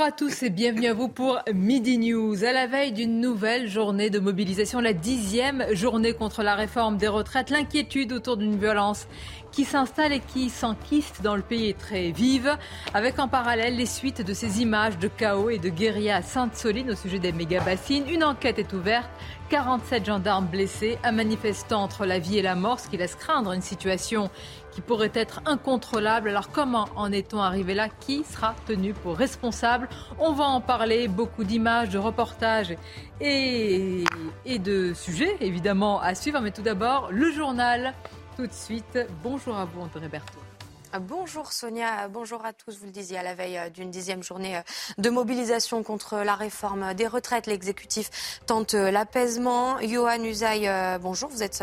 Bonjour 0.00 0.14
à 0.14 0.16
tous 0.16 0.42
et 0.44 0.48
bienvenue 0.48 0.86
à 0.86 0.94
vous 0.94 1.08
pour 1.08 1.40
Midi 1.52 1.98
News. 1.98 2.42
À 2.42 2.52
la 2.52 2.66
veille 2.66 2.92
d'une 2.92 3.20
nouvelle 3.20 3.68
journée 3.68 4.08
de 4.08 4.18
mobilisation, 4.18 4.80
la 4.80 4.94
dixième 4.94 5.62
journée 5.74 6.14
contre 6.14 6.42
la 6.42 6.54
réforme 6.54 6.96
des 6.96 7.06
retraites, 7.06 7.50
l'inquiétude 7.50 8.14
autour 8.14 8.38
d'une 8.38 8.58
violence 8.58 9.06
qui 9.52 9.64
s'installe 9.64 10.14
et 10.14 10.20
qui 10.20 10.48
s'enquiste 10.48 11.20
dans 11.20 11.36
le 11.36 11.42
pays 11.42 11.68
est 11.68 11.78
très 11.78 12.12
vive, 12.12 12.56
avec 12.94 13.18
en 13.18 13.28
parallèle 13.28 13.76
les 13.76 13.84
suites 13.84 14.24
de 14.24 14.32
ces 14.32 14.62
images 14.62 14.98
de 14.98 15.08
chaos 15.08 15.50
et 15.50 15.58
de 15.58 15.68
guérilla 15.68 16.16
à 16.16 16.22
Sainte-Soline 16.22 16.92
au 16.92 16.96
sujet 16.96 17.18
des 17.18 17.32
méga-bassines. 17.32 18.08
Une 18.08 18.24
enquête 18.24 18.58
est 18.58 18.72
ouverte, 18.72 19.10
47 19.50 20.06
gendarmes 20.06 20.46
blessés, 20.46 20.96
un 21.04 21.12
manifestant 21.12 21.82
entre 21.82 22.06
la 22.06 22.18
vie 22.18 22.38
et 22.38 22.42
la 22.42 22.54
mort, 22.54 22.80
ce 22.80 22.88
qui 22.88 22.96
laisse 22.96 23.16
craindre 23.16 23.52
une 23.52 23.60
situation 23.60 24.30
qui 24.72 24.80
pourrait 24.80 25.12
être 25.14 25.40
incontrôlable. 25.46 26.28
Alors 26.28 26.50
comment 26.50 26.88
en 26.96 27.12
est-on 27.12 27.40
arrivé 27.40 27.74
là? 27.74 27.88
Qui 27.88 28.24
sera 28.24 28.54
tenu 28.66 28.92
pour 28.92 29.16
responsable? 29.16 29.88
On 30.18 30.32
va 30.32 30.44
en 30.44 30.60
parler, 30.60 31.08
beaucoup 31.08 31.44
d'images, 31.44 31.90
de 31.90 31.98
reportages 31.98 32.76
et, 33.20 34.04
de 34.46 34.92
sujets 34.94 35.36
évidemment 35.40 36.00
à 36.00 36.14
suivre. 36.14 36.40
Mais 36.40 36.50
tout 36.50 36.62
d'abord, 36.62 37.08
le 37.10 37.30
journal 37.30 37.94
tout 38.36 38.46
de 38.46 38.52
suite. 38.52 38.98
Bonjour 39.22 39.56
à 39.56 39.64
vous, 39.64 39.80
André 39.82 40.08
Berthaud. 40.08 40.49
Bonjour 40.98 41.52
Sonia, 41.52 42.08
bonjour 42.08 42.44
à 42.44 42.52
tous. 42.52 42.76
Vous 42.78 42.86
le 42.86 42.90
disiez, 42.90 43.16
à 43.16 43.22
la 43.22 43.34
veille 43.34 43.58
euh, 43.58 43.70
d'une 43.70 43.92
dixième 43.92 44.24
journée 44.24 44.56
euh, 44.56 44.62
de 44.98 45.08
mobilisation 45.08 45.84
contre 45.84 46.16
la 46.18 46.34
réforme 46.34 46.94
des 46.94 47.06
retraites, 47.06 47.46
l'exécutif 47.46 48.10
tente 48.46 48.74
euh, 48.74 48.90
l'apaisement. 48.90 49.78
Johan 49.80 50.24
Usaï, 50.24 50.68
bonjour, 51.00 51.28
vous 51.30 51.44
êtes 51.44 51.62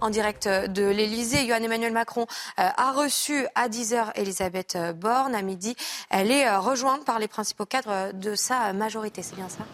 en 0.00 0.10
direct 0.10 0.48
de 0.48 0.84
l'Elysée. 0.86 1.46
Johan 1.46 1.62
Emmanuel 1.62 1.92
Macron 1.92 2.26
a 2.56 2.92
reçu 2.92 3.46
à 3.54 3.68
10h 3.68 4.10
Elisabeth 4.16 4.76
Borne. 4.96 5.34
À 5.34 5.42
midi, 5.42 5.76
elle 6.10 6.32
est 6.32 6.50
rejointe 6.56 7.04
par 7.04 7.18
les 7.18 7.28
principaux 7.28 7.66
cadres 7.66 8.12
de 8.12 8.34
sa 8.34 8.72
majorité. 8.72 9.22
C'est 9.22 9.36
bien 9.36 9.48
ça? 9.48 9.64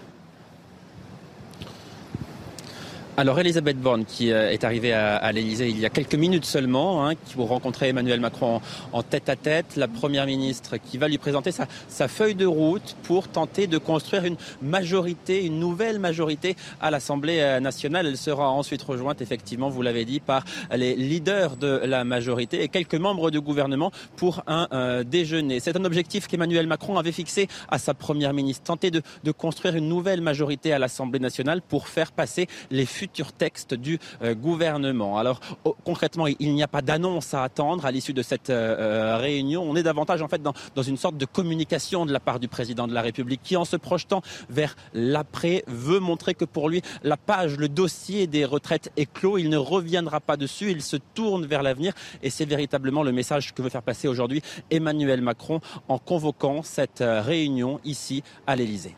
Alors 3.20 3.38
Elisabeth 3.38 3.78
Borne, 3.78 4.06
qui 4.06 4.32
euh, 4.32 4.50
est 4.50 4.64
arrivée 4.64 4.94
à, 4.94 5.30
l'Elysée 5.30 5.68
il 5.68 5.78
y 5.78 5.84
a 5.84 5.90
quelques 5.90 6.14
minutes 6.14 6.46
seulement, 6.46 7.06
hein, 7.06 7.14
qui 7.14 7.34
vous 7.34 7.44
rencontrer 7.44 7.88
Emmanuel 7.88 8.18
Macron 8.18 8.62
en, 8.94 9.02
tête 9.02 9.28
à 9.28 9.36
tête, 9.36 9.76
la 9.76 9.88
Première 9.88 10.24
ministre 10.24 10.78
qui 10.78 10.96
va 10.96 11.06
lui 11.06 11.18
présenter 11.18 11.52
sa, 11.52 12.08
feuille 12.08 12.34
de 12.34 12.46
route 12.46 12.96
pour 13.02 13.28
tenter 13.28 13.66
de 13.66 13.76
construire 13.76 14.24
une 14.24 14.36
majorité, 14.62 15.44
une 15.44 15.58
nouvelle 15.58 15.98
majorité 15.98 16.56
à 16.80 16.90
l'Assemblée 16.90 17.40
euh, 17.40 17.60
nationale. 17.60 18.06
Elle 18.06 18.16
sera 18.16 18.50
ensuite 18.50 18.80
rejointe, 18.80 19.20
effectivement, 19.20 19.68
vous 19.68 19.82
l'avez 19.82 20.06
dit, 20.06 20.20
par 20.20 20.42
les 20.74 20.96
leaders 20.96 21.58
de 21.58 21.82
la 21.84 22.04
majorité 22.04 22.62
et 22.62 22.68
quelques 22.68 22.94
membres 22.94 23.30
du 23.30 23.42
gouvernement 23.42 23.92
pour 24.16 24.42
un 24.46 24.66
euh, 24.72 25.04
déjeuner. 25.04 25.60
C'est 25.60 25.76
un 25.76 25.84
objectif 25.84 26.26
qu'Emmanuel 26.26 26.66
Macron 26.66 26.96
avait 26.96 27.12
fixé 27.12 27.48
à 27.70 27.78
sa 27.78 27.92
Première 27.92 28.32
ministre, 28.32 28.64
tenter 28.64 28.90
de, 28.90 29.02
de 29.24 29.30
construire 29.30 29.76
une 29.76 29.90
nouvelle 29.90 30.22
majorité 30.22 30.72
à 30.72 30.78
l'Assemblée 30.78 31.20
nationale 31.20 31.60
pour 31.60 31.86
faire 31.88 32.12
passer 32.12 32.48
les 32.70 32.86
futurs 32.86 33.09
texte 33.36 33.74
du 33.74 33.98
euh, 34.22 34.34
gouvernement. 34.34 35.18
Alors 35.18 35.40
concrètement, 35.84 36.26
il 36.26 36.54
n'y 36.54 36.62
a 36.62 36.68
pas 36.68 36.82
d'annonce 36.82 37.34
à 37.34 37.42
attendre 37.42 37.84
à 37.84 37.90
l'issue 37.90 38.12
de 38.12 38.22
cette 38.22 38.50
euh, 38.50 38.76
euh, 38.78 39.16
réunion. 39.16 39.62
On 39.62 39.76
est 39.76 39.82
davantage 39.82 40.22
en 40.22 40.28
fait 40.28 40.42
dans, 40.42 40.54
dans 40.74 40.82
une 40.82 40.96
sorte 40.96 41.16
de 41.16 41.26
communication 41.26 42.06
de 42.06 42.12
la 42.12 42.20
part 42.20 42.40
du 42.40 42.48
président 42.48 42.86
de 42.86 42.94
la 42.94 43.02
République 43.02 43.40
qui, 43.42 43.56
en 43.56 43.64
se 43.64 43.76
projetant 43.76 44.22
vers 44.48 44.76
l'après, 44.94 45.64
veut 45.66 46.00
montrer 46.00 46.34
que 46.34 46.44
pour 46.44 46.68
lui, 46.68 46.82
la 47.02 47.16
page, 47.16 47.56
le 47.56 47.68
dossier 47.68 48.26
des 48.26 48.44
retraites 48.44 48.90
est 48.96 49.10
clos. 49.10 49.38
Il 49.38 49.50
ne 49.50 49.56
reviendra 49.56 50.20
pas 50.20 50.36
dessus. 50.36 50.70
Il 50.70 50.82
se 50.82 50.96
tourne 50.96 51.46
vers 51.46 51.62
l'avenir 51.62 51.92
et 52.22 52.30
c'est 52.30 52.44
véritablement 52.44 53.02
le 53.02 53.12
message 53.12 53.54
que 53.54 53.62
veut 53.62 53.70
faire 53.70 53.82
passer 53.82 54.08
aujourd'hui 54.08 54.42
Emmanuel 54.70 55.20
Macron 55.20 55.60
en 55.88 55.98
convoquant 55.98 56.62
cette 56.62 57.02
réunion 57.02 57.80
ici 57.84 58.22
à 58.46 58.56
l'Élysée. 58.56 58.96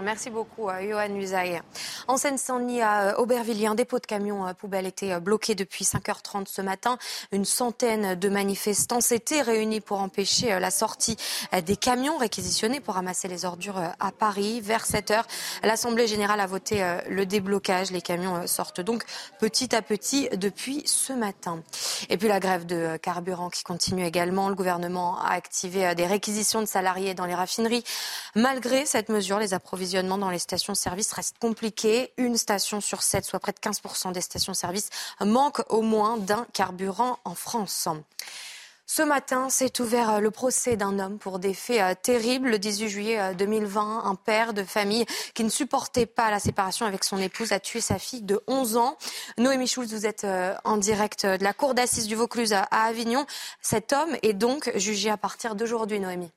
Merci 0.00 0.30
beaucoup, 0.30 0.68
euh, 0.68 0.80
Johan 0.88 1.14
Usaï. 1.16 1.60
En 2.08 2.16
Seine-Saint-Denis, 2.16 2.80
à 2.80 3.10
euh, 3.10 3.14
Aubervilliers, 3.16 3.66
un 3.66 3.74
dépôt 3.74 3.98
de 3.98 4.06
camions 4.06 4.46
euh, 4.46 4.54
poubelle 4.54 4.86
était 4.86 5.20
bloqué 5.20 5.54
depuis 5.54 5.84
5h30 5.84 6.46
ce 6.46 6.62
matin. 6.62 6.96
Une 7.30 7.44
centaine 7.44 8.14
de 8.14 8.28
manifestants 8.28 9.02
s'étaient 9.02 9.42
réunis 9.42 9.80
pour 9.80 10.00
empêcher 10.00 10.58
la 10.58 10.70
sortie 10.70 11.16
des 11.64 11.76
camions 11.76 12.16
réquisitionnés 12.16 12.80
pour 12.80 12.94
ramasser 12.94 13.28
les 13.28 13.44
ordures 13.44 13.80
à 14.00 14.12
Paris. 14.12 14.60
Vers 14.60 14.84
7h, 14.84 15.24
l'Assemblée 15.62 16.06
générale 16.06 16.40
a 16.40 16.46
voté 16.46 16.84
le 17.08 17.26
déblocage. 17.26 17.90
Les 17.90 18.02
camions 18.02 18.46
sortent 18.46 18.80
donc 18.80 19.04
petit 19.38 19.74
à 19.74 19.82
petit 19.82 20.28
depuis 20.36 20.82
ce 20.86 21.12
matin. 21.12 21.62
Et 22.08 22.16
puis 22.16 22.28
la 22.28 22.40
grève 22.40 22.66
de 22.66 22.96
carburant 22.96 23.50
qui 23.50 23.62
continue 23.62 24.04
également. 24.04 24.48
Le 24.48 24.54
gouvernement 24.54 25.20
a 25.20 25.32
activé 25.32 25.94
des 25.94 26.06
réquisitions 26.06 26.60
de 26.60 26.66
salariés 26.66 27.14
dans 27.14 27.26
les 27.26 27.34
raffineries. 27.34 27.84
Malgré 28.34 28.86
cette 28.86 29.08
mesure, 29.08 29.38
les 29.38 29.54
approvisionnements 29.54 29.81
dans 30.18 30.30
les 30.30 30.38
stations-service 30.38 31.12
reste 31.12 31.38
compliqué. 31.38 32.12
Une 32.16 32.36
station 32.36 32.80
sur 32.80 33.02
sept, 33.02 33.24
soit 33.24 33.40
près 33.40 33.52
de 33.52 33.58
15% 33.58 34.12
des 34.12 34.20
stations-service, 34.20 34.90
manque 35.20 35.62
au 35.70 35.82
moins 35.82 36.16
d'un 36.16 36.46
carburant 36.52 37.18
en 37.24 37.34
France. 37.34 37.88
Ce 38.86 39.00
matin, 39.00 39.48
s'est 39.48 39.80
ouvert 39.80 40.20
le 40.20 40.30
procès 40.30 40.76
d'un 40.76 40.98
homme 40.98 41.18
pour 41.18 41.38
des 41.38 41.54
faits 41.54 41.80
euh, 41.80 41.94
terribles. 42.00 42.50
Le 42.50 42.58
18 42.58 42.88
juillet 42.88 43.34
2020, 43.34 43.80
euh, 43.80 44.08
un 44.08 44.14
père 44.16 44.52
de 44.52 44.64
famille 44.64 45.06
qui 45.34 45.44
ne 45.44 45.48
supportait 45.48 46.04
pas 46.04 46.30
la 46.30 46.38
séparation 46.38 46.84
avec 46.84 47.04
son 47.04 47.16
épouse 47.16 47.52
a 47.52 47.60
tué 47.60 47.80
sa 47.80 47.98
fille 47.98 48.22
de 48.22 48.42
11 48.48 48.76
ans. 48.76 48.98
Noémie 49.38 49.66
Schulz, 49.66 49.94
vous 49.94 50.04
êtes 50.04 50.24
euh, 50.24 50.54
en 50.64 50.76
direct 50.76 51.24
de 51.24 51.42
la 51.42 51.54
cour 51.54 51.74
d'assises 51.74 52.06
du 52.06 52.16
Vaucluse 52.16 52.52
à 52.52 52.64
Avignon. 52.70 53.24
Cet 53.62 53.94
homme 53.94 54.14
est 54.22 54.34
donc 54.34 54.70
jugé 54.74 55.08
à 55.08 55.16
partir 55.16 55.54
d'aujourd'hui, 55.54 55.98
Noémie. 55.98 56.32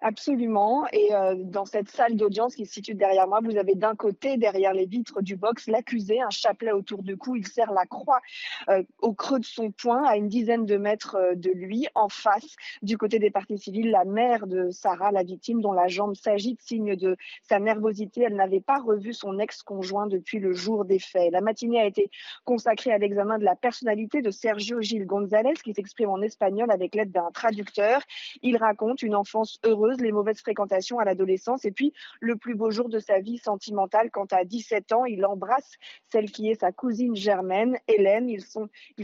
Absolument. 0.00 0.86
Et 0.92 1.12
euh, 1.12 1.34
dans 1.36 1.64
cette 1.64 1.88
salle 1.88 2.14
d'audience 2.14 2.54
qui 2.54 2.66
se 2.66 2.74
situe 2.74 2.94
derrière 2.94 3.26
moi, 3.26 3.40
vous 3.42 3.56
avez 3.56 3.74
d'un 3.74 3.96
côté, 3.96 4.36
derrière 4.36 4.72
les 4.72 4.86
vitres 4.86 5.22
du 5.22 5.34
box, 5.34 5.66
l'accusé, 5.66 6.20
un 6.20 6.30
chapelet 6.30 6.70
autour 6.70 7.02
du 7.02 7.16
cou. 7.16 7.34
Il 7.34 7.46
serre 7.46 7.72
la 7.72 7.84
croix 7.84 8.20
euh, 8.68 8.84
au 9.00 9.12
creux 9.12 9.40
de 9.40 9.44
son 9.44 9.72
poing, 9.72 10.04
à 10.04 10.16
une 10.16 10.28
dizaine 10.28 10.66
de 10.66 10.76
mètres 10.76 11.16
euh, 11.16 11.34
de 11.34 11.50
lui. 11.50 11.88
En 11.96 12.08
face, 12.08 12.54
du 12.82 12.96
côté 12.96 13.18
des 13.18 13.30
parties 13.30 13.58
civiles, 13.58 13.90
la 13.90 14.04
mère 14.04 14.46
de 14.46 14.70
Sarah, 14.70 15.10
la 15.10 15.24
victime, 15.24 15.60
dont 15.60 15.72
la 15.72 15.88
jambe 15.88 16.14
s'agite, 16.14 16.62
signe 16.62 16.94
de 16.94 17.16
sa 17.42 17.58
nervosité. 17.58 18.22
Elle 18.22 18.36
n'avait 18.36 18.60
pas 18.60 18.78
revu 18.78 19.12
son 19.12 19.38
ex-conjoint 19.40 20.06
depuis 20.06 20.38
le 20.38 20.52
jour 20.52 20.84
des 20.84 21.00
faits. 21.00 21.32
La 21.32 21.40
matinée 21.40 21.80
a 21.80 21.86
été 21.86 22.08
consacrée 22.44 22.92
à 22.92 22.98
l'examen 22.98 23.38
de 23.38 23.44
la 23.44 23.56
personnalité 23.56 24.22
de 24.22 24.30
Sergio 24.30 24.80
Gil 24.80 25.06
González, 25.06 25.54
qui 25.64 25.74
s'exprime 25.74 26.10
en 26.10 26.22
espagnol 26.22 26.70
avec 26.70 26.94
l'aide 26.94 27.10
d'un 27.10 27.30
traducteur. 27.32 28.00
Il 28.42 28.56
raconte 28.58 29.02
une 29.02 29.16
enfance 29.16 29.58
heureuse 29.64 29.87
les 29.96 30.12
mauvaises 30.12 30.40
fréquentations 30.40 30.98
à 30.98 31.04
l'adolescence 31.04 31.64
et 31.64 31.72
puis 31.72 31.92
le 32.20 32.36
plus 32.36 32.54
beau 32.54 32.70
jour 32.70 32.88
de 32.88 32.98
sa 32.98 33.20
vie 33.20 33.38
sentimentale 33.38 34.10
quand 34.10 34.32
à 34.32 34.44
17 34.44 34.92
ans, 34.92 35.04
il 35.04 35.24
embrasse 35.24 35.76
celle 36.10 36.30
qui 36.30 36.50
est 36.50 36.60
sa 36.60 36.72
cousine 36.72 37.16
germaine, 37.16 37.78
Hélène. 37.86 38.28
Ils, 38.28 38.42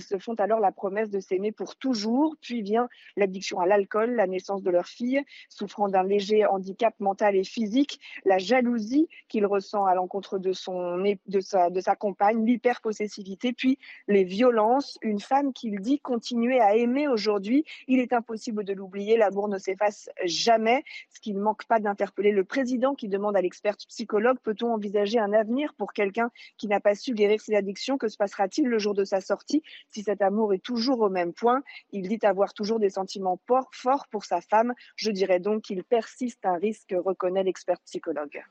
se 0.02 0.18
font 0.18 0.34
alors 0.34 0.60
la 0.60 0.72
promesse 0.72 1.10
de 1.10 1.20
s'aimer 1.20 1.52
pour 1.52 1.76
toujours. 1.76 2.36
Puis 2.40 2.62
vient 2.62 2.88
l'addiction 3.16 3.60
à 3.60 3.66
l'alcool, 3.66 4.14
la 4.14 4.26
naissance 4.26 4.62
de 4.62 4.70
leur 4.70 4.86
fille, 4.86 5.22
souffrant 5.48 5.88
d'un 5.88 6.02
léger 6.02 6.44
handicap 6.46 6.94
mental 7.00 7.36
et 7.36 7.44
physique, 7.44 8.00
la 8.24 8.38
jalousie 8.38 9.08
qu'il 9.28 9.46
ressent 9.46 9.84
à 9.84 9.94
l'encontre 9.94 10.38
de, 10.38 10.52
sa, 10.52 11.70
de 11.70 11.80
sa 11.80 11.96
compagne, 11.96 12.44
l'hyperpossessivité, 12.44 13.52
puis 13.52 13.78
les 14.08 14.24
violences. 14.24 14.98
Une 15.02 15.20
femme 15.20 15.52
qu'il 15.52 15.80
dit 15.80 15.98
continuer 16.00 16.60
à 16.60 16.76
aimer 16.76 17.08
aujourd'hui. 17.08 17.64
Il 17.88 18.00
est 18.00 18.12
impossible 18.12 18.64
de 18.64 18.72
l'oublier, 18.72 19.16
l'amour 19.16 19.48
ne 19.48 19.58
s'efface 19.58 20.10
jamais 20.24 20.73
ce 21.10 21.20
qui 21.20 21.34
ne 21.34 21.40
manque 21.40 21.64
pas 21.66 21.80
d'interpeller 21.80 22.32
le 22.32 22.44
président 22.44 22.94
qui 22.94 23.08
demande 23.08 23.36
à 23.36 23.42
l'expert 23.42 23.76
psychologue 23.76 24.38
peut-on 24.42 24.72
envisager 24.72 25.18
un 25.18 25.32
avenir 25.32 25.74
pour 25.74 25.92
quelqu'un 25.92 26.30
qui 26.56 26.68
n'a 26.68 26.80
pas 26.80 26.94
su 26.94 27.14
guérir 27.14 27.40
ses 27.40 27.54
addictions? 27.54 27.98
Que 27.98 28.08
se 28.08 28.16
passera-t-il 28.16 28.66
le 28.66 28.78
jour 28.78 28.94
de 28.94 29.04
sa 29.04 29.20
sortie? 29.20 29.62
Si 29.90 30.02
cet 30.02 30.22
amour 30.22 30.54
est 30.54 30.64
toujours 30.64 31.00
au 31.00 31.10
même 31.10 31.32
point 31.32 31.62
Il 31.92 32.08
dit 32.08 32.18
avoir 32.22 32.54
toujours 32.54 32.80
des 32.80 32.90
sentiments 32.90 33.38
forts 33.72 34.06
pour 34.10 34.24
sa 34.24 34.40
femme. 34.40 34.74
Je 34.96 35.10
dirais 35.10 35.40
donc 35.40 35.62
qu'il 35.62 35.84
persiste 35.84 36.44
un 36.44 36.56
risque, 36.56 36.94
reconnaît 36.96 37.44
l'expert 37.44 37.80
psychologue. 37.80 38.42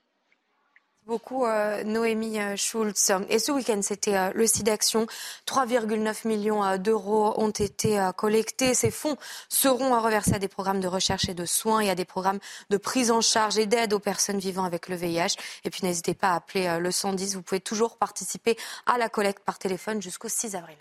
Beaucoup 1.05 1.45
euh, 1.45 1.83
Noémie 1.83 2.39
euh, 2.39 2.55
Schulz. 2.55 3.11
Et 3.29 3.39
ce 3.39 3.51
week-end, 3.51 3.81
c'était 3.81 4.15
euh, 4.15 4.31
le 4.33 4.47
site 4.47 4.65
d'action. 4.65 5.05
3,9 5.47 6.27
millions 6.27 6.77
d'euros 6.77 7.33
ont 7.37 7.49
été 7.49 7.99
collectés. 8.15 8.73
Ces 8.73 8.91
fonds 8.91 9.17
seront 9.49 9.99
reversés 9.99 10.35
à 10.35 10.39
des 10.39 10.47
programmes 10.47 10.79
de 10.79 10.87
recherche 10.87 11.29
et 11.29 11.33
de 11.33 11.45
soins 11.45 11.81
et 11.81 11.89
à 11.89 11.95
des 11.95 12.05
programmes 12.05 12.39
de 12.69 12.77
prise 12.77 13.11
en 13.11 13.21
charge 13.21 13.57
et 13.57 13.65
d'aide 13.65 13.93
aux 13.93 13.99
personnes 13.99 14.39
vivant 14.39 14.63
avec 14.63 14.89
le 14.89 14.95
VIH. 14.95 15.35
Et 15.63 15.69
puis 15.69 15.81
n'hésitez 15.83 16.13
pas 16.13 16.29
à 16.29 16.35
appeler 16.35 16.77
le 16.79 16.91
110. 16.91 17.35
Vous 17.35 17.41
pouvez 17.41 17.61
toujours 17.61 17.97
participer 17.97 18.57
à 18.85 18.97
la 18.97 19.09
collecte 19.09 19.43
par 19.43 19.59
téléphone 19.59 20.01
jusqu'au 20.01 20.29
6 20.29 20.55
avril. 20.55 20.77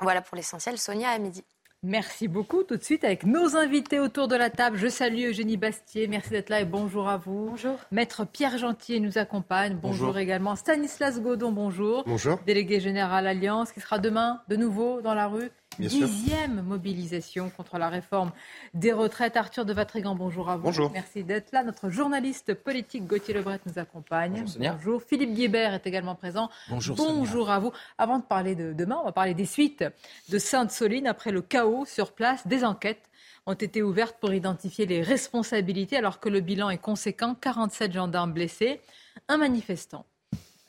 Voilà 0.00 0.22
pour 0.22 0.36
l'essentiel. 0.36 0.78
Sonia 0.78 1.10
à 1.10 1.18
midi. 1.18 1.44
Merci 1.84 2.28
beaucoup. 2.28 2.62
Tout 2.62 2.76
de 2.76 2.82
suite 2.82 3.02
avec 3.02 3.26
nos 3.26 3.56
invités 3.56 3.98
autour 3.98 4.28
de 4.28 4.36
la 4.36 4.50
table. 4.50 4.76
Je 4.76 4.86
salue 4.86 5.30
Eugénie 5.30 5.56
Bastier. 5.56 6.06
Merci 6.06 6.30
d'être 6.30 6.48
là 6.48 6.60
et 6.60 6.64
bonjour 6.64 7.08
à 7.08 7.16
vous. 7.16 7.46
Bonjour. 7.50 7.76
Maître 7.90 8.24
Pierre 8.24 8.56
Gentier 8.56 9.00
nous 9.00 9.18
accompagne. 9.18 9.76
Bonjour, 9.82 10.16
également. 10.16 10.54
Stanislas 10.54 11.20
Godon, 11.20 11.50
bonjour. 11.50 12.04
Bonjour. 12.06 12.38
Délégué 12.46 12.78
général 12.78 13.26
Alliance 13.26 13.72
qui 13.72 13.80
sera 13.80 13.98
demain 13.98 14.42
de 14.48 14.54
nouveau 14.54 15.00
dans 15.00 15.14
la 15.14 15.26
rue 15.26 15.50
Dixième 15.78 16.62
mobilisation 16.62 17.50
contre 17.50 17.78
la 17.78 17.88
réforme 17.88 18.32
des 18.74 18.92
retraites. 18.92 19.36
Arthur 19.36 19.64
de 19.64 19.72
Vatrigan, 19.72 20.14
bonjour 20.14 20.50
à 20.50 20.56
vous. 20.56 20.64
Bonjour. 20.64 20.90
Merci 20.92 21.24
d'être 21.24 21.52
là. 21.52 21.62
Notre 21.62 21.90
journaliste 21.90 22.54
politique 22.54 23.06
Gauthier 23.06 23.34
Lebret 23.34 23.60
nous 23.66 23.78
accompagne. 23.78 24.44
Bonjour. 24.58 25.02
Philippe 25.02 25.34
Guébert 25.34 25.74
est 25.74 25.86
également 25.86 26.14
présent. 26.14 26.50
Bonjour. 26.68 26.96
Bonjour 26.96 27.50
à 27.50 27.58
vous. 27.58 27.72
Avant 27.98 28.18
de 28.18 28.24
parler 28.24 28.54
de 28.54 28.72
demain, 28.72 28.98
on 29.00 29.04
va 29.04 29.12
parler 29.12 29.34
des 29.34 29.46
suites 29.46 29.84
de 30.28 30.38
Sainte-Soline 30.38 31.06
après 31.06 31.32
le 31.32 31.42
chaos 31.42 31.84
sur 31.86 32.12
place. 32.12 32.46
Des 32.46 32.64
enquêtes 32.64 33.10
ont 33.46 33.54
été 33.54 33.82
ouvertes 33.82 34.16
pour 34.20 34.32
identifier 34.32 34.86
les 34.86 35.02
responsabilités 35.02 35.96
alors 35.96 36.20
que 36.20 36.28
le 36.28 36.40
bilan 36.40 36.70
est 36.70 36.78
conséquent. 36.78 37.34
47 37.34 37.92
gendarmes 37.92 38.32
blessés, 38.32 38.80
un 39.28 39.38
manifestant. 39.38 40.06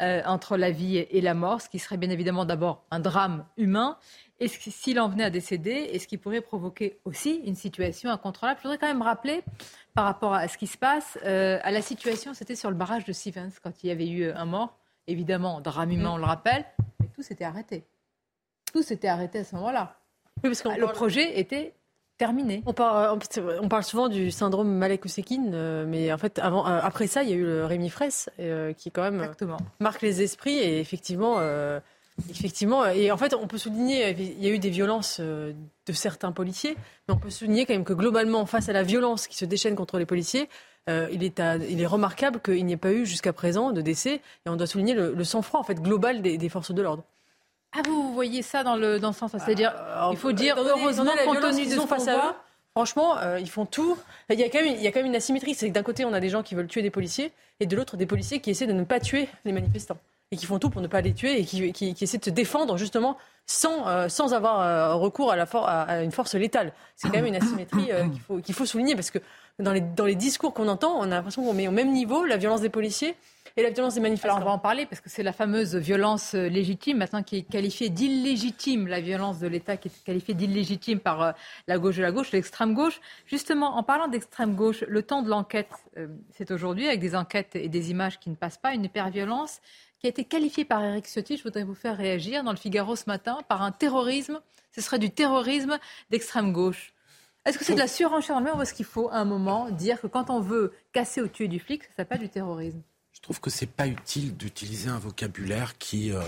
Euh, 0.01 0.21
entre 0.25 0.57
la 0.57 0.71
vie 0.71 0.97
et 0.97 1.21
la 1.21 1.35
mort, 1.35 1.61
ce 1.61 1.69
qui 1.69 1.77
serait 1.77 1.97
bien 1.97 2.09
évidemment 2.09 2.45
d'abord 2.45 2.83
un 2.89 2.99
drame 2.99 3.45
humain, 3.57 3.97
et 4.43 4.47
s'il 4.49 4.99
en 4.99 5.07
venait 5.07 5.23
à 5.23 5.29
décéder, 5.29 5.71
est-ce 5.71 6.05
qu'il 6.07 6.19
pourrait 6.19 6.41
provoquer 6.41 6.99
aussi 7.05 7.41
une 7.45 7.55
situation 7.55 8.09
incontrôlable? 8.09 8.59
Je 8.59 8.63
voudrais 8.63 8.77
quand 8.77 8.87
même 8.87 9.01
rappeler, 9.01 9.41
par 9.93 10.03
rapport 10.03 10.33
à 10.33 10.47
ce 10.49 10.57
qui 10.57 10.67
se 10.67 10.77
passe, 10.77 11.17
euh, 11.23 11.59
à 11.63 11.71
la 11.71 11.81
situation, 11.81 12.33
c'était 12.33 12.55
sur 12.55 12.69
le 12.69 12.75
barrage 12.75 13.05
de 13.05 13.13
Stevens, 13.13 13.51
quand 13.63 13.83
il 13.83 13.87
y 13.87 13.91
avait 13.91 14.07
eu 14.07 14.29
un 14.31 14.45
mort. 14.45 14.77
Évidemment, 15.07 15.61
drame 15.61 15.91
humain, 15.91 16.11
on 16.13 16.17
le 16.17 16.25
rappelle, 16.25 16.65
mais 16.99 17.07
tout 17.07 17.21
s'était 17.21 17.45
arrêté. 17.45 17.85
Tout 18.73 18.83
s'était 18.83 19.07
arrêté 19.07 19.39
à 19.39 19.43
ce 19.45 19.55
moment-là. 19.55 19.97
parce 20.41 20.61
que 20.61 20.69
le 20.69 20.87
projet 20.87 21.39
était 21.39 21.73
terminé. 22.17 22.63
On 22.65 22.73
parle, 22.73 23.17
on 23.61 23.69
parle 23.69 23.83
souvent 23.83 24.09
du 24.09 24.29
syndrome 24.29 24.69
Malek 24.69 25.05
Ousekine, 25.05 25.51
euh, 25.53 25.85
mais 25.87 26.11
en 26.11 26.17
fait, 26.17 26.37
avant, 26.39 26.67
euh, 26.67 26.79
après 26.81 27.07
ça, 27.07 27.23
il 27.23 27.29
y 27.29 27.33
a 27.33 27.35
eu 27.35 27.45
le 27.45 27.65
Rémi 27.65 27.89
Fraisse, 27.89 28.29
qui 28.77 28.91
quand 28.91 29.09
même 29.09 29.31
marque 29.79 30.01
les 30.01 30.21
esprits 30.21 30.57
et 30.57 30.81
effectivement 30.81 31.37
Effectivement, 32.29 32.85
et 32.85 33.11
en 33.11 33.17
fait, 33.17 33.33
on 33.33 33.47
peut 33.47 33.57
souligner, 33.57 34.11
il 34.11 34.43
y 34.43 34.47
a 34.47 34.53
eu 34.53 34.59
des 34.59 34.69
violences 34.69 35.17
euh, 35.19 35.51
de 35.87 35.93
certains 35.93 36.31
policiers, 36.31 36.77
mais 37.07 37.15
on 37.15 37.17
peut 37.17 37.31
souligner 37.31 37.65
quand 37.65 37.73
même 37.73 37.83
que 37.83 37.93
globalement, 37.93 38.45
face 38.45 38.69
à 38.69 38.73
la 38.73 38.83
violence 38.83 39.27
qui 39.27 39.35
se 39.35 39.45
déchaîne 39.45 39.75
contre 39.75 39.97
les 39.97 40.05
policiers, 40.05 40.47
euh, 40.89 41.07
il, 41.11 41.23
est 41.23 41.41
il, 41.69 41.81
est 41.81 41.87
remarquable 41.87 42.39
qu'il 42.39 42.63
n'y 42.65 42.73
ait 42.73 42.77
pas 42.77 42.91
eu 42.91 43.07
jusqu'à 43.07 43.33
présent 43.33 43.71
de 43.71 43.81
décès, 43.81 44.21
et 44.45 44.49
on 44.49 44.55
doit 44.55 44.67
souligner 44.67 44.93
le, 44.93 45.23
sang-froid 45.23 45.59
en 45.59 45.63
fait 45.63 45.81
global 45.81 46.21
des, 46.21 46.49
forces 46.49 46.71
de 46.71 46.81
l'ordre. 46.83 47.03
Ah, 47.75 47.81
vous 47.83 48.13
voyez 48.13 48.43
ça 48.43 48.63
dans 48.63 48.75
le, 48.75 48.99
dans 48.99 49.09
le 49.09 49.15
sens, 49.15 49.31
c'est-à-dire, 49.31 49.73
euh, 49.75 50.09
il 50.11 50.17
faut 50.17 50.33
dire 50.33 50.55
heureusement 50.59 51.11
compte 51.25 51.41
tenu 51.41 51.65
de 51.65 51.71
ce 51.71 51.87
face 51.87 52.07
à 52.07 52.17
eux. 52.17 52.33
Franchement, 52.75 53.17
ils 53.37 53.49
font 53.49 53.67
tout. 53.67 53.97
Il 54.31 54.39
y, 54.39 54.43
a 54.43 54.49
quand 54.49 54.59
même, 54.59 54.75
il 54.75 54.81
y 54.81 54.87
a 54.87 54.91
quand 54.91 54.99
même 54.99 55.05
une 55.05 55.15
asymétrie. 55.15 55.53
C'est 55.53 55.67
que 55.67 55.73
d'un 55.73 55.83
côté, 55.83 56.05
on 56.05 56.13
a 56.13 56.19
des 56.19 56.29
gens 56.29 56.41
qui 56.41 56.55
veulent 56.55 56.67
tuer 56.67 56.81
des 56.81 56.89
policiers, 56.89 57.31
et 57.59 57.67
de 57.67 57.75
l'autre, 57.75 57.97
des 57.97 58.07
policiers 58.07 58.39
qui 58.39 58.49
essaient 58.49 58.65
de 58.65 58.73
ne 58.73 58.83
pas 58.83 58.99
tuer 58.99 59.29
les 59.45 59.51
manifestants 59.51 59.97
et 60.33 60.35
qui 60.35 60.47
font 60.47 60.59
tout 60.59 60.69
pour 60.69 60.81
ne 60.81 60.87
pas 60.87 61.01
les 61.01 61.13
tuer 61.13 61.39
et 61.39 61.45
qui, 61.45 61.71
qui, 61.71 61.95
essaient 62.01 62.17
de 62.17 62.25
se 62.25 62.29
défendre 62.31 62.75
justement 62.77 63.17
sans, 63.45 63.87
euh, 63.87 64.09
sans 64.09 64.33
avoir 64.33 64.61
euh, 64.61 64.95
recours 64.95 65.31
à, 65.31 65.35
la 65.35 65.43
à, 65.43 66.01
une 66.03 66.11
force 66.11 66.33
létale. 66.33 66.73
C'est 66.95 67.07
quand 67.09 67.17
même 67.17 67.27
une 67.27 67.35
asymétrie 67.35 67.91
euh, 67.91 68.07
qu'il 68.09 68.21
faut, 68.21 68.37
qu'il 68.39 68.55
faut 68.55 68.65
souligner 68.65 68.95
parce 68.95 69.11
que 69.11 69.19
dans 69.59 69.71
les, 69.71 69.81
dans 69.81 70.05
les 70.05 70.15
discours 70.15 70.53
qu'on 70.53 70.67
entend, 70.67 70.97
on 70.97 71.03
a 71.03 71.07
l'impression 71.07 71.43
qu'on 71.43 71.53
met 71.53 71.67
au 71.67 71.71
même 71.71 71.91
niveau 71.91 72.25
la 72.25 72.37
violence 72.37 72.61
des 72.61 72.69
policiers 72.69 73.15
et 73.55 73.61
la 73.61 73.69
violence 73.69 73.93
des 73.93 73.99
manifestants. 73.99 74.37
Alors 74.37 74.47
on 74.47 74.49
va 74.49 74.55
en 74.55 74.59
parler 74.59 74.87
parce 74.87 74.99
que 75.01 75.11
c'est 75.11 75.21
la 75.21 75.33
fameuse 75.33 75.75
violence 75.75 76.33
légitime 76.33 76.97
maintenant 76.97 77.21
qui 77.21 77.37
est 77.37 77.41
qualifiée 77.43 77.89
d'illégitime, 77.89 78.87
la 78.87 78.99
violence 78.99 79.37
de 79.37 79.45
l'État 79.45 79.77
qui 79.77 79.89
est 79.89 80.03
qualifiée 80.03 80.33
d'illégitime 80.33 80.99
par 80.99 81.35
la 81.67 81.77
gauche 81.77 81.97
de 81.97 82.01
la 82.01 82.11
gauche, 82.11 82.31
l'extrême 82.31 82.73
gauche. 82.73 82.99
Justement, 83.27 83.77
en 83.77 83.83
parlant 83.83 84.07
d'extrême 84.07 84.55
gauche, 84.55 84.83
le 84.87 85.03
temps 85.03 85.21
de 85.21 85.29
l'enquête, 85.29 85.69
c'est 86.31 86.49
aujourd'hui 86.49 86.87
avec 86.87 86.99
des 86.99 87.15
enquêtes 87.15 87.55
et 87.55 87.69
des 87.69 87.91
images 87.91 88.19
qui 88.19 88.31
ne 88.31 88.35
passent 88.35 88.57
pas, 88.57 88.73
une 88.73 88.85
hyperviolence 88.85 89.61
qui 90.03 90.07
a 90.07 90.09
été 90.09 90.25
qualifié 90.25 90.65
par 90.65 90.83
Eric 90.83 91.05
Ciotti, 91.07 91.37
je 91.37 91.43
voudrais 91.43 91.63
vous 91.63 91.75
faire 91.75 91.95
réagir, 91.95 92.43
dans 92.43 92.51
le 92.51 92.57
Figaro 92.57 92.97
ce 92.97 93.05
matin, 93.07 93.37
par 93.47 93.61
un 93.61 93.71
terrorisme, 93.71 94.41
ce 94.75 94.81
serait 94.81 94.99
du 94.99 95.09
terrorisme 95.09 95.79
d'extrême 96.09 96.51
gauche. 96.51 96.93
Est-ce 97.45 97.57
que 97.57 97.63
c'est 97.63 97.73
de 97.73 97.79
la 97.79 97.87
surenchère 97.87 98.41
ou 98.57 98.61
est-ce 98.61 98.73
qu'il 98.73 98.85
faut 98.85 99.07
à 99.11 99.15
un 99.15 99.23
moment 99.23 99.69
dire 99.69 100.01
que 100.01 100.07
quand 100.07 100.29
on 100.29 100.41
veut 100.41 100.73
casser 100.91 101.21
ou 101.21 101.29
tuer 101.29 101.47
du 101.47 101.57
flic, 101.57 101.83
ça 101.83 101.89
s'appelle 101.95 102.19
du 102.19 102.27
terrorisme? 102.27 102.81
Je 103.13 103.21
trouve 103.21 103.39
que 103.39 103.49
c'est 103.49 103.65
pas 103.65 103.87
utile 103.87 104.35
d'utiliser 104.35 104.89
un 104.89 104.99
vocabulaire 104.99 105.77
qui 105.77 106.11
euh, 106.11 106.19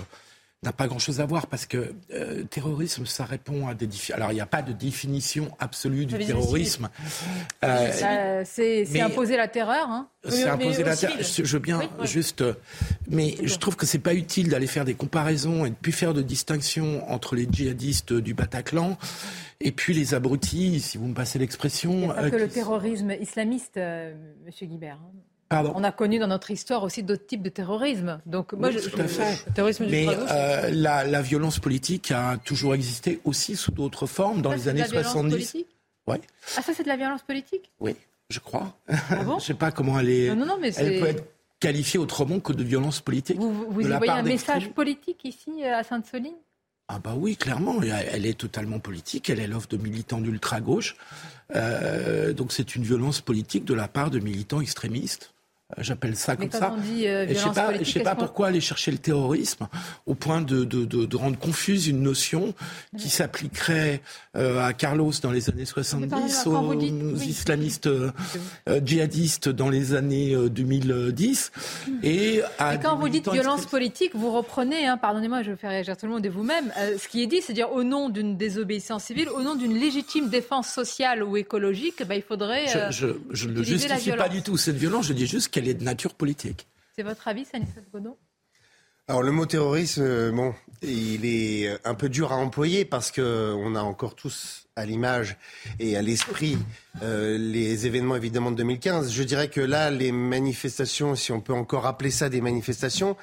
n'a 0.65 0.73
pas 0.73 0.87
grand-chose 0.87 1.21
à 1.21 1.25
voir 1.25 1.47
parce 1.47 1.65
que 1.65 1.93
euh, 2.11 2.43
terrorisme, 2.43 3.05
ça 3.05 3.25
répond 3.25 3.67
à 3.67 3.73
des 3.73 3.87
alors 4.13 4.31
il 4.31 4.35
n'y 4.35 4.41
a 4.41 4.45
pas 4.45 4.61
de 4.61 4.73
définition 4.73 5.49
absolue 5.59 6.05
du 6.05 6.17
terrorisme. 6.17 6.89
Euh, 7.63 8.43
c'est 8.45 9.01
imposer 9.01 9.37
la 9.37 9.47
terreur. 9.47 9.89
Hein. 9.89 10.07
C'est 10.27 10.47
imposer 10.47 10.83
la 10.83 10.95
terreur. 10.95 11.17
Je 11.21 11.43
veux 11.43 11.59
bien 11.59 11.81
juste, 12.03 12.43
mais 13.09 13.35
je 13.43 13.55
trouve 13.57 13.75
que 13.75 13.85
c'est 13.85 13.99
pas 13.99 14.13
utile 14.13 14.49
d'aller 14.49 14.67
faire 14.67 14.85
des 14.85 14.95
comparaisons 14.95 15.65
et 15.65 15.69
de 15.69 15.75
plus 15.75 15.91
faire 15.91 16.13
de 16.13 16.21
distinction 16.21 17.09
entre 17.11 17.35
les 17.35 17.47
djihadistes 17.49 18.13
du 18.13 18.33
Bataclan 18.33 18.97
et 19.61 19.71
puis 19.71 19.93
les 19.93 20.13
abrutis, 20.13 20.79
si 20.81 20.97
vous 20.97 21.07
me 21.07 21.13
passez 21.13 21.39
l'expression. 21.39 22.09
Pas 22.09 22.29
que 22.29 22.35
le 22.35 22.49
terrorisme 22.49 23.11
islamiste, 23.19 23.79
Monsieur 24.45 24.67
Guibert. 24.67 24.99
Hein. 25.01 25.13
On 25.75 25.83
a 25.83 25.91
connu 25.91 26.19
dans 26.19 26.27
notre 26.27 26.51
histoire 26.51 26.83
aussi 26.83 27.03
d'autres 27.03 27.25
types 27.25 27.41
de 27.41 27.49
terrorisme. 27.49 28.19
Donc, 28.25 28.53
moi, 28.53 28.71
je, 28.71 28.79
tout 28.79 28.99
à 28.99 29.07
fait. 29.07 29.45
Terrorisme 29.53 29.85
Mais 29.89 30.07
euh, 30.07 30.69
la, 30.71 31.21
violence 31.21 31.59
politique 31.59 32.11
a 32.11 32.37
toujours 32.37 32.75
existé 32.75 33.19
aussi 33.23 33.55
sous 33.55 33.71
d'autres 33.71 34.07
formes 34.07 34.41
dans 34.41 34.51
les 34.51 34.67
années 34.67 34.85
70. 34.85 35.57
Ouais. 36.07 36.21
Ah, 36.57 36.61
ça, 36.61 36.73
c'est 36.73 36.83
de 36.83 36.87
la 36.87 36.97
violence 36.97 37.23
politique 37.23 37.71
Oui, 37.79 37.95
je 38.29 38.39
crois. 38.39 38.77
Ah 38.87 39.23
bon 39.23 39.31
je 39.31 39.35
ne 39.35 39.39
sais 39.39 39.53
pas 39.53 39.71
comment 39.71 39.99
elle 39.99 40.09
est. 40.09 40.35
Non, 40.35 40.45
non, 40.45 40.57
mais 40.59 40.73
elle 40.75 40.99
peut 40.99 41.07
être 41.07 41.23
qualifiée 41.59 41.99
autrement 41.99 42.39
que 42.39 42.53
de 42.53 42.63
violence 42.63 43.01
politique. 43.01 43.37
Vous, 43.37 43.71
vous 43.71 43.81
y 43.81 43.85
voyez 43.85 44.11
un 44.11 44.23
message 44.23 44.69
politique 44.71 45.25
ici 45.25 45.63
à 45.63 45.83
Sainte-Soline 45.83 46.35
ah 46.87 46.99
bah 46.99 47.15
oui, 47.17 47.35
clairement, 47.35 47.81
elle 47.81 48.27
est 48.27 48.37
totalement 48.37 48.77
politique, 48.79 49.31
elle 49.31 49.39
est 49.39 49.47
l'offre 49.47 49.67
de 49.69 49.77
militants 49.77 50.21
d'ultra-gauche. 50.21 50.95
Euh, 51.55 52.33
donc 52.33 52.51
c'est 52.51 52.75
une 52.75 52.83
violence 52.83 53.21
politique 53.21 53.65
de 53.65 53.73
la 53.73 53.87
part 53.87 54.11
de 54.11 54.19
militants 54.19 54.61
extrémistes. 54.61 55.33
Euh, 55.71 55.81
j'appelle 55.81 56.15
ça 56.15 56.35
comme 56.35 56.51
ça. 56.51 56.75
Euh, 56.75 57.25
je 57.27 57.79
ne 57.79 57.83
sais 57.83 57.99
pas, 58.01 58.13
pourquoi 58.13 58.47
aller 58.47 58.61
chercher 58.61 58.91
le 58.91 58.99
terrorisme 58.99 59.67
au 60.05 60.13
point 60.13 60.41
de, 60.41 60.63
de, 60.63 60.85
de, 60.85 61.15
rendre 61.15 61.39
confuse 61.39 61.87
une 61.87 62.03
notion 62.03 62.53
qui 62.99 63.09
s'appliquerait 63.09 64.01
euh, 64.35 64.63
à 64.63 64.73
Carlos 64.73 65.11
dans 65.23 65.31
les 65.31 65.49
années 65.49 65.65
70, 65.65 66.45
aux, 66.45 67.15
islamistes 67.15 67.89
djihadistes 68.85 69.49
dans 69.49 69.69
les 69.69 69.95
années 69.95 70.35
2010 70.49 71.51
et 72.03 72.41
à. 72.59 72.75
Et 72.75 72.79
quand 72.79 72.97
vous 72.97 73.09
dites 73.09 73.27
violence 73.31 73.65
politique, 73.65 74.11
vous 74.13 74.31
reprenez, 74.31 74.85
hein, 74.85 74.97
pardonnez-moi, 74.97 75.41
je 75.41 75.51
vais 75.51 75.57
faire 75.57 75.71
réagir 75.71 75.97
tout 75.97 76.05
le 76.05 76.11
monde 76.11 76.25
et 76.27 76.29
vous-même, 76.29 76.71
ce 76.75 77.07
qui 77.07 77.23
est 77.23 77.27
dit, 77.27 77.41
c'est-à-dire 77.41 77.71
au 77.71 77.83
nom 77.83 78.09
d'une 78.09 78.37
désobéissance 78.37 79.05
civile, 79.05 79.29
au 79.29 79.41
nom 79.41 79.55
d'une 79.55 79.73
légitime 79.73 80.29
défense 80.29 80.67
sociale 80.67 81.23
ou 81.23 81.37
écologique, 81.37 82.03
bah, 82.07 82.15
il 82.15 82.21
faudrait. 82.21 82.67
je, 82.91 83.47
ne 83.47 83.63
justifie 83.63 84.11
pas 84.11 84.29
du 84.29 84.43
tout 84.43 84.57
cette 84.57 84.75
violence, 84.75 85.07
je 85.07 85.13
dis 85.13 85.25
juste 85.25 85.54
qu'elle 85.55 85.69
est 85.69 85.73
de 85.73 85.85
nature 85.85 86.15
politique. 86.15 86.67
C'est 86.97 87.03
votre 87.03 87.29
avis, 87.29 87.45
Stanislas 87.45 87.85
Godot? 87.93 88.17
Alors 89.07 89.23
le 89.23 89.31
mot 89.31 89.45
terrorisme, 89.45 90.01
euh, 90.01 90.31
bon, 90.31 90.53
il 90.81 91.25
est 91.25 91.77
un 91.85 91.93
peu 91.93 92.09
dur 92.09 92.33
à 92.33 92.35
employer 92.35 92.83
parce 92.83 93.09
que 93.09 93.53
on 93.55 93.73
a 93.75 93.81
encore 93.81 94.15
tous 94.15 94.67
à 94.75 94.85
l'image 94.85 95.37
et 95.79 95.95
à 95.95 96.01
l'esprit 96.01 96.57
euh, 97.03 97.37
les 97.37 97.85
événements 97.85 98.17
évidemment 98.17 98.51
de 98.51 98.57
2015. 98.57 99.13
Je 99.13 99.23
dirais 99.23 99.47
que 99.47 99.61
là, 99.61 99.91
les 99.91 100.11
manifestations, 100.11 101.15
si 101.15 101.31
on 101.31 101.39
peut 101.39 101.53
encore 101.53 101.85
appeler 101.85 102.11
ça 102.11 102.27
des 102.27 102.41
manifestations, 102.41 103.15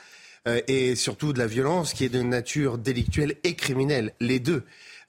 euh, 0.48 0.62
et 0.68 0.96
surtout 0.96 1.34
de 1.34 1.38
la 1.38 1.46
violence 1.46 1.92
qui 1.92 2.04
est 2.04 2.08
de 2.08 2.22
nature 2.22 2.78
délictuelle 2.78 3.36
et 3.44 3.56
criminelle, 3.56 4.14
les 4.20 4.40
deux. 4.40 4.64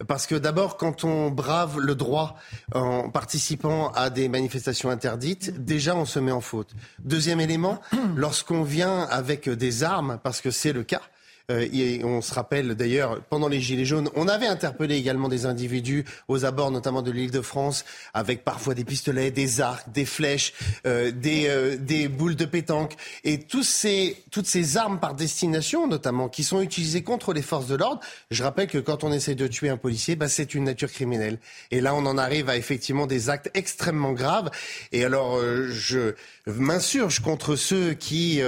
Parce 0.07 0.27
que 0.27 0.35
d'abord, 0.35 0.77
quand 0.77 1.03
on 1.03 1.29
brave 1.29 1.79
le 1.79 1.95
droit 1.95 2.35
en 2.73 3.09
participant 3.09 3.91
à 3.91 4.09
des 4.09 4.27
manifestations 4.29 4.89
interdites, 4.89 5.63
déjà 5.63 5.95
on 5.95 6.05
se 6.05 6.19
met 6.19 6.31
en 6.31 6.41
faute. 6.41 6.71
Deuxième 6.99 7.39
élément, 7.39 7.79
lorsqu'on 8.15 8.63
vient 8.63 9.01
avec 9.03 9.49
des 9.49 9.83
armes, 9.83 10.19
parce 10.23 10.41
que 10.41 10.51
c'est 10.51 10.73
le 10.73 10.83
cas, 10.83 11.01
et 11.49 12.03
on 12.03 12.21
se 12.21 12.33
rappelle 12.33 12.75
d'ailleurs, 12.75 13.21
pendant 13.29 13.47
les 13.47 13.59
Gilets 13.59 13.85
jaunes, 13.85 14.09
on 14.15 14.27
avait 14.27 14.47
interpellé 14.47 14.95
également 14.95 15.29
des 15.29 15.45
individus 15.45 16.05
aux 16.27 16.45
abords 16.45 16.71
notamment 16.71 17.01
de 17.01 17.11
l'île 17.11 17.31
de 17.31 17.41
France, 17.41 17.85
avec 18.13 18.43
parfois 18.43 18.73
des 18.73 18.83
pistolets, 18.83 19.31
des 19.31 19.61
arcs, 19.61 19.91
des 19.91 20.05
flèches, 20.05 20.53
euh, 20.85 21.11
des, 21.11 21.47
euh, 21.47 21.77
des 21.77 22.07
boules 22.07 22.35
de 22.35 22.45
pétanque. 22.45 22.95
Et 23.23 23.39
tous 23.39 23.63
ces, 23.63 24.23
toutes 24.31 24.47
ces 24.47 24.77
armes 24.77 24.99
par 24.99 25.13
destination, 25.13 25.87
notamment, 25.87 26.29
qui 26.29 26.43
sont 26.43 26.61
utilisées 26.61 27.03
contre 27.03 27.33
les 27.33 27.41
forces 27.41 27.67
de 27.67 27.75
l'ordre, 27.75 28.01
je 28.31 28.43
rappelle 28.43 28.67
que 28.67 28.77
quand 28.77 29.03
on 29.03 29.11
essaie 29.11 29.35
de 29.35 29.47
tuer 29.47 29.69
un 29.69 29.77
policier, 29.77 30.15
bah, 30.15 30.27
c'est 30.27 30.53
une 30.53 30.65
nature 30.65 30.91
criminelle. 30.91 31.39
Et 31.71 31.81
là, 31.81 31.95
on 31.95 32.05
en 32.05 32.17
arrive 32.17 32.49
à 32.49 32.57
effectivement 32.57 33.07
des 33.07 33.29
actes 33.29 33.49
extrêmement 33.53 34.13
graves. 34.13 34.49
Et 34.91 35.03
alors, 35.05 35.37
euh, 35.37 35.69
je 35.69 36.13
m'insurge 36.47 37.19
contre 37.19 37.55
ceux 37.55 37.93
qui, 37.93 38.41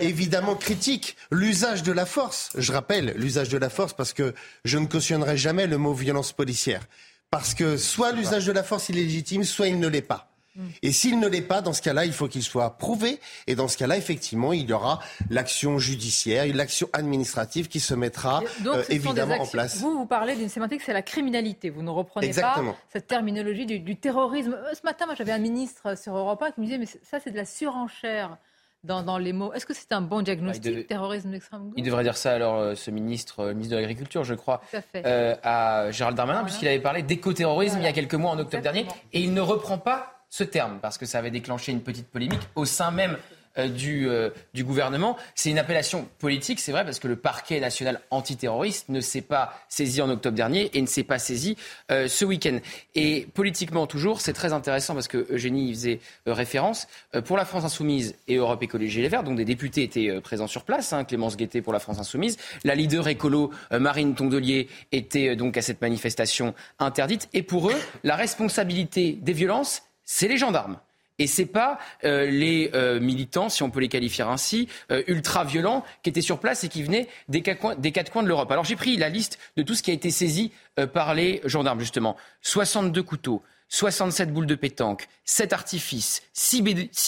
évidemment, 0.00 0.54
critiquent 0.54 1.16
l'usage 1.30 1.82
de 1.82 1.92
la 1.92 2.06
force 2.06 2.50
je 2.56 2.72
rappelle 2.72 3.14
l'usage 3.16 3.48
de 3.48 3.58
la 3.58 3.70
force 3.70 3.92
parce 3.92 4.12
que 4.12 4.34
je 4.64 4.78
ne 4.78 4.86
cautionnerai 4.86 5.36
jamais 5.36 5.66
le 5.66 5.78
mot 5.78 5.92
violence 5.92 6.32
policière. 6.32 6.86
Parce 7.30 7.54
que 7.54 7.76
soit 7.76 8.12
l'usage 8.12 8.46
de 8.46 8.52
la 8.52 8.62
force 8.62 8.90
est 8.90 8.94
légitime, 8.94 9.44
soit 9.44 9.68
il 9.68 9.78
ne 9.78 9.88
l'est 9.88 10.02
pas. 10.02 10.33
Et 10.82 10.92
s'il 10.92 11.18
ne 11.18 11.28
l'est 11.28 11.42
pas, 11.42 11.60
dans 11.60 11.72
ce 11.72 11.82
cas-là, 11.82 12.04
il 12.04 12.12
faut 12.12 12.28
qu'il 12.28 12.42
soit 12.42 12.78
prouvé. 12.78 13.20
Et 13.46 13.54
dans 13.54 13.68
ce 13.68 13.76
cas-là, 13.76 13.96
effectivement, 13.96 14.52
il 14.52 14.68
y 14.68 14.72
aura 14.72 15.00
l'action 15.30 15.78
judiciaire, 15.78 16.44
l'action 16.54 16.88
administrative 16.92 17.68
qui 17.68 17.80
se 17.80 17.94
mettra 17.94 18.42
euh, 18.66 18.84
évidemment 18.88 19.40
en 19.40 19.46
place. 19.46 19.78
Vous, 19.78 19.98
vous 19.98 20.06
parlez 20.06 20.36
d'une 20.36 20.48
sémantique, 20.48 20.82
c'est 20.82 20.92
la 20.92 21.02
criminalité. 21.02 21.70
Vous 21.70 21.82
ne 21.82 21.90
reprenez 21.90 22.32
pas 22.32 22.62
cette 22.92 23.06
terminologie 23.06 23.66
du, 23.66 23.96
terrorisme. 23.96 24.54
Euh, 24.54 24.74
ce 24.74 24.82
matin, 24.84 25.06
moi, 25.06 25.14
j'avais 25.16 25.32
un 25.32 25.38
ministre 25.38 25.98
sur 25.98 26.16
Europa 26.16 26.52
qui 26.52 26.60
me 26.60 26.66
disait, 26.66 26.78
mais 26.78 26.86
ça, 26.86 27.18
c'est 27.20 27.30
de 27.30 27.36
la 27.36 27.44
surenchère 27.44 28.38
dans, 28.84 29.18
les 29.18 29.32
mots. 29.32 29.52
Est-ce 29.52 29.66
que 29.66 29.74
c'est 29.74 29.92
un 29.92 30.00
bon 30.00 30.22
diagnostic, 30.22 30.74
bah, 30.74 30.82
terrorisme 30.84 31.30
d'extrême 31.30 31.62
gauche? 31.62 31.74
Il 31.76 31.84
devrait 31.84 32.02
dire 32.02 32.16
ça 32.16 32.32
alors, 32.32 32.56
euh, 32.56 32.74
ce 32.74 32.90
ministre, 32.90 33.40
euh, 33.40 33.54
ministre 33.54 33.76
de 33.76 33.80
l'Agriculture, 33.80 34.24
je 34.24 34.34
crois, 34.34 34.60
euh, 34.96 35.34
à 35.42 35.90
Gérald 35.90 36.16
Darmanin, 36.16 36.44
puisqu'il 36.44 36.68
avait 36.68 36.80
parlé 36.80 37.02
d'écoterrorisme 37.02 37.78
il 37.78 37.84
y 37.84 37.88
a 37.88 37.92
quelques 37.92 38.14
mois, 38.14 38.32
en 38.32 38.38
octobre 38.38 38.62
dernier, 38.62 38.86
et 39.12 39.20
il 39.20 39.32
ne 39.32 39.40
reprend 39.40 39.78
pas 39.78 40.13
ce 40.34 40.42
terme, 40.42 40.80
parce 40.82 40.98
que 40.98 41.06
ça 41.06 41.18
avait 41.18 41.30
déclenché 41.30 41.70
une 41.70 41.80
petite 41.80 42.08
polémique 42.08 42.40
au 42.56 42.64
sein 42.64 42.90
même 42.90 43.18
euh, 43.56 43.68
du, 43.68 44.08
euh, 44.08 44.30
du 44.52 44.64
gouvernement. 44.64 45.16
C'est 45.36 45.48
une 45.48 45.60
appellation 45.60 46.08
politique, 46.18 46.58
c'est 46.58 46.72
vrai, 46.72 46.84
parce 46.84 46.98
que 46.98 47.06
le 47.06 47.14
parquet 47.14 47.60
national 47.60 48.00
antiterroriste 48.10 48.88
ne 48.88 49.00
s'est 49.00 49.20
pas 49.20 49.54
saisi 49.68 50.02
en 50.02 50.10
octobre 50.10 50.34
dernier 50.34 50.76
et 50.76 50.82
ne 50.82 50.88
s'est 50.88 51.04
pas 51.04 51.20
saisi 51.20 51.56
euh, 51.92 52.08
ce 52.08 52.24
week-end. 52.24 52.58
Et 52.96 53.28
politiquement, 53.32 53.86
toujours, 53.86 54.20
c'est 54.20 54.32
très 54.32 54.52
intéressant 54.52 54.94
parce 54.94 55.06
que 55.06 55.24
Eugénie 55.30 55.70
y 55.70 55.74
faisait 55.74 56.00
référence. 56.26 56.88
pour 57.26 57.36
la 57.36 57.44
France 57.44 57.62
Insoumise 57.62 58.16
et 58.26 58.34
Europe 58.34 58.60
Écologie 58.60 59.02
Les 59.02 59.08
Verts, 59.08 59.22
donc 59.22 59.36
des 59.36 59.44
députés 59.44 59.84
étaient 59.84 60.20
présents 60.20 60.48
sur 60.48 60.64
place, 60.64 60.92
hein, 60.92 61.04
Clémence 61.04 61.36
Guettet 61.36 61.62
pour 61.62 61.72
la 61.72 61.78
France 61.78 62.00
Insoumise. 62.00 62.38
La 62.64 62.74
leader 62.74 63.06
écolo, 63.06 63.52
Marine 63.70 64.16
Tondelier, 64.16 64.66
était 64.90 65.36
donc 65.36 65.56
à 65.56 65.62
cette 65.62 65.80
manifestation 65.80 66.54
interdite. 66.80 67.28
Et 67.34 67.44
pour 67.44 67.70
eux, 67.70 67.80
la 68.02 68.16
responsabilité 68.16 69.12
des 69.12 69.32
violences, 69.32 69.84
c'est 70.04 70.28
les 70.28 70.38
gendarmes. 70.38 70.78
Et 71.18 71.28
c'est 71.28 71.46
pas 71.46 71.78
euh, 72.02 72.26
les 72.26 72.70
euh, 72.74 72.98
militants, 72.98 73.48
si 73.48 73.62
on 73.62 73.70
peut 73.70 73.80
les 73.80 73.88
qualifier 73.88 74.24
ainsi, 74.24 74.68
euh, 74.90 75.02
ultra 75.06 75.44
violents 75.44 75.84
qui 76.02 76.10
étaient 76.10 76.20
sur 76.20 76.40
place 76.40 76.64
et 76.64 76.68
qui 76.68 76.82
venaient 76.82 77.08
des 77.28 77.40
quatre 77.40 77.60
coins, 77.60 77.76
des 77.76 77.92
quatre 77.92 78.10
coins 78.10 78.24
de 78.24 78.28
l'Europe. 78.28 78.50
Alors 78.50 78.64
j'ai 78.64 78.74
pris 78.74 78.96
la 78.96 79.08
liste 79.08 79.38
de 79.56 79.62
tout 79.62 79.74
ce 79.74 79.82
qui 79.82 79.92
a 79.92 79.94
été 79.94 80.10
saisi 80.10 80.50
par 80.92 81.14
les 81.14 81.40
gendarmes 81.44 81.78
justement. 81.78 82.16
62 82.42 83.00
couteaux, 83.04 83.42
67 83.74 84.32
boules 84.32 84.46
de 84.46 84.54
pétanque, 84.54 85.08
7 85.24 85.52
artifices, 85.52 86.22
6, 86.32 86.62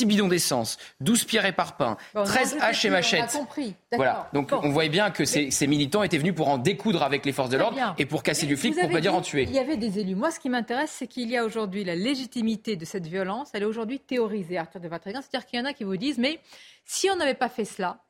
bidons 0.05 0.27
d'essence, 0.27 0.79
12 1.01 1.23
pierres 1.23 1.47
et 1.47 1.53
parpaings, 1.53 1.97
13 2.13 2.57
haches 2.61 2.85
et 2.85 2.91
machettes. 2.91 3.31
compris. 3.31 3.77
Voilà. 3.93 4.29
Donc 4.33 4.51
on 4.53 4.71
voyait 4.71 4.91
bien 4.91 5.13
que 5.13 5.25
ces, 5.25 5.67
militants 5.69 6.03
étaient 6.03 6.19
venus 6.19 6.35
pour 6.35 6.49
en 6.49 6.59
découdre 6.59 7.05
avec 7.05 7.25
les 7.25 7.31
forces 7.31 7.51
de 7.51 7.57
l'ordre 7.57 7.95
et 7.99 8.05
pour 8.05 8.25
casser 8.25 8.47
du 8.47 8.57
flic, 8.57 8.77
pour 8.77 8.91
pas 8.91 9.01
dire 9.01 9.15
en 9.15 9.21
tuer. 9.21 9.45
Il 9.45 9.55
y 9.55 9.61
avait 9.61 9.77
des 9.77 10.01
élus. 10.01 10.17
Moi, 10.17 10.33
ce 10.33 10.41
qui 10.41 10.49
m'intéresse, 10.49 10.91
c'est 10.91 11.07
qu'il 11.07 11.31
y 11.31 11.37
a 11.37 11.45
aujourd'hui 11.45 11.85
la 11.85 11.95
légitimité 11.95 12.75
de 12.75 12.85
cette 12.85 13.07
violence. 13.07 13.51
Elle 13.53 13.63
est 13.63 13.67
aujourd'hui 13.67 14.01
théorisée, 14.01 14.59
Arthur 14.59 14.81
de 14.81 14.89
Vatrigan. 14.89 15.21
C'est-à-dire 15.23 15.47
qu'il 15.47 15.61
y 15.61 15.63
en 15.63 15.67
a 15.67 15.73
qui 15.73 15.85
vous 15.85 15.97
disent, 15.97 16.19
mais 16.19 16.41
si 16.85 17.09
on 17.11 17.17
n'avait 17.17 17.35
pas 17.35 17.49
fait 17.49 17.65
cela, 17.65 18.01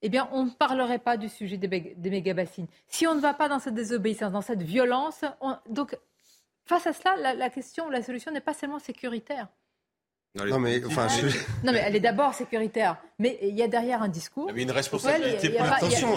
eh 0.00 0.08
bien, 0.08 0.26
on 0.32 0.44
ne 0.44 0.50
parlerait 0.50 0.98
pas 0.98 1.18
du 1.18 1.28
sujet 1.28 1.58
des, 1.58 1.94
des 1.96 2.10
méga-bassines. 2.10 2.66
Si 2.88 3.06
on 3.06 3.14
ne 3.14 3.20
va 3.20 3.34
pas 3.34 3.50
dans 3.50 3.58
cette 3.58 3.74
désobéissance, 3.74 4.32
dans 4.32 4.40
cette 4.40 4.62
violence, 4.62 5.22
donc 5.68 5.96
Face 6.66 6.86
à 6.86 6.92
cela, 6.94 7.34
la, 7.34 7.50
question, 7.50 7.90
la 7.90 8.02
solution 8.02 8.32
n'est 8.32 8.40
pas 8.40 8.54
seulement 8.54 8.78
sécuritaire. 8.78 9.48
Non, 10.36 10.58
mais, 10.58 10.82
enfin, 10.84 11.06
non, 11.62 11.70
mais 11.70 11.80
elle 11.86 11.94
est 11.94 12.00
d'abord 12.00 12.34
sécuritaire. 12.34 12.96
Mais 13.20 13.38
il 13.40 13.54
y 13.54 13.62
a 13.62 13.68
derrière 13.68 14.02
un 14.02 14.08
discours. 14.08 14.50
Mais 14.52 14.62
une 14.62 14.72
responsabilité 14.72 15.50
pour 15.50 15.62
Attention, 15.62 16.08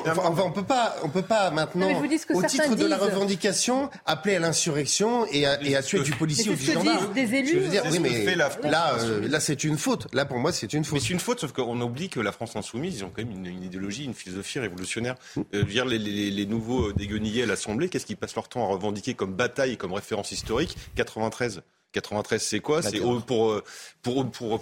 on 0.44 0.52
peut 0.52 0.64
pas, 0.64 0.96
on 1.04 1.10
peut 1.10 1.22
pas 1.22 1.52
maintenant, 1.52 1.88
au 2.34 2.44
titre 2.44 2.74
de 2.76 2.86
la 2.88 2.98
revendication, 2.98 3.92
appeler 4.08 4.38
à 4.38 4.40
l'insurrection 4.40 5.28
et 5.28 5.46
à, 5.46 5.62
et 5.62 5.76
à 5.76 5.84
tuer 5.84 6.00
du 6.00 6.14
policier 6.14 6.52
ou 6.52 6.56
du 6.56 6.66
gendarme. 6.66 7.14
Des 7.14 7.36
élus. 7.36 7.62
Je 7.66 7.70
dire, 7.70 7.84
oui, 7.92 8.00
mais 8.00 8.34
là, 8.34 8.96
euh, 9.02 9.28
là, 9.28 9.40
c'est 9.40 9.64
une 9.64 9.78
faute. 9.78 10.08
Là, 10.14 10.26
pour 10.26 10.40
moi, 10.40 10.52
c'est 10.52 10.74
une 10.74 10.84
faute. 10.84 10.94
Mais 10.94 11.00
c'est 11.00 11.14
une 11.14 11.20
faute, 11.20 11.40
sauf 11.40 11.52
qu'on 11.52 11.80
oublie 11.80 12.10
que 12.10 12.20
la 12.20 12.32
France 12.32 12.56
insoumise, 12.56 12.98
ils 12.98 13.06
ont 13.06 13.12
quand 13.16 13.24
même 13.24 13.46
une, 13.46 13.64
idéologie, 13.64 14.06
une 14.06 14.16
philosophie 14.16 14.58
révolutionnaire. 14.58 15.14
Euh, 15.54 15.64
dire 15.64 15.86
les, 15.86 16.00
les, 16.00 16.32
les, 16.32 16.46
nouveaux 16.48 16.92
déguenillés 16.92 17.44
à 17.44 17.46
l'Assemblée, 17.46 17.88
qu'est-ce 17.88 18.08
qu'ils 18.08 18.18
passent 18.18 18.36
leur 18.36 18.50
temps 18.50 18.64
à 18.64 18.68
revendiquer 18.68 19.14
comme 19.14 19.36
bataille 19.36 19.74
et 19.74 19.78
comme 19.78 19.94
référence 19.94 20.32
historique? 20.32 20.76
93. 20.96 21.62
93, 21.94 22.42
c'est 22.42 22.60
quoi 22.60 22.82
C'est 22.82 23.00
pour, 23.00 23.22
pour, 23.24 23.62
pour, 24.02 24.30
pour, 24.30 24.60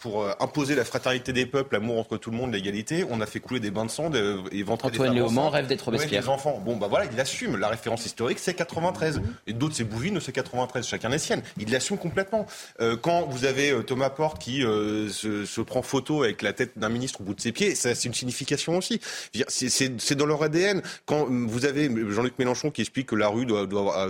pour, 0.00 0.26
imposer 0.40 0.74
la 0.74 0.84
fraternité 0.84 1.32
des 1.32 1.46
peuples, 1.46 1.74
l'amour 1.74 1.98
entre 1.98 2.16
tout 2.16 2.30
le 2.30 2.36
monde, 2.36 2.52
l'égalité. 2.52 3.04
On 3.08 3.20
a 3.20 3.26
fait 3.26 3.40
couler 3.40 3.60
des 3.60 3.70
bains 3.70 3.86
de 3.86 3.90
sang 3.90 4.10
et 4.52 4.62
ventrer 4.62 4.88
Antoine 4.88 5.10
des 5.10 5.14
Léaumont 5.16 5.48
rêve 5.50 5.66
d'être 5.66 5.82
Robespierre. 5.82 6.28
enfants. 6.30 6.60
Bon, 6.64 6.76
bah 6.76 6.88
voilà, 6.88 7.06
il 7.10 7.18
assume. 7.20 7.56
La 7.56 7.68
référence 7.68 8.04
historique, 8.06 8.38
c'est 8.38 8.54
93. 8.54 9.20
Et 9.46 9.52
d'autres, 9.52 9.74
c'est 9.74 9.84
Bouvines, 9.84 10.20
c'est 10.20 10.32
93. 10.32 10.86
Chacun 10.86 11.08
les 11.08 11.18
siennes. 11.18 11.42
Il 11.58 11.70
l'assume 11.70 11.98
complètement. 11.98 12.46
Euh, 12.80 12.96
quand 12.96 13.22
vous 13.22 13.44
avez 13.44 13.70
euh, 13.70 13.82
Thomas 13.82 14.10
Porte 14.10 14.40
qui 14.40 14.64
euh, 14.64 15.08
se, 15.08 15.44
se, 15.44 15.60
prend 15.60 15.82
photo 15.82 16.22
avec 16.22 16.42
la 16.42 16.52
tête 16.52 16.78
d'un 16.78 16.88
ministre 16.88 17.20
au 17.20 17.24
bout 17.24 17.34
de 17.34 17.40
ses 17.40 17.52
pieds, 17.52 17.74
ça, 17.74 17.94
c'est 17.94 18.08
une 18.08 18.14
signification 18.14 18.76
aussi. 18.76 19.00
C'est 19.48 20.14
dans 20.14 20.26
leur 20.26 20.42
ADN. 20.42 20.82
Quand 21.06 21.26
vous 21.28 21.64
avez 21.64 21.90
Jean-Luc 22.10 22.38
Mélenchon 22.38 22.70
qui 22.70 22.80
explique 22.80 23.08
que 23.08 23.16
la 23.16 23.28
rue 23.28 23.46
doit, 23.46 23.66
doit 23.66 24.08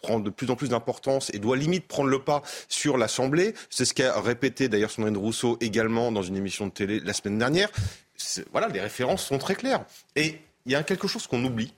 prend 0.00 0.20
de 0.20 0.30
plus 0.30 0.50
en 0.50 0.56
plus 0.56 0.68
d'importance 0.68 1.30
et 1.34 1.38
doit 1.38 1.56
limite 1.56 1.86
prendre 1.86 2.08
le 2.08 2.20
pas 2.20 2.42
sur 2.68 2.96
l'Assemblée. 2.96 3.54
C'est 3.68 3.84
ce 3.84 3.94
qu'a 3.94 4.20
répété 4.20 4.68
d'ailleurs 4.68 4.90
Sandrine 4.90 5.16
Rousseau 5.16 5.58
également 5.60 6.12
dans 6.12 6.22
une 6.22 6.36
émission 6.36 6.66
de 6.66 6.72
télé 6.72 7.00
la 7.00 7.12
semaine 7.12 7.38
dernière. 7.38 7.70
Voilà, 8.52 8.68
les 8.68 8.80
références 8.80 9.24
sont 9.24 9.38
très 9.38 9.54
claires. 9.54 9.84
Et 10.16 10.38
il 10.66 10.72
y 10.72 10.74
a 10.74 10.82
quelque 10.82 11.08
chose 11.08 11.26
qu'on 11.26 11.44
oublie 11.44 11.72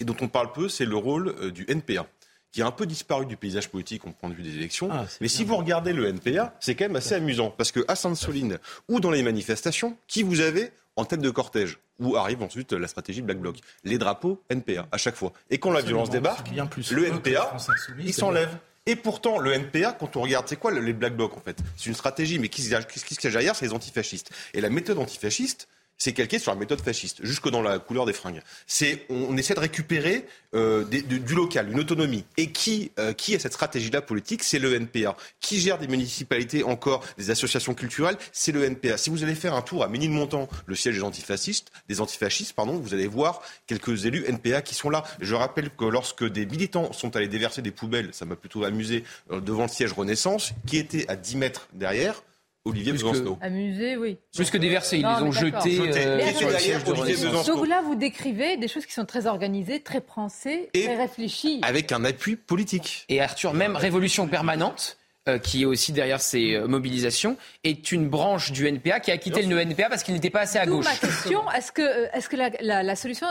et 0.00 0.04
dont 0.04 0.16
on 0.20 0.28
parle 0.28 0.52
peu, 0.52 0.68
c'est 0.68 0.84
le 0.84 0.96
rôle 0.96 1.34
euh, 1.40 1.50
du 1.50 1.64
NPA 1.68 2.06
qui 2.52 2.62
a 2.62 2.66
un 2.66 2.70
peu 2.70 2.86
disparu 2.86 3.26
du 3.26 3.36
paysage 3.36 3.68
politique 3.68 4.06
au 4.06 4.10
point 4.12 4.30
de 4.30 4.34
vue 4.34 4.42
des 4.42 4.56
élections. 4.56 4.88
Ah, 4.90 5.04
Mais 5.20 5.28
si 5.28 5.44
vous 5.44 5.56
regardez 5.56 5.92
le 5.92 6.06
NPA, 6.06 6.54
c'est 6.58 6.74
quand 6.74 6.86
même 6.86 6.96
assez 6.96 7.14
amusant. 7.14 7.50
Parce 7.50 7.70
que 7.70 7.84
à 7.86 7.96
Sainte-Soline 7.96 8.58
ou 8.88 8.98
dans 8.98 9.10
les 9.10 9.22
manifestations, 9.22 9.98
qui 10.06 10.22
vous 10.22 10.40
avez 10.40 10.70
en 10.96 11.04
tête 11.04 11.20
de 11.20 11.30
cortège 11.30 11.78
où 11.98 12.16
arrive 12.16 12.42
ensuite 12.42 12.72
la 12.72 12.88
stratégie 12.88 13.22
Black 13.22 13.38
Bloc. 13.38 13.58
Les 13.84 13.98
drapeaux 13.98 14.42
NPA, 14.50 14.86
à 14.90 14.98
chaque 14.98 15.16
fois. 15.16 15.32
Et 15.50 15.58
quand 15.58 15.70
la 15.70 15.80
violence 15.80 16.10
débarque, 16.10 16.48
le 16.90 17.06
NPA, 17.06 17.56
il 17.98 18.12
s'enlève. 18.12 18.50
Et 18.88 18.94
pourtant, 18.94 19.38
le 19.38 19.52
NPA, 19.52 19.92
quand 19.92 20.16
on 20.16 20.22
regarde, 20.22 20.46
c'est 20.48 20.56
quoi 20.56 20.70
les 20.70 20.92
Black 20.92 21.16
Blocs 21.16 21.36
en 21.36 21.40
fait? 21.40 21.58
C'est 21.76 21.86
une 21.86 21.94
stratégie, 21.94 22.38
mais 22.38 22.48
qui, 22.48 22.62
qui, 22.62 23.04
qui 23.04 23.14
se 23.14 23.20
cache 23.20 23.32
derrière 23.32 23.56
C'est 23.56 23.66
les 23.66 23.74
antifascistes. 23.74 24.30
Et 24.54 24.60
la 24.60 24.70
méthode 24.70 24.98
antifasciste, 24.98 25.68
c'est 25.98 26.12
calqué 26.12 26.38
sur 26.38 26.52
la 26.52 26.58
méthode 26.58 26.80
fasciste, 26.80 27.24
jusque 27.24 27.48
dans 27.48 27.62
la 27.62 27.78
couleur 27.78 28.06
des 28.06 28.12
fringues. 28.12 28.42
C'est 28.66 29.06
on, 29.08 29.36
essaie 29.36 29.54
de 29.54 29.60
récupérer 29.60 30.26
euh, 30.54 30.84
du, 30.84 31.34
local, 31.34 31.70
une 31.70 31.80
autonomie. 31.80 32.24
Et 32.36 32.52
qui 32.52 32.92
euh, 32.98 33.12
qui 33.12 33.34
a 33.34 33.38
cette 33.38 33.54
stratégie-là 33.54 34.02
politique? 34.02 34.42
C'est 34.42 34.58
le 34.58 34.74
NPA. 34.74 35.16
Qui 35.40 35.60
gère 35.60 35.78
des 35.78 35.88
municipalités 35.88 36.62
encore, 36.62 37.04
des 37.18 37.30
associations 37.30 37.74
culturelles? 37.74 38.16
C'est 38.32 38.52
le 38.52 38.64
NPA. 38.64 38.98
Si 38.98 39.10
vous 39.10 39.22
allez 39.22 39.34
faire 39.34 39.54
un 39.54 39.62
tour 39.62 39.82
à 39.84 39.88
Ménilmontant, 39.88 40.48
le 40.66 40.74
siège 40.74 40.96
des 40.96 41.02
antifascistes, 41.02 41.72
des 41.88 42.00
antifascistes, 42.00 42.52
pardon, 42.52 42.74
vous 42.74 42.94
allez 42.94 43.06
voir 43.06 43.40
quelques 43.66 44.04
élus 44.04 44.24
NPA 44.26 44.62
qui 44.62 44.74
sont 44.74 44.90
là. 44.90 45.04
Je 45.20 45.34
rappelle 45.34 45.70
que 45.70 45.84
lorsque 45.84 46.24
des 46.24 46.46
militants 46.46 46.92
sont 46.92 47.16
allés 47.16 47.28
déverser 47.28 47.62
des 47.62 47.70
poubelles, 47.70 48.10
ça 48.12 48.24
m'a 48.24 48.36
plutôt 48.36 48.64
amusé 48.64 49.04
euh, 49.30 49.40
devant 49.40 49.62
le 49.62 49.68
siège 49.68 49.92
Renaissance, 49.92 50.52
qui 50.66 50.76
était 50.76 51.08
à 51.08 51.16
10 51.16 51.36
mètres 51.36 51.68
derrière. 51.72 52.22
Olivier 52.66 52.92
Besancenot. 52.92 53.38
Amusé, 53.40 53.96
oui. 53.96 54.18
Plus 54.34 54.50
que 54.50 54.58
déversé, 54.58 54.98
ils 54.98 55.06
les 55.06 55.22
ont 55.22 55.30
jetés 55.30 55.80
euh, 55.80 56.32
sur 56.32 56.50
le 56.50 56.58
siège 56.58 56.84
de 56.84 57.46
Donc 57.46 57.68
là, 57.68 57.80
vous 57.80 57.94
décrivez 57.94 58.56
des 58.56 58.68
choses 58.68 58.84
qui 58.86 58.92
sont 58.92 59.04
très 59.04 59.26
organisées, 59.26 59.80
très 59.80 60.00
pensées, 60.00 60.68
très 60.74 60.96
réfléchies. 60.96 61.60
Avec 61.62 61.92
un 61.92 62.04
appui 62.04 62.36
politique. 62.36 63.04
Et 63.08 63.20
Arthur, 63.20 63.54
même 63.54 63.76
Révolution 63.76 64.26
permanente, 64.26 64.98
euh, 65.28 65.38
qui 65.38 65.62
est 65.62 65.64
aussi 65.64 65.92
derrière 65.92 66.20
ces 66.20 66.54
euh, 66.54 66.66
mobilisations, 66.66 67.36
est 67.62 67.92
une 67.92 68.08
branche 68.08 68.50
du 68.50 68.66
NPA 68.66 68.98
qui 68.98 69.12
a 69.12 69.16
quitté 69.16 69.42
le 69.42 69.58
NPA 69.60 69.88
parce 69.88 70.02
qu'il 70.02 70.14
n'était 70.14 70.30
pas 70.30 70.40
assez 70.40 70.58
à 70.58 70.66
gauche. 70.66 70.84
ma 70.84 70.96
question, 70.96 71.48
est-ce 71.56 71.70
que, 71.70 71.82
est 71.82 72.28
que 72.28 72.36
la, 72.36 72.82
la, 72.82 72.96
solution, 72.96 73.28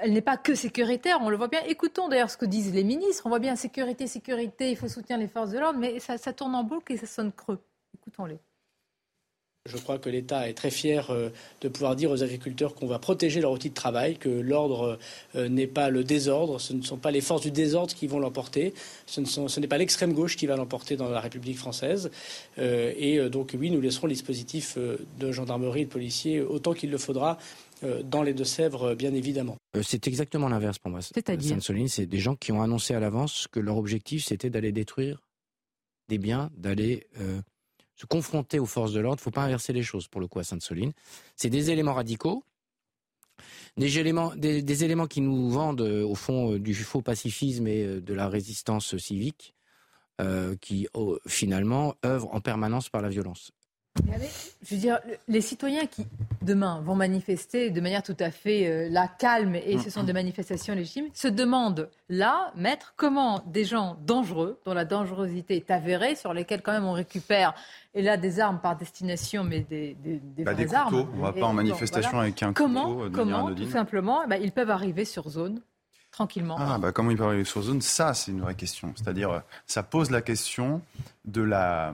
elle 0.00 0.12
n'est 0.12 0.20
pas 0.20 0.36
que 0.36 0.56
sécuritaire? 0.56 1.18
On 1.22 1.28
le 1.28 1.36
voit 1.36 1.48
bien. 1.48 1.60
Écoutons 1.68 2.08
d'ailleurs 2.08 2.30
ce 2.30 2.36
que 2.36 2.46
disent 2.46 2.74
les 2.74 2.84
ministres. 2.84 3.22
On 3.24 3.28
voit 3.28 3.38
bien 3.38 3.54
sécurité, 3.54 4.08
sécurité, 4.08 4.70
il 4.70 4.76
faut 4.76 4.88
soutenir 4.88 5.18
les 5.18 5.28
forces 5.28 5.50
de 5.50 5.60
l'ordre, 5.60 5.78
mais 5.78 6.00
ça, 6.00 6.18
ça 6.18 6.32
tourne 6.32 6.56
en 6.56 6.64
boucle 6.64 6.92
et 6.92 6.96
ça 6.96 7.06
sonne 7.06 7.30
creux. 7.30 7.60
Écoutons-les. 7.94 8.38
Je 9.66 9.78
crois 9.78 9.98
que 9.98 10.10
l'État 10.10 10.46
est 10.46 10.52
très 10.52 10.70
fier 10.70 11.10
euh, 11.10 11.30
de 11.62 11.68
pouvoir 11.68 11.96
dire 11.96 12.10
aux 12.10 12.22
agriculteurs 12.22 12.74
qu'on 12.74 12.86
va 12.86 12.98
protéger 12.98 13.40
leur 13.40 13.50
outil 13.50 13.70
de 13.70 13.74
travail, 13.74 14.18
que 14.18 14.28
l'ordre 14.28 14.98
euh, 15.36 15.48
n'est 15.48 15.66
pas 15.66 15.88
le 15.88 16.04
désordre, 16.04 16.60
ce 16.60 16.74
ne 16.74 16.82
sont 16.82 16.98
pas 16.98 17.10
les 17.10 17.22
forces 17.22 17.40
du 17.40 17.50
désordre 17.50 17.94
qui 17.94 18.06
vont 18.06 18.18
l'emporter, 18.18 18.74
ce 19.06 19.22
n'est 19.60 19.66
pas 19.66 19.78
l'extrême 19.78 20.12
gauche 20.12 20.36
qui 20.36 20.44
va 20.44 20.56
l'emporter 20.56 20.96
dans 20.96 21.08
la 21.08 21.18
République 21.18 21.56
française. 21.56 22.10
Euh, 22.58 22.92
et 22.98 23.30
donc 23.30 23.56
oui, 23.58 23.70
nous 23.70 23.80
laisserons 23.80 24.06
le 24.06 24.12
dispositif 24.12 24.76
de 24.76 25.32
gendarmerie 25.32 25.80
et 25.80 25.84
de 25.86 25.90
policiers 25.90 26.42
autant 26.42 26.74
qu'il 26.74 26.90
le 26.90 26.98
faudra 26.98 27.38
dans 28.04 28.22
les 28.22 28.34
Deux-Sèvres, 28.34 28.94
bien 28.94 29.14
évidemment. 29.14 29.56
C'est 29.82 30.06
exactement 30.08 30.48
l'inverse 30.50 30.78
pour 30.78 30.90
moi. 30.90 31.00
C'est-à-dire 31.00 31.56
c'est 31.88 32.06
des 32.06 32.18
gens 32.18 32.36
qui 32.36 32.52
ont 32.52 32.60
annoncé 32.60 32.94
à 32.94 33.00
l'avance 33.00 33.46
que 33.50 33.60
leur 33.60 33.78
objectif, 33.78 34.24
c'était 34.24 34.50
d'aller 34.50 34.72
détruire 34.72 35.22
des 36.10 36.18
biens, 36.18 36.50
d'aller 36.56 37.06
se 37.96 38.06
confronter 38.06 38.58
aux 38.58 38.66
forces 38.66 38.92
de 38.92 39.00
l'ordre. 39.00 39.18
Il 39.18 39.22
ne 39.22 39.24
faut 39.24 39.30
pas 39.30 39.44
inverser 39.44 39.72
les 39.72 39.82
choses 39.82 40.08
pour 40.08 40.20
le 40.20 40.26
coup 40.26 40.38
à 40.38 40.44
Sainte-Soline. 40.44 40.92
C'est 41.36 41.50
des 41.50 41.70
éléments 41.70 41.94
radicaux, 41.94 42.44
des 43.76 43.98
éléments, 43.98 44.34
des, 44.36 44.84
éléments 44.84 45.06
qui 45.06 45.20
nous 45.20 45.50
vendent 45.50 45.80
euh, 45.80 46.04
au 46.04 46.14
fond 46.14 46.54
euh, 46.54 46.58
du 46.60 46.74
faux 46.74 47.02
pacifisme 47.02 47.66
et 47.66 47.84
euh, 47.84 48.00
de 48.00 48.14
la 48.14 48.28
résistance 48.28 48.96
civique, 48.96 49.54
qui 50.60 50.86
finalement 51.26 51.96
œuvrent 52.04 52.32
en 52.32 52.40
permanence 52.40 52.88
par 52.88 53.02
la 53.02 53.08
violence. 53.08 53.50
Je 54.62 54.74
veux 54.74 54.80
dire, 54.80 54.98
les 55.28 55.40
citoyens 55.40 55.86
qui, 55.86 56.06
demain, 56.42 56.80
vont 56.84 56.94
manifester 56.94 57.70
de 57.70 57.80
manière 57.80 58.02
tout 58.02 58.16
à 58.18 58.30
fait 58.30 58.66
euh, 58.66 58.88
la 58.90 59.06
calme, 59.06 59.54
et 59.54 59.78
ce 59.78 59.90
sont 59.90 60.02
des 60.02 60.12
manifestations 60.12 60.74
légitimes, 60.74 61.08
se 61.12 61.28
demandent, 61.28 61.88
là, 62.08 62.52
maître, 62.56 62.94
comment 62.96 63.42
des 63.46 63.64
gens 63.64 63.96
dangereux, 64.04 64.58
dont 64.64 64.74
la 64.74 64.84
dangerosité 64.84 65.56
est 65.56 65.70
avérée, 65.70 66.16
sur 66.16 66.32
lesquels 66.32 66.62
quand 66.62 66.72
même 66.72 66.84
on 66.84 66.92
récupère, 66.92 67.54
et 67.94 68.02
là, 68.02 68.16
des 68.16 68.40
armes 68.40 68.58
par 68.60 68.76
destination, 68.76 69.44
mais 69.44 69.60
des, 69.60 69.94
des, 70.02 70.18
des 70.18 70.44
bah, 70.44 70.54
vraies 70.54 70.74
armes. 70.74 71.06
On 71.12 71.16
ne 71.16 71.22
va 71.22 71.32
pas 71.32 71.46
en 71.46 71.52
manifestation 71.52 72.18
avec 72.18 72.42
un 72.42 72.52
comment, 72.52 72.86
couteau. 72.86 73.04
Euh, 73.04 73.10
comment, 73.10 73.54
tout 73.54 73.70
simplement, 73.70 74.22
eh 74.24 74.28
ben, 74.28 74.40
ils 74.42 74.52
peuvent 74.52 74.70
arriver 74.70 75.04
sur 75.04 75.28
zone 75.28 75.60
tranquillement. 76.10 76.56
Ah, 76.58 76.78
bah, 76.78 76.92
comment 76.92 77.10
ils 77.10 77.16
peuvent 77.16 77.28
arriver 77.28 77.44
sur 77.44 77.62
zone 77.62 77.80
Ça, 77.80 78.14
c'est 78.14 78.30
une 78.32 78.40
vraie 78.40 78.54
question. 78.54 78.92
C'est-à-dire, 78.96 79.30
euh, 79.30 79.40
ça 79.66 79.82
pose 79.82 80.10
la 80.10 80.22
question 80.22 80.80
de 81.24 81.42
la, 81.42 81.92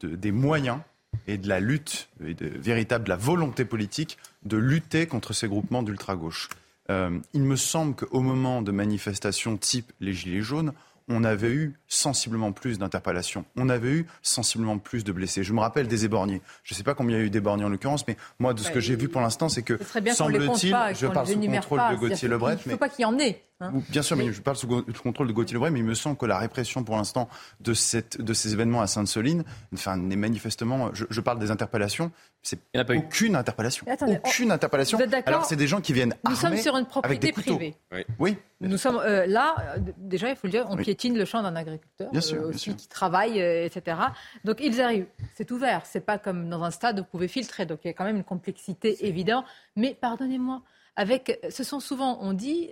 de, 0.00 0.16
des 0.16 0.32
moyens 0.32 0.78
et 1.26 1.38
de 1.38 1.48
la 1.48 1.60
lutte, 1.60 2.08
véritable 2.18 3.04
de 3.04 3.10
la 3.10 3.16
volonté 3.16 3.64
politique 3.64 4.18
de 4.44 4.56
lutter 4.56 5.06
contre 5.06 5.32
ces 5.32 5.48
groupements 5.48 5.82
d'ultra-gauche. 5.82 6.48
Euh, 6.90 7.18
il 7.34 7.42
me 7.42 7.56
semble 7.56 7.94
qu'au 7.94 8.20
moment 8.20 8.62
de 8.62 8.72
manifestations 8.72 9.56
type 9.56 9.92
les 10.00 10.14
Gilets 10.14 10.42
jaunes, 10.42 10.72
on 11.08 11.24
avait 11.24 11.50
eu 11.50 11.74
sensiblement 11.86 12.52
plus 12.52 12.78
d'interpellations, 12.78 13.44
on 13.56 13.68
avait 13.68 13.90
eu 13.90 14.06
sensiblement 14.22 14.78
plus 14.78 15.04
de 15.04 15.12
blessés. 15.12 15.42
Je 15.42 15.52
me 15.52 15.60
rappelle 15.60 15.88
des 15.88 16.04
éborgnés. 16.04 16.42
Je 16.62 16.74
ne 16.74 16.76
sais 16.76 16.84
pas 16.84 16.94
combien 16.94 17.16
il 17.16 17.20
y 17.20 17.22
a 17.22 17.26
eu 17.26 17.30
d'éborgnés 17.30 17.64
en 17.64 17.68
l'occurrence, 17.68 18.06
mais 18.06 18.16
moi, 18.38 18.54
de 18.54 18.60
ce 18.60 18.70
que 18.70 18.80
j'ai 18.80 18.96
vu 18.96 19.08
pour 19.08 19.20
l'instant, 19.20 19.48
c'est 19.48 19.62
que, 19.62 19.78
semble-t-il, 20.12 20.76
je 20.94 21.06
parle 21.06 21.26
sous 21.26 21.40
contrôle 21.40 21.80
de 21.92 21.96
Gauthier 21.96 22.28
Lebret. 22.28 22.58
Il 22.64 22.68
ne 22.68 22.72
faut 22.72 22.78
pas 22.78 22.88
qu'il 22.88 23.02
y 23.02 23.06
en 23.06 23.18
ait. 23.18 23.42
Hein. 23.60 23.72
Bien 23.88 24.02
sûr, 24.02 24.16
mais 24.16 24.32
je 24.32 24.40
parle 24.40 24.56
sous 24.56 24.68
contrôle 25.02 25.26
de 25.26 25.32
Gauthier 25.32 25.54
Lebret, 25.54 25.70
mais 25.70 25.80
il 25.80 25.84
me 25.84 25.94
semble 25.94 26.16
que 26.16 26.26
la 26.26 26.38
répression 26.38 26.84
pour 26.84 26.96
l'instant 26.96 27.28
de, 27.60 27.74
cette, 27.74 28.20
de 28.20 28.32
ces 28.32 28.52
événements 28.52 28.80
à 28.80 28.86
Sainte-Soline, 28.86 29.44
enfin, 29.74 29.96
n'est 29.96 30.16
manifestement, 30.16 30.90
je, 30.92 31.20
parle 31.20 31.38
des 31.38 31.50
interpellations, 31.50 32.12
c'est 32.48 32.90
aucune 32.96 33.36
interpellation. 33.36 33.86
aucune 33.88 34.50
interpellation. 34.50 34.98
Alors 35.26 35.44
c'est 35.44 35.56
des 35.56 35.66
gens 35.66 35.80
qui 35.80 35.92
viennent 35.92 36.14
Nous 36.28 36.34
sommes 36.34 36.56
sur 36.56 36.76
une 36.76 36.86
propriété 36.86 37.32
privée. 37.32 37.74
Oui. 38.18 38.36
Nous 38.60 38.76
sommes 38.76 38.98
euh, 38.98 39.26
là, 39.26 39.54
déjà, 39.98 40.30
il 40.30 40.36
faut 40.36 40.48
le 40.48 40.50
dire, 40.50 40.66
on 40.68 40.76
piétine 40.76 41.16
le 41.16 41.24
champ 41.24 41.42
d'un 41.42 41.54
agriculteur 41.54 42.10
bien 42.10 42.20
sûr, 42.20 42.42
euh, 42.42 42.48
aussi 42.48 42.74
qui 42.74 42.88
travaille, 42.88 43.40
euh, 43.40 43.64
etc. 43.64 43.96
Donc 44.44 44.56
ils 44.60 44.80
arrivent. 44.80 45.06
C'est 45.34 45.50
ouvert. 45.52 45.82
C'est 45.84 46.00
pas 46.00 46.18
comme 46.18 46.48
dans 46.48 46.64
un 46.64 46.72
stade 46.72 46.98
où 46.98 47.02
vous 47.02 47.08
pouvez 47.08 47.28
filtrer. 47.28 47.66
Donc 47.66 47.80
il 47.84 47.88
y 47.88 47.90
a 47.90 47.94
quand 47.94 48.04
même 48.04 48.16
une 48.16 48.24
complexité 48.24 49.06
évidente. 49.06 49.44
Mais 49.76 49.94
pardonnez-moi, 49.94 50.62
avec, 50.96 51.38
ce 51.50 51.62
sont 51.62 51.78
souvent, 51.78 52.18
on 52.20 52.32
dit, 52.32 52.70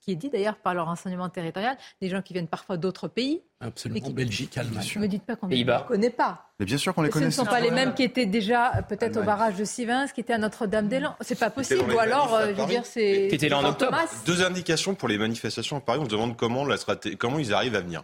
qui 0.00 0.12
est 0.12 0.16
dit 0.16 0.30
d'ailleurs 0.30 0.56
par 0.56 0.74
leur 0.74 0.86
renseignement 0.86 1.28
territorial, 1.28 1.76
des 2.00 2.08
gens 2.08 2.22
qui 2.22 2.32
viennent 2.32 2.48
parfois 2.48 2.76
d'autres 2.76 3.08
pays. 3.08 3.42
Absolument, 3.60 4.10
Belgique, 4.10 4.56
Allemagne. 4.58 4.86
Ne 4.96 5.00
me 5.00 5.08
dites 5.08 5.24
pas 5.24 5.36
qu'on 5.36 5.46
ne 5.46 5.54
les 5.54 5.66
connaît 5.86 6.10
pas. 6.10 6.50
Mais 6.58 6.66
bien 6.66 6.78
sûr 6.78 6.94
qu'on 6.94 7.02
les 7.02 7.10
connaît. 7.10 7.30
Ce 7.30 7.40
ne 7.40 7.44
sont 7.44 7.50
pas 7.50 7.60
les 7.60 7.70
mêmes 7.70 7.94
qui 7.94 8.02
étaient 8.02 8.26
déjà 8.26 8.82
peut-être 8.88 9.18
au 9.18 9.22
barrage 9.22 9.56
de 9.56 9.64
Sivins, 9.64 10.06
qui 10.08 10.20
étaient 10.20 10.32
à 10.32 10.38
Notre-Dame-des-Landes. 10.38 11.14
C'est 11.20 11.38
pas 11.38 11.50
possible. 11.50 11.92
Ou 11.92 11.98
alors, 11.98 12.34
euh, 12.34 12.52
je 12.56 12.60
veux 12.60 12.66
dire, 12.66 12.86
c'est. 12.86 13.28
Qui 13.28 13.34
étaient 13.34 13.48
là 13.48 13.58
en 13.58 13.64
octobre. 13.64 13.96
Deux 14.26 14.44
indications 14.44 14.94
pour 14.94 15.08
les 15.08 15.18
manifestations 15.18 15.76
à 15.76 15.80
Paris. 15.80 16.00
On 16.00 16.04
se 16.04 16.10
demande 16.10 16.36
comment, 16.36 16.64
la 16.64 16.76
stratégie, 16.76 17.16
comment 17.16 17.38
ils 17.38 17.52
arrivent 17.52 17.76
à 17.76 17.80
venir. 17.80 18.02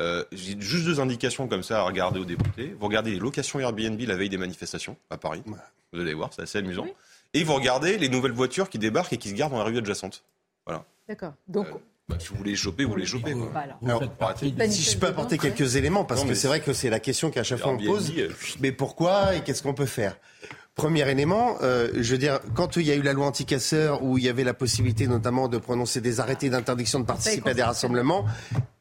Euh, 0.00 0.24
J'ai 0.32 0.58
juste 0.58 0.86
deux 0.86 1.00
indications 1.00 1.46
comme 1.46 1.62
ça 1.62 1.80
à 1.80 1.82
regarder 1.82 2.20
aux 2.20 2.24
députés. 2.24 2.74
Vous 2.78 2.86
regardez 2.86 3.10
les 3.12 3.18
locations 3.18 3.60
Airbnb 3.60 4.00
la 4.00 4.16
veille 4.16 4.30
des 4.30 4.38
manifestations 4.38 4.96
à 5.10 5.18
Paris. 5.18 5.42
Vous 5.92 6.00
allez 6.00 6.14
voir, 6.14 6.30
c'est 6.32 6.42
assez 6.42 6.58
amusant. 6.58 6.86
Et 7.34 7.44
vous 7.44 7.54
regardez 7.54 7.98
les 7.98 8.08
nouvelles 8.08 8.32
voitures 8.32 8.68
qui 8.70 8.78
débarquent 8.78 9.12
et 9.12 9.18
qui 9.18 9.28
se 9.28 9.34
gardent 9.34 9.52
dans 9.52 9.58
la 9.58 9.64
rue 9.64 9.78
adjacente. 9.78 10.24
Voilà. 10.70 10.84
D'accord. 11.08 11.34
Donc, 11.48 11.66
euh, 11.66 11.78
bah, 12.08 12.16
si 12.18 12.28
vous 12.28 12.36
voulez 12.36 12.54
choper, 12.54 12.84
vous 12.84 12.94
les 12.96 13.06
chopez. 13.06 13.34
si 14.68 14.82
je 14.82 14.98
peux 14.98 15.08
apporter 15.08 15.38
quelques 15.38 15.76
éléments, 15.76 16.04
parce 16.04 16.24
que 16.24 16.34
c'est 16.34 16.48
vrai 16.48 16.60
que 16.60 16.72
c'est 16.72 16.90
la 16.90 17.00
question 17.00 17.30
qu'à 17.30 17.42
chaque 17.42 17.60
fois 17.60 17.72
on 17.72 17.78
pose. 17.78 18.12
Euh, 18.16 18.28
mais 18.60 18.72
pourquoi 18.72 19.34
et 19.34 19.40
qu'est-ce 19.42 19.62
qu'on 19.62 19.74
peut 19.74 19.86
faire? 19.86 20.16
Premier 20.76 21.08
élément, 21.10 21.56
euh, 21.62 21.90
je 21.94 22.12
veux 22.12 22.18
dire, 22.18 22.40
quand 22.54 22.76
il 22.76 22.86
y 22.86 22.92
a 22.92 22.94
eu 22.94 23.02
la 23.02 23.12
loi 23.12 23.26
anti-casseurs 23.26 24.02
où 24.02 24.18
il 24.18 24.24
y 24.24 24.28
avait 24.28 24.44
la 24.44 24.54
possibilité 24.54 25.08
notamment 25.08 25.48
de 25.48 25.58
prononcer 25.58 26.00
des 26.00 26.20
arrêtés 26.20 26.48
d'interdiction 26.48 27.00
de 27.00 27.04
participer 27.04 27.50
à 27.50 27.54
des 27.54 27.62
rassemblements, 27.62 28.24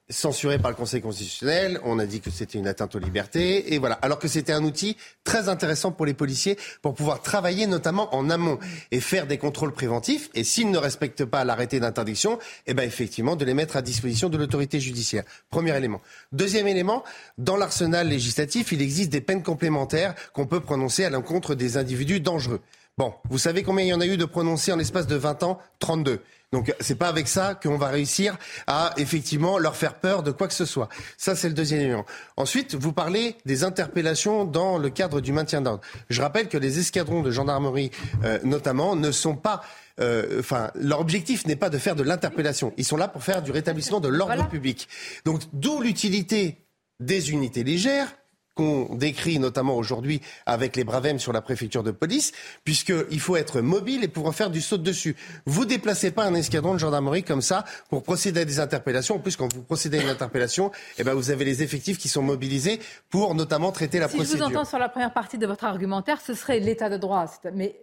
censuré 0.09 0.57
par 0.59 0.71
le 0.71 0.77
Conseil 0.77 1.01
constitutionnel. 1.01 1.79
On 1.83 1.99
a 1.99 2.05
dit 2.05 2.19
que 2.19 2.31
c'était 2.31 2.57
une 2.57 2.67
atteinte 2.67 2.95
aux 2.95 2.99
libertés. 2.99 3.73
Et 3.73 3.77
voilà. 3.77 3.95
Alors 4.01 4.19
que 4.19 4.27
c'était 4.27 4.51
un 4.51 4.63
outil 4.63 4.97
très 5.23 5.49
intéressant 5.49 5.91
pour 5.91 6.05
les 6.05 6.13
policiers 6.13 6.57
pour 6.81 6.93
pouvoir 6.93 7.21
travailler 7.21 7.67
notamment 7.67 8.13
en 8.15 8.29
amont 8.29 8.59
et 8.91 8.99
faire 8.99 9.27
des 9.27 9.37
contrôles 9.37 9.73
préventifs. 9.73 10.29
Et 10.33 10.43
s'ils 10.43 10.71
ne 10.71 10.77
respectent 10.77 11.25
pas 11.25 11.43
l'arrêté 11.43 11.79
d'interdiction, 11.79 12.39
eh 12.67 12.73
ben, 12.73 12.83
effectivement, 12.83 13.35
de 13.35 13.45
les 13.45 13.53
mettre 13.53 13.77
à 13.77 13.81
disposition 13.81 14.29
de 14.29 14.37
l'autorité 14.37 14.79
judiciaire. 14.79 15.23
Premier 15.49 15.75
élément. 15.75 16.01
Deuxième 16.31 16.67
élément, 16.67 17.03
dans 17.37 17.57
l'arsenal 17.57 18.07
législatif, 18.07 18.71
il 18.71 18.81
existe 18.81 19.11
des 19.11 19.21
peines 19.21 19.43
complémentaires 19.43 20.15
qu'on 20.33 20.47
peut 20.47 20.59
prononcer 20.59 21.05
à 21.05 21.09
l'encontre 21.09 21.55
des 21.55 21.77
individus 21.77 22.19
dangereux. 22.19 22.61
Bon, 22.97 23.13
vous 23.29 23.37
savez 23.37 23.63
combien 23.63 23.85
il 23.85 23.87
y 23.87 23.93
en 23.93 24.01
a 24.01 24.05
eu 24.05 24.17
de 24.17 24.25
prononcés 24.25 24.73
en 24.73 24.75
l'espace 24.75 25.07
de 25.07 25.15
20 25.15 25.43
ans? 25.43 25.59
32. 25.79 26.19
Donc 26.51 26.73
c'est 26.79 26.95
pas 26.95 27.07
avec 27.07 27.27
ça 27.27 27.53
qu'on 27.53 27.77
va 27.77 27.89
réussir 27.89 28.37
à 28.65 28.93
effectivement 28.97 29.59
leur 29.59 29.75
faire 29.75 29.95
peur 29.95 30.23
de 30.23 30.31
quoi 30.31 30.47
que 30.47 30.53
ce 30.53 30.65
soit. 30.65 30.89
Ça 31.17 31.35
c'est 31.35 31.47
le 31.47 31.53
deuxième 31.53 31.81
élément. 31.81 32.05
Ensuite, 32.37 32.75
vous 32.75 32.91
parlez 32.91 33.35
des 33.45 33.63
interpellations 33.63 34.45
dans 34.45 34.77
le 34.77 34.89
cadre 34.89 35.21
du 35.21 35.31
maintien 35.31 35.61
d'ordre. 35.61 35.81
Je 36.09 36.21
rappelle 36.21 36.47
que 36.47 36.57
les 36.57 36.79
escadrons 36.79 37.21
de 37.21 37.29
gendarmerie 37.29 37.91
euh, 38.23 38.39
notamment 38.43 38.95
ne 38.95 39.11
sont 39.11 39.35
pas 39.35 39.61
euh, 39.99 40.39
enfin, 40.39 40.71
leur 40.75 41.01
objectif 41.01 41.45
n'est 41.45 41.55
pas 41.55 41.69
de 41.69 41.77
faire 41.77 41.95
de 41.95 42.03
l'interpellation. 42.03 42.73
Ils 42.77 42.85
sont 42.85 42.97
là 42.97 43.07
pour 43.07 43.23
faire 43.23 43.41
du 43.41 43.51
rétablissement 43.51 43.99
de 43.99 44.07
l'ordre 44.07 44.47
public. 44.47 44.87
Donc, 45.25 45.41
d'où 45.51 45.81
l'utilité 45.81 46.65
des 46.99 47.31
unités 47.31 47.63
légères, 47.63 48.15
qu'on 48.59 48.93
décrit 48.93 49.39
notamment 49.39 49.77
aujourd'hui 49.77 50.19
avec 50.45 50.75
les 50.75 50.83
Bravem 50.83 51.17
sur 51.17 51.31
la 51.31 51.41
préfecture 51.41 51.81
de 51.81 51.91
police, 51.91 52.33
puisqu'il 52.65 53.19
faut 53.21 53.37
être 53.37 53.61
mobile 53.61 54.03
et 54.03 54.09
pouvoir 54.09 54.35
faire 54.35 54.49
du 54.49 54.59
saut 54.59 54.77
dessus. 54.77 55.15
Vous 55.45 55.63
déplacez 55.63 56.11
pas 56.11 56.25
un 56.25 56.35
escadron 56.35 56.73
de 56.73 56.79
gendarmerie 56.79 57.23
comme 57.23 57.41
ça 57.41 57.63
pour 57.89 58.03
procéder 58.03 58.41
à 58.41 58.45
des 58.45 58.59
interpellations. 58.59 59.15
En 59.15 59.19
plus, 59.19 59.37
quand 59.37 59.53
vous 59.53 59.63
procédez 59.63 59.99
à 59.99 60.01
une 60.01 60.09
interpellation, 60.09 60.71
eh 60.97 61.05
ben, 61.05 61.13
vous 61.13 61.31
avez 61.31 61.45
les 61.45 61.63
effectifs 61.63 61.97
qui 61.97 62.09
sont 62.09 62.21
mobilisés 62.21 62.81
pour 63.09 63.33
notamment 63.33 63.71
traiter 63.71 63.97
la 63.97 64.09
procédure. 64.09 64.29
Si 64.29 64.37
je 64.37 64.43
vous 64.43 64.49
entends 64.49 64.65
sur 64.65 64.77
la 64.77 64.89
première 64.89 65.13
partie 65.13 65.37
de 65.37 65.47
votre 65.47 65.63
argumentaire, 65.63 66.19
ce 66.19 66.33
serait 66.33 66.59
l'état 66.59 66.89
de 66.89 66.97
droit, 66.97 67.27
mais 67.53 67.79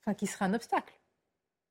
enfin, 0.00 0.14
qui 0.14 0.26
serait 0.26 0.46
un 0.46 0.54
obstacle. 0.54 0.92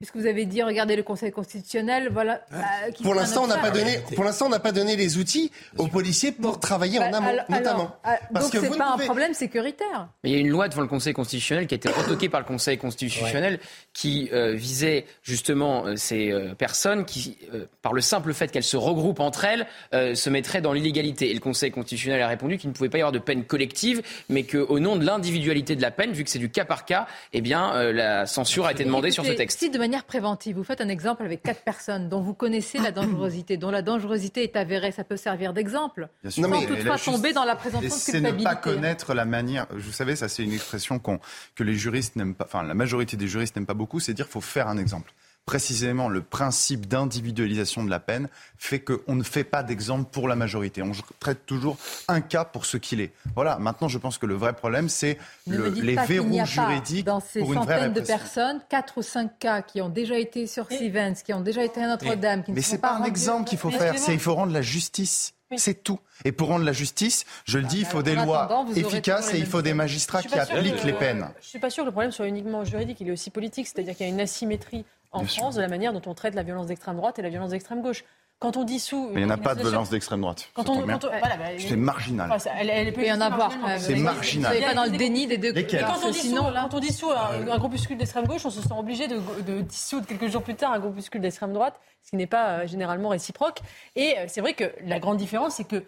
Puisque 0.02 0.16
vous 0.16 0.28
avez 0.28 0.46
dit, 0.46 0.64
regardez 0.64 0.96
le 0.96 1.04
Conseil 1.04 1.30
constitutionnel, 1.30 2.08
voilà. 2.10 2.40
Bah, 2.52 2.60
pour 3.04 3.14
l'instant, 3.14 3.44
on 3.44 3.48
n'a 3.48 3.58
pas 3.58 3.70
donné. 3.70 4.00
Pour 4.16 4.24
l'instant, 4.24 4.46
on 4.46 4.50
n'a 4.50 4.62
pas 4.62 4.72
donné 4.72 4.96
les 4.96 5.18
outils 5.18 5.52
aux 5.78 5.88
policiers 5.88 6.32
pour 6.32 6.58
travailler 6.58 7.00
en 7.00 7.12
bah, 7.12 7.18
amont, 7.18 7.36
notamment. 7.50 7.96
Euh, 8.08 8.40
donc 8.40 8.50
c'est 8.50 8.78
pas 8.78 8.94
un 8.94 8.98
problème 8.98 9.34
sécuritaire. 9.34 10.08
Mais 10.24 10.30
il 10.30 10.34
y 10.34 10.38
a 10.38 10.40
une 10.40 10.48
loi 10.48 10.70
devant 10.70 10.84
le 10.84 10.88
Conseil 10.88 11.12
constitutionnel 11.12 11.68
qui 11.68 11.74
a 11.74 11.76
été 11.76 11.90
retoquée 11.90 12.30
par 12.30 12.40
le 12.40 12.46
Conseil 12.46 12.78
constitutionnel 12.78 13.60
qui 13.92 14.30
euh, 14.32 14.54
visait 14.54 15.06
justement 15.22 15.86
euh, 15.86 15.98
ces 15.98 16.34
personnes 16.58 17.04
qui, 17.04 17.38
par 17.82 17.92
le 17.92 18.00
simple 18.00 18.34
fait 18.34 18.50
qu'elles 18.50 18.64
se 18.64 18.78
regroupent 18.78 19.20
entre 19.20 19.44
elles, 19.44 19.68
se 20.16 20.30
mettraient 20.30 20.62
dans 20.62 20.72
l'illégalité. 20.72 21.30
Et 21.30 21.34
le 21.34 21.42
Conseil 21.42 21.72
constitutionnel 21.72 22.22
a 22.22 22.30
répondu 22.30 22.58
qu'il 22.58 22.70
ne 22.70 22.74
pouvait 22.74 22.88
pas 22.88 23.00
y 23.00 23.02
avoir 23.02 23.12
de 23.12 23.20
peine 23.20 23.44
collective, 23.44 24.02
mais 24.30 24.44
qu'au 24.44 24.80
nom 24.80 24.96
de 24.96 25.04
l'individualité 25.04 25.76
de 25.76 25.82
la 25.82 25.92
peine, 25.92 26.14
vu 26.14 26.24
que 26.24 26.30
c'est 26.30 26.40
du 26.40 26.50
cas 26.50 26.64
par 26.64 26.86
cas, 26.86 27.06
eh 27.34 27.42
bien 27.42 27.92
la 27.92 28.26
censure 28.28 28.66
a 28.66 28.72
été 28.72 28.86
demandée 28.86 29.12
sur 29.12 29.26
ce 29.26 29.34
texte 29.34 29.60
manière 29.90 30.04
préventive, 30.04 30.56
vous 30.56 30.64
faites 30.64 30.82
un 30.82 30.88
exemple 30.88 31.24
avec 31.24 31.42
quatre 31.42 31.64
personnes 31.64 32.10
dont 32.10 32.22
vous 32.22 32.36
connaissez 32.36 32.78
la 32.78 32.92
dangerosité, 32.92 33.58
dont 33.58 33.72
la 33.72 33.82
dangerosité 33.82 34.44
est 34.44 34.56
avérée, 34.56 34.92
ça 34.92 35.04
peut 35.04 35.18
servir 35.18 35.52
d'exemple. 35.52 36.10
Sans 36.30 36.48
mais 36.48 36.68
toutefois 36.68 37.00
tomber 37.00 37.34
dans 37.34 37.44
la 37.44 37.56
présomption 37.56 37.90
de 37.90 38.12
culpabilité. 38.12 38.38
C'est 38.38 38.38
ne 38.38 38.44
pas 38.44 38.56
connaître 38.56 39.16
la 39.16 39.26
manière. 39.26 39.66
Vous 39.72 39.92
savez, 39.92 40.16
ça 40.16 40.30
c'est 40.30 40.44
une 40.44 40.54
expression 40.54 41.00
que 41.00 41.64
les 41.64 41.74
juristes 41.74 42.16
n'aiment 42.18 42.36
pas, 42.36 42.46
enfin 42.46 42.62
la 42.62 42.76
majorité 42.76 43.18
des 43.18 43.28
juristes 43.28 43.56
n'aiment 43.56 43.66
pas 43.66 43.74
beaucoup, 43.74 44.00
c'est 44.00 44.14
dire 44.14 44.26
qu'il 44.26 44.34
faut 44.34 44.42
faire 44.42 44.68
un 44.68 44.78
exemple 44.78 45.12
précisément 45.50 46.10
le 46.10 46.22
principe 46.22 46.86
d'individualisation 46.86 47.84
de 47.84 47.90
la 47.90 48.00
peine 48.00 48.30
fait 48.60 48.82
qu'on 48.82 49.16
ne 49.16 49.24
fait 49.24 49.44
pas 49.44 49.64
d'exemple 49.64 50.08
pour 50.12 50.28
la 50.28 50.36
majorité. 50.36 50.84
On 50.84 50.92
traite 51.20 51.48
toujours 51.48 51.76
un 52.08 52.22
cas 52.22 52.46
pour 52.46 52.66
ce 52.66 52.78
qu'il 52.78 53.02
est. 53.02 53.14
Voilà, 53.34 53.58
maintenant 53.58 53.88
je 53.88 53.98
pense 53.98 54.20
que 54.20 54.28
le 54.28 54.36
vrai 54.36 54.54
problème, 54.54 54.90
c'est 54.90 55.18
le, 55.48 55.70
les 55.70 55.96
verrous 55.96 56.46
juridiques 56.46 57.08
dans 57.08 57.20
ces 57.20 57.40
pour 57.40 57.54
une 57.54 57.62
centaines 57.62 57.94
de 57.94 58.02
personnes, 58.02 58.62
4 58.70 59.00
ou 59.00 59.02
5 59.02 59.40
cas 59.40 59.64
qui 59.64 59.82
ont 59.82 59.90
déjà 59.90 60.20
été 60.20 60.46
sur 60.46 60.68
Sivens, 60.72 61.16
qui 61.26 61.34
ont 61.34 61.42
déjà 61.42 61.64
été 61.64 61.82
à 61.82 61.88
Notre-Dame. 61.88 62.44
Mais 62.50 62.62
c'est 62.62 62.78
pas 62.78 62.94
un 62.94 63.04
exemple 63.06 63.50
qu'il 63.50 63.58
faut 63.58 63.72
faire, 63.72 63.98
c'est 63.98 64.14
il 64.14 64.20
faut 64.20 64.36
rendre 64.36 64.54
la 64.54 64.62
justice. 64.62 65.34
C'est 65.58 65.84
tout. 65.84 66.00
Et 66.26 66.32
pour 66.32 66.50
rendre 66.50 66.64
la 66.64 66.74
justice, 66.74 67.26
je 67.46 67.58
le 67.58 67.66
dis, 67.66 67.80
il 67.80 67.86
faut 67.86 68.04
des 68.04 68.14
lois 68.14 68.68
efficaces 68.76 69.34
et 69.34 69.40
il 69.40 69.48
faut 69.48 69.64
des 69.64 69.74
magistrats 69.74 70.22
qui 70.22 70.36
appliquent 70.36 70.84
les 70.84 70.94
peines. 70.94 71.28
Je 71.40 71.46
ne 71.46 71.50
suis 71.50 71.60
pas 71.60 71.72
sûr 71.72 71.84
que 71.84 71.88
le 71.88 71.92
problème 71.92 72.12
soit 72.12 72.28
uniquement 72.28 72.64
juridique, 72.66 73.02
il 73.02 73.08
est 73.08 73.12
aussi 73.12 73.32
politique. 73.32 73.66
C'est-à-dire 73.66 73.96
qu'il 73.96 74.06
y 74.06 74.10
a 74.10 74.14
une 74.14 74.20
asymétrie 74.20 74.86
en 75.12 75.26
France 75.26 75.56
de 75.56 75.62
la 75.62 75.68
manière 75.68 75.94
dont 75.94 76.02
on 76.06 76.14
traite 76.14 76.36
la 76.36 76.44
violence 76.44 76.68
d'extrême 76.68 76.98
droite 76.98 77.20
et 77.20 77.22
la 77.22 77.30
violence 77.30 77.52
d'extrême 77.52 77.82
gauche. 77.82 78.04
Quand 78.40 78.56
on 78.56 78.64
dissout. 78.64 79.10
Mais 79.14 79.22
il 79.22 79.26
n'y 79.26 79.32
en 79.32 79.36
a 79.36 79.38
pas 79.38 79.54
de 79.54 79.60
violence 79.60 79.90
d'extrême 79.90 80.22
droite. 80.22 80.50
Quand 80.54 80.70
on, 80.70 80.82
voilà, 80.82 80.98
bah, 81.38 81.46
c'est 81.58 81.76
marginal. 81.76 82.32
elle, 82.58 82.94
peut 82.94 83.06
y 83.06 83.12
en 83.12 83.20
avoir. 83.20 83.52
C'est 83.78 83.96
marginal. 83.96 84.56
Vous 84.56 84.64
pas 84.64 84.74
dans 84.74 84.86
le 84.86 84.98
déni 84.98 85.28
des 85.28 85.38
deux 85.38 85.54
côtés. 85.54 85.80
Quand 85.80 86.06
on 86.06 86.10
dissout, 86.10 86.36
quand 86.38 86.74
on 86.74 86.80
dissout 86.80 87.12
un, 87.12 87.58
groupuscule 87.58 87.98
d'extrême 87.98 88.26
gauche, 88.28 88.46
on 88.46 88.50
se 88.50 88.62
sent 88.62 88.74
obligé 88.78 89.10
de, 89.10 89.20
de, 89.42 89.60
dissoudre 89.60 90.08
quelques 90.08 90.28
jours 90.28 90.42
plus 90.42 90.56
tard 90.56 90.72
un 90.72 90.80
groupuscule 90.80 91.20
d'extrême 91.20 91.52
droite, 91.52 91.82
ce 92.02 92.12
qui 92.12 92.16
n'est 92.16 92.28
pas 92.28 92.60
euh, 92.60 92.68
généralement 92.68 93.10
réciproque. 93.10 93.60
Et 93.98 94.18
euh, 94.18 94.26
c'est 94.30 94.40
vrai 94.40 94.54
que 94.54 94.72
la 94.86 95.00
grande 95.00 95.18
différence, 95.18 95.56
c'est 95.56 95.68
que 95.68 95.84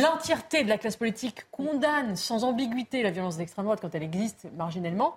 l'entièreté 0.00 0.64
de 0.64 0.70
la 0.70 0.78
classe 0.78 0.96
politique 0.96 1.50
condamne 1.50 2.16
sans 2.16 2.44
ambiguïté 2.44 3.02
la 3.02 3.10
violence 3.10 3.36
d'extrême 3.36 3.66
droite 3.66 3.80
quand 3.82 3.94
elle 3.94 4.02
existe 4.02 4.46
marginalement. 4.56 5.14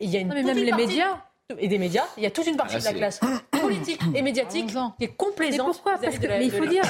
Et 0.00 0.06
il 0.06 0.10
y 0.10 0.16
a 0.16 0.20
une 0.20 0.28
non, 0.28 0.34
mais 0.34 0.42
même 0.42 0.56
les 0.56 0.72
médias 0.72 1.22
et 1.58 1.68
des 1.68 1.78
médias, 1.78 2.04
il 2.16 2.22
y 2.22 2.26
a 2.26 2.30
toute 2.30 2.46
une 2.46 2.56
partie 2.56 2.78
de 2.78 2.84
la 2.84 2.92
classe 2.92 3.20
politique 3.50 4.00
et 4.14 4.22
médiatique 4.22 4.66
qui 4.98 5.04
est 5.04 5.08
complaisante. 5.08 5.66
Mais 5.66 5.72
pourquoi 5.72 5.98
Parce 5.98 6.18
que, 6.18 6.26
mais 6.26 6.46
il 6.46 6.50
faut 6.50 6.66
dire, 6.66 6.82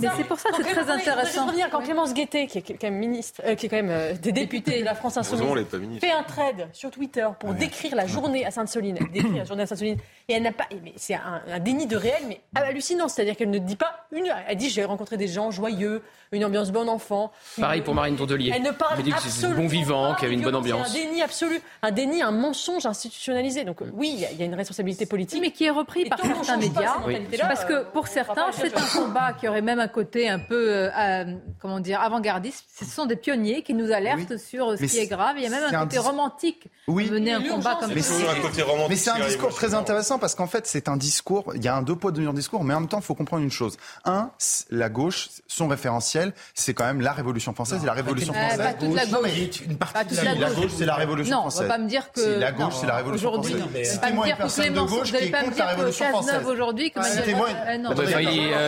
mais 0.00 0.08
c'est 0.16 0.24
pour 0.24 0.38
ça 0.38 0.50
que 0.50 0.56
c'est 0.62 0.72
très 0.72 0.90
intéressant. 0.90 1.42
Je 1.42 1.48
revenir 1.48 1.70
quand 1.70 1.80
Clémence 1.80 2.14
Guettet, 2.14 2.46
qui 2.46 2.58
est 2.58 2.62
quand 2.62 2.82
même 2.84 2.98
ministre, 2.98 3.42
euh, 3.44 3.54
qui 3.54 3.66
est 3.66 3.68
quand 3.68 3.76
même 3.76 3.90
euh, 3.90 4.14
des 4.14 4.32
députés 4.32 4.80
de 4.80 4.84
la 4.84 4.94
France 4.94 5.16
Insoumise, 5.16 5.66
fait 6.00 6.12
un 6.12 6.22
trade 6.22 6.68
sur 6.72 6.90
Twitter 6.90 7.26
pour 7.38 7.54
décrire 7.54 7.94
la 7.94 8.06
journée 8.06 8.44
à 8.46 8.50
Sainte-Soline, 8.50 8.98
décrire 9.12 9.36
la 9.36 9.44
journée 9.44 9.62
à 9.62 9.66
Sainte-Soline, 9.66 9.98
et 10.28 10.32
elle 10.32 10.42
n'a 10.42 10.52
pas, 10.52 10.66
mais 10.82 10.92
c'est 10.96 11.14
un, 11.14 11.42
un, 11.48 11.58
déni 11.58 11.86
de 11.86 11.96
réel, 11.96 12.22
mais 12.28 12.40
hallucinant, 12.54 13.08
c'est-à-dire 13.08 13.36
qu'elle 13.36 13.50
ne 13.50 13.58
dit 13.58 13.76
pas 13.76 14.06
une, 14.12 14.32
elle 14.48 14.56
dit 14.56 14.70
j'ai 14.70 14.84
rencontré 14.84 15.16
des 15.16 15.28
gens 15.28 15.50
joyeux, 15.50 16.02
une 16.32 16.44
ambiance 16.44 16.70
bon 16.70 16.88
enfant. 16.88 17.32
Pareil 17.58 17.82
pour 17.82 17.94
Marine 17.94 18.16
Tourdelier. 18.16 18.52
Elle 18.54 18.62
ne 18.62 18.70
parle 18.70 19.02
dit 19.02 19.10
que 19.10 19.20
c'est 19.20 19.48
bon 19.48 19.66
vivant, 19.66 20.14
qu'il 20.14 20.24
y 20.24 20.26
avait 20.26 20.34
une 20.34 20.42
bonne 20.42 20.56
ambiance. 20.56 20.88
C'est 20.92 21.02
un 21.02 21.06
déni 21.06 21.22
absolu, 21.22 21.60
un 21.82 21.90
déni, 21.90 22.22
un 22.22 22.30
mensonge 22.30 22.86
institutionnalisé. 22.86 23.64
Donc 23.64 23.78
oui, 23.92 24.03
il 24.08 24.38
y, 24.38 24.42
a 24.42 24.44
une 24.44 24.54
responsabilité 24.54 25.06
politique. 25.06 25.40
Mais 25.40 25.50
qui 25.50 25.64
est 25.64 25.70
repris 25.70 26.08
par 26.08 26.20
certains 26.20 26.56
médias. 26.56 26.96
Parce 27.40 27.64
que 27.64 27.84
pour 27.92 28.08
certains, 28.08 28.46
c'est 28.52 28.76
un 28.76 29.00
combat 29.00 29.32
qui 29.32 29.48
aurait 29.48 29.62
même 29.62 29.80
un 29.80 29.88
côté 29.88 30.28
un 30.28 30.38
peu, 30.38 30.70
euh, 30.70 30.90
euh, 30.96 31.34
comment 31.60 31.80
dire, 31.80 32.00
avant-gardiste. 32.00 32.64
Ce 32.74 32.84
sont 32.84 33.06
des 33.06 33.16
pionniers 33.16 33.62
qui 33.62 33.74
nous 33.74 33.92
alertent 33.92 34.38
sur 34.38 34.78
ce 34.78 34.84
qui 34.84 34.98
est 34.98 35.06
grave. 35.06 35.36
Il 35.36 35.44
y 35.44 35.46
a 35.46 35.50
même 35.50 35.64
un 35.64 35.84
côté 35.84 35.98
romantique 35.98 36.68
oui. 36.88 37.10
mener 37.10 37.32
un 37.32 37.42
combat 37.42 37.76
comme 37.80 37.90
ça. 38.00 38.14
Mais 38.88 38.96
c'est 38.96 39.10
un 39.10 39.26
discours 39.26 39.54
très 39.54 39.74
intéressant 39.74 40.18
parce 40.18 40.34
qu'en 40.34 40.46
fait, 40.46 40.66
c'est 40.66 40.88
un 40.88 40.96
discours, 40.96 41.52
il 41.54 41.64
y 41.64 41.68
a 41.68 41.76
un 41.76 41.82
deux 41.82 41.96
poids, 41.96 42.12
deux 42.12 42.20
mesures 42.20 42.34
discours, 42.34 42.64
mais 42.64 42.74
en 42.74 42.80
même 42.80 42.88
temps, 42.88 42.98
il 42.98 43.04
faut 43.04 43.14
comprendre 43.14 43.42
une 43.42 43.50
chose. 43.50 43.76
Un, 44.04 44.30
la 44.70 44.88
gauche, 44.88 45.28
son 45.46 45.68
référentiel, 45.68 46.32
c'est 46.54 46.74
quand 46.74 46.84
même 46.84 47.00
la 47.00 47.12
Révolution 47.12 47.54
française 47.54 47.82
et 47.82 47.86
la 47.86 47.92
Révolution 47.92 48.32
française. 48.32 48.58
Pas 48.58 48.74
toute 48.74 48.94
la 48.94 49.06
gauche. 49.06 49.60
une 49.66 49.76
partie 49.76 50.14
de 50.14 50.22
la, 50.22 50.50
gauche, 50.50 50.70
c'est 50.76 50.86
la 50.86 50.94
Révolution 50.94 51.40
française. 51.40 51.60
Non, 51.60 51.66
on 51.66 51.68
va 51.68 51.74
pas 51.76 51.82
me 51.82 51.88
dire 51.88 52.12
que. 52.12 52.38
la 52.38 52.52
gauche, 52.52 52.74
c'est 52.80 52.86
la 52.86 52.96
Révolution 52.96 53.32
française. 53.32 53.93
Citez-moi 53.94 54.28
une 54.28 54.36
personne 54.36 54.72
de 54.72 54.80
gauche 54.80 55.12
qui 55.12 55.24
est 55.24 55.30
contre 55.30 55.58
la 55.58 55.66
Révolution 55.66 56.08
française. 56.08 56.46
aujourd'hui, 56.46 56.92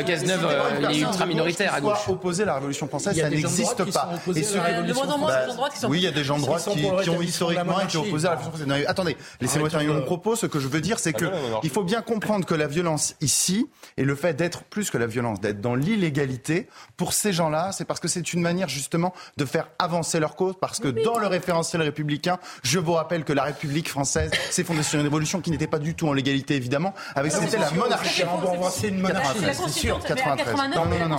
Cazeneuve, 0.07 0.49
il 0.81 0.97
est 0.97 1.01
ultra 1.01 1.27
minoritaire 1.27 1.75
à 1.75 1.81
gauche. 1.81 2.09
Opposer 2.09 2.45
la 2.45 2.55
Révolution 2.55 2.89
française, 2.89 3.19
ça 3.19 3.31
n'existe 3.31 3.93
pas. 3.93 4.11
Et 4.35 4.43
ce 4.43 5.87
Oui, 5.87 5.99
il 5.99 6.05
y 6.05 6.07
a 6.07 6.11
des 6.11 6.25
gens 6.25 6.39
de 6.39 6.43
droite 6.43 6.69
qui 7.03 7.11
ont 7.11 7.23
historiquement 7.23 7.81
été 7.81 7.99
opposés 7.99 8.29
à 8.29 8.31
la 8.31 8.37
Révolution 8.37 8.67
française. 8.67 8.87
Attendez, 8.89 9.17
laissez-moi 9.41 9.69
terminer 9.71 9.93
mon 9.93 10.03
propos. 10.03 10.37
Ce 10.37 10.47
que 10.47 10.61
je 10.61 10.69
veux 10.69 10.81
dire, 10.81 10.99
c'est 10.99 11.13
que 11.13 11.27
il 11.63 11.71
faut 11.71 11.85
bien 11.85 12.03
comprendre 12.03 12.45
que 12.45 12.55
la 12.55 12.67
violence 12.67 13.15
ici 13.21 13.69
et 13.97 14.05
le 14.05 14.15
fait 14.15 14.35
d'être 14.35 14.65
plus 14.65 14.91
que 14.91 14.99
la 14.99 15.07
violence, 15.07 15.41
d'être 15.41 15.61
dans 15.61 15.75
l'illégalité, 15.75 16.69
pour 16.97 17.13
ces 17.13 17.33
gens-là, 17.33 17.73
c'est 17.73 17.85
parce 17.85 18.01
que 18.01 18.09
c'est 18.09 18.33
une 18.33 18.41
manière 18.41 18.69
justement 18.69 19.13
de 19.37 19.45
faire 19.45 19.69
avancer 19.79 20.21
leur 20.21 20.37
cause, 20.37 20.55
parce 20.61 20.79
que 20.79 20.89
dans 20.89 21.19
le 21.19 21.27
référentiel 21.27 21.83
républicain, 21.83 22.39
je 22.63 22.79
vous 22.79 22.93
rappelle 22.93 23.25
que 23.25 23.33
la 23.33 23.45
République 23.45 23.89
française 23.89 24.31
s'est 24.51 24.65
fondée 24.65 24.83
sur 24.83 25.01
une 25.01 25.06
révolution 25.07 25.41
qui 25.41 25.51
n'était 25.51 25.67
pas 25.67 25.79
du 25.79 25.95
tout 25.95 26.09
en 26.09 26.13
légalité, 26.13 26.55
évidemment, 26.57 26.95
avec 27.15 27.33
c'était 27.33 27.59
la 27.59 27.71
monarchie. 27.71 28.25
C'est 28.71 28.89
une 28.89 29.01
monarchie. 29.01 29.39
C'est 29.53 29.69
sûr, 29.69 30.01
93. 30.01 30.55
Non, 30.75 30.85
non, 30.85 31.09
non. 31.09 31.19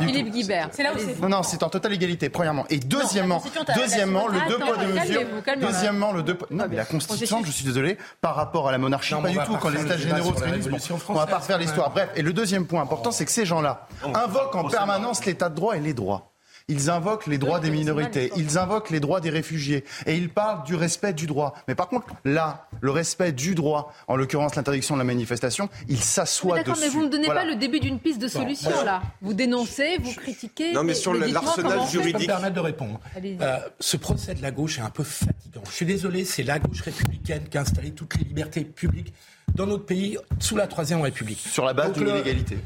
Philippe 0.00 0.30
Guibert. 0.30 0.68
C'est 0.72 0.82
là 0.82 0.92
où 0.94 0.98
c'est. 0.98 1.20
Non, 1.20 1.28
non, 1.28 1.42
c'est 1.42 1.62
en 1.62 1.68
totale 1.68 1.92
égalité, 1.94 2.28
premièrement. 2.28 2.64
Et 2.70 2.78
deuxièmement, 2.78 3.42
deuxièmement, 3.76 4.28
le 4.28 4.38
deux 4.48 4.58
poids, 4.58 4.76
deux 4.76 4.92
mesures. 4.92 5.22
Deuxièmement, 5.60 6.12
le 6.12 6.22
deux 6.22 6.38
Non, 6.50 6.66
mais 6.68 6.76
la 6.76 6.84
constituante, 6.84 7.46
je 7.46 7.50
suis 7.50 7.64
désolé, 7.64 7.98
par 8.20 8.34
rapport 8.34 8.68
à 8.68 8.72
la 8.72 8.78
monarchie, 8.78 9.14
pas 9.14 9.28
du 9.28 9.38
tout. 9.38 9.56
Quand 9.56 9.68
les 9.70 9.82
États 9.82 9.96
généraux 9.96 10.34
se 10.34 10.42
réunissent, 10.42 10.90
on 11.08 11.14
va 11.14 11.26
pas 11.26 11.38
refaire 11.38 11.58
l'histoire. 11.58 11.90
Bref, 11.90 12.10
et 12.16 12.22
le 12.22 12.32
deuxième 12.32 12.66
point 12.66 12.82
important, 12.82 13.10
c'est 13.10 13.24
que 13.24 13.30
ces 13.30 13.46
gens-là 13.46 13.86
invoquent 14.14 14.54
en 14.56 14.68
permanence 14.68 15.24
l'état 15.24 15.48
de 15.48 15.54
droit 15.54 15.76
et 15.76 15.80
les 15.80 15.94
droits. 15.94 16.31
Ils 16.68 16.90
invoquent 16.90 17.26
les 17.26 17.38
droits 17.38 17.60
des 17.60 17.70
minorités, 17.70 18.30
ils 18.36 18.58
invoquent 18.58 18.90
les 18.90 19.00
droits 19.00 19.20
des 19.20 19.30
réfugiés 19.30 19.84
et 20.06 20.16
ils 20.16 20.28
parlent 20.28 20.64
du 20.64 20.74
respect 20.74 21.12
du 21.12 21.26
droit. 21.26 21.54
Mais 21.68 21.74
par 21.74 21.88
contre, 21.88 22.06
là, 22.24 22.68
le 22.80 22.90
respect 22.90 23.32
du 23.32 23.54
droit, 23.54 23.92
en 24.08 24.16
l'occurrence 24.16 24.54
l'interdiction 24.56 24.94
de 24.94 25.00
la 25.00 25.04
manifestation, 25.04 25.68
il 25.88 25.98
s'assoit 25.98 26.62
dessus. 26.62 26.70
D'accord, 26.70 26.82
mais 26.82 26.88
vous 26.88 27.00
ne 27.00 27.06
me 27.06 27.10
donnez 27.10 27.26
pas 27.26 27.44
le 27.44 27.56
début 27.56 27.80
d'une 27.80 27.98
piste 27.98 28.20
de 28.20 28.28
solution 28.28 28.70
là. 28.84 29.02
Vous 29.20 29.34
dénoncez, 29.34 29.98
vous 30.00 30.12
critiquez. 30.14 30.72
Non, 30.72 30.84
mais 30.84 30.94
sur 30.94 31.14
l'arsenal 31.14 31.80
juridique. 31.88 32.12
Je 32.12 32.12
peux 32.12 32.22
me 32.22 32.26
permettre 32.26 32.54
de 32.54 32.60
répondre. 32.60 33.00
Euh, 33.16 33.58
ce 33.80 33.96
procès 33.96 34.34
de 34.34 34.42
la 34.42 34.50
gauche 34.50 34.78
est 34.78 34.82
un 34.82 34.90
peu 34.90 35.04
fatigant. 35.04 35.62
Je 35.68 35.72
suis 35.74 35.86
désolé, 35.86 36.24
c'est 36.24 36.42
la 36.42 36.58
gauche 36.58 36.80
républicaine 36.80 37.48
qui 37.48 37.58
a 37.58 37.62
installé 37.62 37.92
toutes 37.92 38.16
les 38.16 38.24
libertés 38.24 38.64
publiques 38.64 39.12
dans 39.54 39.66
notre 39.66 39.84
pays 39.84 40.16
sous 40.38 40.56
la 40.56 40.66
Troisième 40.66 41.00
République. 41.00 41.40
Sur 41.40 41.64
la 41.64 41.72
base 41.72 41.92
de 41.92 42.04
l'inégalité. 42.04 42.58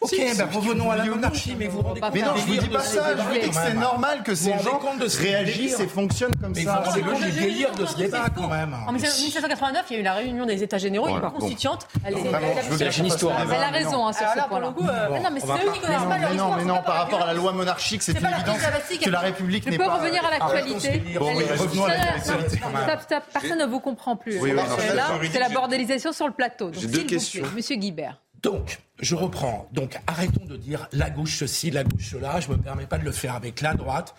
Ok, 0.00 0.16
ben 0.36 0.48
revenons 0.52 0.90
à 0.90 0.96
la 0.96 1.04
monarchie, 1.04 1.54
mais 1.56 1.68
vous 1.68 1.80
rendez 1.80 2.00
compte. 2.00 2.14
Mais 2.14 2.22
non, 2.22 2.32
je 2.36 2.42
vous 2.46 2.56
dis 2.56 2.68
pas 2.68 2.80
ça, 2.80 3.16
je 3.16 3.22
vous 3.22 3.32
dis 3.32 3.48
que 3.48 3.54
c'est 3.54 3.74
normal 3.74 4.22
que 4.22 4.34
ces 4.34 4.50
gens 4.58 4.80
réagissent 5.18 5.80
et 5.80 5.86
fonctionnent 5.86 6.34
comme 6.40 6.54
ça. 6.54 6.82
Compte 6.84 7.22
du 7.22 7.30
délire 7.32 7.72
de 7.72 7.86
ce 7.86 7.96
débat 7.96 8.26
quand 8.34 8.48
même. 8.48 8.74
En 8.86 8.92
1789, 8.92 9.84
il 9.90 9.94
y 9.94 9.96
a 9.96 10.00
eu 10.00 10.02
la 10.02 10.14
réunion 10.14 10.46
des 10.46 10.62
États 10.62 10.78
généraux, 10.78 11.08
une 11.08 11.20
constituante. 11.20 11.86
C'est. 12.02 12.12
Elle 12.12 13.62
a 13.62 13.68
raison 13.68 14.12
sur 14.12 14.26
ce 14.26 14.48
point-là. 14.48 14.74
Non, 15.22 15.30
mais 15.32 15.40
c'est 15.40 15.46
eux 15.46 15.72
qui 15.72 15.80
connaissent 15.80 16.02
pas 16.02 16.18
leur 16.18 16.32
histoire. 16.32 16.56
Mais 16.56 16.64
non, 16.64 16.82
par 16.84 16.96
rapport 16.96 17.22
à 17.22 17.26
la 17.26 17.34
loi 17.34 17.52
monarchique, 17.52 18.02
c'est 18.02 18.12
évident 18.12 18.54
que 19.00 19.10
la 19.10 19.20
République 19.20 19.66
n'est 19.66 19.78
pas... 19.78 19.84
Je 19.84 19.88
peux 19.88 19.96
revenir 19.96 20.24
à 20.24 20.30
l'actualité 20.30 21.02
Revenons 21.16 21.84
à 21.84 21.88
l'actualité. 21.88 22.56
Stop, 22.56 23.00
stop, 23.02 23.22
personne 23.32 23.58
ne 23.58 23.66
vous 23.66 23.80
comprend 23.80 24.16
plus. 24.16 24.40
C'est 24.40 25.38
la 25.38 25.48
bordélisation 25.48 26.12
sur 26.12 26.26
le 26.26 26.32
plateau. 26.32 26.70
J'ai 26.72 26.88
deux 26.88 27.04
questions. 27.04 27.44
Monsieur 27.54 27.76
Guibert. 27.76 28.20
Donc, 28.42 28.80
je 29.00 29.14
reprends. 29.14 29.68
Donc, 29.72 29.98
arrêtons 30.06 30.44
de 30.44 30.56
dire 30.56 30.88
la 30.92 31.10
gauche 31.10 31.38
ceci, 31.38 31.70
la 31.70 31.84
gauche 31.84 32.10
cela. 32.10 32.40
Je 32.40 32.48
ne 32.50 32.56
me 32.56 32.62
permets 32.62 32.86
pas 32.86 32.98
de 32.98 33.04
le 33.04 33.12
faire 33.12 33.34
avec 33.34 33.60
la 33.60 33.74
droite. 33.74 34.14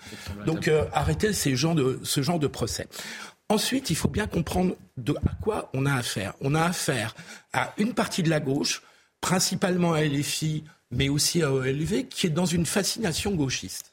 Donc, 0.46 0.68
euh, 0.68 0.86
arrêtez 0.94 1.34
ces 1.34 1.56
gens 1.56 1.76
de, 1.76 2.00
ce 2.04 2.22
genre 2.22 2.40
de 2.40 2.48
procès. 2.48 2.88
Ensuite, 3.50 3.90
il 3.90 3.96
faut 3.96 4.08
bien 4.08 4.28
comprendre 4.28 4.76
de, 4.98 5.14
à 5.26 5.36
quoi 5.42 5.70
on 5.74 5.86
a 5.86 5.94
affaire. 5.94 6.34
On 6.42 6.56
a 6.56 6.64
affaire 6.64 7.16
à 7.52 7.74
une 7.78 7.94
partie 7.94 8.24
de 8.24 8.30
la 8.30 8.40
gauche, 8.40 8.82
principalement 9.20 9.94
à 9.94 10.02
LFI, 10.02 10.64
mais 10.92 11.10
aussi 11.10 11.44
à 11.44 11.52
OLV, 11.52 12.08
qui 12.08 12.28
est 12.28 12.32
dans 12.32 12.46
une 12.46 12.66
fascination 12.66 13.32
gauchiste 13.32 13.93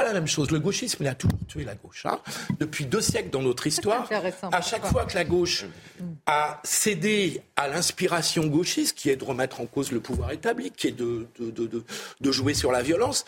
pas 0.00 0.06
la 0.06 0.14
même 0.14 0.26
chose. 0.26 0.50
Le 0.50 0.60
gauchisme, 0.60 0.98
il 1.00 1.08
a 1.08 1.14
toujours 1.14 1.38
tué 1.46 1.64
la 1.64 1.74
gauche. 1.74 2.06
Hein. 2.06 2.18
Depuis 2.58 2.86
deux 2.86 3.00
siècles 3.00 3.30
dans 3.30 3.42
notre 3.42 3.66
histoire, 3.66 4.08
à 4.52 4.62
chaque 4.62 4.86
fois 4.86 5.04
que 5.04 5.14
la 5.14 5.24
gauche 5.24 5.66
a 6.26 6.60
cédé 6.64 7.42
à 7.56 7.68
l'inspiration 7.68 8.46
gauchiste, 8.46 8.96
qui 8.96 9.10
est 9.10 9.16
de 9.16 9.24
remettre 9.24 9.60
en 9.60 9.66
cause 9.66 9.92
le 9.92 10.00
pouvoir 10.00 10.30
établi, 10.32 10.70
qui 10.70 10.88
est 10.88 10.92
de, 10.92 11.26
de, 11.38 11.50
de, 11.50 11.84
de 12.20 12.32
jouer 12.32 12.54
sur 12.54 12.72
la 12.72 12.82
violence, 12.82 13.24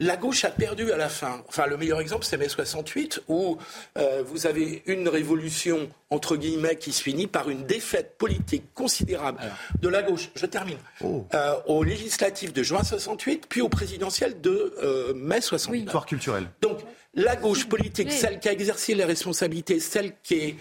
la 0.00 0.16
gauche 0.16 0.44
a 0.44 0.50
perdu 0.50 0.90
à 0.90 0.96
la 0.96 1.08
fin. 1.08 1.42
Enfin, 1.48 1.66
le 1.66 1.76
meilleur 1.76 2.00
exemple, 2.00 2.24
c'est 2.24 2.36
mai 2.36 2.48
68, 2.48 3.22
où 3.28 3.58
euh, 3.96 4.24
vous 4.26 4.46
avez 4.46 4.82
une 4.86 5.08
révolution, 5.08 5.88
entre 6.10 6.36
guillemets, 6.36 6.76
qui 6.76 6.92
se 6.92 7.02
finit 7.02 7.28
par 7.28 7.48
une 7.48 7.64
défaite 7.64 8.18
politique 8.18 8.74
considérable 8.74 9.38
de 9.80 9.88
la 9.88 10.02
gauche. 10.02 10.30
Je 10.34 10.46
termine. 10.46 10.78
Oh. 11.00 11.26
Euh, 11.34 11.54
au 11.66 11.84
législatif 11.84 12.52
de 12.52 12.62
juin 12.64 12.82
68, 12.82 13.46
puis 13.48 13.60
au 13.60 13.68
présidentiel 13.68 14.40
de 14.40 14.74
euh, 14.82 15.14
mai 15.14 15.40
68. 15.40 15.82
Victoire 15.82 16.06
culturelle. 16.06 16.48
Donc, 16.60 16.78
la 17.14 17.36
gauche 17.36 17.68
politique, 17.68 18.10
celle 18.10 18.40
qui 18.40 18.48
a 18.48 18.52
exercé 18.52 18.94
les 18.94 19.04
responsabilités, 19.04 19.78
celle 19.78 20.14
qui 20.24 20.34
est 20.34 20.56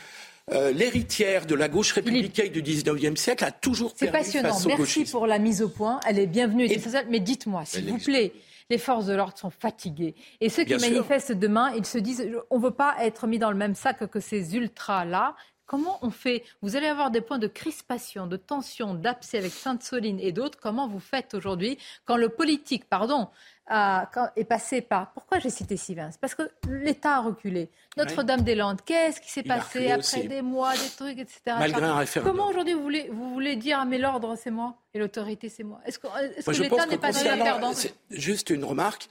l'héritière 0.73 1.45
de 1.45 1.55
la 1.55 1.69
gauche 1.69 1.93
républicaine 1.93 2.51
du 2.51 2.61
19e 2.61 3.15
siècle 3.15 3.45
a 3.45 3.51
toujours 3.51 3.95
perdu 3.95 4.11
passionnant. 4.11 4.49
face 4.49 4.65
aux 4.65 4.69
Merci 4.77 5.05
pour 5.05 5.25
la 5.25 5.39
mise 5.39 5.61
au 5.61 5.69
point. 5.69 6.01
Elle 6.05 6.19
est 6.19 6.27
bienvenue. 6.27 6.67
Mais 7.09 7.21
dites-moi, 7.21 7.63
s'il 7.65 7.89
vous 7.89 7.97
plaît, 7.97 8.33
les 8.69 8.77
forces 8.77 9.05
de 9.05 9.13
l'ordre 9.13 9.37
sont 9.37 9.49
fatiguées. 9.49 10.15
Et 10.41 10.49
ceux 10.49 10.63
qui 10.63 10.75
manifestent 10.75 11.31
demain, 11.31 11.71
ils 11.75 11.85
se 11.85 11.97
disent 11.97 12.29
on 12.49 12.59
ne 12.59 12.63
veut 12.63 12.71
pas 12.71 12.95
être 12.99 13.27
mis 13.27 13.39
dans 13.39 13.51
le 13.51 13.57
même 13.57 13.75
sac 13.75 14.05
que 14.09 14.19
ces 14.19 14.55
ultras-là. 14.55 15.35
Comment 15.65 15.97
on 16.01 16.09
fait? 16.09 16.43
Vous 16.61 16.75
allez 16.75 16.87
avoir 16.87 17.09
des 17.09 17.21
points 17.21 17.39
de 17.39 17.47
crispation, 17.47 18.27
de 18.27 18.35
tension, 18.35 18.93
d'abcès 18.93 19.37
avec 19.37 19.53
Sainte-Soline 19.53 20.19
et 20.19 20.33
d'autres. 20.33 20.59
Comment 20.61 20.87
vous 20.89 20.99
faites 20.99 21.33
aujourd'hui? 21.33 21.77
Quand 22.05 22.17
le 22.17 22.29
politique, 22.29 22.87
pardon, 22.89 23.29
est 23.69 24.43
passé 24.43 24.81
par. 24.81 25.11
Pourquoi 25.13 25.39
j'ai 25.39 25.49
cité 25.49 25.77
Sylvain 25.77 26.09
parce 26.19 26.35
que 26.35 26.43
l'État 26.69 27.17
a 27.17 27.19
reculé. 27.21 27.69
Notre-Dame-des-Landes, 27.97 28.81
qu'est-ce 28.85 29.21
qui 29.21 29.31
s'est 29.31 29.43
passé 29.43 29.91
après 29.91 30.23
des 30.27 30.41
mois, 30.41 30.73
des 30.73 30.89
trucs, 30.97 31.19
etc. 31.19 31.39
Malgré 31.45 31.85
un 31.85 31.95
référendum. 31.95 32.35
Comment 32.35 32.49
aujourd'hui 32.49 32.73
vous 32.73 32.81
voulez, 32.81 33.09
vous 33.11 33.33
voulez 33.33 33.55
dire 33.55 33.79
ah, 33.81 33.85
mais 33.85 33.97
l'ordre 33.97 34.35
c'est 34.41 34.51
moi 34.51 34.75
et 34.93 34.99
l'autorité 34.99 35.49
c'est 35.49 35.63
moi? 35.63 35.79
Est-ce 35.85 35.99
que, 35.99 36.07
est 36.07 36.59
l'État 36.59 36.85
n'est 36.85 36.97
pas 36.97 37.11
perdant 37.11 37.71
Juste 38.09 38.49
une 38.49 38.65
remarque. 38.65 39.07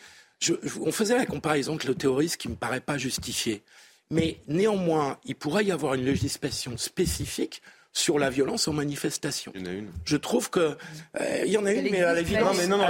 on 0.81 0.93
faisait 0.93 1.17
la 1.17 1.27
comparaison 1.27 1.73
avec 1.73 1.85
le 1.85 1.95
terrorisme 1.95 2.37
qui 2.37 2.49
ne 2.49 2.53
me 2.53 2.59
paraît 2.59 2.81
pas 2.81 2.99
justifiée. 2.99 3.63
Mais 4.11 4.37
néanmoins, 4.47 5.19
il 5.25 5.35
pourrait 5.35 5.65
y 5.65 5.73
avoir 5.73 5.95
une 5.95 6.05
législation 6.05 6.77
spécifique 6.77 7.63
sur 7.93 8.19
la 8.19 8.31
violence 8.31 8.69
en 8.69 8.73
manifestation. 8.73 9.53
Il 9.55 9.61
y 9.61 9.65
en 9.65 9.71
a 9.71 9.75
une. 9.75 9.91
Je 10.05 10.17
trouve 10.17 10.51
que 10.51 10.77
euh, 11.21 11.43
il 11.45 11.53
y 11.53 11.59
en 11.59 11.67
a 11.67 11.73
une, 11.73 11.91
mais 11.91 12.03
à 12.03 12.15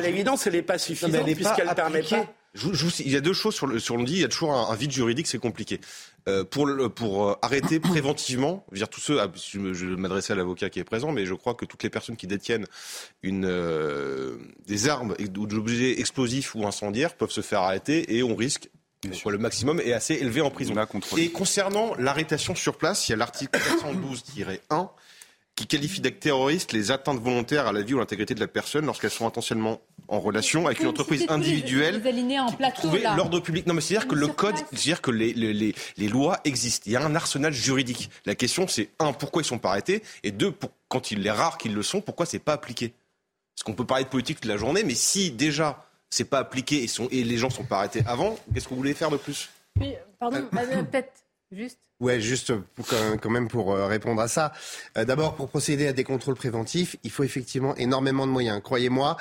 l'évidence, 0.00 0.46
elle 0.46 0.52
n'est 0.52 0.62
pas 0.62 0.78
suffisante 0.78 1.24
puisqu'elle 1.24 1.68
ne 1.68 1.74
permet 1.74 2.02
pas. 2.02 2.32
il 2.54 3.10
y 3.10 3.16
a 3.16 3.20
deux 3.20 3.32
choses 3.32 3.54
sur 3.54 3.66
le, 3.66 3.80
sur 3.80 3.96
le 3.96 4.04
dit. 4.04 4.14
Il 4.14 4.20
y 4.20 4.24
a 4.24 4.28
toujours 4.28 4.52
un, 4.52 4.74
vide 4.76 4.92
juridique, 4.92 5.26
c'est 5.26 5.38
compliqué. 5.38 5.80
Euh, 6.28 6.44
pour 6.44 6.68
pour 6.94 7.28
euh, 7.28 7.34
arrêter 7.42 7.80
préventivement, 7.80 8.64
je 8.68 8.76
veux 8.76 8.78
dire 8.78 8.88
tous 8.88 9.00
ceux, 9.00 9.20
ah, 9.20 9.28
je, 9.34 9.72
je 9.72 9.86
m'adresser 9.86 10.34
à 10.34 10.36
l'avocat 10.36 10.70
qui 10.70 10.78
est 10.78 10.84
présent, 10.84 11.10
mais 11.10 11.26
je 11.26 11.34
crois 11.34 11.54
que 11.54 11.64
toutes 11.64 11.82
les 11.82 11.90
personnes 11.90 12.16
qui 12.16 12.28
détiennent 12.28 12.66
une 13.22 13.48
des 14.66 14.88
armes 14.88 15.16
ou 15.36 15.46
des 15.46 15.56
objets 15.56 16.00
explosifs 16.00 16.54
ou 16.54 16.64
incendiaires 16.64 17.14
peuvent 17.16 17.32
se 17.32 17.40
faire 17.40 17.60
arrêter 17.60 18.16
et 18.16 18.22
on 18.22 18.36
risque 18.36 18.70
le 19.04 19.38
maximum 19.38 19.80
est 19.80 19.92
assez 19.92 20.14
élevé 20.14 20.40
en 20.40 20.50
prison. 20.50 20.74
Et 21.16 21.30
concernant 21.30 21.94
l'arrêtation 21.96 22.54
sur 22.54 22.76
place, 22.76 23.08
il 23.08 23.12
y 23.12 23.14
a 23.14 23.16
l'article 23.16 23.58
412-1 23.58 24.88
qui 25.54 25.66
qualifie 25.66 26.00
d'acte 26.00 26.20
terroriste 26.20 26.72
les 26.72 26.90
atteintes 26.90 27.20
volontaires 27.20 27.66
à 27.66 27.72
la 27.72 27.82
vie 27.82 27.92
ou 27.92 27.98
à 27.98 28.00
l'intégrité 28.00 28.34
de 28.34 28.40
la 28.40 28.48
personne 28.48 28.86
lorsqu'elles 28.86 29.10
sont 29.10 29.26
intentionnellement 29.26 29.80
en 30.08 30.18
relation 30.18 30.66
avec 30.66 30.80
une 30.80 30.86
entreprise 30.86 31.26
individuelle 31.28 32.02
l'ordre 33.16 33.40
public. 33.40 33.66
Non, 33.66 33.74
mais 33.74 33.80
c'est-à-dire 33.80 34.08
que 34.08 34.14
le 34.14 34.28
code, 34.28 34.56
c'est-à-dire 34.56 35.02
que 35.02 35.10
les, 35.10 35.32
les, 35.34 35.74
les, 35.96 36.08
lois 36.08 36.40
existent. 36.44 36.84
Il 36.86 36.92
y 36.92 36.96
a 36.96 37.04
un 37.04 37.14
arsenal 37.14 37.52
juridique. 37.52 38.10
La 38.24 38.34
question, 38.34 38.66
c'est 38.66 38.90
un, 38.98 39.12
pourquoi 39.12 39.42
ils 39.42 39.44
sont 39.44 39.58
pas 39.58 39.70
arrêtés, 39.70 40.02
et 40.22 40.30
deux, 40.30 40.52
pour, 40.52 40.70
quand 40.88 41.10
il 41.10 41.26
est 41.26 41.30
rare 41.30 41.58
qu'ils 41.58 41.74
le 41.74 41.82
sont, 41.82 42.00
pourquoi 42.00 42.24
c'est 42.24 42.38
pas 42.38 42.54
appliqué? 42.54 42.94
Parce 43.54 43.64
qu'on 43.64 43.74
peut 43.74 43.86
parler 43.86 44.04
de 44.04 44.08
politique 44.08 44.40
toute 44.40 44.50
la 44.50 44.56
journée, 44.56 44.84
mais 44.84 44.94
si 44.94 45.30
déjà 45.30 45.84
c'est 46.12 46.24
pas 46.24 46.38
appliqué 46.38 46.82
et, 46.84 46.88
sont, 46.88 47.08
et 47.10 47.24
les 47.24 47.38
gens 47.38 47.50
sont 47.50 47.64
pas 47.64 47.78
arrêtés 47.78 48.02
avant, 48.06 48.38
qu'est-ce 48.52 48.66
que 48.66 48.70
vous 48.70 48.76
voulez 48.76 48.94
faire 48.94 49.10
de 49.10 49.16
plus? 49.16 49.48
Oui, 49.80 49.94
Pardon, 50.22 50.44
euh, 50.54 50.82
peut-être 50.84 51.12
juste. 51.50 51.78
Ouais, 51.98 52.20
juste 52.20 52.52
pour, 52.54 52.86
quand 53.20 53.30
même 53.30 53.48
pour 53.48 53.72
euh, 53.72 53.86
répondre 53.86 54.20
à 54.20 54.28
ça. 54.28 54.52
Euh, 54.96 55.04
d'abord, 55.04 55.34
pour 55.34 55.48
procéder 55.48 55.88
à 55.88 55.92
des 55.92 56.04
contrôles 56.04 56.36
préventifs, 56.36 56.94
il 57.02 57.10
faut 57.10 57.24
effectivement 57.24 57.74
énormément 57.76 58.26
de 58.26 58.32
moyens. 58.32 58.60
Croyez-moi, 58.62 59.16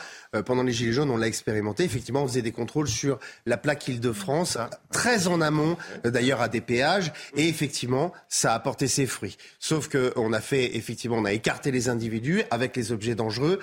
pendant 0.46 0.62
les 0.62 0.72
Gilets 0.74 0.94
jaunes, 0.94 1.10
on 1.10 1.18
l'a 1.18 1.28
expérimenté. 1.28 1.86
Effectivement, 1.86 2.24
on 2.24 2.28
faisait 2.28 2.44
des 2.44 2.52
contrôles 2.52 2.88
sur 2.88 3.20
la 3.46 3.58
plaque 3.58 3.88
Île-de-France, 3.88 4.60
très 4.92 5.28
en 5.28 5.42
amont, 5.42 5.76
d'ailleurs 6.04 6.42
à 6.42 6.50
des 6.50 6.62
péages, 6.62 7.12
et 7.36 7.48
effectivement, 7.48 8.14
ça 8.30 8.52
a 8.52 8.56
apporté 8.56 8.88
ses 8.88 9.08
fruits. 9.08 9.38
Sauf 9.60 9.88
que 9.88 10.14
on 10.18 10.34
a 10.34 10.42
fait, 10.42 10.76
effectivement, 10.76 11.18
on 11.18 11.26
a 11.26 11.34
écarté 11.34 11.72
les 11.72 11.90
individus 11.90 12.44
avec 12.52 12.76
les 12.76 12.92
objets 12.92 13.16
dangereux. 13.16 13.60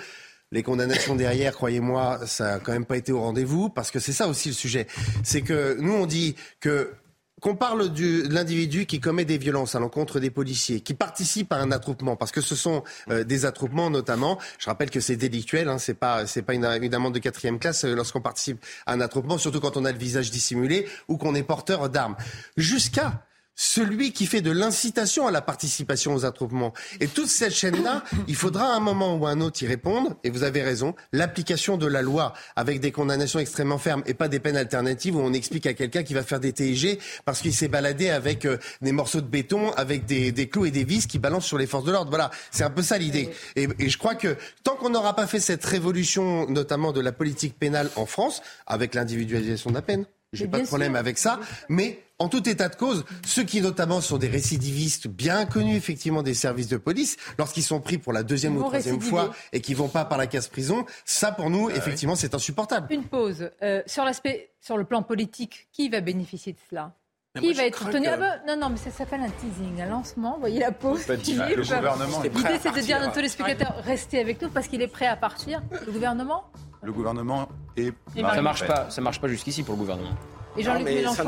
Les 0.51 0.63
condamnations 0.63 1.15
derrière, 1.15 1.53
croyez-moi, 1.53 2.21
ça 2.25 2.53
n'a 2.53 2.59
quand 2.59 2.71
même 2.71 2.85
pas 2.85 2.97
été 2.97 3.11
au 3.11 3.21
rendez-vous, 3.21 3.69
parce 3.69 3.91
que 3.91 3.99
c'est 3.99 4.13
ça 4.13 4.27
aussi 4.27 4.49
le 4.49 4.55
sujet. 4.55 4.87
C'est 5.23 5.41
que 5.41 5.77
nous, 5.79 5.93
on 5.93 6.07
dit 6.07 6.35
que 6.59 6.91
qu'on 7.39 7.55
parle 7.55 7.93
de 7.93 8.27
l'individu 8.33 8.85
qui 8.85 8.99
commet 8.99 9.25
des 9.25 9.37
violences 9.37 9.75
à 9.75 9.79
l'encontre 9.79 10.19
des 10.19 10.29
policiers, 10.29 10.81
qui 10.81 10.93
participe 10.93 11.53
à 11.53 11.57
un 11.57 11.71
attroupement, 11.71 12.15
parce 12.15 12.31
que 12.31 12.41
ce 12.41 12.55
sont 12.55 12.83
euh, 13.09 13.23
des 13.23 13.45
attroupements 13.45 13.89
notamment. 13.89 14.39
Je 14.57 14.65
rappelle 14.65 14.89
que 14.89 14.99
c'est 14.99 15.15
délictuel, 15.15 15.69
hein, 15.69 15.77
c'est 15.77 15.93
pas 15.93 16.27
c'est 16.27 16.41
pas 16.41 16.53
une, 16.53 16.65
une, 16.65 16.93
amende 16.93 17.13
de 17.13 17.19
quatrième 17.19 17.59
classe 17.59 17.85
euh, 17.85 17.95
lorsqu'on 17.95 18.19
participe 18.19 18.65
à 18.85 18.93
un 18.93 19.01
attroupement, 19.01 19.37
surtout 19.37 19.59
quand 19.59 19.77
on 19.77 19.85
a 19.85 19.91
le 19.91 19.97
visage 19.97 20.31
dissimulé 20.31 20.87
ou 21.07 21.17
qu'on 21.17 21.35
est 21.35 21.43
porteur 21.43 21.89
d'armes. 21.89 22.17
Jusqu'à 22.57 23.23
celui 23.59 24.13
qui 24.13 24.25
fait 24.25 24.39
de 24.39 24.51
l'incitation 24.51 25.27
à 25.27 25.31
la 25.31 25.41
participation 25.41 26.15
aux 26.15 26.23
attroupements. 26.23 26.71
Et 27.01 27.07
toute 27.07 27.27
cette 27.27 27.53
chaîne-là, 27.53 28.05
il 28.29 28.35
faudra 28.35 28.73
un 28.73 28.79
moment 28.79 29.17
ou 29.17 29.27
un 29.27 29.41
autre 29.41 29.61
y 29.61 29.67
répondre, 29.67 30.15
et 30.23 30.29
vous 30.29 30.43
avez 30.43 30.63
raison, 30.63 30.95
l'application 31.11 31.75
de 31.75 31.85
la 31.85 32.01
loi 32.01 32.31
avec 32.55 32.79
des 32.79 32.93
condamnations 32.93 33.37
extrêmement 33.37 33.77
fermes 33.77 34.01
et 34.05 34.13
pas 34.13 34.29
des 34.29 34.39
peines 34.39 34.55
alternatives 34.55 35.17
où 35.17 35.19
on 35.19 35.33
explique 35.33 35.65
à 35.65 35.73
quelqu'un 35.73 36.03
qui 36.03 36.13
va 36.13 36.23
faire 36.23 36.39
des 36.39 36.53
TIG 36.53 36.99
parce 37.25 37.41
qu'il 37.41 37.53
s'est 37.53 37.67
baladé 37.67 38.09
avec 38.09 38.45
euh, 38.45 38.57
des 38.81 38.93
morceaux 38.93 39.19
de 39.19 39.27
béton, 39.27 39.71
avec 39.73 40.05
des, 40.05 40.31
des 40.31 40.47
clous 40.47 40.65
et 40.65 40.71
des 40.71 40.85
vis 40.85 41.05
qui 41.05 41.19
balancent 41.19 41.45
sur 41.45 41.57
les 41.57 41.67
forces 41.67 41.83
de 41.83 41.91
l'ordre. 41.91 42.11
Voilà, 42.11 42.31
c'est 42.51 42.63
un 42.63 42.69
peu 42.69 42.81
ça 42.81 42.97
l'idée. 42.97 43.29
Et, 43.57 43.67
et, 43.77 43.89
je 43.89 43.97
crois 43.97 44.15
que 44.15 44.37
tant 44.63 44.77
qu'on 44.77 44.89
n'aura 44.89 45.17
pas 45.17 45.27
fait 45.27 45.41
cette 45.41 45.65
révolution, 45.65 46.49
notamment 46.49 46.93
de 46.93 47.01
la 47.01 47.11
politique 47.11 47.59
pénale 47.59 47.89
en 47.97 48.05
France, 48.05 48.41
avec 48.67 48.95
l'individualisation 48.95 49.69
de 49.69 49.75
la 49.75 49.81
peine, 49.81 50.05
j'ai 50.31 50.47
pas 50.47 50.59
de 50.59 50.65
problème 50.65 50.95
avec 50.95 51.17
ça, 51.17 51.39
mais 51.67 51.99
en 52.19 52.27
tout 52.27 52.47
état 52.47 52.69
de 52.69 52.75
cause, 52.75 53.05
ceux 53.25 53.43
qui 53.43 53.61
notamment 53.61 54.01
sont 54.01 54.17
des 54.17 54.27
récidivistes 54.27 55.07
bien 55.07 55.45
connus 55.45 55.75
effectivement 55.75 56.21
des 56.21 56.33
services 56.33 56.67
de 56.67 56.77
police, 56.77 57.17
lorsqu'ils 57.37 57.63
sont 57.63 57.79
pris 57.79 57.97
pour 57.97 58.13
la 58.13 58.23
deuxième 58.23 58.57
ou 58.57 58.63
troisième 58.63 59.01
fois 59.01 59.31
et 59.53 59.61
qui 59.61 59.73
vont 59.73 59.87
pas 59.87 60.05
par 60.05 60.17
la 60.17 60.27
casse 60.27 60.47
prison, 60.47 60.85
ça 61.05 61.31
pour 61.31 61.49
nous, 61.49 61.69
ah 61.69 61.77
effectivement, 61.77 62.15
c'est 62.15 62.35
insupportable. 62.35 62.87
Une 62.91 63.05
pause. 63.05 63.49
Euh, 63.63 63.81
sur 63.85 64.03
l'aspect, 64.03 64.51
sur 64.59 64.77
le 64.77 64.83
plan 64.83 65.01
politique, 65.01 65.69
qui 65.71 65.89
va 65.89 66.01
bénéficier 66.01 66.53
de 66.53 66.59
cela? 66.69 66.93
Qui 67.39 67.53
va 67.53 67.65
être 67.65 67.89
tenu 67.89 68.07
ah 68.07 68.39
Non, 68.47 68.57
non, 68.57 68.69
mais 68.69 68.77
ça 68.77 68.89
s'appelle 68.91 69.21
un 69.21 69.29
teasing, 69.29 69.81
un 69.81 69.85
lancement. 69.89 70.33
Vous 70.33 70.39
voyez 70.39 70.59
la 70.59 70.71
pause. 70.71 71.07
Le 71.07 71.15
gouvernement 71.55 72.21
L'idée, 72.23 72.59
c'est 72.61 72.75
de 72.75 72.81
dire 72.81 73.01
à 73.01 73.07
tous 73.07 73.19
les 73.19 73.29
spectateurs, 73.29 73.75
restez 73.83 74.19
avec 74.19 74.41
nous 74.41 74.49
parce 74.49 74.67
qu'il 74.67 74.81
est 74.81 74.87
prêt 74.87 75.05
à 75.05 75.15
partir. 75.15 75.61
Le 75.85 75.91
gouvernement? 75.91 76.45
Le 76.81 76.91
gouvernement 76.91 77.47
est. 77.77 77.93
Ça 78.15 78.41
marche 78.41 78.65
pas. 78.65 78.89
Ça 78.89 79.01
marche 79.01 79.21
pas 79.21 79.27
jusqu'ici 79.27 79.63
pour 79.63 79.75
le 79.75 79.79
gouvernement. 79.79 80.17
Et 80.59 80.63
Jean-Luc 80.63 80.85
Mélenchon 80.85 81.23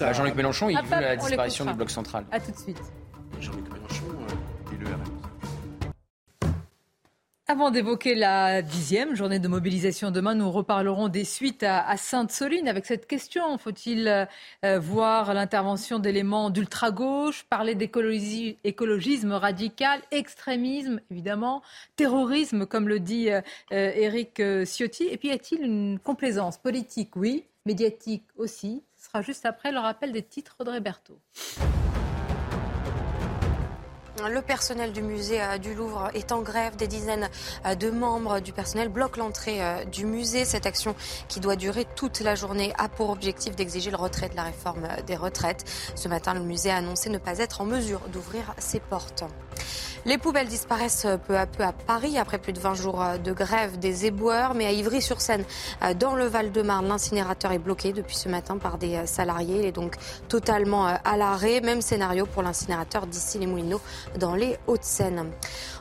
bah, 0.00 0.12
Jean-Luc 0.12 0.34
Mélenchon, 0.36 0.68
il 0.68 0.78
veut 0.78 1.00
la 1.00 1.16
disparition 1.16 1.64
du 1.64 1.72
bloc 1.72 1.90
central. 1.90 2.24
A 2.30 2.38
tout 2.38 2.52
de 2.52 2.56
suite. 2.56 2.80
Jean-Luc 3.40 3.72
Mélenchon, 3.72 4.04
euh, 4.08 4.72
il 4.72 4.78
le 4.78 4.86
avant 7.50 7.70
d'évoquer 7.70 8.14
la 8.14 8.60
dixième 8.60 9.16
journée 9.16 9.38
de 9.38 9.48
mobilisation 9.48 10.10
demain, 10.10 10.34
nous 10.34 10.50
reparlerons 10.50 11.08
des 11.08 11.24
suites 11.24 11.62
à, 11.62 11.96
Sainte-Soline 11.96 12.68
avec 12.68 12.84
cette 12.84 13.06
question. 13.06 13.56
Faut-il 13.56 14.06
euh, 14.66 14.78
voir 14.78 15.32
l'intervention 15.32 15.98
d'éléments 15.98 16.50
d'ultra-gauche, 16.50 17.46
parler 17.48 17.74
d'écologisme 17.74 19.32
radical, 19.32 20.02
extrémisme, 20.10 21.00
évidemment, 21.10 21.62
terrorisme, 21.96 22.66
comme 22.66 22.86
le 22.86 23.00
dit 23.00 23.30
euh, 23.30 23.40
Éric 23.70 24.42
Ciotti? 24.66 25.08
Et 25.10 25.16
puis, 25.16 25.28
y 25.28 25.32
a-t-il 25.32 25.62
une 25.62 25.98
complaisance 25.98 26.58
politique? 26.58 27.16
Oui 27.16 27.47
médiatique 27.68 28.24
aussi. 28.36 28.82
Ce 28.96 29.06
sera 29.08 29.20
juste 29.20 29.44
après 29.44 29.72
le 29.72 29.78
rappel 29.78 30.10
des 30.10 30.22
titres 30.22 30.64
de 30.64 30.78
Berthaud. 30.78 31.20
Le 34.26 34.42
personnel 34.42 34.92
du 34.92 35.00
musée 35.00 35.40
euh, 35.40 35.58
du 35.58 35.74
Louvre 35.74 36.10
est 36.12 36.32
en 36.32 36.40
grève. 36.40 36.74
Des 36.76 36.88
dizaines 36.88 37.28
euh, 37.66 37.76
de 37.76 37.90
membres 37.90 38.40
du 38.40 38.52
personnel 38.52 38.88
bloquent 38.88 39.20
l'entrée 39.20 39.62
euh, 39.62 39.84
du 39.84 40.06
musée. 40.06 40.44
Cette 40.44 40.66
action 40.66 40.96
qui 41.28 41.38
doit 41.38 41.54
durer 41.54 41.86
toute 41.94 42.20
la 42.20 42.34
journée 42.34 42.72
a 42.78 42.88
pour 42.88 43.10
objectif 43.10 43.54
d'exiger 43.54 43.92
le 43.92 43.96
retrait 43.96 44.28
de 44.28 44.34
la 44.34 44.42
réforme 44.42 44.88
des 45.06 45.14
retraites. 45.14 45.64
Ce 45.94 46.08
matin, 46.08 46.34
le 46.34 46.40
musée 46.40 46.70
a 46.70 46.76
annoncé 46.76 47.10
ne 47.10 47.18
pas 47.18 47.38
être 47.38 47.60
en 47.60 47.64
mesure 47.64 48.00
d'ouvrir 48.08 48.54
ses 48.58 48.80
portes. 48.80 49.24
Les 50.04 50.18
poubelles 50.18 50.48
disparaissent 50.48 51.06
peu 51.26 51.36
à 51.36 51.46
peu 51.46 51.62
à 51.62 51.72
Paris 51.72 52.18
après 52.18 52.38
plus 52.38 52.52
de 52.52 52.60
20 52.60 52.74
jours 52.74 53.02
de 53.22 53.32
grève 53.32 53.78
des 53.78 54.06
éboueurs. 54.06 54.54
Mais 54.54 54.66
à 54.66 54.72
Ivry-sur-Seine, 54.72 55.44
dans 55.98 56.14
le 56.14 56.26
Val-de-Marne, 56.26 56.88
l'incinérateur 56.88 57.52
est 57.52 57.58
bloqué 57.58 57.92
depuis 57.92 58.16
ce 58.16 58.28
matin 58.28 58.58
par 58.58 58.78
des 58.78 59.06
salariés. 59.06 59.58
Il 59.60 59.64
est 59.66 59.72
donc 59.72 59.96
totalement 60.28 60.86
à 60.86 61.16
l'arrêt. 61.16 61.60
Même 61.60 61.82
scénario 61.82 62.26
pour 62.26 62.42
l'incinérateur 62.42 63.06
d'ici 63.06 63.38
les 63.38 63.46
Moulineaux 63.46 63.80
dans 64.18 64.34
les 64.34 64.56
Hauts-de-Seine. 64.66 65.30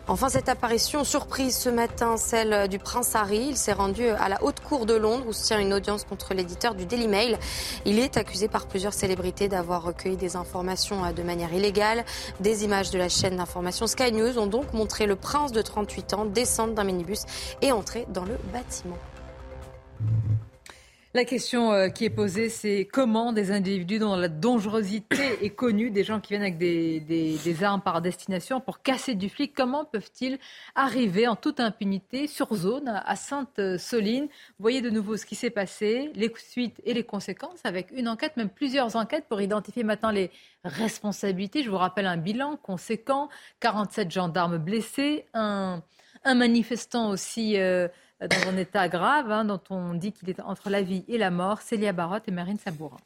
Enfin, 0.10 0.30
cette 0.30 0.48
apparition 0.48 1.04
surprise 1.04 1.58
ce 1.58 1.67
matin, 1.67 2.15
celle 2.15 2.70
du 2.70 2.80
prince 2.80 3.13
Harry. 3.13 3.48
Il 3.50 3.58
s'est 3.58 3.74
rendu 3.74 4.08
à 4.08 4.30
la 4.30 4.41
Haute 4.41 4.62
Cour 4.62 4.86
de 4.86 4.93
Londres 4.93 5.26
où 5.28 5.34
se 5.34 5.48
tient 5.48 5.60
une 5.60 5.74
audience 5.74 6.06
contre 6.06 6.34
l'éditeur 6.34 6.76
du 6.76 6.86
Daily 6.86 7.10
Mail. 7.10 7.38
Il 7.84 8.00
est 8.00 8.15
accusé 8.15 8.48
par 8.48 8.67
plusieurs 8.67 8.93
célébrités 8.93 9.50
d'avoir 9.50 9.84
recueilli 9.84 10.15
des 10.15 10.38
informations 10.38 11.12
de 11.12 11.24
manière 11.24 11.54
illégale. 11.54 12.06
Des 12.39 12.63
images 12.63 12.89
de 12.89 12.98
la 12.98 13.10
chaîne 13.10 13.36
d'information 13.36 13.86
Sky 13.86 14.13
News 14.13 14.39
ont 14.39 14.48
donc 14.48 14.72
montré 14.72 15.08
le 15.08 15.17
prince 15.17 15.52
de 15.52 15.62
38 15.62 16.13
ans 16.13 16.24
descendre 16.24 16.74
d'un 16.74 16.86
minibus 16.86 17.24
et 17.62 17.74
entrer 17.74 18.06
dans 18.08 18.24
le 18.24 18.38
bâtiment. 18.54 18.98
La 21.13 21.24
question 21.24 21.72
euh, 21.72 21.88
qui 21.88 22.04
est 22.04 22.10
posée, 22.10 22.50
c'est 22.50 22.86
comment 22.91 23.32
des 23.32 23.52
individus 23.52 23.98
dont 23.98 24.17
la 24.17 24.28
dangerosité 24.28 25.17
est 25.41 25.52
connue, 25.52 25.89
des 25.89 26.04
gens 26.04 26.20
qui 26.20 26.34
viennent 26.34 26.41
avec 26.41 26.58
des, 26.58 27.63
armes 27.63 27.82
par 27.82 28.02
destination 28.02 28.60
pour 28.60 28.82
casser 28.82 29.15
du 29.15 29.30
flic, 29.30 29.54
comment 29.56 29.86
peuvent-ils 29.86 30.38
arriver 30.76 31.26
en 31.26 31.38
toute 31.38 31.62
impunité 31.62 32.28
sur 32.28 32.54
zone 32.54 32.89
à 32.89 33.15
Sainte-Soline? 33.15 34.28
Voyez 34.60 34.82
de 34.82 34.89
nouveau 34.89 35.15
ce 35.15 35.26
qui 35.26 35.36
s'est 35.36 35.50
passé, 35.50 36.12
les 36.13 36.32
suites 36.36 36.82
et 36.84 36.93
les 36.93 37.04
conséquences 37.04 37.62
avec 37.63 37.88
une 37.91 38.10
enquête, 38.10 38.36
même 38.36 38.50
plusieurs 38.50 38.98
enquêtes 38.98 39.26
pour 39.30 39.39
identifier 39.39 39.84
maintenant 39.84 40.12
les 40.12 40.30
responsabilités. 40.65 41.63
Je 41.63 41.70
vous 41.70 41.78
rappelle 41.78 42.06
un 42.06 42.17
bilan 42.17 42.58
conséquent, 42.58 43.30
47 43.62 44.12
gendarmes 44.12 44.58
blessés, 44.58 45.26
un, 45.34 45.82
manifestant 46.26 47.10
aussi... 47.12 47.58
Euh, 47.58 47.88
dans 48.21 48.49
un 48.49 48.58
état 48.58 48.89
grave, 48.89 49.32
hein, 49.32 49.45
dont 49.45 49.62
on 49.69 49.93
dit 49.93 50.12
qu'il 50.12 50.30
est 50.30 50.39
entre 50.39 50.69
la 50.69 50.82
vie 50.82 51.06
et 51.08 51.17
la 51.17 51.30
mort. 51.30 51.62
Célia 51.62 51.93
Barotte 51.93 52.27
et 52.27 52.32
Marine 52.32 52.58
Sabourin. 52.58 52.97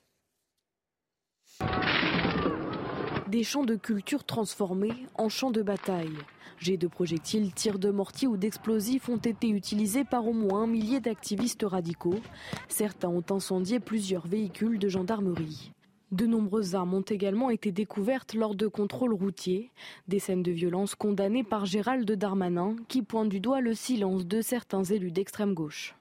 Des 3.27 3.43
champs 3.43 3.63
de 3.63 3.75
culture 3.75 4.23
transformés 4.23 5.05
en 5.15 5.29
champs 5.29 5.51
de 5.51 5.61
bataille. 5.61 6.17
Jets 6.59 6.77
de 6.77 6.87
projectiles, 6.87 7.53
tirs 7.53 7.79
de 7.79 7.89
mortier 7.89 8.27
ou 8.27 8.37
d'explosifs 8.37 9.09
ont 9.09 9.17
été 9.17 9.49
utilisés 9.49 10.03
par 10.03 10.27
au 10.27 10.33
moins 10.33 10.63
un 10.63 10.67
millier 10.67 10.99
d'activistes 10.99 11.63
radicaux. 11.63 12.19
Certains 12.67 13.09
ont 13.09 13.23
incendié 13.31 13.79
plusieurs 13.79 14.27
véhicules 14.27 14.77
de 14.77 14.87
gendarmerie. 14.87 15.71
De 16.11 16.25
nombreuses 16.25 16.75
armes 16.75 16.93
ont 16.93 17.01
également 17.01 17.49
été 17.49 17.71
découvertes 17.71 18.33
lors 18.33 18.53
de 18.53 18.67
contrôles 18.67 19.13
routiers, 19.13 19.71
des 20.09 20.19
scènes 20.19 20.43
de 20.43 20.51
violence 20.51 20.93
condamnées 20.93 21.45
par 21.45 21.65
Gérald 21.65 22.11
Darmanin 22.11 22.75
qui 22.89 23.01
pointe 23.01 23.29
du 23.29 23.39
doigt 23.39 23.61
le 23.61 23.73
silence 23.73 24.25
de 24.25 24.41
certains 24.41 24.83
élus 24.83 25.11
d'extrême 25.11 25.53
gauche. 25.53 25.95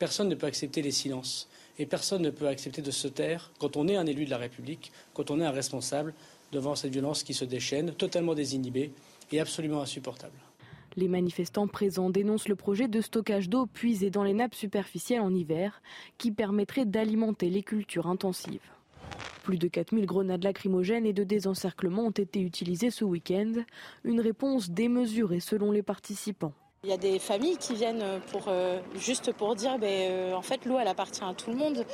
Personne 0.00 0.28
ne 0.28 0.34
peut 0.34 0.48
accepter 0.48 0.82
les 0.82 0.90
silences 0.90 1.48
et 1.78 1.86
personne 1.86 2.22
ne 2.22 2.30
peut 2.30 2.48
accepter 2.48 2.82
de 2.82 2.90
se 2.90 3.06
taire 3.06 3.52
quand 3.60 3.76
on 3.76 3.86
est 3.86 3.94
un 3.94 4.06
élu 4.06 4.24
de 4.24 4.30
la 4.30 4.38
République, 4.38 4.90
quand 5.14 5.30
on 5.30 5.40
est 5.40 5.46
un 5.46 5.52
responsable 5.52 6.12
devant 6.50 6.74
cette 6.74 6.92
violence 6.92 7.22
qui 7.22 7.34
se 7.34 7.44
déchaîne, 7.44 7.92
totalement 7.92 8.34
désinhibée 8.34 8.90
et 9.30 9.38
absolument 9.38 9.80
insupportable. 9.80 10.34
Les 10.96 11.06
manifestants 11.06 11.68
présents 11.68 12.10
dénoncent 12.10 12.48
le 12.48 12.56
projet 12.56 12.88
de 12.88 13.00
stockage 13.00 13.48
d'eau 13.48 13.66
puisée 13.66 14.10
dans 14.10 14.24
les 14.24 14.34
nappes 14.34 14.56
superficielles 14.56 15.20
en 15.20 15.32
hiver 15.32 15.82
qui 16.18 16.32
permettrait 16.32 16.84
d'alimenter 16.84 17.48
les 17.48 17.62
cultures 17.62 18.08
intensives. 18.08 18.58
Plus 19.42 19.58
de 19.58 19.68
4000 19.68 20.06
grenades 20.06 20.44
lacrymogènes 20.44 21.06
et 21.06 21.12
de 21.12 21.24
désencerclement 21.24 22.06
ont 22.06 22.10
été 22.10 22.40
utilisées 22.40 22.90
ce 22.90 23.04
week-end. 23.04 23.52
Une 24.04 24.20
réponse 24.20 24.70
démesurée 24.70 25.40
selon 25.40 25.72
les 25.72 25.82
participants. 25.82 26.52
Il 26.82 26.88
y 26.88 26.94
a 26.94 26.96
des 26.96 27.18
familles 27.18 27.58
qui 27.58 27.74
viennent 27.74 28.02
pour, 28.32 28.46
euh, 28.48 28.80
juste 28.94 29.32
pour 29.34 29.54
dire 29.54 29.78
ben, 29.78 30.10
euh, 30.10 30.34
en 30.34 30.40
fait 30.40 30.64
l'eau 30.64 30.78
elle 30.80 30.88
appartient 30.88 31.22
à 31.22 31.34
tout 31.34 31.50
le 31.50 31.56
monde 31.56 31.84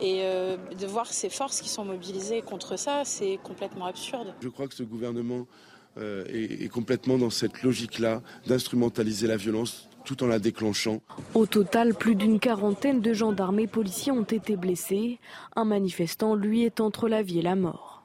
et 0.00 0.20
euh, 0.22 0.56
de 0.56 0.86
voir 0.86 1.08
ces 1.08 1.28
forces 1.28 1.60
qui 1.60 1.68
sont 1.68 1.84
mobilisées 1.84 2.40
contre 2.40 2.78
ça 2.78 3.02
c'est 3.04 3.40
complètement 3.42 3.86
absurde. 3.86 4.32
Je 4.40 4.48
crois 4.48 4.68
que 4.68 4.74
ce 4.74 4.84
gouvernement 4.84 5.48
est, 5.96 6.62
est 6.62 6.68
complètement 6.68 7.18
dans 7.18 7.30
cette 7.30 7.64
logique-là 7.64 8.22
d'instrumentaliser 8.46 9.26
la 9.26 9.36
violence 9.36 9.89
tout 10.10 10.24
en 10.24 10.26
la 10.26 10.40
déclenchant. 10.40 11.02
Au 11.34 11.46
total, 11.46 11.94
plus 11.94 12.16
d'une 12.16 12.40
quarantaine 12.40 13.00
de 13.00 13.12
gendarmes 13.12 13.60
et 13.60 13.68
policiers 13.68 14.10
ont 14.10 14.24
été 14.24 14.56
blessés. 14.56 15.20
Un 15.54 15.64
manifestant, 15.64 16.34
lui, 16.34 16.64
est 16.64 16.80
entre 16.80 17.08
la 17.08 17.22
vie 17.22 17.38
et 17.38 17.42
la 17.42 17.54
mort. 17.54 18.04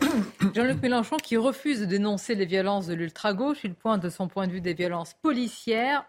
Jean-Luc 0.54 0.80
Mélenchon 0.80 1.18
qui 1.18 1.36
refuse 1.36 1.80
de 1.80 1.84
dénoncer 1.84 2.34
les 2.34 2.46
violences 2.46 2.86
de 2.86 2.94
l'ultra-gauche, 2.94 3.58
il 3.64 3.74
pointe 3.74 4.02
de 4.02 4.08
son 4.08 4.26
point 4.28 4.46
de 4.46 4.52
vue 4.52 4.62
des 4.62 4.72
violences 4.72 5.12
policières. 5.20 6.06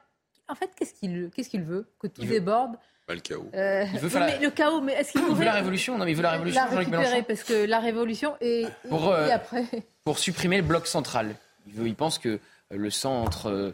En 0.48 0.56
fait, 0.56 0.72
qu'est-ce 0.74 0.94
qu'il 0.94 1.64
veut 1.64 1.86
Que 2.00 2.08
tout 2.08 2.24
déborde 2.24 2.78
pas 3.06 3.16
le 3.16 3.22
chaos. 3.22 3.50
Euh, 3.56 3.86
il 3.92 4.00
veut 4.00 4.08
faire 4.08 4.40
le 4.40 4.50
chaos, 4.52 4.82
mais 4.82 4.94
est-ce 4.94 5.14
qu'il 5.14 5.22
veut 5.24 5.44
la 5.44 5.54
révolution 5.54 5.98
Non, 5.98 6.06
mais 6.06 6.12
il 6.12 6.16
veut 6.16 6.22
la 6.22 6.32
révolution. 6.32 6.62
La 6.62 6.78
récupérer 6.78 7.24
parce 7.24 7.44
que 7.44 7.66
la 7.66 7.80
révolution 7.80 8.36
est 8.40 8.70
pour, 8.88 9.10
euh, 9.10 9.28
après. 9.34 9.66
Pour 10.04 10.20
supprimer 10.20 10.58
le 10.58 10.64
bloc 10.64 10.86
central. 10.86 11.36
Il, 11.66 11.74
veut, 11.74 11.88
il 11.88 11.96
pense 11.96 12.20
que 12.20 12.40
le 12.72 12.90
centre 12.90 13.48
euh, 13.48 13.70
euh, 13.70 13.74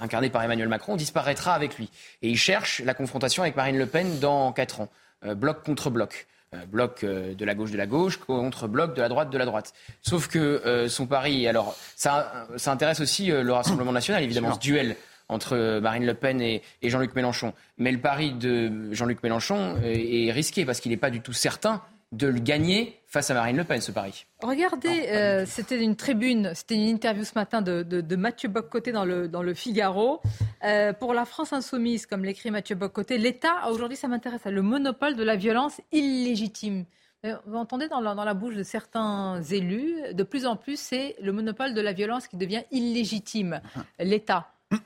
incarné 0.00 0.30
par 0.30 0.42
Emmanuel 0.42 0.68
Macron, 0.68 0.96
disparaîtra 0.96 1.54
avec 1.54 1.76
lui. 1.78 1.90
Et 2.22 2.28
il 2.28 2.36
cherche 2.36 2.80
la 2.84 2.94
confrontation 2.94 3.42
avec 3.42 3.56
Marine 3.56 3.78
Le 3.78 3.86
Pen 3.86 4.18
dans 4.18 4.52
quatre 4.52 4.80
ans, 4.80 4.88
euh, 5.24 5.34
bloc 5.34 5.62
contre 5.64 5.90
bloc. 5.90 6.26
Euh, 6.54 6.64
bloc 6.64 7.04
de 7.04 7.44
la 7.44 7.54
gauche 7.54 7.70
de 7.70 7.76
la 7.76 7.86
gauche 7.86 8.16
contre 8.16 8.68
bloc 8.68 8.94
de 8.94 9.02
la 9.02 9.08
droite 9.08 9.30
de 9.30 9.36
la 9.36 9.44
droite. 9.44 9.74
Sauf 10.02 10.28
que 10.28 10.86
son 10.88 11.06
pari, 11.06 11.46
alors 11.46 11.76
ça, 11.94 12.46
ça 12.56 12.72
intéresse 12.72 13.00
aussi 13.00 13.26
le 13.26 13.52
Rassemblement 13.52 13.92
national, 13.92 14.22
évidemment, 14.22 14.54
ce 14.54 14.58
duel 14.58 14.96
entre 15.28 15.78
Marine 15.80 16.06
Le 16.06 16.14
Pen 16.14 16.40
et, 16.40 16.62
Jean-Luc 16.82 17.14
Mélenchon. 17.14 17.52
Mais 17.76 17.92
le 17.92 18.00
pari 18.00 18.32
de 18.32 18.94
Jean-Luc 18.94 19.22
Mélenchon 19.22 19.76
est 19.84 20.32
risqué 20.32 20.64
parce 20.64 20.80
qu'il 20.80 20.90
n'est 20.90 20.96
pas 20.96 21.10
du 21.10 21.20
tout 21.20 21.34
certain 21.34 21.82
de 22.12 22.26
le 22.26 22.40
gagner 22.40 22.97
face 23.08 23.30
à 23.30 23.34
Marine 23.34 23.56
Le 23.56 23.64
Pen, 23.64 23.80
ce 23.80 23.90
pari. 23.90 24.26
Regardez, 24.42 25.08
euh, 25.08 25.46
c'était 25.46 25.82
une 25.82 25.96
tribune, 25.96 26.52
c'était 26.54 26.74
une 26.74 26.86
interview 26.86 27.24
ce 27.24 27.32
matin 27.34 27.62
de, 27.62 28.16
Mathieu 28.16 28.50
Boccoté 28.50 28.92
dans 28.92 29.06
le, 29.06 29.28
dans 29.28 29.42
le 29.42 29.54
Figaro. 29.54 30.20
Euh, 30.62 30.92
pour 30.92 31.14
la 31.14 31.24
France 31.24 31.52
insoumise, 31.54 32.04
comme 32.04 32.24
l'écrit 32.24 32.50
Mathieu 32.50 32.76
Boccoté, 32.76 33.16
l'État, 33.16 33.70
aujourd'hui, 33.70 33.96
ça 33.96 34.08
m'intéresse, 34.08 34.46
a 34.46 34.50
le 34.50 34.62
monopole 34.62 35.16
de 35.16 35.22
la 35.22 35.36
violence 35.36 35.80
illégitime. 35.90 36.84
Euh, 37.24 37.34
vous 37.46 37.56
entendez 37.56 37.88
dans 37.88 38.00
la, 38.00 38.14
dans 38.14 38.24
la 38.24 38.34
bouche 38.34 38.54
de 38.54 38.62
certains 38.62 39.42
élus, 39.42 39.96
de 40.12 40.22
plus 40.22 40.44
en 40.44 40.56
plus, 40.56 40.78
c'est 40.78 41.16
le 41.20 41.32
monopole 41.32 41.72
de 41.72 41.80
la 41.80 41.94
violence 41.94 42.28
qui 42.28 42.36
devient 42.36 42.62
illégitime, 42.70 43.60
l'État. 43.98 44.52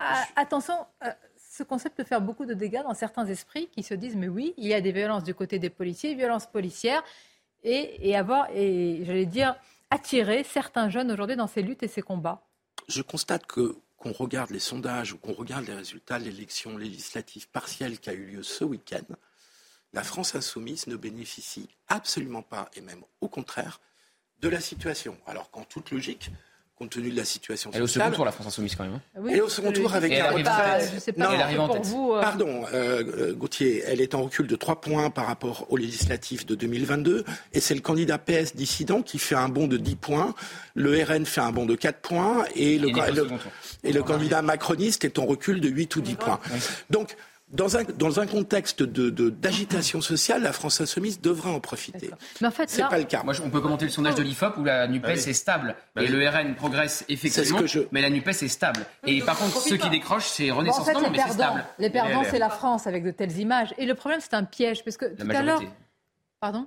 Ah, 0.00 0.22
attention, 0.36 0.74
ce 1.58 1.64
concept 1.64 1.96
peut 1.96 2.04
faire 2.04 2.20
beaucoup 2.20 2.46
de 2.46 2.54
dégâts 2.54 2.82
dans 2.84 2.94
certains 2.94 3.26
esprits 3.26 3.68
qui 3.72 3.82
se 3.82 3.94
disent 3.94 4.14
mais 4.14 4.28
oui, 4.28 4.54
il 4.56 4.66
y 4.66 4.74
a 4.74 4.80
des 4.80 4.92
violences 4.92 5.24
du 5.24 5.34
côté 5.34 5.58
des 5.58 5.70
policiers, 5.70 6.14
violences 6.14 6.46
policières, 6.46 7.02
et, 7.64 8.14
avoir, 8.14 8.48
et 8.54 9.02
j'allais 9.04 9.26
dire, 9.26 9.56
attirer 9.90 10.44
certains 10.44 10.88
jeunes 10.88 11.10
aujourd'hui 11.10 11.34
dans 11.34 11.48
ces 11.48 11.62
luttes 11.62 11.82
et 11.82 11.88
ces 11.88 12.02
combats. 12.02 12.40
Je 12.86 13.02
constate 13.02 13.44
que 13.46 13.76
qu'on 13.96 14.12
regarde 14.12 14.50
les 14.50 14.60
sondages 14.60 15.12
ou 15.12 15.18
qu'on 15.18 15.32
regarde 15.32 15.66
les 15.66 15.74
résultats 15.74 16.20
de 16.20 16.24
l'élection 16.24 16.78
législative 16.78 17.48
partielle 17.48 17.98
qui 17.98 18.10
a 18.10 18.12
eu 18.12 18.26
lieu 18.26 18.44
ce 18.44 18.62
week-end, 18.62 19.16
la 19.92 20.04
France 20.04 20.36
insoumise 20.36 20.86
ne 20.86 20.94
bénéficie 20.94 21.68
absolument 21.88 22.42
pas, 22.42 22.70
et 22.76 22.80
même 22.80 23.02
au 23.20 23.26
contraire, 23.26 23.80
de 24.40 24.48
la 24.48 24.60
situation. 24.60 25.18
Alors 25.26 25.50
qu'en 25.50 25.64
toute 25.64 25.90
logique, 25.90 26.30
compte 26.78 26.90
tenu 26.90 27.10
de 27.10 27.16
la 27.16 27.24
situation 27.24 27.70
Elle 27.74 27.80
est 27.80 27.84
au 27.84 27.86
second 27.88 28.10
tour, 28.10 28.24
la 28.24 28.32
France 28.32 28.46
Insoumise, 28.46 28.76
quand 28.76 28.84
même. 28.84 28.94
Hein. 28.94 29.20
Oui, 29.20 29.32
elle 29.32 29.38
est 29.38 29.42
au 29.42 29.48
second 29.48 29.72
tour 29.72 29.94
avec 29.94 30.12
un 30.12 30.30
retrait. 30.30 30.88
Je 30.94 31.00
sais 31.00 31.12
pas, 31.12 31.34
elle 31.34 31.40
arrive 31.40 31.60
en 31.60 31.68
tête. 31.68 31.86
Vous, 31.86 32.12
euh... 32.12 32.20
Pardon, 32.20 32.64
euh, 32.72 33.34
Gauthier, 33.34 33.82
elle 33.86 34.00
est 34.00 34.14
en 34.14 34.22
recul 34.22 34.46
de 34.46 34.56
3 34.56 34.80
points 34.80 35.10
par 35.10 35.26
rapport 35.26 35.66
aux 35.70 35.76
législatives 35.76 36.46
de 36.46 36.54
2022. 36.54 37.24
Et 37.52 37.60
c'est 37.60 37.74
le 37.74 37.80
candidat 37.80 38.18
PS 38.18 38.54
dissident 38.54 39.02
qui 39.02 39.18
fait 39.18 39.34
un 39.34 39.48
bond 39.48 39.66
de 39.66 39.76
10 39.76 39.96
points. 39.96 40.34
Le 40.74 41.02
RN 41.02 41.26
fait 41.26 41.40
un 41.40 41.52
bond 41.52 41.66
de 41.66 41.74
4 41.74 42.00
points. 42.00 42.44
Et 42.54 42.78
le, 42.78 42.88
le, 42.88 43.28
et 43.82 43.92
le 43.92 44.02
candidat 44.02 44.42
macroniste 44.42 45.04
est 45.04 45.18
en 45.18 45.26
recul 45.26 45.60
de 45.60 45.68
8 45.68 45.96
ou 45.96 46.00
10 46.00 46.14
points. 46.14 46.38
Donc, 46.90 47.16
dans 47.50 47.76
un, 47.76 47.84
dans 47.84 48.20
un 48.20 48.26
contexte 48.26 48.82
d'agitation 48.82 50.00
de, 50.00 50.04
sociale, 50.04 50.42
la 50.42 50.52
France 50.52 50.80
insoumise 50.80 51.20
devra 51.20 51.50
en 51.50 51.60
profiter. 51.60 52.10
Mais 52.40 52.48
en 52.48 52.50
fait, 52.50 52.68
c'est 52.68 52.82
pas 52.82 52.98
le 52.98 53.04
cas. 53.04 53.22
Moi, 53.22 53.34
on 53.42 53.50
peut 53.50 53.60
commenter 53.60 53.86
le 53.86 53.90
sondage 53.90 54.16
de 54.16 54.22
l'IFOP 54.22 54.58
où 54.58 54.64
la 54.64 54.86
Nupes 54.86 55.02
bah 55.02 55.12
est 55.12 55.32
stable 55.32 55.74
bah 55.94 56.02
et 56.02 56.08
le 56.08 56.28
RN 56.28 56.54
progresse 56.54 57.04
effectivement, 57.08 57.60
mais 57.92 58.02
la 58.02 58.10
Nupes 58.10 58.28
est 58.28 58.48
stable. 58.48 58.84
Et 59.06 59.20
par 59.22 59.38
contre, 59.38 59.60
ceux 59.60 59.76
qui 59.76 59.90
décrochent, 59.90 60.28
c'est 60.28 60.50
Renaissance. 60.50 60.86
Bon, 60.86 60.98
en 60.98 61.00
fait, 61.00 61.10
mais 61.10 61.18
c'est 61.18 61.32
stable. 61.32 61.64
Les 61.78 61.90
perdants, 61.90 62.24
c'est 62.24 62.38
la 62.38 62.50
France 62.50 62.86
avec 62.86 63.04
de 63.04 63.10
telles 63.10 63.38
images. 63.38 63.74
Et 63.78 63.86
le 63.86 63.94
problème, 63.94 64.20
c'est 64.20 64.34
un 64.34 64.44
piège 64.44 64.84
parce 64.84 64.96
que 64.96 65.06
tout 65.06 65.26
à 65.28 65.42
l'heure, 65.42 65.62
pardon? 66.40 66.66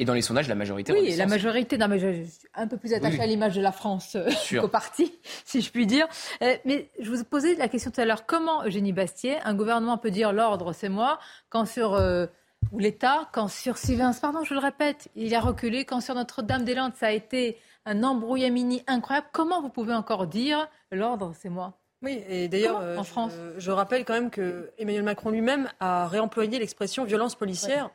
Et 0.00 0.06
dans 0.06 0.14
les 0.14 0.22
sondages, 0.22 0.48
la 0.48 0.54
majorité. 0.54 0.94
Oui, 0.94 1.14
la 1.14 1.26
majorité. 1.26 1.76
Non, 1.76 1.86
mais 1.86 1.98
je, 1.98 2.24
suis 2.24 2.48
un 2.54 2.66
peu 2.66 2.78
plus 2.78 2.94
attachée 2.94 3.20
à 3.20 3.26
l'image 3.26 3.54
de 3.54 3.60
la 3.60 3.70
France 3.70 4.16
euh, 4.16 4.30
qu'au 4.58 4.66
parti, 4.66 5.12
si 5.44 5.60
je 5.60 5.70
puis 5.70 5.86
dire. 5.86 6.08
Euh, 6.40 6.56
mais 6.64 6.88
je 6.98 7.10
vous 7.10 7.22
posais 7.22 7.54
la 7.56 7.68
question 7.68 7.90
tout 7.90 8.00
à 8.00 8.06
l'heure. 8.06 8.24
Comment, 8.24 8.64
Eugénie 8.64 8.94
Bastier, 8.94 9.36
un 9.44 9.52
gouvernement 9.52 9.98
peut 9.98 10.10
dire 10.10 10.32
l'ordre, 10.32 10.72
c'est 10.72 10.88
moi, 10.88 11.18
quand 11.50 11.66
sur. 11.66 11.92
Euh, 11.92 12.26
ou 12.72 12.78
l'État, 12.78 13.28
quand 13.32 13.48
sur 13.48 13.76
Sylvain, 13.76 14.12
pardon, 14.14 14.42
je 14.42 14.54
le 14.54 14.60
répète, 14.60 15.08
il 15.16 15.34
a 15.34 15.40
reculé, 15.40 15.84
quand 15.84 16.00
sur 16.00 16.14
Notre-Dame-des-Landes, 16.14 16.92
ça 16.94 17.08
a 17.08 17.10
été 17.10 17.58
un 17.84 18.02
embrouillamini 18.02 18.82
incroyable. 18.86 19.26
Comment 19.32 19.60
vous 19.60 19.70
pouvez 19.70 19.92
encore 19.92 20.26
dire 20.26 20.68
l'ordre, 20.92 21.34
c'est 21.38 21.48
moi? 21.50 21.74
Oui, 22.02 22.22
et 22.28 22.48
d'ailleurs, 22.48 22.80
en 22.98 23.02
France, 23.02 23.32
je, 23.58 23.70
rappelle 23.70 24.04
quand 24.06 24.14
même 24.14 24.30
que 24.30 24.70
Emmanuel 24.78 25.02
Macron 25.02 25.30
lui-même 25.30 25.68
a 25.80 26.06
réemployé 26.06 26.58
l'expression 26.58 27.04
violence 27.04 27.34
policière 27.34 27.90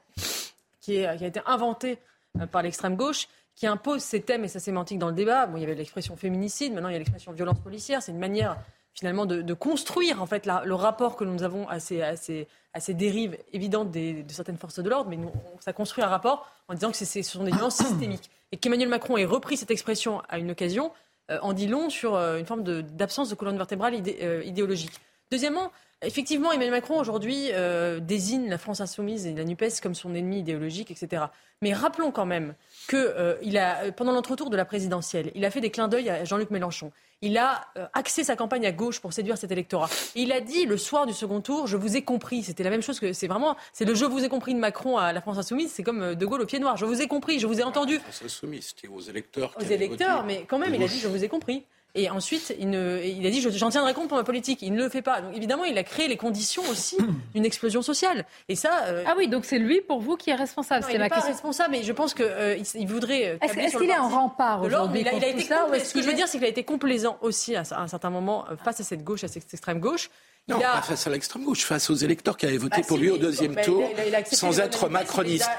qui, 0.86 1.04
a 1.06 1.16
été 1.16 1.42
inventé 1.46 1.98
euh, 2.40 2.46
par 2.46 2.62
l'extrême 2.62 2.96
gauche, 2.96 3.28
qui 3.56 3.68
impose 3.68 4.02
ces 4.02 4.22
thèmes 4.22 4.44
et 4.44 4.48
sa 4.48 4.60
sémantique 4.60 5.00
dans 5.00 5.08
le 5.08 5.16
débat. 5.16 5.48
Bon, 5.48 5.58
il 5.58 5.62
y 5.62 5.64
avait 5.64 5.76
l'expression 5.76 6.16
féminicide, 6.16 6.74
maintenant 6.74 6.90
il 6.90 6.94
y 6.94 6.96
a 6.96 7.00
l'expression 7.00 7.32
violence 7.32 7.60
policière. 7.60 8.02
C'est 8.02 8.12
une 8.12 8.20
manière 8.20 8.58
finalement 8.94 9.26
de, 9.26 9.54
construire 9.54 10.22
en 10.22 10.26
fait 10.26 10.46
le 10.46 10.74
rapport 10.74 11.18
que 11.18 11.26
nous 11.26 11.44
avons 11.44 11.68
à 11.68 11.80
ces, 11.80 12.02
à 12.02 12.16
ces, 12.16 12.94
dérives 12.94 13.38
évidentes 13.52 13.92
de 13.92 14.24
certaines 14.30 14.58
forces 14.58 14.80
de 14.80 14.90
l'ordre, 14.90 15.10
mais 15.10 15.18
ça 15.60 15.74
construit 15.74 16.02
un 16.02 16.08
rapport 16.08 16.50
en 16.70 16.76
disant 16.76 16.92
que 16.92 16.98
ce 16.98 17.22
sont 17.22 17.44
des 17.44 17.52
violences 17.52 17.76
systémiques. 17.76 18.30
Et 18.54 18.58
qu'Emmanuel 18.58 18.88
Macron 18.88 19.18
ait 19.18 19.26
repris 19.26 19.58
cette 19.58 19.72
expression 19.72 20.22
à 20.30 20.38
une 20.38 20.52
occasion 20.52 20.94
euh, 21.30 21.40
en 21.42 21.52
dit 21.52 21.68
long 21.68 21.90
sur 21.90 22.16
euh, 22.16 22.38
une 22.38 22.46
forme 22.46 22.64
d'absence 22.64 23.30
de, 23.30 23.36
colonne 23.36 23.58
vertébrale 23.58 23.96
idéologique. 23.96 24.94
Deuxièmement, 25.30 25.72
Effectivement, 26.02 26.52
Emmanuel 26.52 26.72
Macron 26.72 27.00
aujourd'hui 27.00 27.50
euh, 27.54 28.00
désigne 28.00 28.50
la 28.50 28.58
France 28.58 28.82
insoumise 28.82 29.26
et 29.26 29.34
la 29.34 29.46
NUPES 29.46 29.80
comme 29.82 29.96
son 29.96 30.14
ennemi 30.14 30.40
idéologique, 30.40 30.92
etc. 30.92 31.24
Mais 31.62 31.74
rappelons 31.74 32.12
quand 32.12 32.26
même 32.26 32.54
que 32.88 32.98
euh, 32.98 33.36
il 33.42 33.58
a, 33.58 33.92
pendant 33.94 34.12
l'entretour 34.12 34.50
de 34.50 34.58
la 34.58 34.66
présidentielle, 34.66 35.32
il 35.36 35.46
a 35.46 35.52
fait 35.52 35.62
des 35.62 35.72
clins 35.72 35.88
d'œil 35.88 36.10
à 36.10 36.26
Jean-Luc 36.26 36.52
Mélenchon. 36.52 36.92
Il 37.22 37.38
a 37.38 37.66
euh, 37.78 37.88
axé 37.94 38.26
sa 38.26 38.36
campagne 38.36 38.66
à 38.66 38.74
gauche 38.74 39.00
pour 39.00 39.14
séduire 39.14 39.38
cet 39.38 39.52
électorat. 39.52 39.90
Et 40.16 40.24
il 40.24 40.34
a 40.34 40.42
dit 40.42 40.66
le 40.66 40.78
soir 40.78 41.06
du 41.06 41.14
second 41.14 41.40
tour, 41.40 41.66
je 41.66 41.78
vous 41.78 41.96
ai 41.96 42.04
compris. 42.04 42.44
C'était 42.44 42.64
la 42.64 42.70
même 42.70 42.82
chose 42.82 43.00
que 43.00 43.14
c'est 43.14 43.28
vraiment, 43.28 43.56
c'est 43.72 43.86
le 43.86 43.96
je 43.96 44.06
vous 44.06 44.24
ai 44.24 44.30
compris 44.30 44.54
de 44.54 44.60
Macron 44.60 44.98
à 44.98 45.14
la 45.14 45.22
France 45.22 45.38
insoumise. 45.38 45.72
C'est 45.72 45.84
comme 45.84 46.14
De 46.14 46.26
Gaulle 46.26 46.42
au 46.42 46.46
pied 46.46 46.60
noir. 46.60 46.76
Je 46.76 46.86
vous 46.86 47.02
ai 47.02 47.08
compris, 47.08 47.40
je 47.40 47.48
vous 47.48 47.62
ai 47.62 47.64
entendu. 47.64 47.96
La 47.96 48.00
France 48.02 48.24
insoumise, 48.26 48.74
c'était 48.76 48.90
aux 48.90 49.00
électeurs. 49.00 49.56
Aux 49.58 49.64
électeurs, 49.64 50.26
mais 50.26 50.46
quand 50.46 50.60
même, 50.60 50.76
il 50.76 50.84
a 50.84 50.88
dit 50.88 51.00
je 51.00 51.08
vous 51.08 51.24
ai 51.24 51.30
compris. 51.30 51.64
Et 51.96 52.10
ensuite, 52.10 52.54
il, 52.60 52.70
ne, 52.70 53.00
il 53.04 53.26
a 53.26 53.30
dit 53.30 53.42
j'en 53.42 53.70
tiendrai 53.70 53.94
compte 53.94 54.10
pour 54.10 54.18
ma 54.18 54.26
politique. 54.26 54.62
Il 54.62 54.74
ne 54.74 54.84
le 54.84 54.90
fait 54.90 55.02
pas. 55.02 55.22
Donc 55.22 55.36
évidemment, 55.36 55.64
il 55.64 55.78
a 55.78 55.84
créé 55.84 56.10
les 56.10 56.18
conditions 56.18 56.62
aussi 56.70 56.98
d'une 57.34 57.46
explosion 57.46 57.82
sociale. 57.82 58.26
Et 58.50 58.56
ça. 58.56 58.84
Euh, 58.88 59.04
ah 59.08 59.14
oui, 59.18 59.30
donc 59.30 59.46
c'est 59.46 59.58
lui 59.58 59.80
pour 59.80 60.02
vous 60.02 60.18
qui 60.18 60.30
est 60.30 60.36
responsable. 60.36 60.86
C'est 60.90 60.98
ma 60.98 61.08
pas 61.08 61.22
responsable, 61.22 61.72
mais 61.72 61.84
je 61.84 61.94
pense 61.94 62.14
qu'il 62.14 62.26
euh, 62.26 62.58
il 62.76 62.88
voudrait. 62.88 63.30
Euh, 63.30 63.38
est-ce 63.42 63.78
qu'il 63.78 63.90
est 63.90 63.98
en 63.98 64.10
rempart 64.10 64.62
aujourd'hui 64.62 65.02
il, 65.02 65.08
a, 65.08 65.14
été 65.14 65.42
ça, 65.42 65.68
Ce 65.84 65.94
que 65.94 66.02
je 66.02 66.08
veux 66.08 66.14
dire, 66.14 66.28
c'est 66.28 66.38
qu'il 66.38 66.46
a 66.46 66.50
été 66.50 66.64
complaisant 66.66 67.18
aussi 67.22 67.56
à, 67.56 67.64
un 67.78 67.88
certain 67.88 68.10
moment 68.10 68.46
face 68.64 68.82
à 68.82 68.84
cette 68.84 69.04
gauche, 69.04 69.24
à 69.24 69.30
cette 69.30 69.54
extrême 69.54 69.80
gauche. 69.80 70.10
Non, 70.48 70.60
pas 70.60 70.82
face 70.84 71.08
à 71.08 71.10
l'extrême 71.10 71.44
gauche, 71.44 71.66
face 71.66 71.90
aux 71.90 71.96
électeurs 71.96 72.38
qui 72.38 72.46
avaient 72.46 72.58
voté 72.58 72.82
bah, 72.82 72.88
pour 72.88 72.98
lui 72.98 73.10
au 73.10 73.18
deuxième 73.18 73.56
tour, 73.56 73.90
sans 74.32 74.60
être 74.60 74.90
macroniste, 74.90 75.50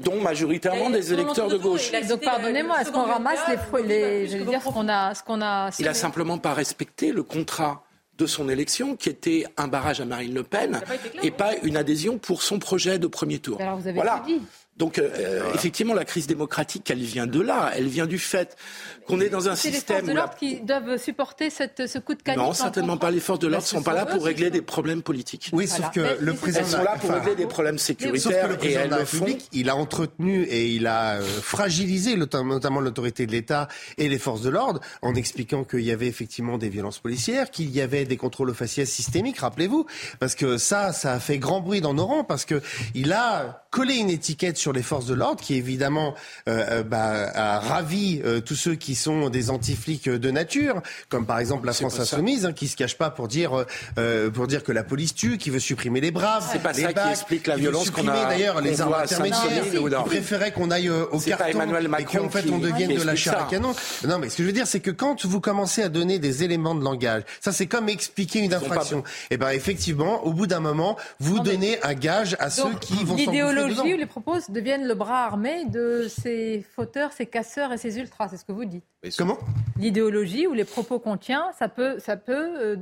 dont 0.00 0.20
majoritairement 0.20 0.90
des 0.90 1.12
électeurs 1.12 1.48
de 1.48 1.56
gauche. 1.56 1.90
Donc 2.08 2.22
pardonnez-moi, 2.22 2.80
est-ce 2.80 2.92
qu'on 2.92 3.04
ramasse 3.04 3.40
les 3.48 3.56
fruits, 3.56 3.86
les, 3.86 4.28
je 4.28 4.38
veux 4.38 4.44
dire, 4.44 4.62
ce 4.62 4.68
qu'on 4.68 4.88
a, 4.88 5.14
ce 5.14 5.22
qu'on 5.24 5.42
a. 5.42 5.70
Il 5.80 5.88
a 5.88 5.94
simplement 5.94 6.38
pas 6.38 6.54
respecté 6.54 7.10
le 7.10 7.24
contrat 7.24 7.82
de 8.16 8.26
son 8.26 8.48
élection, 8.48 8.96
qui 8.96 9.08
était 9.08 9.44
un 9.56 9.68
barrage 9.68 10.00
à 10.00 10.04
Marine 10.04 10.34
Le 10.34 10.42
Pen, 10.42 10.80
et 11.22 11.30
pas 11.30 11.54
une 11.62 11.76
adhésion 11.76 12.18
pour 12.18 12.42
son 12.42 12.58
projet 12.58 12.98
de 12.98 13.06
premier 13.06 13.38
tour. 13.38 13.60
Alors 13.60 13.78
vous 13.78 13.88
avez 13.88 13.94
voilà. 13.94 14.22
dit. 14.26 14.40
Donc 14.78 14.98
euh, 14.98 15.52
effectivement, 15.54 15.94
la 15.94 16.04
crise 16.04 16.26
démocratique, 16.26 16.88
elle 16.90 17.02
vient 17.02 17.26
de 17.26 17.40
là. 17.40 17.72
Elle 17.74 17.88
vient 17.88 18.06
du 18.06 18.18
fait 18.18 18.56
qu'on 19.06 19.20
est 19.20 19.28
dans 19.28 19.48
un 19.48 19.56
système. 19.56 19.72
C'est 19.72 19.92
les 19.92 19.98
forces 19.98 20.08
de 20.08 20.12
l'ordre 20.14 20.34
qui 20.36 20.60
doivent 20.60 20.96
supporter 20.98 21.50
cette, 21.50 21.86
ce 21.86 21.98
coup 21.98 22.14
de 22.14 22.22
canif. 22.22 22.40
Non, 22.40 22.52
certainement 22.52 22.96
pas. 22.96 23.10
Les 23.10 23.20
forces 23.20 23.40
de 23.40 23.48
l'ordre 23.48 23.64
ne 23.64 23.68
sont 23.68 23.82
pas 23.82 23.94
là 23.94 24.06
pour 24.06 24.24
régler 24.24 24.50
des 24.50 24.62
problèmes 24.62 25.02
politiques. 25.02 25.50
Oui, 25.52 25.66
sauf 25.66 25.90
que 25.90 26.18
le 26.20 26.34
président. 26.34 26.64
Elles 26.64 26.70
sont 26.70 26.82
là 26.82 26.96
pour 27.00 27.10
régler 27.10 27.34
des 27.34 27.46
problèmes 27.46 27.78
sécuritaires. 27.78 28.50
et 28.62 28.72
elles 28.72 28.90
le 28.90 29.04
font. 29.04 29.26
Il 29.52 29.68
a 29.68 29.76
entretenu 29.76 30.44
et 30.44 30.68
il 30.68 30.86
a 30.86 31.16
euh, 31.16 31.22
fragilisé 31.22 32.16
notamment 32.16 32.80
l'autorité 32.80 33.26
de 33.26 33.32
l'État 33.32 33.68
et 33.96 34.08
les 34.08 34.18
forces 34.18 34.42
de 34.42 34.50
l'ordre 34.50 34.80
en 35.02 35.14
expliquant 35.14 35.64
qu'il 35.64 35.80
y 35.80 35.90
avait 35.90 36.06
effectivement 36.06 36.58
des 36.58 36.68
violences 36.68 36.98
policières, 36.98 37.50
qu'il 37.50 37.70
y 37.70 37.80
avait 37.80 38.04
des 38.04 38.16
contrôles 38.16 38.50
aux 38.50 38.54
faciès 38.54 38.88
systémiques. 38.88 39.38
Rappelez-vous, 39.38 39.86
parce 40.20 40.34
que 40.34 40.58
ça, 40.58 40.92
ça 40.92 41.14
a 41.14 41.20
fait 41.20 41.38
grand 41.38 41.60
bruit 41.60 41.80
dans 41.80 41.94
nos 41.94 42.06
rangs 42.06 42.24
parce 42.24 42.44
que 42.44 42.60
il 42.94 43.12
a 43.12 43.66
collé 43.70 43.96
une 43.96 44.10
étiquette 44.10 44.56
sur 44.56 44.72
les 44.72 44.82
forces 44.82 45.06
de 45.06 45.14
l'ordre, 45.14 45.42
qui 45.42 45.54
évidemment 45.54 46.14
euh, 46.48 46.64
euh, 46.70 46.82
bah, 46.82 47.30
a 47.34 47.60
ravi 47.60 48.20
euh, 48.24 48.40
tous 48.40 48.54
ceux 48.54 48.74
qui 48.74 48.94
sont 48.94 49.28
des 49.28 49.50
anti-flics 49.50 50.08
de 50.08 50.30
nature, 50.30 50.80
comme 51.08 51.26
par 51.26 51.38
exemple 51.38 51.66
la 51.66 51.72
France 51.74 52.00
insoumise, 52.00 52.46
hein, 52.46 52.52
qui 52.52 52.68
se 52.68 52.76
cache 52.76 52.96
pas 52.96 53.10
pour 53.10 53.28
dire 53.28 53.66
pour 54.32 54.46
dire 54.46 54.62
que 54.62 54.72
la 54.72 54.84
police 54.84 55.14
tue, 55.14 55.38
qui 55.38 55.50
veut 55.50 55.58
supprimer 55.58 56.00
les 56.00 56.10
braves. 56.10 56.48
C'est 56.50 56.62
pas 56.62 56.72
ça 56.72 56.92
qui 56.92 57.08
explique 57.08 57.46
la 57.46 57.56
violence 57.56 57.90
qu'on 57.90 58.08
a. 58.08 58.28
D'ailleurs, 58.28 58.60
les 58.60 58.80
armes 58.80 58.94
intermédiaires, 58.94 59.64
qui 59.70 60.08
préféraient 60.08 60.52
qu'on 60.52 60.70
aille 60.70 60.90
au 60.90 61.18
carton 61.18 61.60
et 61.98 62.04
qu'en 62.04 62.28
fait 62.28 62.50
on 62.50 62.58
devienne 62.58 62.94
de 62.94 63.02
la 63.02 63.16
chair 63.16 63.38
à 63.38 63.44
canon. 63.48 63.74
Non, 64.06 64.18
mais 64.18 64.28
ce 64.28 64.36
que 64.36 64.42
je 64.42 64.48
veux 64.48 64.52
dire, 64.52 64.66
c'est 64.66 64.80
que 64.80 64.90
quand 64.90 65.26
vous 65.26 65.40
commencez 65.40 65.82
à 65.82 65.88
donner 65.88 66.18
des 66.18 66.42
éléments 66.42 66.74
de 66.74 66.82
langage, 66.82 67.22
ça 67.40 67.52
c'est 67.52 67.66
comme 67.66 67.88
expliquer 67.88 68.40
une 68.40 68.54
infraction. 68.54 69.00
Et 69.30 69.34
eh 69.34 69.36
ben 69.36 69.50
effectivement, 69.50 70.24
au 70.24 70.32
bout 70.32 70.46
d'un 70.46 70.60
moment, 70.60 70.96
vous 71.20 71.40
donnez 71.40 71.82
un 71.82 71.94
gage 71.94 72.36
à 72.40 72.50
ceux 72.50 72.74
qui 72.80 73.04
vont 73.04 73.16
L'idéologie 73.66 73.94
ou 73.94 73.96
les 73.96 74.06
propos 74.06 74.36
deviennent 74.48 74.86
le 74.86 74.94
bras 74.94 75.24
armé 75.24 75.64
de 75.66 76.06
ces 76.08 76.64
fauteurs, 76.74 77.12
ces 77.12 77.26
casseurs 77.26 77.72
et 77.72 77.78
ces 77.78 77.98
ultras. 77.98 78.28
C'est 78.28 78.36
ce 78.36 78.44
que 78.44 78.52
vous 78.52 78.64
dites. 78.64 78.84
Comment? 79.16 79.38
L'idéologie 79.78 80.46
ou 80.46 80.54
les 80.54 80.64
propos 80.64 80.98
qu'on 80.98 81.16
tient, 81.16 81.46
ça 81.58 81.68
peut, 81.68 81.98
ça 81.98 82.16
peut 82.16 82.50
euh, 82.58 82.76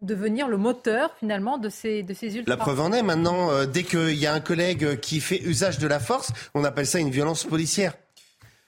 devenir 0.00 0.48
le 0.48 0.56
moteur 0.56 1.14
finalement 1.18 1.58
de 1.58 1.68
ces, 1.68 2.02
de 2.02 2.12
ces 2.12 2.36
ultras. 2.36 2.50
La 2.50 2.56
preuve 2.56 2.80
en 2.80 2.92
est 2.92 3.02
maintenant, 3.02 3.50
euh, 3.50 3.66
dès 3.66 3.84
qu'il 3.84 4.14
y 4.14 4.26
a 4.26 4.34
un 4.34 4.40
collègue 4.40 5.00
qui 5.00 5.20
fait 5.20 5.40
usage 5.42 5.78
de 5.78 5.86
la 5.86 6.00
force, 6.00 6.32
on 6.54 6.64
appelle 6.64 6.86
ça 6.86 6.98
une 6.98 7.10
violence 7.10 7.44
policière. 7.44 7.94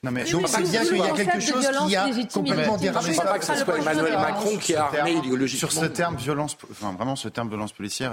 Non 0.05 0.11
mais 0.11 0.31
donc 0.31 0.47
c'est 0.49 0.63
bien 0.63 0.85
qu'il 0.85 0.99
y 0.99 1.01
a 1.01 1.11
quelque 1.13 1.41
chose 1.41 1.67
qui 1.89 1.97
a 1.97 2.07
complètement 2.31 2.77
dérapé. 2.77 3.07
Je 3.07 3.21
ne 3.21 3.25
pas 3.25 3.39
que 3.39 3.45
ce 3.47 3.55
soit 3.57 3.79
Emmanuel 3.79 4.13
Macron 4.13 4.59
qui 4.59 4.75
a 4.75 4.85
armé 4.85 5.13
idéologiquement. 5.13 5.71
Sur 5.71 5.73
ce 5.73 5.87
terme 5.87 6.17
violence, 6.17 6.59
enfin 6.71 6.93
vraiment 6.93 7.17
ce 7.17 7.29
terme 7.29 7.49
violence 7.49 7.73
policière, 7.73 8.13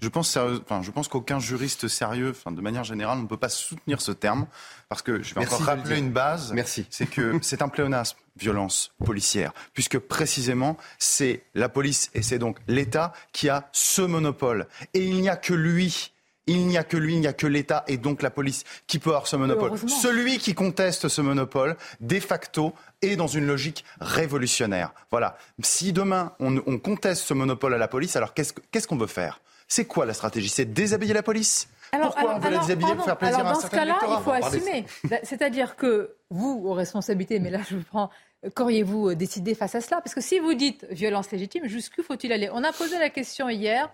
je 0.00 0.08
pense, 0.08 0.36
enfin, 0.36 0.82
je 0.82 0.90
pense 0.90 1.06
qu'aucun 1.06 1.38
juriste 1.38 1.86
sérieux, 1.86 2.30
enfin 2.30 2.50
de 2.50 2.60
manière 2.60 2.82
générale, 2.82 3.18
ne 3.18 3.26
peut 3.26 3.36
pas 3.36 3.48
soutenir 3.48 4.00
ce 4.00 4.10
terme 4.10 4.46
parce 4.88 5.02
que 5.02 5.22
je 5.22 5.34
vais 5.34 5.42
encore 5.42 5.60
rappeler 5.60 5.98
une 5.98 6.10
base. 6.10 6.52
Merci. 6.52 6.86
C'est 6.90 7.06
que 7.06 7.38
c'est 7.42 7.62
un 7.62 7.68
pléonasme 7.68 8.18
violence 8.36 8.92
policière, 9.04 9.52
puisque 9.74 9.98
précisément 9.98 10.76
c'est 10.98 11.44
la 11.54 11.68
police 11.68 12.10
et 12.14 12.22
c'est 12.22 12.38
donc 12.38 12.58
l'État 12.66 13.12
qui 13.32 13.48
a 13.48 13.68
ce 13.70 14.02
monopole. 14.02 14.66
Et 14.92 15.04
il 15.04 15.20
n'y 15.20 15.28
a 15.28 15.36
que 15.36 15.54
lui 15.54 16.12
il 16.48 16.66
n'y 16.66 16.76
a 16.76 16.82
que 16.82 16.96
lui, 16.96 17.14
il 17.14 17.20
n'y 17.20 17.26
a 17.26 17.32
que 17.32 17.46
l'État 17.46 17.84
et 17.86 17.96
donc 17.96 18.22
la 18.22 18.30
police 18.30 18.64
qui 18.86 18.98
peut 18.98 19.10
avoir 19.10 19.26
ce 19.26 19.36
monopole. 19.36 19.78
Celui 19.86 20.38
qui 20.38 20.54
conteste 20.54 21.08
ce 21.08 21.20
monopole, 21.20 21.76
de 22.00 22.18
facto, 22.18 22.74
est 23.02 23.16
dans 23.16 23.28
une 23.28 23.46
logique 23.46 23.84
révolutionnaire. 24.00 24.92
Voilà. 25.10 25.36
Si 25.62 25.92
demain 25.92 26.32
on, 26.40 26.78
conteste 26.78 27.22
ce 27.22 27.34
monopole 27.34 27.74
à 27.74 27.78
la 27.78 27.88
police, 27.88 28.16
alors 28.16 28.34
qu'est-ce 28.34 28.88
qu'on 28.88 28.96
veut 28.96 29.06
faire? 29.06 29.40
C'est 29.68 29.84
quoi 29.84 30.06
la 30.06 30.14
stratégie? 30.14 30.48
C'est 30.48 30.64
déshabiller 30.64 31.14
la 31.14 31.22
police? 31.22 31.68
Pourquoi 31.92 32.34
on 32.34 32.38
veut 32.38 32.50
la 32.50 32.58
déshabiller 32.58 32.94
pour 32.94 33.04
faire 33.04 33.18
plaisir 33.18 33.46
à 33.46 33.50
un 33.50 33.54
certain 33.54 33.84
Dans 33.84 33.94
ce 33.94 34.00
cas-là, 34.00 34.16
il 34.18 34.24
faut 34.24 34.32
assumer. 34.32 34.86
C'est-à-dire 35.22 35.76
que 35.76 36.16
vous, 36.30 36.62
aux 36.64 36.74
responsabilités, 36.74 37.38
mais 37.38 37.50
là 37.50 37.60
je 37.68 37.76
vous 37.76 37.84
prends 37.84 38.10
qu'auriez-vous 38.54 39.14
décidé 39.14 39.54
face 39.54 39.74
à 39.74 39.80
cela? 39.80 40.00
Parce 40.00 40.14
que 40.14 40.20
si 40.20 40.38
vous 40.38 40.54
dites 40.54 40.86
violence 40.90 41.30
légitime, 41.30 41.66
jusqu'où 41.66 42.02
faut-il 42.02 42.32
aller? 42.32 42.48
On 42.52 42.64
a 42.64 42.72
posé 42.72 42.98
la 42.98 43.10
question 43.10 43.48
hier 43.48 43.90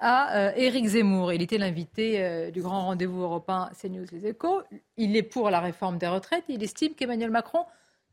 à 0.00 0.36
euh, 0.36 0.52
Éric 0.56 0.86
Zemmour. 0.86 1.32
Il 1.32 1.42
était 1.42 1.58
l'invité 1.58 2.22
euh, 2.24 2.50
du 2.50 2.62
grand 2.62 2.86
rendez-vous 2.86 3.20
européen 3.20 3.70
CNews 3.80 4.06
Les 4.12 4.26
Échos. 4.26 4.62
Il 4.96 5.16
est 5.16 5.22
pour 5.22 5.50
la 5.50 5.60
réforme 5.60 5.98
des 5.98 6.08
retraites. 6.08 6.44
Il 6.48 6.62
estime 6.62 6.94
qu'Emmanuel 6.94 7.30
Macron 7.30 7.64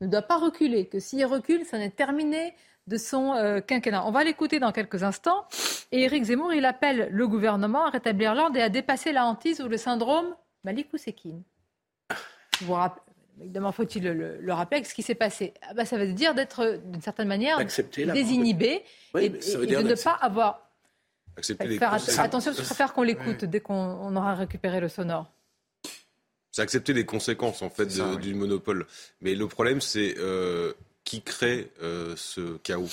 ne 0.01 0.07
doit 0.07 0.21
pas 0.21 0.37
reculer, 0.37 0.85
que 0.85 0.99
s'il 0.99 1.25
recule, 1.25 1.65
ça 1.65 1.77
n'est 1.79 1.89
terminé 1.89 2.53
de 2.85 2.97
son 2.97 3.33
euh, 3.33 3.61
quinquennat. 3.61 4.05
On 4.05 4.11
va 4.11 4.23
l'écouter 4.23 4.59
dans 4.59 4.71
quelques 4.71 5.03
instants. 5.03 5.45
Et 5.91 6.03
Éric 6.03 6.25
Zemmour, 6.25 6.53
il 6.53 6.65
appelle 6.65 7.09
le 7.11 7.27
gouvernement 7.27 7.85
à 7.85 7.89
rétablir 7.89 8.35
l'ordre 8.35 8.57
et 8.57 8.61
à 8.61 8.69
dépasser 8.69 9.11
la 9.11 9.25
hantise 9.25 9.61
ou 9.61 9.67
le 9.67 9.77
syndrome 9.77 10.35
Malik 10.63 10.93
Ousekine. 10.93 11.41
Évidemment, 13.39 13.71
faut-il 13.71 14.03
le, 14.03 14.53
rappeler 14.53 14.77
avec 14.77 14.87
ce 14.87 14.95
qui 14.95 15.03
s'est 15.03 15.15
passé 15.15 15.53
ah 15.61 15.73
bah, 15.75 15.85
Ça 15.85 15.97
veut 15.97 16.11
dire 16.11 16.33
d'être, 16.33 16.81
d'une 16.85 17.01
certaine 17.01 17.27
manière, 17.27 17.59
désinhibé 17.95 18.83
et, 19.17 19.29
de 19.29 19.87
ne 19.87 20.03
pas 20.03 20.17
avoir 20.19 20.66
attention, 22.17 22.53
je 22.53 22.61
préfère 22.61 22.93
qu'on 22.93 23.03
l'écoute 23.03 23.45
dès 23.45 23.59
qu'on 23.59 24.15
aura 24.15 24.35
récupéré 24.35 24.79
le 24.79 24.89
sonore. 24.89 25.31
C'est 26.51 26.61
accepter 26.63 26.93
les 26.93 27.05
conséquences 27.05 27.61
en 27.61 27.69
fait 27.69 27.85
du 28.19 28.33
monopole. 28.33 28.87
Mais 29.21 29.35
le 29.35 29.47
problème, 29.47 29.79
c'est 29.79 30.15
euh, 30.17 30.73
qui 31.03 31.21
crée 31.21 31.71
euh, 31.83 32.15
ce 32.15 32.57
chaos? 32.57 32.89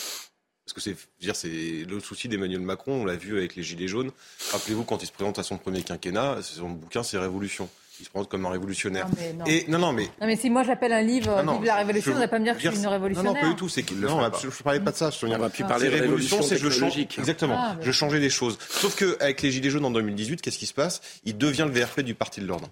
Parce 0.66 0.74
que 0.74 0.80
c'est, 0.80 0.96
c'est 1.34 1.84
le 1.84 2.00
souci 2.00 2.28
d'Emmanuel 2.28 2.60
Macron. 2.60 3.02
On 3.02 3.04
l'a 3.04 3.16
vu 3.16 3.36
avec 3.36 3.54
les 3.56 3.62
gilets 3.62 3.88
jaunes. 3.88 4.10
Rappelez-vous 4.52 4.84
quand 4.84 5.02
il 5.02 5.06
se 5.06 5.12
présente 5.12 5.38
à 5.38 5.42
son 5.42 5.58
premier 5.58 5.82
quinquennat, 5.82 6.40
son 6.42 6.70
bouquin, 6.70 7.02
c'est 7.02 7.18
Révolution 7.18 7.68
il 8.00 8.04
se 8.04 8.10
présente 8.10 8.28
comme 8.28 8.44
un 8.46 8.50
révolutionnaire. 8.50 9.06
Non, 9.08 9.38
non. 9.38 9.44
Et 9.46 9.64
non, 9.68 9.78
non, 9.78 9.92
mais 9.92 10.04
non, 10.20 10.26
mais 10.26 10.36
si 10.36 10.50
moi 10.50 10.62
j'appelle 10.62 10.92
un 10.92 11.02
livre 11.02 11.36
ah 11.36 11.52
Vive 11.52 11.64
la 11.64 11.76
révolution, 11.76 12.12
vous 12.12 12.18
n'allez 12.18 12.30
pas 12.30 12.38
me 12.38 12.44
dire 12.44 12.54
que 12.54 12.60
je 12.60 12.68
suis 12.68 12.78
une 12.78 12.86
révolutionnaire. 12.86 13.32
Non, 13.32 13.38
non, 13.38 13.46
pas 13.46 13.50
du 13.50 13.56
tout. 13.56 13.68
C'est 13.68 13.82
qu'il 13.82 14.00
non, 14.00 14.20
je, 14.40 14.46
ne 14.46 14.62
parlais 14.62 14.80
pas 14.80 14.90
de 14.90 14.96
ça. 14.96 15.10
On 15.22 15.38
va 15.38 15.50
plus 15.50 15.64
parler 15.64 15.88
de 15.88 15.94
révolution, 15.94 16.42
c'est 16.42 16.56
je 16.56 16.70
change. 16.70 16.98
Exactement. 16.98 17.56
Ah, 17.56 17.76
je 17.80 17.92
changeais 17.92 18.20
les 18.20 18.30
choses. 18.30 18.58
Sauf 18.68 18.96
que 18.96 19.16
avec 19.20 19.42
les 19.42 19.50
gilets 19.50 19.70
jaunes 19.70 19.84
en 19.84 19.90
2018, 19.90 20.42
qu'est-ce 20.42 20.58
qui 20.58 20.66
se 20.66 20.74
passe? 20.74 21.00
Il 21.24 21.38
devient 21.38 21.66
le 21.68 21.80
VRP 21.80 22.00
du 22.00 22.14
parti 22.14 22.40
de 22.40 22.46
l'ordre. 22.46 22.68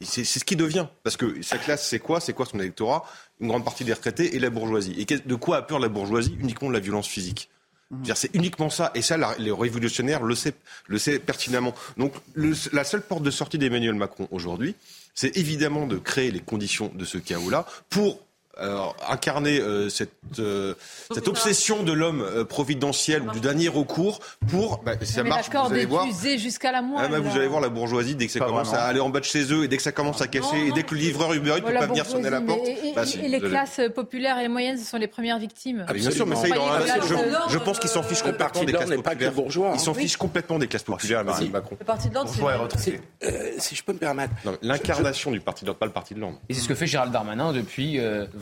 C'est 0.00 0.24
ce 0.24 0.44
qui 0.44 0.56
devient. 0.56 0.86
Parce 1.02 1.16
que 1.16 1.42
sa 1.42 1.58
classe, 1.58 1.86
c'est 1.88 1.98
quoi? 1.98 2.20
C'est 2.20 2.34
quoi 2.34 2.44
son 2.46 2.58
électorat? 2.60 3.04
Une 3.40 3.48
grande 3.48 3.64
partie 3.64 3.84
des 3.84 3.92
retraités 3.92 4.36
et 4.36 4.38
la 4.38 4.50
bourgeoisie. 4.50 4.94
Et 4.98 5.04
de 5.04 5.34
quoi 5.34 5.58
a 5.58 5.62
peur 5.62 5.78
la 5.78 5.88
bourgeoisie? 5.88 6.36
Uniquement 6.38 6.68
de 6.68 6.74
la 6.74 6.80
violence 6.80 7.08
physique. 7.08 7.50
C'est 8.14 8.34
uniquement 8.34 8.68
ça. 8.68 8.90
Et 8.94 9.02
ça, 9.02 9.16
les 9.38 9.52
révolutionnaires 9.52 10.22
le 10.22 10.34
savent, 10.34 10.54
le 10.88 10.98
sait 10.98 11.18
pertinemment. 11.18 11.74
Donc, 11.96 12.14
la 12.34 12.84
seule 12.84 13.02
porte 13.02 13.22
de 13.22 13.30
sortie 13.30 13.58
d'Emmanuel 13.58 13.94
Macron 13.94 14.28
aujourd'hui, 14.30 14.74
c'est 15.14 15.36
évidemment 15.36 15.86
de 15.86 15.96
créer 15.96 16.30
les 16.30 16.40
conditions 16.40 16.90
de 16.94 17.04
ce 17.04 17.18
chaos-là 17.18 17.66
pour 17.88 18.25
incarner 19.08 19.60
cette, 19.90 20.12
cette 20.34 21.28
obsession 21.28 21.82
de 21.82 21.92
l'homme 21.92 22.44
providentiel 22.48 23.22
ou 23.22 23.30
du 23.30 23.40
dernier 23.40 23.68
recours 23.68 24.20
pour. 24.48 24.82
Bah, 24.84 24.92
ça 25.02 25.22
marche. 25.22 25.50
Vous 25.50 25.72
allez 25.72 25.86
voir. 25.86 26.06
jusqu'à 26.36 26.72
la 26.72 26.82
moelle. 26.82 27.10
Ah, 27.12 27.20
vous 27.20 27.36
allez 27.36 27.46
voir 27.46 27.60
la 27.60 27.68
bourgeoisie 27.68 28.14
dès 28.14 28.26
que 28.26 28.32
ça 28.32 28.40
commence 28.40 28.72
à 28.72 28.84
aller 28.84 29.00
en 29.00 29.08
bas 29.08 29.20
de 29.20 29.24
chez 29.24 29.52
eux 29.52 29.64
et 29.64 29.68
dès 29.68 29.76
que 29.76 29.82
ça 29.82 29.92
commence 29.92 30.20
à 30.20 30.26
casser 30.26 30.56
et 30.68 30.72
dès 30.72 30.82
que 30.82 30.94
le 30.94 31.00
livreur 31.00 31.32
Uber 31.32 31.56
ne 31.56 31.60
peut 31.60 31.72
pas 31.72 31.86
venir 31.86 32.06
sonner 32.06 32.30
la 32.30 32.40
porte. 32.40 32.66
Et, 32.66 32.92
bah, 32.94 33.02
les 33.04 33.40
classes 33.40 33.80
populaires 33.94 34.38
et 34.38 34.48
moyennes, 34.48 34.78
ce 34.78 34.84
sont 34.84 34.98
les 34.98 35.06
premières 35.06 35.38
victimes. 35.38 35.84
Ah, 35.88 35.92
bien 35.92 36.10
sûr, 36.10 36.26
mais 36.26 36.36
ça, 36.36 36.48
il 36.48 36.58
en 36.58 36.66
a. 36.66 36.80
Je 37.48 37.58
pense 37.58 37.78
qu'ils 37.78 37.90
s'en 37.90 38.02
fichent 38.02 38.22
complètement 38.22 38.64
des 38.64 38.72
classes 38.72 38.90
populaires. 38.90 39.32
Ils 39.74 39.80
s'en 39.80 39.94
fichent 39.94 40.16
complètement 40.16 40.58
des 40.58 40.68
classes 40.68 40.82
populaires, 40.82 41.24
Macron. 41.24 41.76
Le 41.78 41.84
parti 41.84 42.08
de 42.08 42.14
l'ordre, 42.14 42.30
c'est. 42.78 43.00
Si 43.58 43.74
je 43.74 43.82
peux 43.82 43.92
me 43.92 43.98
permettre. 43.98 44.32
L'incarnation 44.62 45.30
du 45.30 45.40
parti 45.40 45.64
de 45.64 45.66
l'ordre, 45.66 45.78
pas 45.78 45.86
le 45.86 45.92
parti 45.92 46.14
de 46.14 46.20
l'ordre. 46.20 46.38
Et 46.48 46.54
c'est 46.54 46.60
ce 46.60 46.68
que 46.68 46.74
fait 46.74 46.86
Gérald 46.86 47.12
Darmanin 47.12 47.52
depuis 47.52 47.98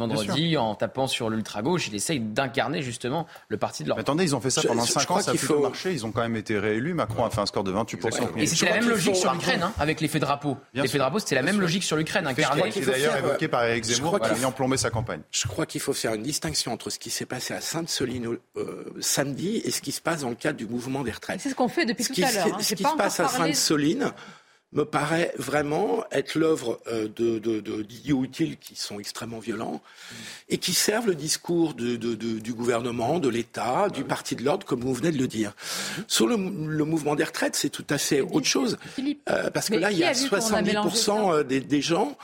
vendredi 0.06 0.56
en 0.56 0.74
tapant 0.74 1.06
sur 1.06 1.30
l'ultra-gauche. 1.30 1.88
Il 1.88 1.94
essaye 1.94 2.20
d'incarner 2.20 2.82
justement 2.82 3.26
le 3.48 3.56
parti 3.56 3.84
de 3.84 3.88
l'ordre. 3.88 4.00
Attendez, 4.00 4.24
ils 4.24 4.36
ont 4.36 4.40
fait 4.40 4.50
ça 4.50 4.62
pendant 4.62 4.84
5 4.84 5.10
ans, 5.10 5.20
ça 5.20 5.30
a 5.30 5.34
plutôt 5.34 5.60
marché. 5.60 5.92
Ils 5.92 6.06
ont 6.06 6.12
quand 6.12 6.22
même 6.22 6.36
été 6.36 6.58
réélus. 6.58 6.94
Macron 6.94 7.24
a 7.24 7.30
fait 7.30 7.40
un 7.40 7.46
score 7.46 7.64
de 7.64 7.72
28%. 7.72 8.28
Et 8.36 8.46
c'était 8.46 8.66
la 8.66 8.80
même 8.80 8.88
logique 8.88 9.16
sur 9.16 9.32
l'Ukraine, 9.32 9.62
hein, 9.62 9.72
avec 9.78 10.00
l'effet 10.00 10.18
drapeau. 10.18 10.56
L'effet 10.74 10.98
drapeau, 10.98 11.18
c'était 11.18 11.34
la 11.34 11.42
même 11.42 11.60
logique 11.60 11.84
sur 11.84 11.96
l'Ukraine. 11.96 12.28
C'est 12.36 12.86
d'ailleurs 12.86 13.16
évoqué 13.16 13.48
par 13.48 13.64
Eric 13.64 13.84
Zemmour 13.84 14.20
qui 14.20 14.44
a 14.44 14.50
plombé 14.50 14.76
sa 14.76 14.90
campagne. 14.90 15.20
Je 15.30 15.48
crois 15.48 15.66
qu'il 15.66 15.80
faut 15.80 15.92
faire 15.92 16.14
une 16.14 16.22
distinction 16.22 16.72
entre 16.72 16.90
ce 16.90 16.98
qui 16.98 17.10
s'est 17.10 17.26
passé 17.26 17.54
à 17.54 17.60
Sainte-Soline 17.60 18.38
euh, 18.56 18.84
samedi 19.00 19.60
et 19.64 19.70
ce 19.70 19.80
qui 19.80 19.92
se 19.92 20.00
passe 20.00 20.20
dans 20.20 20.28
le 20.28 20.34
cadre 20.34 20.56
du 20.56 20.66
mouvement 20.66 21.02
des 21.02 21.10
retraites. 21.10 21.40
C'est 21.40 21.50
ce 21.50 21.54
qu'on 21.54 21.68
fait 21.68 21.86
depuis 21.86 22.04
tout 22.04 22.22
à 22.22 22.32
l'heure. 22.32 22.46
Hein. 22.46 22.58
Ce 22.60 22.74
qui 22.74 22.84
se 22.84 22.96
passe 22.96 23.20
à 23.20 23.28
Sainte-Soline 23.28 24.12
me 24.74 24.84
paraît 24.84 25.32
vraiment 25.38 26.04
être 26.10 26.34
l'œuvre 26.34 26.80
euh, 26.88 27.08
d'idiots 27.08 28.20
de, 28.20 28.24
utiles 28.24 28.56
qui 28.58 28.76
sont 28.76 28.98
extrêmement 28.98 29.38
violents 29.38 29.80
et 30.48 30.58
qui 30.58 30.74
servent 30.74 31.06
le 31.06 31.14
discours 31.14 31.74
du 31.74 32.54
gouvernement, 32.54 33.18
de 33.18 33.28
l'État, 33.28 33.88
du 33.88 34.04
Parti 34.04 34.36
de 34.36 34.44
l'ordre, 34.44 34.66
comme 34.66 34.80
vous 34.80 34.94
venez 34.94 35.12
de 35.12 35.18
le 35.18 35.28
dire. 35.28 35.54
Sur 36.08 36.26
le, 36.26 36.36
mouvement 36.36 37.14
des 37.14 37.24
retraites, 37.24 37.56
c'est 37.56 37.70
tout 37.70 37.86
à 37.88 37.98
fait 37.98 38.20
autre 38.20 38.46
chose. 38.46 38.76
Euh, 39.30 39.50
parce 39.50 39.70
que 39.70 39.76
là, 39.76 39.90
il 39.90 39.98
y 39.98 40.04
a 40.04 40.12
70% 40.12 41.44
des, 41.44 41.60
des, 41.60 41.80
gens 41.80 42.16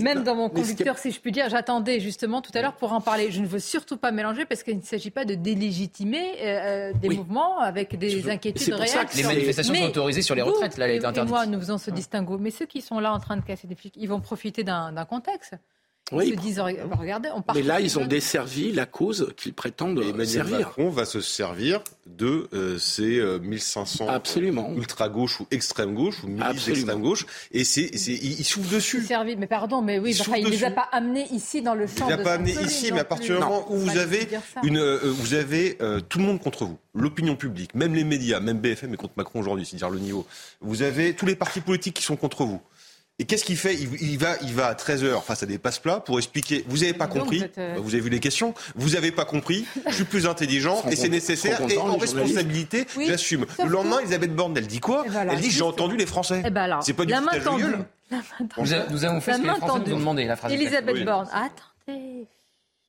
même 0.00 0.22
dans 0.22 0.34
mon 0.34 0.48
conducteur, 0.48 0.98
si 0.98 1.10
je 1.10 1.20
puis 1.20 1.32
dire, 1.32 1.48
j'attendais 1.48 2.00
justement 2.00 2.40
tout 2.40 2.52
à 2.54 2.62
l'heure 2.62 2.74
pour 2.74 2.92
en 2.92 3.00
parler. 3.00 3.30
Je 3.30 3.40
ne 3.40 3.46
veux 3.46 3.58
surtout 3.58 3.96
pas 3.96 4.12
mélanger 4.12 4.44
parce 4.44 4.62
qu'il 4.62 4.76
ne 4.76 4.82
s'agit 4.82 5.10
pas 5.10 5.24
de 5.24 5.34
délégitimer 5.34 6.24
euh, 6.40 6.44
euh, 6.44 6.92
des 6.94 7.10
mouvements 7.10 7.58
avec 7.58 7.96
des 7.98 8.28
inquiétudes 8.28 8.74
réelles. 8.74 9.06
Les 9.16 9.22
manifestations 9.22 9.74
sont 9.74 9.84
autorisées 9.84 10.22
sur 10.22 10.34
les 10.34 10.42
retraites, 10.42 10.76
là, 10.76 10.88
elle 10.88 10.96
est 10.96 11.04
interdite. 11.04 11.30
moi, 11.30 11.46
nous 11.46 11.60
faisons 11.60 11.78
ce 11.78 11.90
distinguo. 11.90 12.38
Mais 12.38 12.50
ceux 12.50 12.66
qui 12.66 12.80
sont 12.80 12.98
là 12.98 13.12
en 13.12 13.18
train 13.18 13.36
de 13.36 13.42
casser 13.42 13.66
des 13.66 13.74
flics, 13.74 13.94
ils 13.96 14.08
vont 14.08 14.20
profiter 14.20 14.64
d'un 14.64 15.04
contexte. 15.04 15.54
Oui. 16.12 16.36
disent, 16.36 16.60
regardez, 16.60 17.30
on 17.34 17.42
Mais 17.54 17.62
là, 17.62 17.80
ils 17.80 17.98
ont 17.98 18.04
desservi 18.04 18.72
la 18.72 18.86
cause 18.86 19.32
qu'ils 19.36 19.54
prétendent 19.54 19.98
et 20.00 20.08
Emmanuel 20.08 20.28
servir. 20.28 20.58
Macron 20.58 20.90
va 20.90 21.06
se 21.06 21.20
servir 21.20 21.80
de 22.06 22.48
euh, 22.52 22.78
ces 22.78 23.22
1500 23.40 24.08
Absolument. 24.08 24.72
ultra-gauche 24.76 25.40
ou 25.40 25.46
extrême-gauche 25.50 26.22
ou 26.24 26.28
milices 26.28 26.66
d'extrême-gauche. 26.66 27.26
Et 27.52 27.64
c'est, 27.64 27.86
il 27.86 28.44
souffle 28.44 28.74
dessus. 28.74 29.02
Servi, 29.02 29.36
mais 29.36 29.46
pardon, 29.46 29.82
mais 29.82 29.98
oui, 29.98 30.14
il 30.36 30.44
ne 30.44 30.50
les 30.50 30.64
a 30.64 30.70
pas 30.70 30.88
amenés 30.92 31.26
ici 31.32 31.62
dans 31.62 31.74
le 31.74 31.86
champ 31.86 32.08
Il 32.08 32.12
ne 32.12 32.16
les 32.16 32.20
a 32.20 32.24
pas 32.24 32.32
amenés 32.34 32.56
ici, 32.62 32.92
mais 32.92 33.00
à 33.00 33.04
partir 33.04 33.36
du 33.36 33.40
moment 33.40 33.66
où 33.72 33.76
vous 33.76 33.96
avez, 33.96 34.28
une, 34.62 34.78
euh, 34.78 34.98
vous 35.02 35.34
avez 35.34 35.78
euh, 35.80 36.00
tout 36.00 36.18
le 36.18 36.24
monde 36.24 36.40
contre 36.40 36.64
vous, 36.64 36.78
l'opinion 36.94 37.36
publique, 37.36 37.74
même 37.74 37.94
les 37.94 38.04
médias, 38.04 38.40
même 38.40 38.58
BFM 38.58 38.94
est 38.94 38.96
contre 38.96 39.14
Macron 39.16 39.40
aujourd'hui, 39.40 39.66
c'est 39.66 39.76
dire 39.76 39.90
le 39.90 39.98
niveau. 39.98 40.26
Vous 40.60 40.82
avez 40.82 41.14
tous 41.14 41.26
les 41.26 41.36
partis 41.36 41.60
politiques 41.60 41.94
qui 41.94 42.02
sont 42.02 42.16
contre 42.16 42.44
vous. 42.44 42.60
Et 43.20 43.26
qu'est-ce 43.26 43.44
qu'il 43.44 43.56
fait? 43.56 43.74
Il, 43.74 44.18
va, 44.18 44.34
il 44.42 44.54
va 44.54 44.66
à 44.66 44.74
13h 44.74 45.22
face 45.22 45.44
à 45.44 45.46
des 45.46 45.58
passe-plats 45.58 46.00
pour 46.00 46.18
expliquer. 46.18 46.64
Vous 46.66 46.78
n'avez 46.78 46.94
pas 46.94 47.06
compris, 47.06 47.44
euh, 47.58 47.76
vous 47.78 47.94
avez 47.94 48.02
vu 48.02 48.10
les 48.10 48.18
questions, 48.18 48.54
vous 48.74 48.90
n'avez 48.90 49.12
pas 49.12 49.24
compris, 49.24 49.66
je 49.86 49.94
suis 49.94 50.04
plus 50.04 50.26
intelligent 50.26 50.82
et 50.90 50.96
c'est 50.96 51.08
nécessaire 51.08 51.60
et 51.70 51.78
en 51.78 51.96
responsabilité, 51.96 52.86
j'assume. 53.06 53.46
Le 53.62 53.68
lendemain, 53.68 54.00
Elisabeth 54.00 54.34
Borne, 54.34 54.56
elle 54.56 54.66
dit 54.66 54.80
quoi? 54.80 55.04
Elle 55.30 55.40
dit 55.40 55.50
J'ai 55.50 55.62
entendu 55.62 55.96
les 55.96 56.06
Français. 56.06 56.42
Eh 56.44 56.50
ben 56.50 56.80
c'est 56.82 56.92
pas 56.92 57.04
du 57.04 57.12
tout 57.12 57.20
nous, 58.10 58.64
nous, 58.90 59.04
avons 59.04 59.20
fait 59.20 59.32
ce 59.32 59.38
que 59.38 59.42
les 59.42 59.54
Français 59.54 59.78
nous 59.86 59.94
ont 59.94 59.98
demandé, 59.98 60.24
la 60.24 60.36
phrase. 60.36 60.52
Elisabeth 60.52 61.04
Borne, 61.04 61.28
attendez, 61.32 62.28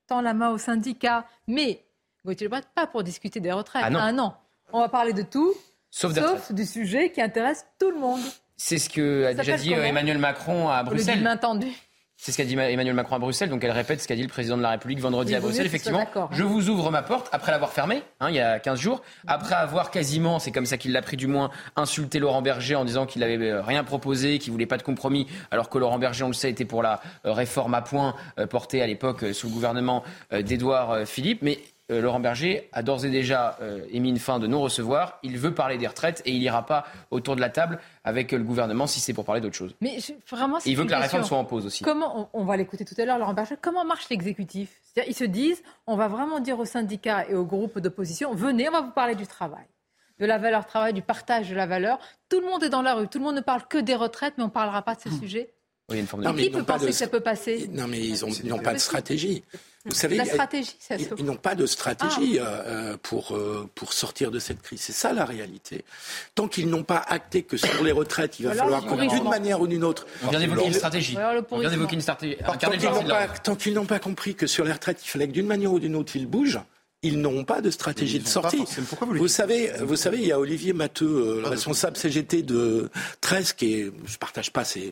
tends 0.07 0.21
la 0.21 0.33
main 0.33 0.49
au 0.49 0.57
syndicat, 0.57 1.25
mais 1.47 1.81
Gauthier 2.25 2.49
pas 2.49 2.87
pour 2.87 3.03
discuter 3.03 3.39
des 3.39 3.51
retraites. 3.51 3.83
Ah 3.85 3.89
non. 3.89 3.99
Ah 4.01 4.11
non. 4.11 4.33
On 4.73 4.81
va 4.81 4.89
parler 4.89 5.13
de 5.13 5.21
tout, 5.21 5.53
sauf, 5.91 6.13
sauf 6.13 6.51
du 6.51 6.65
sujet 6.65 7.11
qui 7.11 7.21
intéresse 7.21 7.65
tout 7.79 7.91
le 7.91 7.99
monde. 7.99 8.21
C'est 8.57 8.77
ce 8.77 8.89
que 8.89 9.25
a 9.25 9.33
déjà 9.33 9.57
dit 9.57 9.73
euh, 9.73 9.83
Emmanuel 9.83 10.17
Macron 10.17 10.69
à 10.69 10.83
Bruxelles. 10.83 11.37
tendue. 11.41 11.73
C'est 12.17 12.31
ce 12.31 12.37
qu'a 12.37 12.45
dit 12.45 12.53
Emmanuel 12.53 12.93
Macron 12.93 13.17
à 13.17 13.19
Bruxelles, 13.19 13.49
donc 13.49 13.61
elle 13.65 13.71
répète 13.71 14.01
ce 14.01 14.07
qu'a 14.07 14.15
dit 14.15 14.21
le 14.21 14.29
président 14.29 14.55
de 14.55 14.61
la 14.61 14.69
République 14.69 14.99
vendredi 14.99 15.35
à 15.35 15.41
Bruxelles. 15.41 15.65
Effectivement, 15.65 16.07
je 16.31 16.43
vous 16.43 16.69
ouvre 16.69 16.89
ma 16.89 17.03
porte 17.03 17.27
après 17.33 17.51
l'avoir 17.51 17.73
fermée, 17.73 18.03
hein, 18.21 18.29
il 18.29 18.35
y 18.35 18.39
a 18.39 18.57
15 18.57 18.79
jours, 18.79 19.01
après 19.27 19.53
avoir 19.53 19.91
quasiment, 19.91 20.39
c'est 20.39 20.51
comme 20.51 20.65
ça 20.65 20.77
qu'il 20.77 20.93
l'a 20.93 21.01
pris 21.01 21.17
du 21.17 21.27
moins, 21.27 21.51
insulté 21.75 22.19
Laurent 22.19 22.41
Berger 22.41 22.75
en 22.75 22.85
disant 22.85 23.05
qu'il 23.05 23.19
n'avait 23.19 23.37
euh, 23.37 23.61
rien 23.61 23.83
proposé, 23.83 24.39
qu'il 24.39 24.53
voulait 24.53 24.65
pas 24.65 24.77
de 24.77 24.83
compromis, 24.83 25.27
alors 25.51 25.69
que 25.69 25.77
Laurent 25.77 25.99
Berger, 25.99 26.23
on 26.23 26.29
le 26.29 26.33
sait, 26.33 26.49
était 26.49 26.63
pour 26.63 26.81
la 26.81 27.01
euh, 27.25 27.33
réforme 27.33 27.73
à 27.73 27.81
point 27.81 28.15
portée 28.49 28.81
à 28.81 28.87
l'époque 28.87 29.25
sous 29.33 29.47
le 29.47 29.53
gouvernement 29.53 30.03
d'Édouard 30.31 31.05
Philippe. 31.05 31.41
Mais 31.41 31.59
euh, 31.91 32.01
Laurent 32.01 32.19
Berger 32.19 32.67
a 32.73 32.81
d'ores 32.81 33.05
et 33.05 33.11
déjà 33.11 33.57
euh, 33.61 33.85
émis 33.91 34.09
une 34.09 34.17
fin 34.17 34.39
de 34.39 34.47
non-recevoir. 34.47 35.19
Il 35.21 35.37
veut 35.37 35.53
parler 35.53 35.77
des 35.77 35.85
retraites 35.85 36.23
et 36.25 36.31
il 36.31 36.39
n'ira 36.39 36.65
pas 36.65 36.85
autour 37.11 37.35
de 37.35 37.41
la 37.41 37.49
table 37.49 37.79
avec 38.03 38.31
le 38.31 38.43
gouvernement 38.43 38.87
si 38.87 38.99
c'est 38.99 39.13
pour 39.13 39.23
parler 39.23 39.39
d'autre 39.39 39.55
chose. 39.55 39.75
Mais 39.81 39.97
vraiment, 40.29 40.57
il 40.65 40.75
veut 40.75 40.85
que 40.85 40.91
la 40.91 40.99
réforme 40.99 41.23
soit 41.23 41.37
en 41.37 41.45
pause 41.45 41.65
aussi. 41.67 41.83
Comment 41.83 42.29
on, 42.33 42.43
va 42.43 42.57
l'écouter 42.57 42.85
tout 42.85 42.95
à 42.97 43.05
l'heure, 43.05 43.19
Laurent 43.19 43.35
Berger. 43.35 43.55
Comment 43.61 43.85
marche 43.85 44.09
l'exécutif? 44.09 44.69
Ils 45.07 45.13
se 45.13 45.23
disent, 45.23 45.61
on 45.85 45.95
va 45.95 46.07
vraiment 46.07 46.39
dire 46.39 46.57
aux 46.59 46.65
syndicats 46.65 47.25
et 47.29 47.35
aux 47.35 47.45
groupes 47.45 47.79
d'opposition, 47.79 48.33
venez, 48.33 48.67
on 48.67 48.71
va 48.71 48.81
vous 48.81 48.91
parler 48.91 49.13
du 49.13 49.27
travail, 49.27 49.65
de 50.19 50.25
la 50.25 50.39
valeur 50.39 50.65
travail, 50.65 50.93
du 50.93 51.03
partage 51.03 51.49
de 51.49 51.55
la 51.55 51.67
valeur. 51.67 51.99
Tout 52.29 52.39
le 52.39 52.47
monde 52.47 52.63
est 52.63 52.69
dans 52.69 52.81
la 52.81 52.95
rue, 52.95 53.07
tout 53.07 53.19
le 53.19 53.25
monde 53.25 53.35
ne 53.35 53.41
parle 53.41 53.67
que 53.67 53.77
des 53.77 53.95
retraites, 53.95 54.33
mais 54.37 54.43
on 54.43 54.47
ne 54.47 54.51
parlera 54.51 54.81
pas 54.81 54.95
de 54.95 55.01
ce 55.01 55.11
sujet. 55.11 55.53
Oui, 55.91 55.99
une 55.99 56.07
forme 56.07 56.23
de... 56.23 56.41
qui 56.41 56.49
peut 56.49 56.63
penser 56.63 56.87
que 56.87 56.91
ça 56.93 57.07
peut 57.07 57.19
passer? 57.19 57.69
Non, 57.71 57.87
mais 57.87 57.99
ils 57.99 58.47
n'ont 58.47 58.57
pas 58.57 58.73
de 58.73 58.79
stratégie. 58.79 59.43
Vous 59.85 59.93
savez, 59.93 60.15
la 60.15 60.25
stratégie, 60.25 60.75
ils, 61.17 61.25
n'ont 61.25 61.35
pas 61.35 61.53
de 61.53 61.67
stratégie 61.67 62.39
ah. 62.39 62.43
euh, 62.43 62.63
euh, 62.93 62.97
pour, 63.01 63.35
euh, 63.35 63.69
pour 63.75 63.93
sortir 63.93 64.31
de 64.31 64.39
cette 64.39 64.61
crise. 64.61 64.81
C'est 64.81 64.93
ça 64.93 65.13
la 65.13 65.25
réalité. 65.25 65.85
Tant 66.33 66.47
qu'ils 66.47 66.69
n'ont 66.69 66.83
pas 66.83 67.03
acté 67.07 67.43
que 67.43 67.55
sur 67.55 67.83
les 67.83 67.91
retraites, 67.91 68.39
il 68.39 68.47
va 68.47 68.55
falloir 68.55 68.83
qu'on, 68.85 68.95
d'une 68.95 69.29
manière 69.29 69.61
ou 69.61 69.67
d'une 69.67 69.83
autre. 69.83 70.07
On 70.23 70.29
vient 70.29 70.39
d'évoquer 70.39 70.67
une 70.67 70.73
stratégie. 70.73 71.17
On 71.51 71.59
vient 71.59 71.69
d'évoquer 71.69 71.95
une 71.95 72.01
stratégie. 72.01 72.37
Tant 73.43 73.55
qu'ils 73.55 73.73
n'ont 73.73 73.85
pas 73.85 73.99
compris 73.99 74.33
que 74.33 74.47
sur 74.47 74.65
les 74.65 74.71
retraites, 74.71 75.05
il 75.05 75.07
fallait 75.07 75.27
que 75.27 75.33
d'une 75.33 75.47
manière 75.47 75.71
ou 75.71 75.79
d'une 75.79 75.95
autre, 75.95 76.15
ils 76.15 76.27
bougent 76.27 76.61
ils 77.05 77.21
n'ont 77.21 77.43
pas 77.43 77.61
de 77.61 77.69
stratégie 77.69 78.19
de 78.19 78.27
sortie. 78.27 78.63
vous, 79.01 79.27
savez, 79.27 79.71
vous 79.81 79.95
savez, 79.95 80.17
il 80.17 80.25
y 80.25 80.31
a 80.31 80.39
Olivier 80.39 80.73
Matteux, 80.73 81.05
euh, 81.05 81.41
le 81.41 81.47
responsable 81.47 81.95
CGT 81.97 82.41
de 82.41 82.89
13, 83.21 83.53
qui 83.53 83.73
est, 83.73 83.91
je 84.05 84.17
partage 84.17 84.51
pas 84.51 84.63
ses 84.63 84.91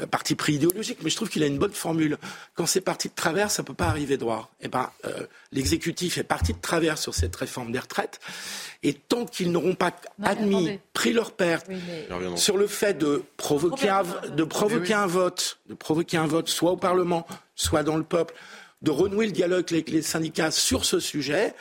euh, 0.00 0.06
partis 0.06 0.34
pris 0.34 0.54
idéologiques, 0.54 1.00
mais 1.02 1.10
je 1.10 1.16
trouve 1.16 1.28
qu'il 1.28 1.42
a 1.42 1.46
une 1.46 1.58
bonne 1.58 1.72
formule. 1.72 2.16
Quand 2.54 2.64
c'est 2.64 2.80
parti 2.80 3.08
de 3.08 3.14
travers, 3.14 3.50
ça 3.50 3.62
peut 3.62 3.74
pas 3.74 3.86
arriver 3.86 4.16
droit. 4.16 4.50
Et 4.60 4.66
eh 4.66 4.68
ben, 4.68 4.90
euh, 5.04 5.26
l'exécutif 5.52 6.16
est 6.16 6.24
parti 6.24 6.54
de 6.54 6.60
travers 6.60 6.96
sur 6.96 7.14
cette 7.14 7.36
réforme 7.36 7.72
des 7.72 7.78
retraites. 7.78 8.20
Et 8.82 8.94
tant 8.94 9.26
qu'ils 9.26 9.52
n'auront 9.52 9.74
pas 9.74 9.94
admis, 10.22 10.78
pris 10.94 11.12
leur 11.12 11.32
perte 11.32 11.66
sur 12.36 12.56
le 12.56 12.66
fait 12.66 12.96
de 12.96 13.22
provoquer, 13.36 13.90
un, 13.90 14.02
de 14.34 14.44
provoquer 14.44 14.94
un 14.94 15.06
vote, 15.06 15.58
de 15.68 15.74
provoquer 15.74 16.16
un 16.16 16.26
vote, 16.26 16.48
soit 16.48 16.70
au 16.70 16.78
Parlement, 16.78 17.26
soit 17.54 17.82
dans 17.82 17.98
le 17.98 18.04
peuple, 18.04 18.34
de 18.82 18.90
renouer 18.90 19.26
le 19.26 19.32
dialogue 19.32 19.66
avec 19.70 19.90
les 19.90 20.02
syndicats 20.02 20.50
sur 20.50 20.84
ce 20.84 21.00
sujet 21.00 21.54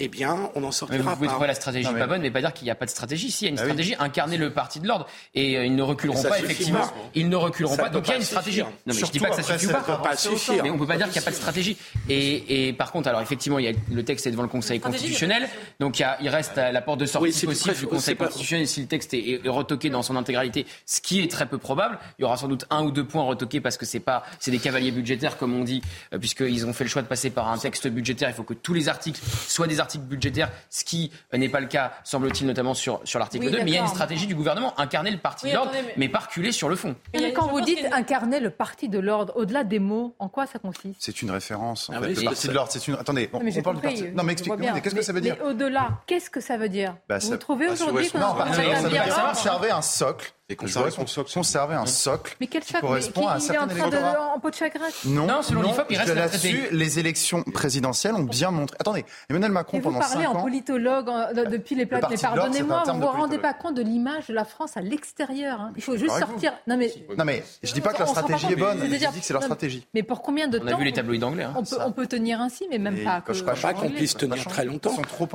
eh 0.00 0.08
bien, 0.08 0.50
on 0.54 0.64
en 0.64 0.72
sortira 0.72 1.02
vous 1.02 1.16
pouvez 1.16 1.28
trouver 1.28 1.46
la 1.46 1.54
stratégie 1.54 1.92
pas 1.92 2.06
bonne, 2.06 2.22
mais 2.22 2.30
pas 2.30 2.40
dire 2.40 2.52
qu'il 2.54 2.64
n'y 2.64 2.70
a 2.70 2.74
pas 2.74 2.86
de 2.86 2.90
stratégie. 2.90 3.30
Si, 3.30 3.44
il 3.44 3.48
y 3.48 3.48
a 3.48 3.52
une 3.52 3.58
ah 3.58 3.64
stratégie, 3.64 3.94
incarner 3.98 4.38
le 4.38 4.50
parti 4.50 4.80
de 4.80 4.88
l'ordre. 4.88 5.06
Et 5.34 5.56
euh, 5.56 5.66
ils 5.66 5.74
ne 5.76 5.82
reculeront 5.82 6.22
pas, 6.22 6.38
effectivement. 6.38 6.90
Ils 7.14 7.28
ne 7.28 7.36
reculeront 7.36 7.76
pas. 7.76 7.90
Donc 7.90 8.06
il 8.08 8.10
y 8.10 8.14
a 8.14 8.16
une 8.16 8.22
stratégie. 8.22 8.62
Non, 8.62 8.68
mais 8.86 8.94
je 8.94 9.04
ne 9.04 9.10
dis 9.10 9.20
pas 9.20 9.30
que 9.30 9.42
ça 9.42 9.58
suffit 9.58 9.72
pas. 9.72 9.80
pas 9.80 10.16
suffire. 10.16 10.62
Mais 10.62 10.70
on 10.70 10.74
ne 10.74 10.78
peut 10.78 10.86
pas 10.86 10.96
dire 10.96 11.06
qu'il 11.06 11.14
n'y 11.14 11.18
a 11.18 11.24
pas 11.24 11.30
de 11.30 11.36
stratégie. 11.36 11.76
Et, 12.08 12.68
et, 12.68 12.72
par 12.72 12.92
contre, 12.92 13.08
alors 13.08 13.20
effectivement, 13.20 13.58
il 13.58 13.66
y 13.66 13.68
a, 13.68 13.72
le 13.92 14.02
texte 14.04 14.26
est 14.26 14.30
devant 14.30 14.42
le 14.42 14.48
Conseil 14.48 14.80
constitutionnel. 14.80 15.48
Donc 15.78 15.98
il, 15.98 16.02
y 16.02 16.04
a, 16.04 16.18
il 16.22 16.28
reste 16.28 16.56
à 16.56 16.72
la 16.72 16.80
porte 16.80 17.00
de 17.00 17.06
sortie 17.06 17.28
oui, 17.28 17.46
possible 17.46 17.76
du 17.76 17.86
Conseil 17.86 18.16
constitutionnel 18.16 18.66
si 18.66 18.80
le 18.80 18.86
texte 18.86 19.14
est, 19.14 19.40
retoqué 19.46 19.90
dans 19.90 20.02
son 20.02 20.16
intégralité, 20.16 20.66
ce 20.86 21.00
qui 21.00 21.20
est 21.20 21.30
très 21.30 21.46
peu 21.46 21.58
probable. 21.58 21.98
Il 22.18 22.22
y 22.22 22.24
aura 22.24 22.36
sans 22.36 22.48
doute 22.48 22.64
un 22.70 22.82
ou 22.84 22.90
deux 22.90 23.04
points 23.04 23.24
retoqués 23.24 23.60
parce 23.60 23.76
que 23.76 23.84
c'est 23.84 24.00
pas, 24.00 24.24
c'est 24.38 24.50
des 24.50 24.58
cavaliers 24.58 24.92
budgétaires, 24.92 25.36
comme 25.36 25.54
on 25.54 25.64
dit, 25.64 25.82
euh, 26.14 26.18
puisqu'ils 26.18 26.66
ont 26.66 26.72
fait 26.72 26.84
le 26.84 26.90
choix 26.90 27.02
de 27.02 27.08
passer 27.08 27.30
par 27.30 27.48
un 27.48 27.58
texte 27.58 27.88
budgétaire. 27.88 28.30
Il 28.30 28.34
faut 28.34 28.44
que 28.44 28.54
tous 28.54 28.74
les 28.74 28.88
articles 28.88 29.20
soient 29.48 29.66
des 29.66 29.80
articles 29.80 29.89
budgétaires 29.98 30.50
ce 30.68 30.84
qui 30.84 31.10
n'est 31.32 31.48
pas 31.48 31.60
le 31.60 31.66
cas, 31.66 31.92
semble-t-il, 32.04 32.46
notamment 32.46 32.74
sur, 32.74 33.00
sur 33.04 33.18
l'article 33.18 33.50
2. 33.50 33.58
Mais 33.58 33.70
il 33.70 33.74
y 33.74 33.78
a 33.78 33.80
une 33.80 33.86
stratégie 33.86 34.26
du 34.26 34.34
gouvernement, 34.34 34.78
incarner 34.78 35.10
le 35.10 35.18
parti 35.18 35.48
de 35.48 35.54
l'ordre, 35.54 35.72
mais... 35.96 36.08
pas 36.08 36.20
reculer 36.20 36.52
sur 36.52 36.68
le 36.68 36.76
fond. 36.76 36.96
Mais 37.14 37.32
quand 37.32 37.48
vous 37.48 37.60
dites 37.60 37.86
incarner 37.92 38.40
le 38.40 38.50
parti 38.50 38.88
de 38.88 38.98
l'ordre, 38.98 39.32
au-delà 39.36 39.64
des 39.64 39.78
mots, 39.78 40.14
en 40.18 40.28
quoi 40.28 40.46
ça 40.46 40.58
consiste? 40.58 40.96
C'est 40.98 41.22
une 41.22 41.30
référence. 41.30 41.88
En 41.90 41.94
ah 41.94 42.02
fait. 42.02 42.14
Le 42.14 42.22
parti 42.24 42.48
de 42.48 42.52
l'ordre, 42.52 42.72
c'est 42.72 42.86
une. 42.88 42.94
Attendez, 42.94 43.30
on, 43.32 43.38
on 43.38 43.62
parle 43.62 43.76
du 43.76 43.82
parti. 43.82 44.04
Non, 44.14 44.24
mais 44.24 44.32
expliquez-moi, 44.32 44.80
qu'est-ce 44.80 44.94
que 44.94 45.02
ça 45.02 45.12
veut 45.12 45.20
dire? 45.20 45.36
Mais 45.40 45.50
au-delà, 45.50 46.00
qu'est-ce 46.06 46.30
que 46.30 46.40
ça 46.40 46.56
veut 46.56 46.68
dire? 46.68 46.96
Bah, 47.08 47.18
Vous 47.18 47.36
trouvez 47.36 47.68
aujourd'hui 47.68 48.08
qu'on 48.10 48.20
a 48.20 49.30
observé 49.30 49.70
un 49.70 49.82
socle 49.82 50.32
et 50.50 50.56
conserver 50.56 51.74
un 51.74 51.86
socle 51.86 52.36
mais 52.40 52.46
quel 52.46 52.62
qui 52.62 52.72
correspond 52.74 53.28
à 53.28 53.38
il 53.38 53.52
est 53.52 53.58
en 53.58 53.66
train 53.66 53.88
de, 53.88 53.96
en 53.96 54.38
pot 54.40 54.50
de 54.50 54.54
chagrin 54.54 54.86
Non, 55.04 55.26
non 55.26 55.42
selon 55.42 55.62
l'IFOP, 55.62 55.86
il 55.90 55.98
reste 55.98 56.14
là-dessus. 56.14 56.68
Les 56.72 56.98
élections 56.98 57.42
présidentielles 57.42 58.14
ont 58.14 58.22
bien 58.22 58.50
montré. 58.50 58.76
Attendez, 58.80 59.04
Emmanuel 59.28 59.52
Macron 59.52 59.78
mais 59.78 59.82
vous 59.82 59.90
pendant 59.90 60.00
parlez 60.00 60.26
en 60.26 60.42
politologue 60.42 61.10
depuis 61.50 61.74
les 61.74 61.86
plaques. 61.86 62.10
Mais 62.10 62.16
pardonnez-moi, 62.16 62.82
vous 62.86 62.92
ne 62.92 63.00
vous 63.00 63.06
rendez 63.06 63.38
pas 63.38 63.54
compte 63.54 63.74
de 63.74 63.82
l'image 63.82 64.26
de 64.28 64.34
la 64.34 64.44
France 64.44 64.76
à 64.76 64.80
l'extérieur. 64.80 65.60
Hein. 65.60 65.72
Il 65.76 65.82
faut 65.82 65.96
juste 65.96 66.18
sortir. 66.18 66.52
Non 66.66 66.76
mais, 66.76 66.92
non 67.16 67.24
mais 67.24 67.42
je 67.62 67.72
dis 67.72 67.80
pas 67.80 67.92
que 67.92 67.98
leur 67.98 68.08
stratégie 68.08 68.52
est 68.52 68.56
bonne. 68.56 68.78
Je 68.80 68.86
dis 68.86 69.20
que 69.20 69.24
c'est 69.24 69.32
leur 69.32 69.42
stratégie. 69.42 69.86
Mais 69.94 70.02
pour 70.02 70.22
combien 70.22 70.48
de 70.48 70.58
temps 70.58 70.64
On 70.66 70.74
a 70.74 70.76
vu 70.76 70.84
les 70.84 70.92
tabloïds 70.92 71.24
anglais. 71.24 71.46
On 71.54 71.92
peut 71.92 72.06
tenir 72.06 72.40
ainsi, 72.40 72.66
mais 72.70 72.78
même 72.78 72.98
pas. 73.04 73.22
Je 73.28 73.42
ne 73.42 73.42
crois 73.42 73.54
pas 73.54 73.74
qu'on 73.74 73.90
puisse 73.90 74.16
tenir 74.16 74.44
très 74.44 74.64
longtemps. 74.64 74.90
Ils 74.90 74.96
sont 74.96 75.02
trop 75.02 75.28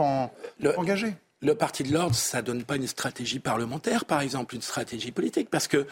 engagés. 0.78 1.16
Le 1.46 1.54
Parti 1.54 1.84
de 1.84 1.94
l'ordre, 1.94 2.16
ça 2.16 2.42
donne 2.42 2.64
pas 2.64 2.76
une 2.76 2.88
stratégie 2.88 3.38
parlementaire, 3.38 4.06
par 4.06 4.22
exemple, 4.22 4.56
une 4.56 4.64
stratégie 4.64 5.12
politique, 5.12 5.52
parce 5.52 5.68
que 5.68 5.86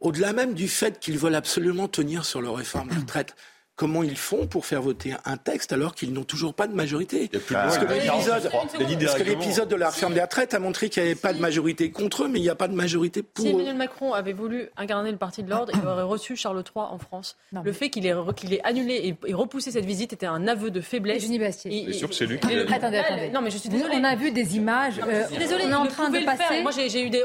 au-delà 0.00 0.32
même 0.32 0.54
du 0.54 0.66
fait 0.66 0.98
qu'ils 0.98 1.18
veulent 1.18 1.34
absolument 1.34 1.88
tenir 1.88 2.24
sur 2.24 2.40
leur 2.40 2.56
réforme 2.56 2.88
de 2.88 3.00
retraite, 3.00 3.36
comment 3.76 4.02
ils 4.02 4.16
font 4.16 4.46
pour 4.46 4.66
faire 4.66 4.82
voter 4.82 5.14
un 5.24 5.36
texte 5.36 5.72
alors 5.72 5.94
qu'ils 5.94 6.12
n'ont 6.12 6.24
toujours 6.24 6.54
pas 6.54 6.66
de 6.66 6.74
majorité 6.74 7.28
Parce 7.50 7.78
que 7.78 9.22
l'épisode 9.24 9.68
de 9.68 9.76
la 9.76 9.90
réforme 9.90 10.14
des 10.14 10.20
retraites 10.20 10.54
a 10.54 10.58
montré 10.58 10.88
qu'il 10.88 11.02
n'y 11.02 11.10
avait 11.10 11.18
pas 11.18 11.32
de 11.32 11.40
majorité 11.40 11.90
contre 11.90 12.24
eux, 12.24 12.28
mais 12.28 12.38
il 12.38 12.42
n'y 12.42 12.50
a 12.50 12.54
pas 12.54 12.68
de 12.68 12.74
majorité 12.74 13.22
pour 13.22 13.44
Si 13.44 13.50
Emmanuel 13.50 13.76
Macron 13.76 14.12
avait 14.12 14.32
voulu 14.32 14.68
incarner 14.76 15.10
le 15.10 15.16
parti 15.16 15.42
de 15.42 15.50
l'ordre, 15.50 15.72
il 15.74 15.86
aurait 15.86 16.02
reçu 16.02 16.36
Charles 16.36 16.58
III 16.58 16.84
en 16.88 16.98
France. 16.98 17.36
le 17.64 17.72
fait 17.72 17.90
qu'il 17.90 18.06
ait, 18.06 18.14
annulé 18.62 19.16
et, 19.26 19.34
repoussé 19.34 19.72
cette 19.72 19.84
visite 19.84 20.12
était 20.12 20.26
un 20.26 20.46
aveu 20.46 20.70
de 20.70 20.80
faiblesse. 20.80 21.18
Eugénie 21.18 21.38
Bastier. 21.38 21.92
sûr 21.92 22.08
que 22.08 22.14
c'est 22.14 22.26
lui 22.26 22.38
Attendez, 22.72 22.98
attendez. 22.98 23.30
Non, 23.30 23.40
mais 23.40 23.50
je 23.50 23.58
suis 23.58 23.68
désolée. 23.68 23.96
On 23.96 24.04
a 24.04 24.14
vu 24.14 24.30
des 24.30 24.56
images. 24.56 25.00
Euh, 25.06 25.24
désolée, 25.38 25.64
on 25.66 25.70
est 25.70 25.74
en 25.74 25.86
train 25.86 26.10
de 26.10 26.24
passer. 26.24 26.62
Moi, 26.62 26.70
j'ai 26.72 27.04
eu, 27.04 27.10
des, 27.10 27.24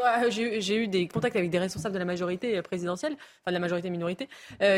j'ai 0.60 0.76
eu 0.76 0.88
des 0.88 1.08
contacts 1.08 1.36
avec 1.36 1.50
des 1.50 1.60
responsables 1.60 1.94
de 1.94 2.00
la 2.00 2.06
majorité 2.06 2.62
présidentielle, 2.62 3.14
enfin 3.14 3.52
de 3.52 3.54
la 3.54 3.60
majorité 3.60 3.90
minorité, 3.90 4.28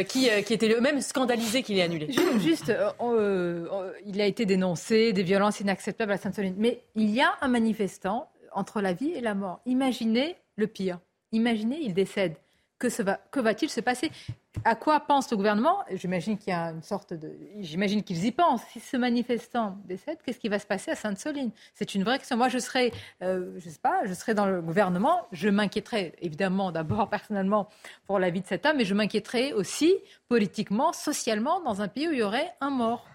qui, 0.07 0.29
qui 0.45 0.53
étaient 0.53 0.69
eux-mêmes 0.69 1.01
scandalisés 1.01 1.60
qu'il 1.63 1.77
est 1.77 1.81
annulé. 1.81 2.07
Juste, 2.39 2.69
euh, 2.69 2.91
euh, 3.01 3.91
il 4.05 4.19
a 4.21 4.25
été 4.25 4.45
dénoncé, 4.45 5.13
des 5.13 5.23
violences 5.23 5.59
inacceptables 5.59 6.11
à 6.11 6.17
Sainte-Soline. 6.17 6.55
Mais 6.57 6.83
il 6.95 7.09
y 7.09 7.21
a 7.21 7.33
un 7.41 7.47
manifestant 7.47 8.29
entre 8.53 8.81
la 8.81 8.93
vie 8.93 9.11
et 9.11 9.21
la 9.21 9.33
mort. 9.33 9.61
Imaginez 9.65 10.35
le 10.55 10.67
pire. 10.67 10.99
Imaginez, 11.31 11.79
il 11.81 11.93
décède 11.93 12.35
que, 12.81 13.01
va, 13.03 13.19
que 13.31 13.39
va-t-il 13.39 13.69
se 13.69 13.79
passer? 13.79 14.11
À 14.65 14.75
quoi 14.75 14.99
pense 15.01 15.29
le 15.29 15.37
gouvernement? 15.37 15.77
J'imagine 15.93 16.37
qu'ils 16.37 18.25
y 18.25 18.31
pensent. 18.31 18.63
Si 18.71 18.79
ce 18.79 18.97
manifestant 18.97 19.77
décède, 19.85 20.17
qu'est-ce 20.25 20.39
qui 20.39 20.49
va 20.49 20.59
se 20.59 20.65
passer 20.65 20.91
à 20.91 20.95
Sainte-Soline? 20.95 21.51
C'est 21.75 21.93
une 21.95 22.03
vraie 22.03 22.17
question. 22.17 22.37
Moi, 22.37 22.49
je 22.49 22.57
serais, 22.57 22.91
euh, 23.21 23.59
sais 23.59 23.79
pas, 23.81 24.01
je 24.05 24.13
serais 24.13 24.33
dans 24.33 24.47
le 24.47 24.61
gouvernement. 24.61 25.27
Je 25.31 25.49
m'inquiéterais 25.49 26.13
évidemment 26.21 26.71
d'abord 26.71 27.09
personnellement 27.09 27.69
pour 28.07 28.19
la 28.19 28.29
vie 28.29 28.41
de 28.41 28.47
cet 28.47 28.65
homme, 28.65 28.77
mais 28.77 28.85
je 28.85 28.95
m'inquiéterais 28.95 29.53
aussi 29.53 29.93
politiquement, 30.27 30.91
socialement, 30.91 31.61
dans 31.61 31.81
un 31.81 31.87
pays 31.87 32.07
où 32.07 32.11
il 32.11 32.19
y 32.19 32.23
aurait 32.23 32.51
un 32.61 32.71
mort. 32.71 33.05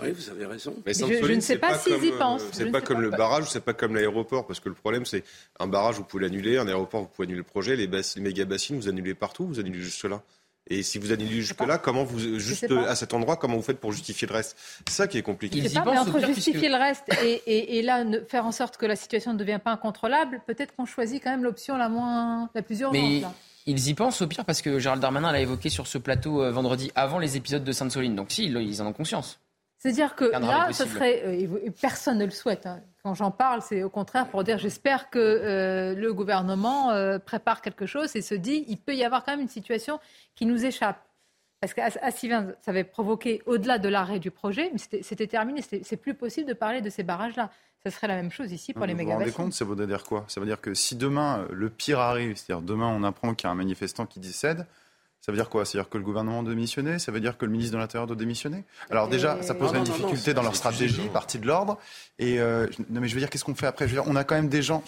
Oui, 0.00 0.10
vous 0.10 0.30
avez 0.30 0.46
raison. 0.46 0.74
Mais 0.84 0.92
je, 0.92 1.06
je, 1.06 1.32
ne 1.32 1.40
sais 1.40 1.58
pas, 1.58 1.78
s'ils 1.78 2.04
y 2.04 2.10
pensent. 2.12 2.42
C'est 2.52 2.70
pas 2.70 2.80
comme 2.80 3.00
le 3.00 3.10
barrage, 3.10 3.48
c'est 3.48 3.64
pas 3.64 3.74
comme 3.74 3.94
l'aéroport, 3.94 4.46
parce 4.46 4.60
que 4.60 4.68
le 4.68 4.74
problème, 4.74 5.04
c'est 5.04 5.22
un 5.60 5.66
barrage, 5.66 5.96
vous 5.96 6.04
pouvez 6.04 6.24
l'annuler, 6.24 6.58
un 6.58 6.66
aéroport, 6.66 7.02
vous 7.02 7.08
pouvez 7.08 7.26
annuler 7.26 7.38
le 7.38 7.44
projet, 7.44 7.76
les, 7.76 7.86
les 7.86 8.20
méga 8.20 8.44
bassines, 8.44 8.76
vous 8.76 8.88
annulez 8.88 9.14
partout, 9.14 9.46
vous 9.46 9.60
annulez 9.60 9.80
juste 9.80 10.04
là. 10.04 10.22
Et 10.66 10.82
si 10.82 10.98
vous 10.98 11.12
annulez 11.12 11.42
jusque-là, 11.42 11.76
comment 11.76 12.04
vous, 12.04 12.38
juste 12.38 12.66
à 12.88 12.94
cet 12.94 13.12
endroit, 13.12 13.36
comment 13.36 13.56
vous 13.56 13.62
faites 13.62 13.78
pour 13.78 13.92
justifier 13.92 14.26
le 14.26 14.32
reste? 14.32 14.56
C'est 14.88 14.94
ça 14.94 15.06
qui 15.06 15.18
est 15.18 15.22
compliqué. 15.22 15.60
Je 15.60 15.68
sais 15.68 15.74
pas, 15.74 15.92
mais 15.92 15.98
entre 15.98 16.24
justifier 16.24 16.70
le 16.70 16.76
reste 16.76 17.04
et, 17.22 17.42
et, 17.46 17.78
et, 17.78 17.82
là, 17.82 18.02
ne, 18.02 18.20
faire 18.20 18.46
en 18.46 18.52
sorte 18.52 18.78
que 18.78 18.86
la 18.86 18.96
situation 18.96 19.34
ne 19.34 19.38
devienne 19.38 19.60
pas 19.60 19.72
incontrôlable, 19.72 20.40
peut-être 20.46 20.74
qu'on 20.74 20.86
choisit 20.86 21.22
quand 21.22 21.30
même 21.30 21.44
l'option 21.44 21.76
la 21.76 21.88
moins, 21.88 22.48
la 22.54 22.62
plus 22.62 22.80
urgente. 22.80 22.94
Mais... 22.94 23.22
Ils 23.66 23.88
y 23.88 23.94
pensent 23.94 24.20
au 24.20 24.26
pire 24.26 24.44
parce 24.44 24.60
que 24.60 24.78
Gérald 24.78 25.00
Darmanin 25.00 25.32
l'a 25.32 25.40
évoqué 25.40 25.70
sur 25.70 25.86
ce 25.86 25.96
plateau 25.96 26.42
euh, 26.42 26.50
vendredi 26.50 26.92
avant 26.94 27.18
les 27.18 27.38
épisodes 27.38 27.64
de 27.64 27.72
Sainte-Soline. 27.72 28.14
Donc 28.14 28.30
si, 28.30 28.44
ils 28.44 28.82
en 28.82 28.86
ont 28.86 28.92
conscience. 28.92 29.40
C'est-à-dire 29.84 30.14
que 30.14 30.24
là, 30.24 30.72
ce 30.72 30.86
serait, 30.86 31.22
euh, 31.26 31.70
personne 31.78 32.16
ne 32.16 32.24
le 32.24 32.30
souhaite. 32.30 32.64
Hein. 32.64 32.80
Quand 33.02 33.12
j'en 33.12 33.30
parle, 33.30 33.60
c'est 33.60 33.82
au 33.82 33.90
contraire 33.90 34.30
pour 34.30 34.42
dire 34.42 34.56
j'espère 34.56 35.10
que 35.10 35.18
euh, 35.18 35.94
le 35.94 36.14
gouvernement 36.14 36.90
euh, 36.92 37.18
prépare 37.18 37.60
quelque 37.60 37.84
chose 37.84 38.16
et 38.16 38.22
se 38.22 38.34
dit 38.34 38.64
il 38.66 38.78
peut 38.78 38.94
y 38.94 39.04
avoir 39.04 39.24
quand 39.24 39.32
même 39.32 39.42
une 39.42 39.48
situation 39.48 40.00
qui 40.36 40.46
nous 40.46 40.64
échappe. 40.64 41.04
Parce 41.60 41.74
qu'à 41.74 42.10
Sylvain, 42.10 42.52
ça 42.62 42.70
avait 42.70 42.84
provoqué, 42.84 43.42
au-delà 43.44 43.78
de 43.78 43.90
l'arrêt 43.90 44.20
du 44.20 44.30
projet, 44.30 44.70
mais 44.72 45.02
c'était 45.02 45.26
terminé, 45.26 45.60
c'est 45.62 45.96
plus 45.96 46.14
possible 46.14 46.48
de 46.48 46.54
parler 46.54 46.80
de 46.80 46.88
ces 46.88 47.02
barrages-là. 47.02 47.50
Ce 47.84 47.90
serait 47.90 48.08
la 48.08 48.16
même 48.16 48.30
chose 48.30 48.52
ici 48.52 48.72
pour 48.72 48.86
les 48.86 48.94
méga 48.94 49.12
Vous 49.12 49.18
vous 49.18 49.24
rendez 49.24 49.32
compte, 49.32 49.52
ça 49.52 49.66
veut 49.66 49.86
dire 49.86 50.04
quoi? 50.04 50.24
Ça 50.28 50.40
veut 50.40 50.46
dire 50.46 50.62
que 50.62 50.72
si 50.72 50.96
demain, 50.96 51.46
le 51.50 51.68
pire 51.68 52.00
arrive, 52.00 52.36
c'est-à-dire 52.36 52.64
demain 52.64 52.88
on 52.88 53.02
apprend 53.02 53.34
qu'il 53.34 53.46
y 53.46 53.48
a 53.48 53.52
un 53.52 53.54
manifestant 53.54 54.06
qui 54.06 54.20
décède, 54.20 54.66
ça 55.24 55.32
veut 55.32 55.38
dire 55.38 55.48
quoi? 55.48 55.64
Ça 55.64 55.78
veut 55.78 55.82
dire 55.82 55.88
que 55.88 55.96
le 55.96 56.04
gouvernement 56.04 56.42
doit 56.42 56.52
démissionner? 56.52 56.98
Ça 56.98 57.10
veut 57.10 57.18
dire 57.18 57.38
que 57.38 57.46
le 57.46 57.50
ministre 57.50 57.72
de 57.72 57.78
l'Intérieur 57.78 58.06
doit 58.06 58.14
démissionner? 58.14 58.62
Alors 58.90 59.08
déjà, 59.08 59.42
ça 59.42 59.54
poserait 59.54 59.78
une 59.78 59.84
difficulté 59.84 60.34
dans 60.34 60.42
leur 60.42 60.54
stratégie, 60.54 61.08
partie 61.14 61.38
de 61.38 61.46
l'ordre. 61.46 61.78
Et 62.18 62.40
euh, 62.40 62.66
non, 62.90 63.00
mais 63.00 63.08
je 63.08 63.14
veux 63.14 63.20
dire, 63.20 63.30
qu'est-ce 63.30 63.42
qu'on 63.42 63.54
fait 63.54 63.66
après? 63.66 63.88
Je 63.88 63.94
veux 63.94 64.02
dire, 64.02 64.10
On 64.12 64.16
a 64.16 64.24
quand 64.24 64.34
même 64.34 64.50
des 64.50 64.60
gens. 64.60 64.82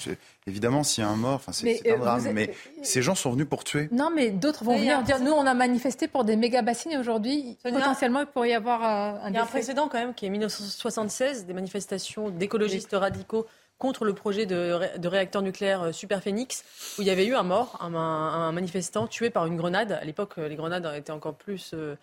Évidemment, 0.46 0.82
s'il 0.82 1.04
y 1.04 1.06
a 1.06 1.08
un 1.08 1.16
mort, 1.16 1.36
enfin, 1.36 1.52
c'est 1.52 1.80
un 1.88 1.94
euh, 1.94 1.96
drame. 1.96 2.28
Mais 2.34 2.54
ces 2.82 3.00
gens 3.00 3.14
sont 3.14 3.30
venus 3.30 3.48
pour 3.48 3.64
tuer. 3.64 3.88
Non, 3.92 4.10
mais 4.14 4.28
d'autres 4.28 4.62
vont 4.62 4.76
venir 4.76 5.02
dire 5.04 5.20
nous, 5.20 5.32
on 5.32 5.46
a 5.46 5.54
manifesté 5.54 6.06
pour 6.06 6.24
des 6.24 6.36
méga 6.36 6.60
bassines 6.60 6.92
et 6.92 6.98
aujourd'hui, 6.98 7.56
potentiellement, 7.62 8.20
il 8.20 8.26
pourrait 8.26 8.50
y 8.50 8.54
avoir 8.54 8.84
euh, 8.84 9.18
un. 9.24 9.30
Il 9.30 9.36
y 9.36 9.38
a 9.38 9.42
un 9.42 9.46
précédent 9.46 9.88
quand 9.88 9.98
même 9.98 10.12
qui 10.12 10.26
est 10.26 10.30
1976, 10.30 11.46
des 11.46 11.54
manifestations 11.54 12.28
d'écologistes 12.28 12.92
radicaux 12.92 13.46
contre 13.78 14.04
le 14.04 14.14
projet 14.14 14.46
de, 14.46 15.06
réacteur 15.06 15.42
nucléaire 15.42 15.82
euh, 15.82 15.92
Super 15.92 16.22
Phoenix, 16.22 16.64
où 16.98 17.02
il 17.02 17.08
y 17.08 17.10
avait 17.10 17.26
eu 17.26 17.34
un 17.34 17.42
mort, 17.42 17.78
un, 17.80 18.52
manifestant 18.52 19.06
tué 19.06 19.30
par 19.30 19.46
une 19.46 19.56
grenade. 19.56 19.92
À 19.92 20.04
l'époque, 20.04 20.34
euh, 20.38 20.48
les 20.48 20.56
grenades 20.56 20.90
étaient 20.96 21.12
encore 21.12 21.34
plus 21.34 21.74
euh, 21.74 21.96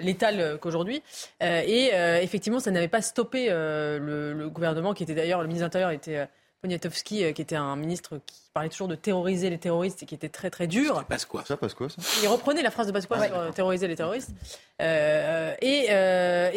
létales 0.00 0.58
qu'aujourd'hui. 0.60 1.02
et 1.40 1.90
effectivement, 2.22 2.60
ça 2.60 2.70
n'avait 2.70 2.86
pas 2.86 3.02
stoppé 3.02 3.48
le, 3.48 4.32
le, 4.32 4.48
gouvernement, 4.50 4.94
qui 4.94 5.02
était 5.02 5.14
d'ailleurs, 5.14 5.40
le 5.40 5.48
ministre 5.48 5.62
de 5.62 5.66
l'Intérieur 5.66 5.90
était 5.90 6.28
Poniatowski, 6.60 7.32
qui 7.34 7.42
était 7.42 7.56
un 7.56 7.74
ministre 7.74 8.20
qui 8.24 8.45
parlait 8.56 8.70
toujours 8.70 8.88
de 8.88 8.94
terroriser 8.94 9.50
les 9.50 9.58
terroristes 9.58 10.02
et 10.02 10.06
qui 10.06 10.14
était 10.14 10.30
très 10.30 10.48
très 10.48 10.66
dur. 10.66 11.04
Quoi 11.28 11.44
Ça 11.44 11.58
passe 11.58 11.74
quoi 11.74 11.90
ça? 11.90 11.96
Il 12.22 12.28
reprenait 12.28 12.62
la 12.62 12.70
phrase 12.70 12.86
de 12.86 12.92
Pasqua 12.92 13.26
sur 13.26 13.36
euh, 13.36 13.50
terroriser 13.50 13.86
les 13.86 13.96
terroristes. 13.96 14.30
Euh, 14.80 15.52
et, 15.60 15.88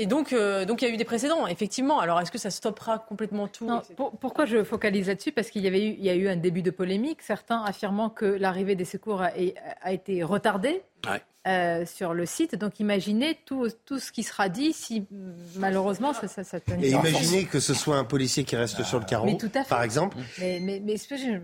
et, 0.01 0.05
donc, 0.05 0.33
donc 0.33 0.81
il 0.81 0.87
y 0.87 0.91
a 0.91 0.93
eu 0.93 0.97
des 0.97 1.03
précédents, 1.03 1.45
effectivement. 1.45 1.99
Alors 1.99 2.21
est-ce 2.21 2.31
que 2.31 2.37
ça 2.37 2.51
stoppera 2.51 2.99
complètement 2.99 3.49
tout? 3.49 3.69
Pourquoi 4.21 4.45
je 4.45 4.63
focalise 4.63 5.07
là-dessus? 5.09 5.33
Parce 5.33 5.49
qu'il 5.49 5.61
y 5.61 5.67
avait 5.67 5.85
eu, 5.85 5.95
il 5.97 6.05
y 6.05 6.09
a 6.09 6.15
eu 6.15 6.29
un 6.29 6.37
début 6.37 6.61
de 6.61 6.71
polémique, 6.71 7.21
certains 7.21 7.61
affirmant 7.63 8.09
que 8.09 8.25
l'arrivée 8.25 8.75
des 8.75 8.85
secours 8.85 9.21
a, 9.21 9.31
a 9.81 9.91
été 9.91 10.23
retardée. 10.23 10.81
Ouais. 11.05 11.21
Euh, 11.47 11.85
sur 11.85 12.13
le 12.13 12.25
site. 12.25 12.55
Donc 12.55 12.81
imaginez 12.81 13.39
tout, 13.45 13.69
tout, 13.85 13.97
ce 13.97 14.11
qui 14.11 14.23
sera 14.23 14.49
dit 14.49 14.73
si 14.73 15.05
malheureusement 15.55 16.13
ça, 16.13 16.27
ça, 16.27 16.43
ça 16.43 16.57
Et 16.81 16.89
imaginez 16.89 17.45
que 17.45 17.61
ce 17.61 17.73
soit 17.73 17.95
un 17.95 18.03
policier 18.03 18.43
qui 18.43 18.57
reste 18.57 18.83
sur 18.83 18.99
le 18.99 19.05
carreau, 19.05 19.35
par 19.69 19.81
exemple. 19.81 20.17
Mais, 20.37 20.59
mais, 20.61 20.81
mais, 20.83 20.97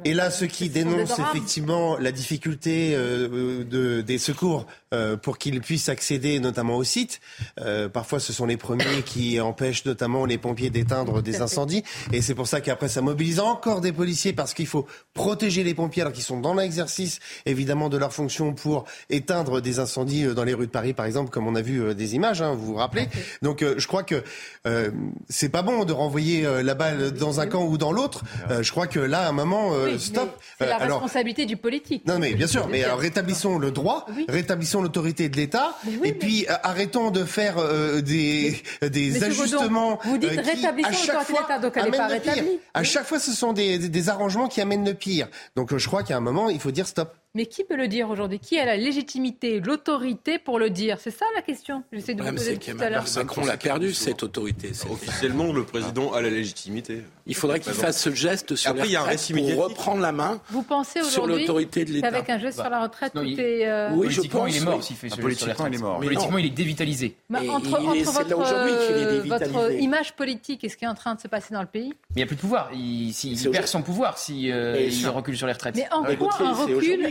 Et 0.04 0.14
là, 0.14 0.32
ceux 0.32 0.45
qui 0.48 0.70
dénoncent 0.70 1.20
effectivement 1.20 1.98
la 1.98 2.12
difficulté 2.12 2.94
euh, 2.94 3.64
de, 3.64 4.02
des 4.02 4.18
secours 4.18 4.66
euh, 4.94 5.18
pour 5.18 5.38
qu'ils 5.38 5.62
puissent 5.62 5.90
accéder 5.90 6.40
notamment 6.40 6.78
au 6.78 6.84
site, 6.84 7.22
euh, 7.60 7.90
parfois 7.90 8.20
ce 8.20 8.34
sont 8.34 8.46
les 8.46 8.58
premiers 8.58 9.04
qui 9.06 9.40
empêchent 9.40 9.86
notamment 9.86 10.26
les 10.26 10.38
pompiers 10.38 10.70
d'éteindre 10.70 11.22
des 11.22 11.42
incendies. 11.42 11.84
Et 12.12 12.22
c'est 12.22 12.36
pour 12.36 12.48
ça 12.48 12.62
qu'après 12.62 12.90
ça 12.90 13.02
mobilise 13.02 13.40
encore 13.40 13.82
des 13.82 13.92
policiers 13.92 14.34
parce 14.34 14.54
qu'il 14.54 14.68
faut 14.68 14.86
protéger 15.14 15.64
les 15.64 15.74
pompiers 15.74 16.02
alors 16.02 16.14
qu'ils 16.14 16.24
sont 16.24 16.40
dans 16.40 16.54
l'exercice 16.54 17.20
évidemment 17.46 17.90
de 17.90 17.98
leur 17.98 18.14
fonction 18.14 18.54
pour 18.54 18.86
éteindre 19.10 19.62
des 19.62 19.80
incendies 19.80 19.86
incendie 19.86 20.26
dans 20.34 20.44
les 20.44 20.56
rues 20.56 20.66
de 20.66 20.72
Paris, 20.72 20.94
par 20.94 21.06
exemple, 21.06 21.30
comme 21.30 21.48
on 21.48 21.54
a 21.54 21.62
vu 21.62 21.94
des 21.94 22.16
images, 22.16 22.42
hein, 22.42 22.54
vous 22.56 22.66
vous 22.66 22.76
rappelez. 22.76 23.08
Donc 23.44 23.64
je 23.78 23.88
crois 23.88 24.04
que 24.04 24.24
c'est 25.30 25.50
pas 25.50 25.62
bon 25.62 25.86
de 25.86 25.94
renvoyer 25.94 26.48
la 26.64 26.74
balle 26.74 27.12
dans 27.12 27.40
un 27.40 27.48
camp 27.48 27.66
ou 27.66 27.78
dans 27.78 27.92
l'autre. 27.92 28.24
je 28.50 28.72
crois 28.72 28.88
que 28.88 29.00
là, 29.00 29.22
à 29.22 29.30
un 29.30 29.32
moment, 29.32 29.72
stop. 30.00 30.35
C'est 30.60 30.68
la 30.68 30.78
responsabilité 30.78 31.46
du 31.46 31.58
politique. 31.58 32.06
Non, 32.08 32.20
mais 32.20 32.34
bien 32.34 32.48
sûr. 32.48 32.68
Mais 32.68 32.84
alors 32.84 33.00
rétablissons 33.00 33.58
le 33.58 33.72
droit, 33.72 34.06
rétablissons 34.28 34.82
l'autorité 34.82 35.30
de 35.30 35.38
l'État, 35.38 35.76
et 36.04 36.14
puis 36.14 36.46
arrêtons 36.64 37.12
de 37.12 37.24
faire 37.26 37.56
des, 38.02 38.62
des 38.82 39.24
ajustements. 39.24 40.00
vous 40.04 40.18
dites 40.18 40.30
rétablissons 40.32 40.90
l'autorité 40.90 41.34
de 41.34 41.40
l'État, 41.40 41.60
donc 41.60 41.74
elle 41.78 41.92
n'est 41.92 41.98
pas 41.98 42.08
rétablie. 42.08 42.60
À 42.74 42.84
chaque 42.84 43.06
fois, 43.06 43.20
ce 43.20 43.32
sont 43.32 43.54
des, 43.54 43.78
des, 43.80 43.90
des 43.90 44.10
arrangements 44.10 44.48
qui 44.48 44.62
amènent 44.62 44.86
le 44.86 44.94
pire. 44.94 45.28
Donc 45.56 45.76
je 45.76 45.88
crois 45.88 46.04
qu'à 46.04 46.18
un 46.18 46.22
moment, 46.22 46.50
il 46.50 46.60
faut 46.60 46.72
dire 46.72 46.88
stop. 46.88 47.14
Mais 47.36 47.48
qui 47.48 47.66
peut 47.66 47.76
le 47.76 47.90
dire 47.90 48.10
aujourd'hui? 48.10 48.40
Qui 48.40 48.58
a 48.60 48.66
la 48.66 48.78
légitimité, 48.78 49.60
l'autorité 49.60 50.40
pour 50.40 50.58
le 50.58 50.70
dire? 50.70 51.00
C'est 51.02 51.12
ça 51.12 51.26
la 51.36 51.42
question. 51.42 51.84
J'essaie 51.92 52.14
de 52.14 52.24
vous 52.24 52.32
poser 52.32 52.58
tout 52.58 52.72
à 52.80 52.90
l'heure. 52.90 53.04
Macron 53.18 53.46
l'a 53.46 53.58
perdu 53.58 53.94
cette 53.94 54.24
autorité. 54.24 54.72
Officiellement, 54.90 55.52
le 55.52 55.66
président 55.66 56.14
a 56.14 56.22
la 56.22 56.30
légitimité. 56.30 57.04
Il 57.28 57.36
faudrait 57.36 57.60
qu'il 57.60 57.74
fasse 57.74 58.02
ce 58.02 58.14
geste 58.14 58.56
sur 58.56 58.72
Après, 58.72 58.88
les 58.88 59.54
pour 59.56 59.66
reprendre 59.66 60.00
la 60.00 60.12
main 60.12 60.40
vous 60.50 60.62
pensez 60.62 61.04
sur 61.04 61.28
l'autorité 61.28 61.84
de 61.84 61.92
l'État? 61.92 62.08
Avec 62.08 62.30
un 62.30 62.38
geste 62.38 62.60
sur 62.60 62.70
la 62.70 62.84
retraite, 62.84 63.12
tout 63.14 63.22
est. 63.24 63.68
Euh... 63.68 63.90
Oui, 63.94 64.10
je 64.10 64.22
pense. 64.22 64.50
Il 64.50 64.58
est 64.58 64.66
mort 64.66 64.84
s'il 64.84 64.96
fait 64.96 65.10
ce 65.10 65.16
Politiquement, 65.16 65.68
il 65.68 65.76
est 65.76 65.80
mort. 65.80 66.00
Politiquement, 66.00 66.38
il 66.38 66.46
est 66.46 66.50
dévitalisé. 66.50 67.18
Entre, 67.50 67.82
votre, 69.26 69.74
image 69.74 70.16
politique 70.16 70.64
et 70.64 70.70
ce 70.70 70.78
qui 70.78 70.86
est 70.86 70.88
en 70.88 70.96
train 70.96 71.16
de 71.16 71.20
se 71.20 71.28
passer 71.28 71.54
dans 71.54 71.62
le 71.62 71.68
pays. 71.68 71.90
Mais 71.90 72.16
il 72.16 72.18
n'y 72.18 72.24
a 72.24 72.26
plus 72.28 72.36
de 72.36 72.42
pouvoir. 72.42 72.70
Il, 72.74 73.14
perd 73.52 73.68
son 73.68 73.82
pouvoir 73.82 74.18
s'il 74.18 74.52
euh, 74.52 74.90
recule 75.08 75.36
sur 75.36 75.48
les 75.48 75.54
retraites. 75.54 75.76
Mais 75.76 75.88
en 75.92 76.04
quoi 76.16 76.34
un 76.40 76.54
recul 76.54 77.08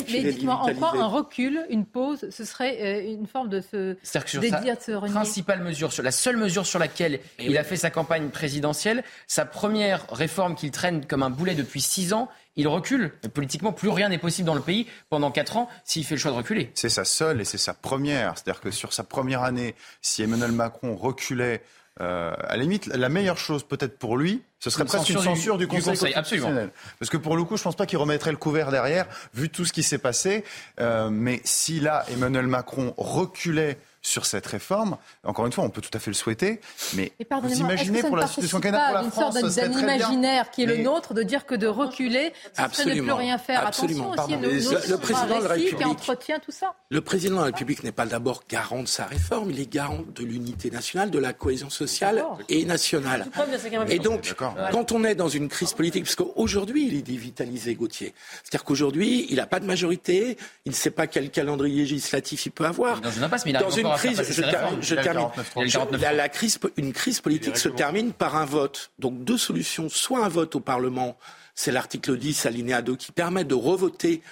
en 0.49 0.75
quoi 0.75 0.97
un 0.97 1.07
recul, 1.07 1.65
une 1.71 1.85
pause, 1.85 2.29
ce 2.31 2.45
serait 2.45 2.79
euh, 2.83 3.13
une 3.13 3.27
forme 3.27 3.49
de 3.49 3.61
se 3.61 3.97
dédire, 4.39 4.77
de 4.77 4.83
se 4.83 4.93
renier 4.93 5.15
Principale 5.15 5.63
mesure, 5.63 5.91
la 6.03 6.11
seule 6.11 6.37
mesure 6.37 6.67
sur 6.67 6.79
laquelle 6.79 7.21
il 7.39 7.57
a 7.57 7.65
fait 7.65 7.77
sa 7.77 7.91
campagne 7.91 8.29
présidentielle, 8.29 9.05
sa 9.27 9.45
première 9.45 10.07
réforme 10.11 10.55
qu'il 10.55 10.71
traîne 10.71 11.07
comme 11.07 11.23
un 11.23 11.31
boulet 11.31 11.55
depuis 11.55 11.81
six 11.81 12.13
ans, 12.13 12.29
il 12.57 12.69
recule. 12.69 13.13
politiquement, 13.33 13.73
plus 13.73 13.89
rien 13.89 14.09
n'est 14.09 14.19
possible 14.19 14.47
dans 14.47 14.55
le 14.55 14.61
pays 14.61 14.87
pendant 15.11 15.31
quatre 15.31 15.57
ans 15.57 15.69
s'il 15.85 16.05
fait 16.05 16.15
le 16.15 16.21
choix 16.21 16.31
de 16.31 16.37
reculer. 16.37 16.71
C'est 16.75 16.89
sa 16.89 17.05
seule 17.05 17.41
et 17.41 17.45
c'est 17.45 17.59
sa 17.59 17.75
première. 17.75 18.35
C'est-à-dire 18.37 18.61
que 18.61 18.71
sur 18.71 18.93
sa 18.93 19.03
première 19.05 19.43
année, 19.43 19.75
si 20.03 20.23
Emmanuel 20.23 20.53
Macron 20.53 20.95
reculait 20.95 21.63
euh, 22.01 22.33
à 22.49 22.57
la 22.57 22.63
limite, 22.63 22.87
la 22.87 23.09
meilleure 23.09 23.39
chose 23.39 23.63
peut-être 23.63 23.99
pour 23.99 24.17
lui, 24.17 24.43
ce 24.65 24.71
serait 24.71 24.87
presque 24.87 25.11
une 25.11 25.19
censure 25.19 25.59
du, 25.59 25.69
Conseil, 25.69 26.15
constitutionnel. 26.15 26.71
Parce 26.99 27.11
que 27.11 27.19
pour 27.19 27.37
le 27.37 27.45
coup, 27.45 27.59
je 27.59 27.61
ne 27.61 27.65
pense 27.65 27.77
pas 27.77 27.85
qu'il 27.85 27.99
remettrait 27.99 28.31
le 28.31 28.39
couvert 28.39 28.71
derrière, 28.71 29.05
vu 29.35 29.51
tout 29.51 29.67
ce 29.67 29.75
qui 29.75 29.83
s'est 29.83 29.99
passé. 29.99 30.43
Euh, 30.81 31.11
mais 31.11 31.43
si 31.45 31.81
là, 31.81 32.07
Emmanuel 32.11 32.47
Macron 32.47 32.95
reculait 32.97 33.77
sur 34.05 34.27
cette 34.27 34.47
réforme. 34.47 34.99
Encore 35.25 35.47
une 35.47 35.53
fois, 35.53 35.65
on 35.65 35.71
peut 35.71 35.81
tout 35.81 35.91
à 35.95 35.99
fait 35.99 36.11
le 36.11 36.15
souhaiter, 36.15 36.61
mais 36.95 37.13
vous 37.43 37.55
imaginez 37.55 38.03
pour 38.03 38.17
la 38.17 38.27
situation 38.27 38.61
canadienne, 38.61 39.11
pour 39.11 39.23
la 39.23 39.31
France, 39.31 39.41
ce 39.41 39.49
serait 39.49 39.69
d'un 39.69 39.81
imaginaire 39.81 40.51
qui 40.51 40.63
est 40.63 40.67
le 40.67 40.77
nôtre 40.77 41.15
de 41.15 41.23
dire 41.23 41.47
que 41.47 41.55
de 41.55 41.67
reculer, 41.67 42.33
ce 42.53 42.89
ne 42.89 43.01
plus 43.01 43.13
rien 43.13 43.39
faire. 43.39 43.67
Absolument. 43.67 44.13
Attention 44.13 44.41
aussi, 44.41 44.75
le, 44.75 44.91
le 44.91 44.97
président 44.99 45.39
de 45.39 45.45
la 45.45 45.55
République 45.55 45.87
entretient 45.87 46.39
tout 46.39 46.53
ça. 46.53 46.75
Le 46.91 47.01
président 47.01 47.37
de 47.37 47.41
la 47.41 47.47
République 47.47 47.83
n'est 47.83 47.93
pas 47.93 48.05
d'abord 48.05 48.45
garant 48.49 48.83
de 48.83 48.89
sa 48.89 49.07
réforme, 49.07 49.51
il 49.51 49.59
est 49.59 49.71
garant 49.73 50.01
de 50.15 50.23
l'unité 50.23 50.71
nationale, 50.71 51.11
de 51.11 51.19
la 51.19 51.33
cohésion 51.33 51.71
sociale 51.71 52.23
et 52.51 52.67
nationale. 52.67 53.27
Et 53.89 53.99
donc, 53.99 54.35
quand 54.71 54.93
on 54.93 55.05
est 55.05 55.15
dans 55.15 55.29
une 55.29 55.49
crise 55.49 55.73
politique, 55.73 56.05
parce 56.05 56.17
qu'aujourd'hui 56.17 56.89
il 56.89 56.95
est 56.95 57.03
dévitalisé, 57.03 57.75
Gauthier, 57.75 58.15
c'est-à-dire 58.43 58.65
qu'aujourd'hui 58.65 59.27
il 59.31 59.37
n'a 59.37 59.47
pas 59.47 59.61
de 59.61 59.67
majorité, 59.67 60.37
il 60.67 60.71
ne 60.71 60.77
sait 60.77 60.91
pas 60.91 61.07
quel 61.07 61.31
calendrier 61.31 61.81
législatif 61.81 62.45
il 62.45 62.51
peut 62.51 62.67
avoir. 62.67 63.01
Dans 63.01 63.11
une 63.11 63.23
impasse, 63.23 63.47
mais 63.47 63.53
il 63.53 63.57
a 63.57 63.61
dans 63.61 63.71
une 63.71 63.94
je, 63.97 64.95
termine. 64.95 66.17
la, 66.17 66.29
crise, 66.29 66.59
une 66.77 66.93
crise 66.93 67.21
politique 67.21 67.57
se 67.57 67.69
termine 67.69 68.13
par 68.13 68.37
un 68.37 68.45
vote. 68.45 68.91
Donc 68.99 69.25
deux 69.25 69.39
solutions. 69.39 69.89
Soit 69.89 70.25
un 70.25 70.29
vote 70.29 70.55
au 70.55 70.61
Parlement, 70.61 71.17
c'est 71.55 71.73
l'article 71.73 72.17
10, 72.17 72.47
alinéa 72.47 72.83
2, 72.83 72.97
qui 72.97 73.13
permet 73.13 73.45
de 73.45 73.55
revoter 73.55 74.23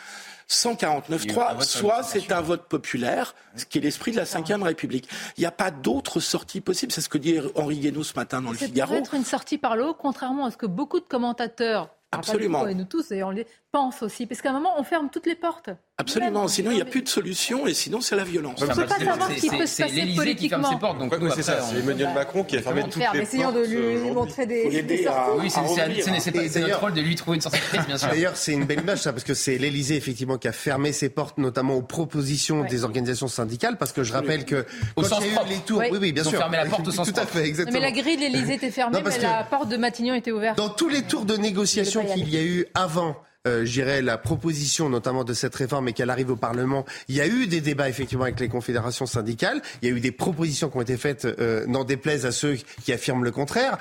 149.3, 0.49 1.63
soit 1.63 2.03
c'est 2.03 2.31
un 2.31 2.41
vote 2.41 2.69
populaire, 2.69 3.35
ce 3.57 3.65
qui 3.65 3.79
est 3.79 3.81
l'esprit 3.81 4.13
de 4.13 4.17
la 4.17 4.25
Ve 4.25 4.63
République. 4.63 5.09
Il 5.37 5.41
n'y 5.41 5.47
a 5.47 5.53
pas 5.53 5.71
d'autre 5.71 6.21
sortie 6.21 6.61
possible. 6.61 6.93
C'est 6.93 7.01
ce 7.01 7.09
que 7.09 7.19
dit 7.19 7.39
Henri 7.55 7.79
Guénaud 7.79 8.05
ce 8.05 8.15
matin 8.15 8.43
dans 8.43 8.51
le 8.51 8.57
Figaro. 8.57 8.93
Ça 8.93 8.99
être 8.99 9.15
une 9.15 9.25
sortie 9.25 9.59
par 9.59 9.77
le 9.77 9.87
haut, 9.87 9.95
contrairement 9.95 10.47
à 10.47 10.51
ce 10.51 10.57
que 10.57 10.67
beaucoup 10.67 11.01
de 11.01 11.07
commentateurs 11.07 11.91
Absolument. 12.13 12.69
Et 12.69 12.75
nous 12.75 12.85
tous, 12.85 13.11
et 13.11 13.23
on 13.23 13.31
les 13.31 13.47
pense 13.73 14.03
aussi. 14.03 14.27
Parce 14.27 14.43
qu'à 14.43 14.51
un 14.51 14.53
moment, 14.53 14.75
on 14.79 14.85
ferme 14.85 15.09
toutes 15.11 15.27
les 15.27 15.35
portes. 15.35 15.71
Absolument. 15.97 16.47
Sinon, 16.47 16.71
il 16.71 16.77
n'y 16.77 16.83
a 16.83 16.85
plus 16.85 17.03
de 17.03 17.09
solution 17.09 17.67
et 17.67 17.75
sinon, 17.75 18.01
c'est 18.01 18.15
la 18.15 18.25
violence. 18.25 18.61
On 18.63 18.67
ne 18.67 18.75
peut 18.75 18.87
pas 18.87 18.99
savoir 18.99 19.31
ce 19.31 19.41
qui 19.41 19.49
peut 19.49 19.67
se 19.67 19.83
passer 19.83 20.15
politiquement. 20.15 20.35
qui 20.35 20.49
ferme 20.49 20.65
ses 20.65 20.79
portes. 20.79 20.99
Donc, 20.99 21.15
c'est 21.35 21.43
ça. 21.43 21.61
C'est 21.63 21.79
Emmanuel 21.79 22.11
Macron 22.15 22.45
qui 22.45 22.57
a 22.57 22.63
fermé 22.63 22.83
toutes 22.85 22.97
les 22.97 23.05
portes. 23.05 23.17
Essayons 23.17 23.53
de 23.53 23.65
lui 23.65 24.11
montrer 24.13 24.47
des, 24.47 24.83
des 24.83 25.09
Oui, 25.39 25.51
c'est 25.51 26.61
notre 26.61 26.81
rôle 26.81 26.93
de 26.93 27.01
lui 27.01 27.15
trouver 27.15 27.37
une 27.37 27.41
sortie 27.41 27.59
de 27.59 27.65
crise, 27.65 27.87
bien 27.87 27.99
sûr. 27.99 28.09
D'ailleurs, 28.09 28.37
c'est 28.37 28.53
une 28.53 28.65
belle 28.65 28.81
image, 28.81 28.99
ça, 28.99 29.13
parce 29.13 29.25
que 29.25 29.35
c'est 29.35 29.59
l'Élysée, 29.59 29.97
effectivement, 29.97 30.39
qui 30.39 30.49
a 30.49 30.53
fermé 30.53 30.93
ses 30.93 31.09
portes, 31.09 31.39
notamment 31.39 31.75
aux 31.75 31.83
propositions 31.83 32.65
des 32.65 32.85
organisations 32.85 33.29
syndicales. 33.29 33.79
Parce 33.79 33.93
que 33.93 34.05
je 34.05 34.13
rappelle 34.13 34.45
que 34.45 34.67
quand 34.95 35.21
il 35.21 35.33
y 35.33 35.37
a 35.37 35.43
eu 35.45 35.49
les 35.49 35.59
tours. 35.59 35.83
Oui, 35.91 35.99
oui, 36.01 36.13
bien 36.13 36.25
sûr. 36.25 36.39
Fermé 36.39 36.59
la 36.59 36.67
porte 36.67 36.87
au 36.89 36.91
sens 36.91 37.11
Tout 37.11 37.21
à 37.21 37.27
fait, 37.27 37.47
exactement. 37.47 37.79
Mais 37.79 37.85
la 37.85 37.93
grille 37.93 38.17
de 38.17 38.23
l'Élysée 38.23 38.55
était 38.55 38.71
fermée, 38.71 38.99
mais 39.05 39.19
la 39.19 39.45
porte 39.45 39.69
de 39.69 39.77
Matignon 39.77 40.15
était 40.15 40.33
ouverte. 40.33 40.59
Dans 40.59 40.69
tous 40.69 40.89
les 40.89 41.03
tours 41.03 41.25
de 41.25 41.37
négociation 41.37 42.05
qu'il 42.05 42.29
y 42.29 42.37
a 42.37 42.43
eu 42.43 42.67
avant 42.75 43.17
euh, 43.47 43.65
je 43.65 43.73
dirais, 43.73 44.03
la 44.03 44.19
proposition 44.19 44.89
notamment 44.89 45.25
de 45.25 45.35
cette 45.35 45.55
réforme 45.55 45.89
et 45.89 45.93
qu'elle 45.93 46.11
arrive 46.11 46.31
au 46.31 46.37
Parlement, 46.37 46.85
il 47.09 47.17
y 47.17 47.21
a 47.21 47.27
eu 47.27 47.47
des 47.47 47.61
débats 47.61 47.89
effectivement 47.89 48.25
avec 48.25 48.39
les 48.39 48.49
confédérations 48.49 49.07
syndicales, 49.07 49.61
il 49.83 49.89
y 49.89 49.93
a 49.93 49.97
eu 49.97 50.01
des 50.01 50.13
propositions 50.13 50.71
qui 50.71 50.77
ont 50.77 50.83
été 50.83 50.97
faites, 50.97 51.25
euh, 51.25 51.67
n'en 51.67 51.85
déplaise 51.85 52.25
à 52.25 52.33
ceux 52.33 52.57
qui 52.85 52.93
affirment 52.93 53.25
le 53.25 53.33
contraire. 53.33 53.79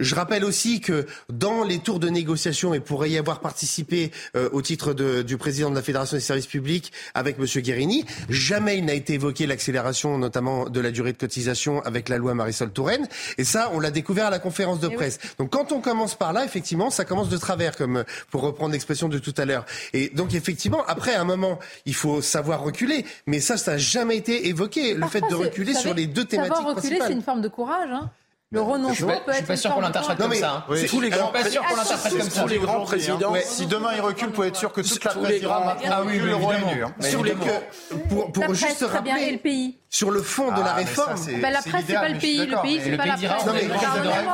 Je 0.00 0.14
rappelle 0.14 0.44
aussi 0.44 0.80
que 0.80 1.06
dans 1.28 1.64
les 1.64 1.80
tours 1.80 1.98
de 1.98 2.08
négociation, 2.08 2.72
et 2.72 2.78
pourrait 2.78 3.10
y 3.10 3.18
avoir 3.18 3.40
participé 3.40 4.12
euh, 4.36 4.48
au 4.52 4.62
titre 4.62 4.94
de, 4.94 5.22
du 5.22 5.36
président 5.36 5.70
de 5.70 5.74
la 5.74 5.82
Fédération 5.82 6.16
des 6.16 6.22
services 6.22 6.46
publics 6.46 6.92
avec 7.14 7.36
M. 7.38 7.46
Guérini, 7.62 8.04
jamais 8.28 8.78
il 8.78 8.84
n'a 8.84 8.94
été 8.94 9.14
évoqué 9.14 9.46
l'accélération 9.46 10.16
notamment 10.16 10.68
de 10.68 10.80
la 10.80 10.92
durée 10.92 11.12
de 11.12 11.18
cotisation 11.18 11.82
avec 11.82 12.08
la 12.08 12.16
loi 12.16 12.32
Marisol 12.34 12.70
Touraine. 12.70 13.08
Et 13.38 13.44
ça, 13.44 13.70
on 13.74 13.80
l'a 13.80 13.90
découvert 13.90 14.26
à 14.26 14.30
la 14.30 14.38
conférence 14.38 14.78
de 14.78 14.88
eh 14.90 14.94
presse. 14.94 15.18
Donc 15.38 15.50
quand 15.50 15.72
on 15.72 15.80
commence 15.80 16.14
par 16.14 16.32
là, 16.32 16.44
effectivement, 16.44 16.90
ça 16.90 17.04
commence 17.04 17.28
de 17.28 17.36
travers, 17.36 17.76
comme 17.76 18.04
pour 18.30 18.42
reprendre 18.42 18.72
l'expression 18.72 19.08
de 19.08 19.18
tout 19.18 19.34
à 19.36 19.46
l'heure. 19.46 19.66
Et 19.94 20.10
donc 20.10 20.32
effectivement, 20.32 20.84
après, 20.86 21.14
à 21.14 21.20
un 21.20 21.24
moment, 21.24 21.58
il 21.86 21.94
faut 21.94 22.22
savoir 22.22 22.62
reculer. 22.62 23.04
Mais 23.26 23.40
ça, 23.40 23.56
ça 23.56 23.72
n'a 23.72 23.78
jamais 23.78 24.16
été 24.16 24.46
évoqué, 24.46 24.94
le 24.94 25.08
fait 25.08 25.22
de 25.28 25.34
reculer 25.34 25.74
sur 25.74 25.92
les 25.92 26.06
deux 26.06 26.24
thématiques 26.24 26.54
savoir 26.54 26.76
reculer, 26.76 27.00
c'est 27.04 27.12
une 27.12 27.22
forme 27.22 27.40
de 27.40 27.48
courage. 27.48 27.90
Hein 27.90 28.10
le 28.50 28.62
renoncement 28.62 29.08
peut 29.26 29.32
être. 29.32 29.32
Je 29.32 29.34
suis 29.36 29.44
pas 29.44 29.56
sûr 29.56 29.74
qu'on 29.74 29.80
l'interprète 29.80 30.18
comme 30.18 30.34
ça. 30.34 30.66
Tous 30.88 31.00
les 31.00 31.10
grands, 31.10 31.28
pas 31.28 31.44
sûr 31.44 31.62
qu'on 31.62 31.76
l'interprète 31.76 32.18
comme 32.18 32.30
ça. 32.30 32.42
Tous 32.42 32.48
les 32.48 32.58
grands 32.58 32.80
présidents. 32.80 33.34
Si 33.44 33.66
demain 33.66 33.90
il 33.94 34.00
recule, 34.00 34.28
vous 34.32 34.44
être 34.44 34.56
sûr 34.56 34.72
que 34.72 34.80
toute 34.80 35.04
la 35.04 35.12
presse 35.12 35.40
dira 35.40 35.76
Ah 35.90 36.02
oui, 36.06 36.18
le 36.18 36.34
roi 36.34 36.54
est 36.54 36.82
hein. 36.82 36.94
Pour, 38.08 38.32
pour 38.32 38.54
juste 38.54 38.84
rappeler. 38.84 39.32
le 39.32 39.38
pays. 39.38 39.78
Sur 39.90 40.10
le 40.10 40.20
fond 40.20 40.52
de 40.52 40.60
la 40.60 40.72
ah, 40.72 40.74
réforme. 40.74 41.16
La 41.40 41.62
presse, 41.62 41.84
c'est 41.86 41.94
pas 41.94 42.08
le 42.08 42.18
pays. 42.18 42.46
Le 42.46 42.62
pays, 42.62 42.80
c'est 42.82 42.96
pas 42.96 43.06
la 43.06 43.16
presse. 43.16 43.46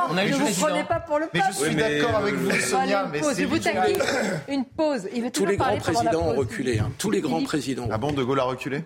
On 0.09 0.17
a 0.17 0.25
eu 0.25 0.29
le 0.29 0.35
vous 0.35 0.61
prenez 0.61 0.83
pas 0.83 0.99
pour 0.99 1.19
le 1.19 1.27
peuple. 1.27 1.45
Mais 1.45 1.53
je 1.53 1.65
suis 1.65 1.75
d'accord 1.75 2.15
avec 2.15 2.35
vous, 2.35 2.51
Sonia. 2.59 3.09
Mais 3.11 3.21
c'est 3.21 4.53
Une 4.53 4.65
pause. 4.65 5.09
Tous 5.33 5.45
les 5.45 5.57
grands 5.57 5.77
présidents 5.77 6.21
ont 6.21 6.35
reculé. 6.35 6.81
Tous 6.97 7.11
les 7.11 7.21
grands 7.21 7.43
présidents. 7.43 7.87
Ah 7.91 7.97
bon, 7.97 8.13
De 8.13 8.23
Gaulle 8.23 8.39
a 8.39 8.43
reculé? 8.43 8.83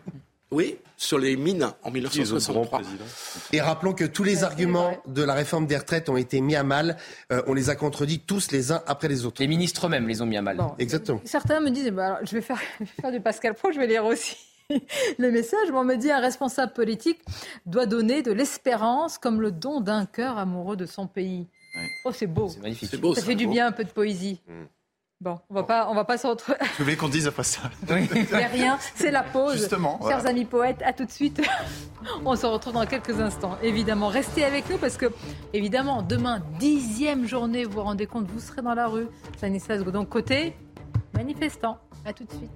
Oui, 0.51 0.77
sur 0.97 1.19
les 1.19 1.35
mines 1.35 1.71
en 1.83 1.91
1963. 1.91 2.81
Et 3.53 3.61
rappelons 3.61 3.93
que 3.93 4.03
tous 4.03 4.23
les 4.23 4.43
arguments 4.43 4.97
de 5.07 5.23
la 5.23 5.33
réforme 5.33 5.67
des 5.67 5.77
retraites 5.77 6.09
ont 6.09 6.17
été 6.17 6.41
mis 6.41 6.55
à 6.55 6.63
mal. 6.63 6.97
Euh, 7.31 7.43
on 7.45 7.53
les 7.53 7.69
a 7.69 7.75
contredits 7.75 8.19
tous 8.19 8.51
les 8.51 8.71
uns 8.71 8.81
après 8.87 9.07
les 9.07 9.25
autres. 9.25 9.41
Les 9.41 9.47
ministres 9.47 9.85
eux-mêmes 9.85 10.07
les 10.07 10.21
ont 10.21 10.25
mis 10.25 10.37
à 10.37 10.41
mal. 10.41 10.59
Exactement. 10.79 11.21
Certains 11.23 11.59
me 11.59 11.69
disent, 11.69 11.91
bah, 11.91 12.19
je, 12.23 12.31
vais 12.35 12.41
faire, 12.41 12.59
du 13.11 13.21
Pascal 13.21 13.53
Pro, 13.53 13.71
je 13.71 13.79
vais 13.79 13.87
lire 13.87 14.05
aussi 14.05 14.37
le 15.19 15.29
message. 15.29 15.69
On 15.71 15.83
me 15.83 15.95
dit 15.95 16.11
un 16.11 16.19
responsable 16.19 16.73
politique 16.73 17.21
doit 17.67 17.85
donner 17.85 18.23
de 18.23 18.31
l'espérance 18.31 19.19
comme 19.19 19.41
le 19.41 19.51
don 19.51 19.81
d'un 19.81 20.07
cœur 20.07 20.39
amoureux 20.39 20.75
de 20.75 20.87
son 20.87 21.05
pays. 21.05 21.47
Oh, 22.05 22.11
c'est 22.11 22.27
beau. 22.27 22.49
C'est 22.49 22.61
magnifique. 22.61 22.89
ça 22.89 23.21
fait 23.21 23.35
du 23.35 23.45
bien 23.45 23.67
un 23.67 23.71
peu 23.71 23.83
de 23.83 23.91
poésie. 23.91 24.41
Mm. 24.47 24.63
Bon, 25.21 25.37
on 25.49 25.53
va 25.53 25.63
pas, 25.63 25.89
on 25.89 25.95
va 25.95 26.05
pas 26.05 26.17
se 26.17 26.25
retrouver. 26.27 26.57
Vous 26.77 26.85
voulez 26.85 26.95
qu'on 26.95 27.09
dise 27.09 27.27
après 27.27 27.43
ça 27.43 27.63
Il 27.89 28.37
n'y 28.37 28.43
a 28.43 28.47
rien, 28.47 28.79
c'est 28.95 29.11
la 29.11 29.21
pause. 29.23 29.57
Justement. 29.57 29.99
Chers 30.07 30.25
amis 30.25 30.45
poètes, 30.45 30.81
à 30.81 30.93
tout 30.93 31.03
de 31.03 31.11
suite. 31.11 31.41
on 32.25 32.37
se 32.37 32.45
retrouve 32.45 32.71
dans 32.71 32.85
quelques 32.85 33.19
instants. 33.19 33.57
Évidemment, 33.61 34.07
restez 34.07 34.45
avec 34.45 34.69
nous 34.69 34.77
parce 34.77 34.95
que, 34.95 35.07
évidemment, 35.53 36.03
demain, 36.03 36.41
dixième 36.57 37.27
journée, 37.27 37.65
vous 37.65 37.71
vous 37.73 37.83
rendez 37.83 38.05
compte, 38.05 38.31
vous 38.31 38.39
serez 38.39 38.61
dans 38.61 38.75
la 38.75 38.87
rue. 38.87 39.07
Stanislas 39.35 39.83
donc 39.83 40.07
côté 40.07 40.55
manifestant. 41.13 41.79
À 42.05 42.13
tout 42.13 42.23
de 42.23 42.31
suite. 42.31 42.49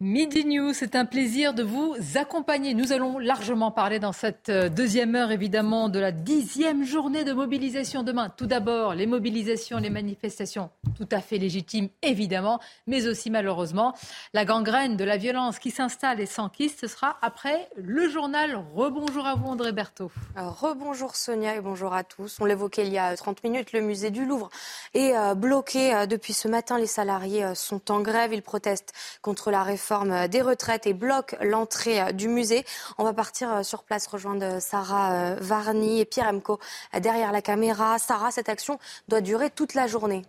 Midi 0.00 0.44
News, 0.44 0.72
c'est 0.72 0.96
un 0.96 1.04
plaisir 1.04 1.54
de 1.54 1.62
vous 1.62 1.94
accompagner. 2.16 2.74
Nous 2.74 2.92
allons 2.92 3.18
largement 3.18 3.70
parler 3.70 4.00
dans 4.00 4.12
cette 4.12 4.48
euh, 4.48 4.68
deuxième 4.68 5.14
heure, 5.14 5.30
évidemment, 5.30 5.88
de 5.88 6.00
la 6.00 6.10
dixième 6.10 6.84
journée 6.84 7.22
de 7.22 7.32
mobilisation 7.32 8.02
demain. 8.02 8.28
Tout 8.36 8.46
d'abord, 8.46 8.94
les 8.94 9.06
mobilisations, 9.06 9.78
les 9.78 9.90
manifestations, 9.90 10.70
tout 10.96 11.08
à 11.10 11.20
fait 11.20 11.38
légitimes, 11.38 11.88
évidemment, 12.02 12.60
mais 12.86 13.06
aussi, 13.06 13.30
malheureusement, 13.30 13.94
la 14.32 14.44
gangrène 14.44 14.96
de 14.96 15.04
la 15.04 15.16
violence 15.16 15.58
qui 15.58 15.70
s'installe 15.70 16.20
et 16.20 16.26
s'enquiste. 16.26 16.80
Ce 16.80 16.86
sera 16.86 17.16
après 17.22 17.68
le 17.76 18.08
journal. 18.08 18.64
Rebonjour 18.74 19.26
à 19.26 19.34
vous, 19.34 19.46
André 19.46 19.72
Berthaud. 19.72 20.10
Rebonjour, 20.36 21.16
Sonia, 21.16 21.56
et 21.56 21.60
bonjour 21.60 21.94
à 21.94 22.04
tous. 22.04 22.38
On 22.40 22.44
l'évoquait 22.44 22.86
il 22.86 22.92
y 22.92 22.98
a 22.98 23.16
30 23.16 23.42
minutes, 23.44 23.72
le 23.72 23.80
musée 23.80 24.10
du 24.10 24.24
Louvre 24.24 24.48
est 24.94 25.16
euh, 25.16 25.34
bloqué 25.34 25.94
euh, 25.94 26.06
depuis 26.06 26.32
ce 26.32 26.48
matin. 26.48 26.78
Les 26.78 26.86
salariés 26.86 27.54
sont 27.54 27.90
en 27.90 28.00
grève. 28.00 28.32
Ils 28.32 28.42
protestent 28.42 28.92
contre 29.22 29.50
la 29.50 29.62
réforme 29.62 30.28
des 30.28 30.42
retraites 30.42 30.86
et 30.86 30.94
bloque 30.94 31.36
l'entrée 31.40 32.00
euh, 32.00 32.12
du 32.12 32.28
musée. 32.28 32.64
On 32.98 33.04
va 33.04 33.12
partir 33.12 33.52
euh, 33.52 33.62
sur 33.62 33.82
place 33.82 34.06
rejoindre 34.06 34.60
Sarah 34.60 35.12
euh, 35.12 35.36
Varny 35.40 36.00
et 36.00 36.04
Pierre 36.04 36.28
Emco 36.28 36.58
derrière 36.98 37.32
la 37.32 37.42
caméra. 37.42 37.98
Sarah, 37.98 38.30
cette 38.30 38.48
action 38.48 38.78
doit 39.08 39.20
durer 39.20 39.50
toute 39.50 39.74
la 39.74 39.86
journée. 39.86 40.22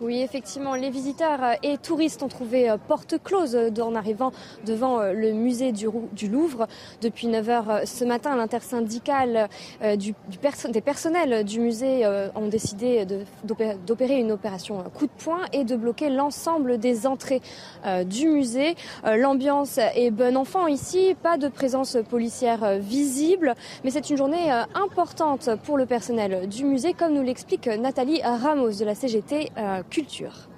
Oui, 0.00 0.22
effectivement, 0.22 0.76
les 0.76 0.88
visiteurs 0.88 1.40
et 1.62 1.76
touristes 1.76 2.22
ont 2.22 2.28
trouvé 2.28 2.74
porte 2.88 3.22
close 3.22 3.54
en 3.82 3.94
arrivant 3.94 4.32
devant 4.64 5.02
le 5.02 5.32
musée 5.32 5.72
du, 5.72 5.88
Louvre. 6.26 6.66
Depuis 7.02 7.28
9h 7.28 7.84
ce 7.84 8.06
matin, 8.06 8.34
l'intersyndicale 8.34 9.50
des 9.82 10.80
personnels 10.80 11.44
du 11.44 11.60
musée 11.60 12.06
ont 12.34 12.46
décidé 12.46 13.06
d'opérer 13.44 14.20
une 14.20 14.32
opération 14.32 14.82
coup 14.94 15.06
de 15.06 15.22
poing 15.22 15.40
et 15.52 15.64
de 15.64 15.76
bloquer 15.76 16.08
l'ensemble 16.08 16.78
des 16.78 17.06
entrées 17.06 17.42
du 18.06 18.28
musée. 18.28 18.76
L'ambiance 19.04 19.76
est 19.76 20.10
bonne 20.10 20.38
enfant 20.38 20.66
ici, 20.66 21.14
pas 21.22 21.36
de 21.36 21.48
présence 21.48 21.98
policière 22.08 22.78
visible, 22.78 23.54
mais 23.84 23.90
c'est 23.90 24.08
une 24.08 24.16
journée 24.16 24.50
importante 24.74 25.50
pour 25.64 25.76
le 25.76 25.84
personnel 25.84 26.48
du 26.48 26.64
musée, 26.64 26.94
comme 26.94 27.12
nous 27.12 27.22
l'explique 27.22 27.66
Nathalie 27.66 28.22
Ramos 28.22 28.78
de 28.78 28.84
la 28.86 28.94
CGT 28.94 29.50
culture. 29.90 30.48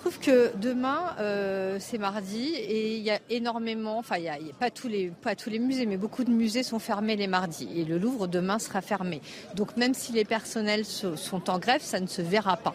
trouve 0.08 0.18
que 0.18 0.56
demain, 0.56 1.14
euh, 1.18 1.76
c'est 1.78 1.98
mardi 1.98 2.54
et 2.54 2.96
il 2.96 3.02
y 3.02 3.10
a 3.10 3.18
énormément, 3.28 3.98
enfin 3.98 4.16
il 4.16 4.22
n'y 4.22 4.28
a, 4.30 4.38
pas, 4.58 4.70
tous 4.70 4.88
les, 4.88 5.10
pas 5.10 5.36
tous 5.36 5.50
les 5.50 5.58
musées, 5.58 5.84
mais 5.84 5.98
beaucoup 5.98 6.24
de 6.24 6.30
musées 6.30 6.62
sont 6.62 6.78
fermés 6.78 7.16
les 7.16 7.26
mardis 7.26 7.68
et 7.76 7.84
le 7.84 7.98
Louvre 7.98 8.26
demain 8.26 8.58
sera 8.58 8.80
fermé. 8.80 9.20
Donc 9.56 9.76
même 9.76 9.92
si 9.92 10.12
les 10.12 10.24
personnels 10.24 10.86
sont 10.86 11.50
en 11.50 11.58
grève, 11.58 11.82
ça 11.82 12.00
ne 12.00 12.06
se 12.06 12.22
verra 12.22 12.56
pas. 12.56 12.74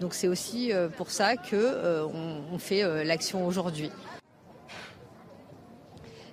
Donc 0.00 0.14
c'est 0.14 0.26
aussi 0.26 0.72
euh, 0.72 0.88
pour 0.88 1.12
ça 1.12 1.36
qu'on 1.36 1.52
euh, 1.52 2.06
on 2.52 2.58
fait 2.58 3.04
l'action 3.04 3.46
aujourd'hui. 3.46 3.92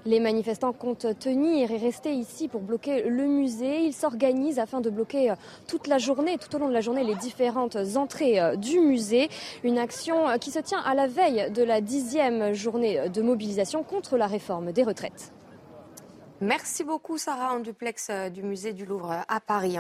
Les 0.08 0.20
manifestants 0.20 0.74
comptent 0.74 1.20
tenir 1.20 1.70
et 1.70 1.78
rester 1.78 2.12
ici 2.12 2.48
pour 2.48 2.62
bloquer 2.62 3.04
le 3.04 3.28
musée. 3.28 3.84
Ils 3.84 3.94
s'organisent 3.94 4.58
afin 4.58 4.82
de 4.82 4.90
bloquer 4.90 5.30
euh, 5.30 5.36
toute 5.68 5.86
la 5.86 6.00
journée, 6.00 6.40
tout 6.40 6.56
au 6.56 6.60
long 6.60 6.70
de 6.70 6.74
la 6.74 6.82
journée, 6.82 7.04
les 7.04 7.14
différentes 7.14 7.78
entrées 7.96 8.40
euh, 8.40 8.56
du 8.56 8.80
musée. 8.80 9.30
Une 9.64 9.78
action 9.78 10.28
euh, 10.28 10.38
qui 10.38 10.50
se 10.50 10.58
tient 10.58 10.82
à 10.82 10.96
la 10.96 11.06
veille 11.06 11.52
de 11.52 11.62
la 11.62 11.82
dixième 11.82 12.54
journée 12.54 13.10
de 13.10 13.22
mobilisation 13.22 13.84
contre 13.84 14.18
la 14.18 14.26
réforme 14.26 14.72
des 14.72 14.84
retraites. 14.84 15.32
Merci 16.44 16.84
beaucoup 16.84 17.20
Sarah 17.20 17.54
en 17.54 17.60
duplex 17.60 18.08
euh, 18.10 18.30
du 18.30 18.42
musée 18.42 18.74
du 18.74 18.84
Louvre 18.84 19.12
euh, 19.12 19.22
à 19.28 19.40
Paris. 19.40 19.78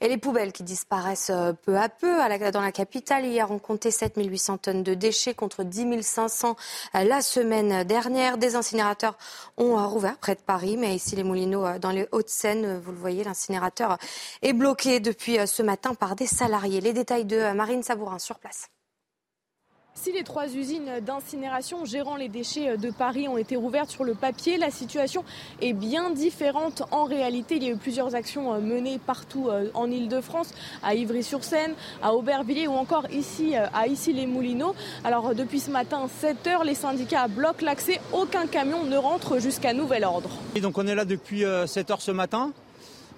Et 0.00 0.06
les 0.06 0.16
poubelles 0.16 0.52
qui 0.52 0.62
disparaissent 0.62 1.32
euh, 1.34 1.52
peu 1.52 1.76
à 1.76 1.88
peu 1.88 2.18
dans 2.52 2.60
la 2.60 2.70
capitale. 2.70 3.24
Hier, 3.24 3.50
on 3.50 3.58
comptait 3.58 3.90
7800 3.90 4.58
tonnes 4.58 4.82
de 4.84 4.94
déchets 4.94 5.34
contre 5.34 5.64
10 5.64 6.02
500 6.02 6.54
la 6.94 7.20
semaine 7.20 7.82
dernière. 7.82 8.38
Des 8.38 8.54
incinérateurs 8.54 9.18
ont 9.56 9.76
rouvert 9.88 10.16
près 10.18 10.36
de 10.36 10.40
Paris, 10.40 10.76
mais 10.76 10.94
ici 10.94 11.16
les 11.16 11.24
Moulineaux 11.24 11.78
dans 11.80 11.90
les 11.90 12.06
Hauts-de-Seine, 12.12 12.78
vous 12.78 12.92
le 12.92 12.98
voyez, 12.98 13.24
l'incinérateur 13.24 13.98
est 14.42 14.52
bloqué 14.52 15.00
depuis 15.00 15.38
ce 15.46 15.62
matin 15.62 15.94
par 15.94 16.14
des 16.14 16.26
salariés. 16.26 16.80
Les 16.80 16.92
détails 16.92 17.24
de 17.24 17.52
Marine 17.52 17.82
Sabourin 17.82 18.20
sur 18.20 18.38
place. 18.38 18.68
Si 19.96 20.12
les 20.12 20.24
trois 20.24 20.54
usines 20.54 21.00
d'incinération 21.00 21.84
gérant 21.84 22.16
les 22.16 22.28
déchets 22.28 22.76
de 22.76 22.90
Paris 22.90 23.28
ont 23.28 23.38
été 23.38 23.54
rouvertes 23.56 23.90
sur 23.90 24.04
le 24.04 24.14
papier, 24.14 24.58
la 24.58 24.70
situation 24.70 25.24
est 25.62 25.72
bien 25.72 26.10
différente 26.10 26.82
en 26.90 27.04
réalité. 27.04 27.56
Il 27.56 27.62
y 27.62 27.68
a 27.68 27.70
eu 27.70 27.76
plusieurs 27.76 28.14
actions 28.14 28.60
menées 28.60 28.98
partout 28.98 29.48
euh, 29.48 29.70
en 29.72 29.90
Ile-de-France, 29.90 30.52
à 30.82 30.94
Ivry-sur-Seine, 30.94 31.74
à 32.02 32.12
Aubervilliers 32.12 32.66
ou 32.66 32.72
encore 32.72 33.06
ici 33.12 33.56
euh, 33.56 33.66
à 33.72 33.86
Issy-les-Moulineaux. 33.86 34.74
Alors 35.04 35.34
depuis 35.34 35.60
ce 35.60 35.70
matin, 35.70 36.06
7 36.20 36.48
heures, 36.48 36.64
les 36.64 36.74
syndicats 36.74 37.28
bloquent 37.28 37.64
l'accès. 37.64 38.00
Aucun 38.12 38.46
camion 38.46 38.84
ne 38.84 38.96
rentre 38.96 39.38
jusqu'à 39.38 39.72
nouvel 39.72 40.04
ordre. 40.04 40.28
Et 40.54 40.60
donc 40.60 40.76
on 40.76 40.86
est 40.86 40.94
là 40.94 41.04
depuis 41.04 41.44
7 41.66 41.88
euh, 41.88 41.92
heures 41.92 42.02
ce 42.02 42.10
matin. 42.10 42.52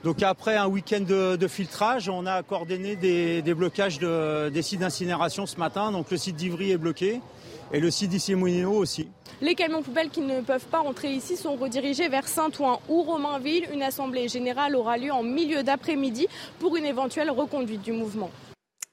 Donc 0.06 0.22
après 0.22 0.54
un 0.54 0.68
week-end 0.68 1.00
de, 1.00 1.48
filtrage, 1.48 2.08
on 2.08 2.26
a 2.26 2.44
coordonné 2.44 2.94
des, 2.94 3.42
blocages 3.54 3.98
des 3.98 4.62
sites 4.62 4.78
d'incinération 4.78 5.46
ce 5.46 5.56
matin. 5.56 5.90
Donc 5.90 6.12
le 6.12 6.16
site 6.16 6.36
d'Ivry 6.36 6.70
est 6.70 6.76
bloqué 6.76 7.20
et 7.72 7.80
le 7.80 7.90
site 7.90 8.10
d'ici 8.10 8.36
Moulineau 8.36 8.70
aussi. 8.70 9.08
Les 9.40 9.56
camions 9.56 9.82
poubelles 9.82 10.10
qui 10.10 10.20
ne 10.20 10.42
peuvent 10.42 10.66
pas 10.66 10.78
entrer 10.78 11.10
ici 11.10 11.36
sont 11.36 11.56
redirigés 11.56 12.08
vers 12.08 12.28
Saint-Ouen 12.28 12.78
ou 12.88 13.02
Romainville. 13.02 13.66
Une 13.74 13.82
assemblée 13.82 14.28
générale 14.28 14.76
aura 14.76 14.96
lieu 14.96 15.10
en 15.10 15.24
milieu 15.24 15.64
d'après-midi 15.64 16.28
pour 16.60 16.76
une 16.76 16.84
éventuelle 16.84 17.32
reconduite 17.32 17.82
du 17.82 17.90
mouvement. 17.90 18.30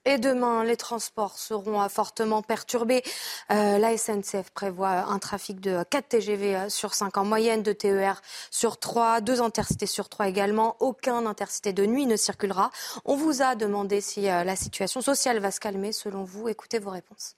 Et 0.06 0.18
demain, 0.18 0.66
les 0.66 0.76
transports 0.76 1.38
seront 1.38 1.88
fortement 1.88 2.42
perturbés. 2.42 3.04
Euh, 3.52 3.78
la 3.78 3.98
SNCF 3.98 4.52
prévoit 4.54 5.06
un 5.10 5.18
trafic 5.18 5.62
de 5.62 5.82
4 5.90 6.10
TGV 6.10 6.56
euh, 6.56 6.70
sur 6.70 6.94
5 6.94 7.18
en 7.18 7.24
moyenne, 7.24 7.64
2 7.64 7.74
TER 7.74 8.22
sur 8.52 8.78
3, 8.78 9.22
2 9.22 9.42
intercités 9.42 9.86
sur 9.86 10.10
3 10.10 10.28
également. 10.28 10.76
Aucun 10.82 11.26
intercité 11.26 11.72
de 11.72 11.86
nuit 11.86 12.06
ne 12.06 12.18
circulera. 12.18 12.70
On 13.06 13.16
vous 13.16 13.42
a 13.42 13.56
demandé 13.56 14.02
si 14.02 14.30
euh, 14.30 14.44
la 14.44 14.58
situation 14.58 15.00
sociale 15.00 15.40
va 15.40 15.52
se 15.52 15.62
calmer. 15.62 15.94
Selon 15.94 16.26
vous, 16.26 16.50
écoutez 16.50 16.80
vos 16.80 16.92
réponses. 16.92 17.38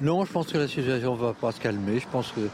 Non, 0.00 0.24
je 0.24 0.32
pense 0.32 0.46
que 0.46 0.56
la 0.56 0.68
situation 0.68 1.16
ne 1.16 1.20
va 1.20 1.34
pas 1.34 1.52
se 1.52 1.60
calmer. 1.60 2.00
Je 2.00 2.08
pense 2.08 2.32
que 2.32 2.48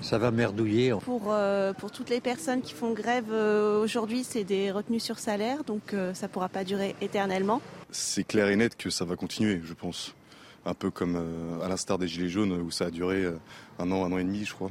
ça, 0.00 0.18
va 0.18 0.30
merdouiller. 0.30 0.94
Pour, 1.00 1.34
pour 1.78 1.90
toutes 1.90 2.10
les 2.10 2.20
personnes 2.20 2.62
qui 2.62 2.72
font 2.72 2.92
grève 2.92 3.30
aujourd'hui, 3.30 4.24
c'est 4.24 4.44
des 4.44 4.70
retenues 4.70 5.00
sur 5.00 5.18
salaire, 5.18 5.64
donc 5.64 5.94
ça 6.14 6.26
ne 6.26 6.32
pourra 6.32 6.48
pas 6.48 6.64
durer 6.64 6.94
éternellement 7.00 7.60
c'est 7.94 8.24
clair 8.24 8.48
et 8.48 8.56
net 8.56 8.76
que 8.76 8.90
ça 8.90 9.04
va 9.04 9.16
continuer, 9.16 9.60
je 9.64 9.72
pense. 9.72 10.14
Un 10.66 10.74
peu 10.74 10.90
comme 10.90 11.16
euh, 11.16 11.64
à 11.64 11.68
l'instar 11.68 11.98
des 11.98 12.08
Gilets 12.08 12.28
jaunes 12.28 12.52
où 12.52 12.70
ça 12.70 12.86
a 12.86 12.90
duré 12.90 13.24
euh, 13.24 13.38
un 13.78 13.90
an, 13.92 14.04
un 14.04 14.12
an 14.12 14.18
et 14.18 14.24
demi, 14.24 14.44
je 14.44 14.52
crois. 14.52 14.70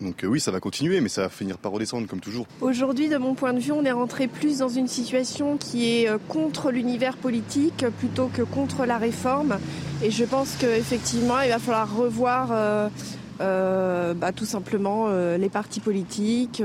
Donc 0.00 0.24
euh, 0.24 0.26
oui, 0.26 0.40
ça 0.40 0.50
va 0.50 0.60
continuer, 0.60 1.00
mais 1.00 1.08
ça 1.08 1.22
va 1.22 1.28
finir 1.28 1.56
par 1.56 1.72
redescendre 1.72 2.06
comme 2.06 2.20
toujours. 2.20 2.46
Aujourd'hui, 2.60 3.08
de 3.08 3.16
mon 3.16 3.34
point 3.34 3.52
de 3.52 3.60
vue, 3.60 3.72
on 3.72 3.84
est 3.84 3.92
rentré 3.92 4.26
plus 4.26 4.58
dans 4.58 4.68
une 4.68 4.88
situation 4.88 5.56
qui 5.56 5.88
est 5.88 6.08
contre 6.28 6.70
l'univers 6.70 7.16
politique 7.16 7.86
plutôt 7.98 8.26
que 8.26 8.42
contre 8.42 8.86
la 8.86 8.98
réforme. 8.98 9.58
Et 10.02 10.10
je 10.10 10.24
pense 10.24 10.56
qu'effectivement, 10.56 11.40
il 11.40 11.50
va 11.50 11.60
falloir 11.60 11.96
revoir 11.96 12.90
bah, 13.38 14.32
tout 14.34 14.46
simplement 14.46 15.08
les 15.36 15.48
partis 15.48 15.80
politiques 15.80 16.62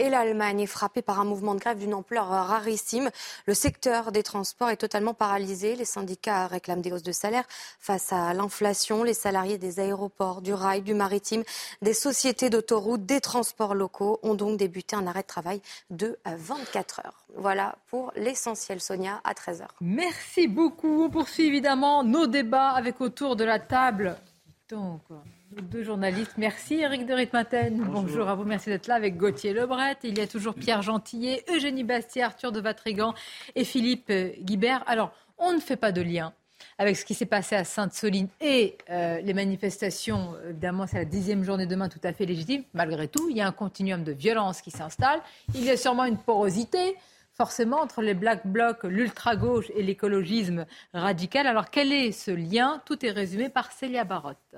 et 0.00 0.08
l'Allemagne 0.08 0.60
est 0.60 0.66
frappée 0.66 1.02
par 1.02 1.20
un 1.20 1.24
mouvement 1.24 1.54
de 1.54 1.60
grève 1.60 1.78
d'une 1.78 1.92
ampleur 1.92 2.26
rarissime. 2.26 3.10
Le 3.46 3.52
secteur 3.52 4.12
des 4.12 4.22
transports 4.22 4.70
est 4.70 4.78
totalement 4.78 5.12
paralysé. 5.12 5.76
Les 5.76 5.84
syndicats 5.84 6.46
réclament 6.46 6.80
des 6.80 6.90
hausses 6.90 7.02
de 7.02 7.12
salaire 7.12 7.44
face 7.78 8.10
à 8.12 8.32
l'inflation. 8.32 9.02
Les 9.04 9.12
salariés 9.12 9.58
des 9.58 9.78
aéroports, 9.78 10.40
du 10.40 10.54
rail, 10.54 10.80
du 10.80 10.94
maritime, 10.94 11.44
des 11.82 11.92
sociétés 11.92 12.48
d'autoroutes, 12.48 13.04
des 13.04 13.20
transports 13.20 13.74
locaux 13.74 14.18
ont 14.22 14.34
donc 14.34 14.56
débuté 14.56 14.96
un 14.96 15.06
arrêt 15.06 15.22
de 15.22 15.26
travail 15.26 15.60
de 15.90 16.18
24 16.24 17.00
heures. 17.04 17.26
Voilà 17.36 17.76
pour 17.88 18.10
l'essentiel, 18.16 18.80
Sonia, 18.80 19.20
à 19.22 19.34
13h. 19.34 19.66
Merci 19.82 20.48
beaucoup. 20.48 21.04
On 21.04 21.10
poursuit 21.10 21.46
évidemment 21.46 22.04
nos 22.04 22.26
débats 22.26 22.70
avec 22.70 23.02
autour 23.02 23.36
de 23.36 23.44
la 23.44 23.58
table. 23.58 24.16
Donc, 24.70 25.02
deux 25.50 25.82
journalistes. 25.82 26.34
Merci 26.36 26.80
Eric 26.80 27.06
de 27.06 27.12
Ritmaten. 27.12 27.76
Bonjour. 27.90 28.28
à 28.28 28.34
vous, 28.34 28.44
merci 28.44 28.68
d'être 28.68 28.86
là 28.86 28.94
avec 28.94 29.16
Gauthier 29.16 29.52
Lebret. 29.52 29.96
Il 30.04 30.16
y 30.18 30.20
a 30.20 30.26
toujours 30.26 30.54
Pierre 30.54 30.82
Gentillet, 30.82 31.44
Eugénie 31.52 31.84
Bastier, 31.84 32.22
Arthur 32.22 32.52
de 32.52 32.60
Vatrigan 32.60 33.14
et 33.56 33.64
Philippe 33.64 34.12
Guibert. 34.40 34.84
Alors, 34.86 35.12
on 35.38 35.52
ne 35.52 35.60
fait 35.60 35.76
pas 35.76 35.92
de 35.92 36.02
lien 36.02 36.32
avec 36.78 36.96
ce 36.96 37.04
qui 37.04 37.14
s'est 37.14 37.26
passé 37.26 37.56
à 37.56 37.64
Sainte-Soline 37.64 38.28
et 38.40 38.76
euh, 38.90 39.20
les 39.20 39.34
manifestations. 39.34 40.34
Évidemment, 40.48 40.86
c'est 40.86 40.98
la 40.98 41.04
dixième 41.04 41.42
journée 41.42 41.66
demain 41.66 41.88
tout 41.88 42.00
à 42.04 42.12
fait 42.12 42.26
légitime. 42.26 42.62
Malgré 42.72 43.08
tout, 43.08 43.28
il 43.28 43.36
y 43.36 43.40
a 43.40 43.46
un 43.46 43.52
continuum 43.52 44.04
de 44.04 44.12
violence 44.12 44.62
qui 44.62 44.70
s'installe. 44.70 45.20
Il 45.54 45.64
y 45.64 45.70
a 45.70 45.76
sûrement 45.76 46.04
une 46.04 46.18
porosité 46.18 46.96
forcément 47.34 47.80
entre 47.80 48.02
les 48.02 48.14
Black 48.14 48.46
Blocs, 48.46 48.84
l'ultra-gauche 48.84 49.70
et 49.74 49.82
l'écologisme 49.82 50.66
radical. 50.92 51.46
Alors 51.46 51.70
quel 51.70 51.92
est 51.92 52.12
ce 52.12 52.30
lien? 52.30 52.82
Tout 52.84 53.04
est 53.04 53.10
résumé 53.10 53.48
par 53.48 53.72
Célia 53.72 54.04
Barotte. 54.04 54.56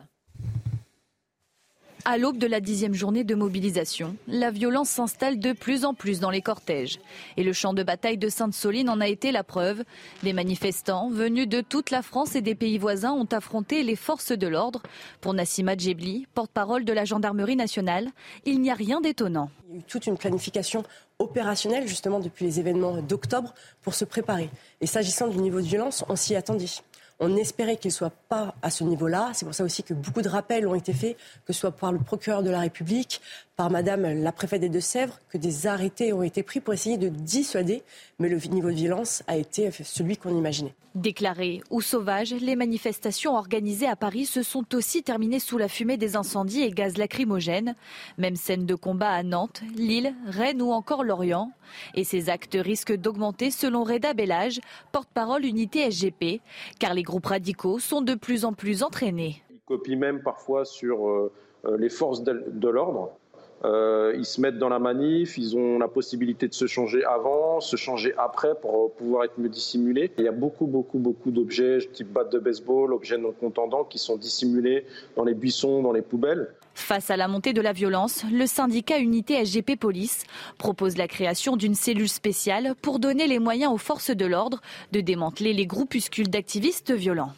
À 2.04 2.18
l'aube 2.18 2.38
de 2.38 2.48
la 2.48 2.58
dixième 2.58 2.94
journée 2.94 3.22
de 3.22 3.36
mobilisation, 3.36 4.16
la 4.26 4.50
violence 4.50 4.88
s'installe 4.88 5.38
de 5.38 5.52
plus 5.52 5.84
en 5.84 5.94
plus 5.94 6.18
dans 6.18 6.30
les 6.30 6.42
cortèges. 6.42 6.98
Et 7.36 7.44
le 7.44 7.52
champ 7.52 7.74
de 7.74 7.84
bataille 7.84 8.18
de 8.18 8.28
Sainte-Soline 8.28 8.90
en 8.90 9.00
a 9.00 9.06
été 9.06 9.30
la 9.30 9.44
preuve. 9.44 9.84
Des 10.24 10.32
manifestants 10.32 11.10
venus 11.10 11.46
de 11.48 11.60
toute 11.60 11.92
la 11.92 12.02
France 12.02 12.34
et 12.34 12.40
des 12.40 12.56
pays 12.56 12.76
voisins 12.76 13.12
ont 13.12 13.28
affronté 13.30 13.84
les 13.84 13.94
forces 13.94 14.32
de 14.32 14.48
l'ordre. 14.48 14.82
Pour 15.20 15.32
Nassima 15.32 15.76
Djebli, 15.76 16.26
porte-parole 16.34 16.84
de 16.84 16.92
la 16.92 17.04
gendarmerie 17.04 17.54
nationale, 17.54 18.08
il 18.46 18.60
n'y 18.60 18.72
a 18.72 18.74
rien 18.74 19.00
d'étonnant. 19.00 19.50
Il 19.68 19.74
y 19.74 19.76
a 19.76 19.78
eu 19.78 19.84
toute 19.84 20.08
une 20.08 20.18
planification 20.18 20.82
opérationnelle 21.20 21.86
justement 21.86 22.18
depuis 22.18 22.46
les 22.46 22.58
événements 22.58 23.00
d'octobre 23.00 23.54
pour 23.80 23.94
se 23.94 24.04
préparer. 24.04 24.50
Et 24.80 24.88
s'agissant 24.88 25.28
du 25.28 25.38
niveau 25.38 25.60
de 25.60 25.66
violence, 25.66 26.04
on 26.08 26.16
s'y 26.16 26.34
attendait. 26.34 26.66
On 27.20 27.36
espérait 27.36 27.76
qu'il 27.76 27.90
ne 27.90 27.94
soit 27.94 28.12
pas 28.28 28.54
à 28.62 28.70
ce 28.70 28.84
niveau-là. 28.84 29.30
C'est 29.34 29.44
pour 29.44 29.54
ça 29.54 29.64
aussi 29.64 29.82
que 29.82 29.94
beaucoup 29.94 30.22
de 30.22 30.28
rappels 30.28 30.66
ont 30.66 30.74
été 30.74 30.92
faits, 30.92 31.16
que 31.46 31.52
ce 31.52 31.60
soit 31.60 31.72
par 31.72 31.92
le 31.92 31.98
procureur 31.98 32.42
de 32.42 32.50
la 32.50 32.60
République, 32.60 33.20
par 33.56 33.70
Madame 33.70 34.22
la 34.22 34.32
préfète 34.32 34.60
des 34.60 34.68
Deux-Sèvres, 34.68 35.18
que 35.28 35.38
des 35.38 35.66
arrêtés 35.66 36.12
ont 36.12 36.22
été 36.22 36.42
pris 36.42 36.60
pour 36.60 36.72
essayer 36.72 36.96
de 36.96 37.08
dissuader. 37.08 37.82
Mais 38.18 38.28
le 38.28 38.38
niveau 38.48 38.70
de 38.70 38.74
violence 38.74 39.22
a 39.26 39.36
été 39.36 39.70
celui 39.70 40.16
qu'on 40.16 40.36
imaginait. 40.36 40.74
Déclarées 40.94 41.62
ou 41.70 41.80
sauvages, 41.80 42.34
les 42.34 42.56
manifestations 42.56 43.34
organisées 43.34 43.86
à 43.86 43.96
Paris 43.96 44.26
se 44.26 44.42
sont 44.42 44.74
aussi 44.74 45.02
terminées 45.02 45.38
sous 45.38 45.56
la 45.56 45.68
fumée 45.68 45.96
des 45.96 46.16
incendies 46.16 46.62
et 46.62 46.70
gaz 46.70 46.98
lacrymogènes. 46.98 47.74
Même 48.18 48.36
scène 48.36 48.66
de 48.66 48.74
combat 48.74 49.10
à 49.10 49.22
Nantes, 49.22 49.62
Lille, 49.74 50.14
Rennes 50.26 50.60
ou 50.60 50.70
encore 50.70 51.04
Lorient. 51.04 51.50
Et 51.94 52.04
ces 52.04 52.28
actes 52.28 52.58
risquent 52.60 52.96
d'augmenter 52.96 53.50
selon 53.50 53.84
Reda 53.84 54.12
Bellage, 54.12 54.60
porte-parole 54.92 55.44
unité 55.44 55.90
SGP, 55.90 56.40
car 56.78 56.92
les 56.92 57.02
groupes 57.02 57.26
radicaux 57.26 57.78
sont 57.78 58.02
de 58.02 58.14
plus 58.14 58.44
en 58.44 58.52
plus 58.52 58.82
entraînés. 58.82 59.42
Ils 59.50 59.60
copient 59.64 59.98
même 59.98 60.22
parfois 60.22 60.64
sur 60.66 61.08
euh, 61.08 61.32
euh, 61.64 61.78
les 61.78 61.88
forces 61.88 62.22
de 62.22 62.68
l'ordre. 62.68 63.12
Euh, 63.64 64.12
ils 64.16 64.24
se 64.24 64.40
mettent 64.40 64.58
dans 64.58 64.68
la 64.68 64.78
manif, 64.78 65.38
ils 65.38 65.56
ont 65.56 65.78
la 65.78 65.88
possibilité 65.88 66.48
de 66.48 66.54
se 66.54 66.66
changer 66.66 67.04
avant, 67.04 67.60
se 67.60 67.76
changer 67.76 68.12
après 68.18 68.54
pour 68.60 68.92
pouvoir 68.94 69.24
être 69.24 69.38
mieux 69.38 69.48
dissimulés. 69.48 70.10
Il 70.18 70.24
y 70.24 70.28
a 70.28 70.32
beaucoup, 70.32 70.66
beaucoup, 70.66 70.98
beaucoup 70.98 71.30
d'objets 71.30 71.78
type 71.92 72.12
batte 72.12 72.32
de 72.32 72.38
baseball, 72.38 72.92
objets 72.92 73.18
non 73.18 73.32
contendants 73.32 73.84
qui 73.84 73.98
sont 73.98 74.16
dissimulés 74.16 74.84
dans 75.16 75.24
les 75.24 75.34
buissons, 75.34 75.82
dans 75.82 75.92
les 75.92 76.02
poubelles. 76.02 76.54
Face 76.74 77.10
à 77.10 77.16
la 77.16 77.28
montée 77.28 77.52
de 77.52 77.60
la 77.60 77.72
violence, 77.72 78.24
le 78.32 78.46
syndicat 78.46 78.98
Unité 78.98 79.44
SGP 79.44 79.76
Police 79.78 80.24
propose 80.58 80.96
la 80.96 81.06
création 81.06 81.56
d'une 81.56 81.74
cellule 81.74 82.08
spéciale 82.08 82.74
pour 82.80 82.98
donner 82.98 83.26
les 83.26 83.38
moyens 83.38 83.72
aux 83.72 83.78
forces 83.78 84.10
de 84.10 84.26
l'ordre 84.26 84.60
de 84.90 85.00
démanteler 85.00 85.52
les 85.52 85.66
groupuscules 85.66 86.30
d'activistes 86.30 86.92
violents. 86.92 87.32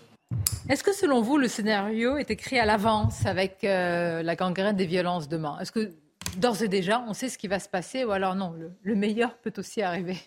Est-ce 0.68 0.82
que 0.82 0.94
selon 0.94 1.20
vous, 1.20 1.36
le 1.36 1.48
scénario 1.48 2.16
est 2.16 2.30
écrit 2.30 2.58
à 2.58 2.64
l'avance 2.64 3.26
avec 3.26 3.64
euh, 3.64 4.22
la 4.22 4.36
gangrène 4.36 4.76
des 4.76 4.86
violences 4.86 5.28
demain? 5.28 5.58
Est-ce 5.60 5.72
que 5.72 5.90
d'ores 6.38 6.62
et 6.62 6.68
déjà, 6.68 7.04
on 7.06 7.14
sait 7.14 7.28
ce 7.28 7.38
qui 7.38 7.48
va 7.48 7.58
se 7.58 7.68
passer 7.68 8.04
ou 8.04 8.10
alors 8.10 8.34
non, 8.34 8.54
le, 8.82 8.94
meilleur 8.94 9.36
peut 9.38 9.52
aussi 9.58 9.82
arriver 9.82 10.18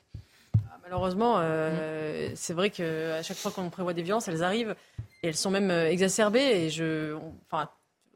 ah, 0.70 0.78
Malheureusement, 0.84 1.36
euh, 1.38 2.30
c'est 2.36 2.53
vrai 2.53 2.70
qu'à 2.70 3.22
chaque 3.24 3.38
fois 3.38 3.51
qu'on 3.51 3.70
prévoit 3.70 3.93
des 3.93 4.03
violences, 4.03 4.28
elles 4.28 4.43
arrivent 4.43 4.76
et 5.24 5.28
elles 5.28 5.36
sont 5.36 5.51
même 5.51 5.72
euh, 5.72 5.89
exacerbées. 5.89 6.39
Et 6.39 6.70
je, 6.70 7.16
enfin, 7.49 7.70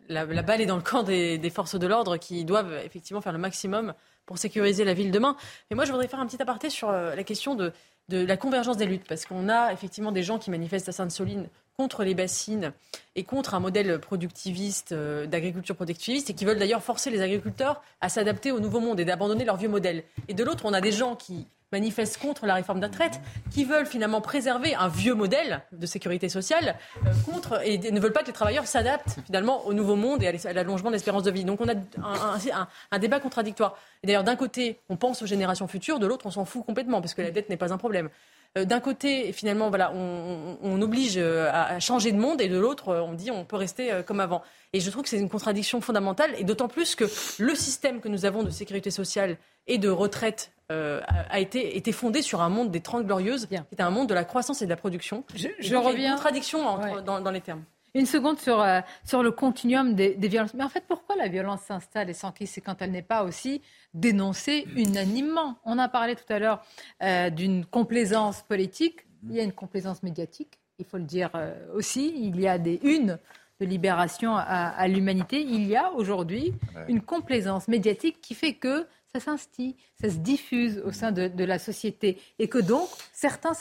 la, 0.10 0.26
balle 0.26 0.62
est 0.62 0.66
dans 0.66 0.76
le 0.76 0.82
camp 0.82 1.04
des, 1.04 1.50
forces 1.50 1.76
de 1.76 1.88
l'ordre 1.88 2.18
qui 2.18 2.46
doivent 2.46 2.74
effectivement 2.84 3.22
faire 3.22 3.34
le 3.34 3.40
maximum 3.40 3.94
pour 4.26 4.38
sécuriser 4.38 4.84
la 4.84 4.94
ville 4.94 5.12
demain. 5.12 5.36
Mais 5.70 5.76
moi, 5.76 5.86
je 5.86 5.92
voudrais 5.92 6.08
faire 6.08 6.20
un 6.20 6.28
petit 6.28 6.42
aparté 6.42 6.70
sur 6.70 6.90
euh, 6.90 7.16
la 7.16 7.24
question 7.24 7.56
de, 7.56 7.74
de 8.10 8.26
la 8.26 8.38
convergence 8.38 8.78
des 8.78 8.86
luttes, 8.86 9.08
parce 9.08 9.26
qu'on 9.26 9.50
a 9.50 9.72
effectivement 9.74 10.12
des 10.12 10.24
gens 10.24 10.38
qui 10.38 10.52
manifestent 10.52 10.90
à 10.90 10.92
Sainte-Soline 10.92 11.48
contre 11.78 12.04
les 12.04 12.16
bassines 12.16 12.74
et 13.16 13.24
contre 13.24 13.54
un 13.54 13.60
modèle 13.60 14.00
productiviste, 14.00 14.92
euh, 14.92 15.26
d'agriculture 15.26 15.76
productiviste, 15.76 16.30
et 16.30 16.34
qui 16.34 16.46
veulent 16.46 16.60
d'ailleurs 16.60 16.84
forcer 16.84 17.10
les 17.10 17.22
agriculteurs 17.22 17.82
à 18.00 18.10
s'adapter 18.10 18.52
au 18.52 18.60
nouveau 18.60 18.80
monde 18.80 19.00
et 19.00 19.06
d'abandonner 19.06 19.46
leur 19.46 19.58
vieux 19.58 19.70
modèle. 19.70 20.04
Et 20.28 20.34
de 20.34 20.44
l'autre, 20.44 20.66
on 20.66 20.74
a 20.74 20.82
des 20.82 20.92
gens 20.92 21.16
qui 21.16 21.48
manifestent 21.72 22.18
contre 22.18 22.46
la 22.46 22.56
réforme 22.56 22.80
de 22.80 22.86
la 22.86 22.88
retraite, 22.90 23.22
qui 23.50 23.64
veulent 23.64 23.86
finalement 23.86 24.22
préserver 24.22 24.76
un 24.76 24.90
vieux 24.90 25.14
modèle 25.14 25.62
de 25.72 25.86
sécurité 25.86 26.28
sociale 26.30 26.76
euh, 27.06 27.12
contre 27.26 27.66
et 27.66 27.78
ne 27.78 28.00
veulent 28.00 28.12
pas 28.12 28.22
que 28.22 28.28
les 28.28 28.34
travailleurs 28.34 28.68
s'adaptent 28.68 29.20
finalement 29.26 29.66
au 29.66 29.74
nouveau 29.74 29.96
monde 29.96 30.22
et 30.22 30.28
à 30.28 30.54
l'allongement 30.54 30.90
de 30.90 30.96
l'espérance 30.96 31.24
de 31.24 31.32
vie. 31.32 31.46
Donc 31.46 31.62
on 31.62 31.70
a 31.70 31.74
un, 31.74 32.68
un 32.92 33.00
débat 33.00 33.20
contradictoire. 33.20 33.78
D'ailleurs, 34.04 34.24
d'un 34.24 34.36
côté, 34.36 34.80
on 34.90 34.98
pense 34.98 35.22
aux 35.22 35.26
générations 35.26 35.68
futures, 35.68 36.00
de 36.00 36.08
l'autre, 36.08 36.26
on 36.26 36.32
s'en 36.32 36.46
fout 36.46 36.66
complètement 36.66 37.02
parce 37.02 37.14
que 37.14 37.22
la 37.22 37.32
dette 37.32 37.50
n'est 37.50 37.58
pas 37.58 37.72
un 37.72 37.78
problème. 37.78 38.10
Euh, 38.58 38.66
d'un 38.66 38.82
côté, 38.82 39.32
finalement, 39.32 39.70
voilà, 39.70 39.94
on, 39.94 40.82
oblige 40.82 41.18
euh, 41.18 41.50
à, 41.54 41.80
changer 41.80 42.12
de 42.12 42.18
monde, 42.18 42.42
et 42.42 42.50
de 42.50 42.58
l'autre, 42.58 42.90
euh, 42.90 43.02
on 43.02 43.14
dit 43.14 43.32
on 43.32 43.46
peut 43.46 43.56
rester 43.56 44.02
comme 44.06 44.20
avant. 44.20 44.42
Et 44.74 44.80
je 44.80 44.90
trouve 44.90 45.04
que 45.04 45.10
c'est 45.10 45.20
une 45.20 45.30
contradiction 45.30 45.80
fondamentale, 45.80 46.32
et 46.38 46.44
d'autant 46.44 46.68
plus 46.68 46.96
que 46.96 47.06
le 47.40 47.56
système 47.56 48.02
que 48.02 48.10
nous 48.10 48.26
avons 48.26 48.44
de 48.44 48.50
sécurité 48.50 48.92
sociale 48.92 49.38
et 49.68 49.78
de 49.78 49.90
retraite 49.90 50.52
a 50.70 51.42
été, 51.42 51.76
été 51.76 51.92
fondé 51.92 52.22
sur 52.22 52.40
un 52.40 52.48
monde 52.48 52.72
des 52.72 52.80
Trente 52.80 53.06
Glorieuses, 53.06 53.46
qui 53.48 53.56
était 53.56 53.84
un 53.84 53.90
monde 53.90 54.08
de 54.08 54.14
la 54.14 54.24
croissance 54.24 54.62
et 54.62 54.66
de 54.66 54.70
la 54.70 54.78
production. 54.78 55.26
Je, 55.36 55.76
reviens. 55.76 55.92
Il 55.92 56.02
y 56.02 56.06
a 56.06 56.10
une 56.12 56.16
contradiction 56.16 56.64
dans, 57.04 57.32
les 57.32 57.42
termes. 57.42 57.64
Une 57.94 58.06
seconde 58.06 58.40
sur, 58.40 58.66
sur 59.04 59.22
le 59.22 59.32
continuum 59.32 59.96
des, 59.96 60.16
des, 60.16 60.28
violences. 60.30 60.54
Mais 60.54 60.64
en 60.64 60.70
fait, 60.70 60.84
pourquoi 60.88 61.16
la 61.18 61.28
violence 61.28 61.62
s'installe 61.62 62.10
et 62.10 62.14
s'enquise 62.14 62.50
C'est 62.50 62.62
quand 62.62 62.82
elle 62.82 62.92
n'est 62.92 63.02
pas 63.02 63.24
aussi 63.24 63.62
dénoncé 63.94 64.66
unanimement? 64.76 65.58
On 65.66 65.78
a 65.78 65.90
parlé 65.90 66.16
tout 66.16 66.32
à 66.32 66.40
l'heure 66.40 66.64
euh, 67.04 67.30
d'une 67.30 67.66
complaisance 67.66 68.44
politique. 68.44 69.06
Il 69.24 69.36
y 69.36 69.40
a 69.40 69.44
une 69.44 69.52
complaisance 69.52 70.04
médiatique, 70.04 70.60
il 70.80 70.86
faut 70.86 70.98
le 70.98 71.04
dire 71.04 71.30
euh, 71.36 71.54
aussi. 71.74 72.14
Il 72.16 72.40
y 72.40 72.48
a 72.48 72.58
des 72.58 72.80
unes 72.84 73.20
de 73.60 73.66
libération 73.66 74.36
à, 74.36 74.88
l'humanité. 74.88 75.40
Il 75.40 75.68
y 75.68 75.76
a 75.76 75.92
aujourd'hui 75.92 76.52
une 76.88 77.02
complaisance 77.02 77.68
médiatique 77.68 78.20
qui 78.20 78.34
fait 78.34 78.54
que 78.56 78.88
ça 79.14 79.20
s'instille, 79.20 79.76
ça 80.02 80.10
se 80.10 80.18
diffuse 80.18 80.82
au 80.84 80.92
sein 80.92 81.12
de, 81.12 81.44
la 81.44 81.60
société. 81.60 82.18
Et 82.40 82.48
que 82.48 82.58
donc, 82.58 82.88
certains... 83.14 83.52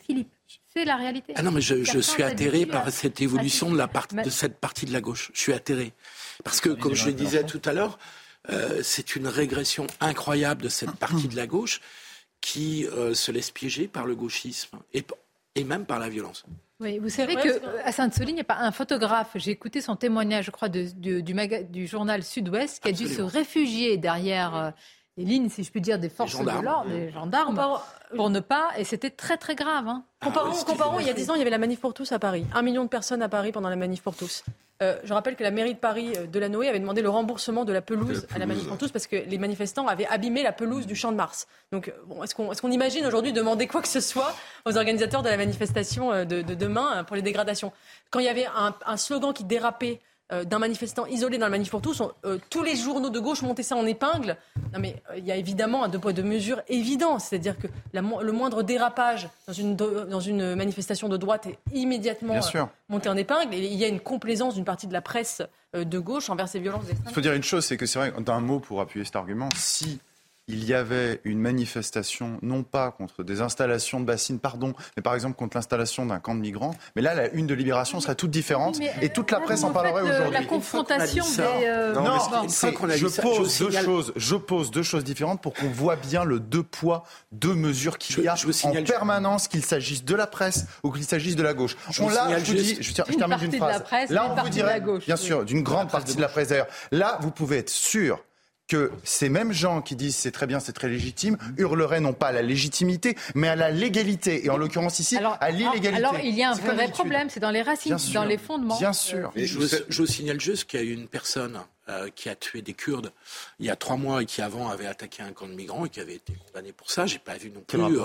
Philippe, 0.00 0.32
c'est 0.72 0.84
la 0.84 0.96
réalité. 0.96 1.32
Ah 1.36 1.42
non, 1.42 1.50
mais 1.50 1.60
je, 1.60 2.00
suis 2.00 2.22
atterré 2.22 2.64
par 2.66 2.90
cette 2.90 3.20
évolution 3.20 3.70
de, 3.70 3.76
la 3.76 3.88
part, 3.88 4.06
de 4.08 4.30
cette 4.30 4.58
partie 4.58 4.86
de 4.86 4.92
la 4.92 5.00
gauche. 5.00 5.30
Je 5.34 5.40
suis 5.40 5.52
atterré. 5.52 5.92
Parce 6.44 6.60
que, 6.60 6.70
comme 6.70 6.94
je 6.94 7.06
le 7.06 7.12
disais 7.12 7.44
tout 7.44 7.60
à 7.64 7.72
l'heure, 7.72 7.98
euh, 8.48 8.80
c'est 8.82 9.16
une 9.16 9.26
régression 9.26 9.86
incroyable 10.00 10.62
de 10.62 10.68
cette 10.68 10.96
partie 10.96 11.28
de 11.28 11.36
la 11.36 11.46
gauche 11.46 11.80
qui 12.40 12.86
euh, 12.86 13.14
se 13.14 13.32
laisse 13.32 13.50
piéger 13.50 13.86
par 13.86 14.06
le 14.06 14.14
gauchisme 14.14 14.78
et, 14.94 15.04
même 15.64 15.84
par 15.84 15.98
la 15.98 16.08
violence. 16.08 16.44
Oui, 16.78 16.98
vous 16.98 17.10
savez 17.10 17.36
qu'à 17.36 17.92
Sainte-Soline, 17.92 18.30
il 18.30 18.34
n'y 18.36 18.40
a 18.40 18.44
pas 18.44 18.56
un 18.56 18.72
photographe. 18.72 19.32
J'ai 19.34 19.50
écouté 19.50 19.82
son 19.82 19.96
témoignage, 19.96 20.46
je 20.46 20.50
crois, 20.50 20.70
du, 20.70 21.22
du, 21.22 21.86
journal 21.86 22.22
Sud-Ouest, 22.22 22.82
qui 22.82 22.88
a 22.88 22.92
dû 22.92 23.06
se 23.08 23.20
réfugier 23.20 23.98
derrière 23.98 24.56
euh, 24.56 24.70
les 25.20 25.26
lignes, 25.26 25.50
si 25.50 25.62
je 25.62 25.70
puis 25.70 25.80
dire, 25.80 25.98
des 25.98 26.08
forces 26.08 26.38
de 26.38 26.44
l'ordre, 26.44 26.88
des 26.88 27.10
gendarmes, 27.10 27.60
pour 28.16 28.30
ne 28.30 28.40
pas. 28.40 28.70
Et 28.78 28.84
c'était 28.84 29.10
très 29.10 29.36
très 29.36 29.54
grave. 29.54 29.86
Hein. 29.86 30.02
Comparons, 30.22 30.98
il 31.00 31.06
y 31.06 31.10
a 31.10 31.12
10 31.12 31.30
ans, 31.30 31.34
il 31.34 31.38
y 31.38 31.42
avait 31.42 31.50
la 31.50 31.58
manif 31.58 31.80
pour 31.80 31.92
tous 31.92 32.10
à 32.12 32.18
Paris. 32.18 32.46
Un 32.54 32.62
million 32.62 32.84
de 32.84 32.88
personnes 32.88 33.22
à 33.22 33.28
Paris 33.28 33.52
pendant 33.52 33.68
la 33.68 33.76
manif 33.76 34.02
pour 34.02 34.16
tous. 34.16 34.44
Euh, 34.82 34.98
je 35.04 35.12
rappelle 35.12 35.36
que 35.36 35.42
la 35.42 35.50
mairie 35.50 35.74
de 35.74 35.78
Paris 35.78 36.14
euh, 36.16 36.26
de 36.26 36.38
la 36.38 36.48
Noé 36.48 36.66
avait 36.66 36.80
demandé 36.80 37.02
le 37.02 37.10
remboursement 37.10 37.66
de 37.66 37.72
la 37.72 37.82
pelouse 37.82 38.26
à 38.34 38.38
la 38.38 38.46
manif 38.46 38.66
pour 38.66 38.78
tous 38.78 38.90
parce 38.90 39.06
que 39.06 39.16
les 39.16 39.36
manifestants 39.36 39.86
avaient 39.86 40.06
abîmé 40.06 40.42
la 40.42 40.52
pelouse 40.52 40.86
du 40.86 40.96
Champ 40.96 41.12
de 41.12 41.18
Mars. 41.18 41.46
Donc, 41.70 41.92
bon, 42.06 42.22
est-ce 42.22 42.34
qu'on 42.34 42.70
est 42.70 42.74
imagine 42.74 43.04
aujourd'hui 43.04 43.34
demander 43.34 43.66
quoi 43.66 43.82
que 43.82 43.88
ce 43.88 44.00
soit 44.00 44.34
aux 44.64 44.78
organisateurs 44.78 45.22
de 45.22 45.28
la 45.28 45.36
manifestation 45.36 46.12
euh, 46.12 46.24
de, 46.24 46.40
demain 46.40 47.04
pour 47.04 47.14
les 47.14 47.20
dégradations? 47.20 47.72
Quand 48.08 48.20
il 48.20 48.24
y 48.24 48.30
avait 48.30 48.46
un 48.86 48.96
slogan 48.96 49.34
qui 49.34 49.44
dérapait 49.44 50.00
euh, 50.32 50.44
d'un 50.44 50.58
manifestant 50.60 51.06
isolé 51.06 51.38
dans 51.38 51.46
le 51.46 51.50
manif 51.50 51.70
pour 51.70 51.82
tous, 51.82 52.02
euh, 52.24 52.38
tous 52.50 52.62
les 52.62 52.76
journaux 52.76 53.10
de 53.10 53.18
gauche 53.18 53.42
montaient 53.42 53.64
ça 53.64 53.74
en 53.74 53.84
épingle. 53.84 54.36
Non 54.72 54.78
mais 54.78 55.02
euh, 55.10 55.18
il 55.18 55.26
y 55.26 55.32
a 55.32 55.36
évidemment 55.36 55.82
un 55.82 55.88
deux 55.88 55.98
poids 55.98 56.12
deux 56.12 56.22
mesures 56.22 56.62
évident, 56.68 57.18
c'est-à-dire 57.18 57.58
que 57.58 57.66
le 57.92 58.32
moindre 58.32 58.62
dérapage 58.62 59.28
dans 59.48 59.52
une, 59.52 59.74
dans 59.74 60.20
une 60.20 60.54
manifestation 60.54 61.08
de 61.08 61.16
droite 61.16 61.46
est 61.46 61.58
immédiatement 61.72 62.34
monté 62.88 63.08
en 63.08 63.16
épingle. 63.16 63.54
Et 63.54 63.58
il 63.58 63.74
y 63.74 63.84
a 63.84 63.88
une 63.88 64.00
complaisance 64.00 64.54
d'une 64.54 64.64
partie 64.64 64.86
de 64.86 64.92
la 64.92 65.02
presse 65.02 65.42
de 65.74 65.98
gauche 65.98 66.30
envers 66.30 66.48
ces 66.48 66.60
violences 66.60 66.84
Il 67.06 67.12
faut 67.12 67.20
dire 67.20 67.32
une 67.32 67.42
chose, 67.42 67.64
c'est 67.64 67.76
que 67.76 67.86
c'est 67.86 67.98
vrai, 67.98 68.12
d'un 68.20 68.40
mot 68.40 68.60
pour 68.60 68.80
appuyer 68.80 69.04
cet 69.04 69.16
argument, 69.16 69.48
si 69.56 70.00
il 70.50 70.64
y 70.64 70.74
avait 70.74 71.20
une 71.24 71.38
manifestation, 71.38 72.38
non 72.42 72.62
pas 72.62 72.90
contre 72.90 73.22
des 73.22 73.40
installations 73.40 74.00
de 74.00 74.04
bassines, 74.04 74.38
pardon, 74.38 74.74
mais 74.96 75.02
par 75.02 75.14
exemple 75.14 75.36
contre 75.36 75.56
l'installation 75.56 76.06
d'un 76.06 76.18
camp 76.18 76.34
de 76.34 76.40
migrants. 76.40 76.74
Mais 76.96 77.02
là, 77.02 77.14
la 77.14 77.30
une 77.30 77.46
de 77.46 77.54
Libération 77.54 78.00
serait 78.00 78.14
toute 78.14 78.30
différente 78.30 78.78
et 79.00 79.08
toute 79.10 79.30
la 79.30 79.40
presse 79.40 79.62
en 79.62 79.70
parlerait 79.70 80.02
aujourd'hui. 80.02 80.32
La 80.32 80.44
confrontation 80.44 81.24
des. 81.24 81.66
Euh, 81.66 81.94
non, 81.94 82.18
c'est 82.48 82.70
je 82.96 83.20
pose 83.20 83.58
deux 83.58 83.70
choses. 83.70 84.12
Je 84.16 84.36
pose 84.36 84.70
deux 84.70 84.82
choses 84.82 85.04
différentes 85.04 85.40
pour 85.40 85.54
qu'on 85.54 85.68
voit 85.68 85.96
bien 85.96 86.24
le 86.24 86.40
deux 86.40 86.62
poids, 86.62 87.04
deux 87.32 87.54
mesures 87.54 87.98
qu'il 87.98 88.24
y 88.24 88.28
a 88.28 88.34
en 88.34 88.84
permanence, 88.84 89.48
qu'il 89.48 89.64
s'agisse 89.64 90.04
de 90.04 90.14
la 90.14 90.26
presse 90.26 90.66
ou 90.82 90.90
qu'il 90.90 91.04
s'agisse 91.04 91.36
de 91.36 91.42
la 91.42 91.54
gauche. 91.54 91.76
Je 91.90 92.02
on 92.02 92.08
là, 92.08 92.38
je, 92.42 92.52
dis, 92.52 92.78
je, 92.80 92.92
termine 92.92 93.38
d'une 93.38 93.56
phrase. 93.56 94.10
là, 94.10 94.30
on 94.30 94.42
vous 94.42 94.48
dirait, 94.48 94.82
bien 95.06 95.16
sûr, 95.16 95.44
d'une 95.44 95.62
grande 95.62 95.90
partie 95.90 96.16
de 96.16 96.20
la 96.20 96.28
presse 96.28 96.48
d'ailleurs. 96.48 96.68
Là, 96.90 97.18
vous 97.20 97.30
pouvez 97.30 97.58
être 97.58 97.70
sûr 97.70 98.20
que 98.70 98.92
ces 99.02 99.28
mêmes 99.28 99.52
gens 99.52 99.82
qui 99.82 99.96
disent 99.96 100.14
c'est 100.14 100.30
très 100.30 100.46
bien, 100.46 100.60
c'est 100.60 100.72
très 100.72 100.88
légitime, 100.88 101.36
hurleraient 101.58 102.00
non 102.00 102.12
pas 102.12 102.28
à 102.28 102.32
la 102.32 102.42
légitimité, 102.42 103.16
mais 103.34 103.48
à 103.48 103.56
la 103.56 103.70
légalité. 103.70 104.46
Et 104.46 104.50
en 104.50 104.56
l'occurrence 104.56 105.00
ici, 105.00 105.18
à 105.18 105.50
l'illégalité. 105.50 105.88
Alors 105.88 106.16
il 106.22 106.36
y 106.36 106.44
a 106.44 106.52
un 106.52 106.54
vrai 106.54 106.88
problème, 106.88 107.28
c'est 107.28 107.40
dans 107.40 107.50
les 107.50 107.62
racines, 107.62 107.96
dans 108.14 108.24
les 108.24 108.38
fondements. 108.38 108.78
Bien 108.78 108.92
sûr. 108.92 109.32
je, 109.34 109.58
vous, 109.58 110.06
signale 110.06 110.40
juste 110.40 110.64
qu'il 110.66 110.80
y 110.80 110.82
a 110.84 110.86
eu 110.86 110.92
une 110.92 111.08
personne 111.08 111.58
euh, 111.88 112.08
qui 112.14 112.28
a 112.28 112.36
tué 112.36 112.62
des 112.62 112.74
Kurdes 112.74 113.12
il 113.58 113.66
y 113.66 113.70
a 113.70 113.76
trois 113.76 113.96
mois 113.96 114.22
et 114.22 114.26
qui 114.26 114.40
avant 114.40 114.68
avait 114.68 114.86
attaqué 114.86 115.24
un 115.24 115.32
camp 115.32 115.48
de 115.48 115.54
migrants 115.54 115.84
et 115.84 115.88
qui 115.88 115.98
avait 115.98 116.14
été 116.14 116.34
condamné 116.46 116.72
pour 116.72 116.92
ça. 116.92 117.06
J'ai 117.06 117.18
pas 117.18 117.36
vu 117.36 117.50
non 117.50 117.62
plus. 117.66 117.80
Euh, 117.80 118.04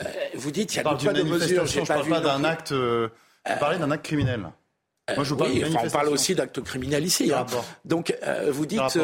euh, 0.00 0.04
vous 0.34 0.50
dites 0.50 0.74
il 0.74 0.78
y 0.78 0.80
a 0.80 0.94
deux 0.94 1.12
de 1.12 1.22
mesures. 1.22 1.66
Je 1.66 1.80
ne 1.80 1.86
parle 1.86 2.08
pas 2.08 2.20
d'un 2.20 2.42
acte. 2.42 2.72
Vous 2.72 3.58
parlez 3.60 3.78
d'un 3.78 3.92
acte 3.92 4.04
criminel. 4.04 4.50
Moi, 5.16 5.24
je 5.24 5.34
oui, 5.34 5.64
on 5.82 5.90
parle 5.90 6.08
aussi 6.08 6.34
d'actes 6.34 6.60
criminels 6.60 7.04
ici. 7.04 7.32
Hein. 7.32 7.46
Donc, 7.84 8.16
vous 8.50 8.66
dites, 8.66 8.98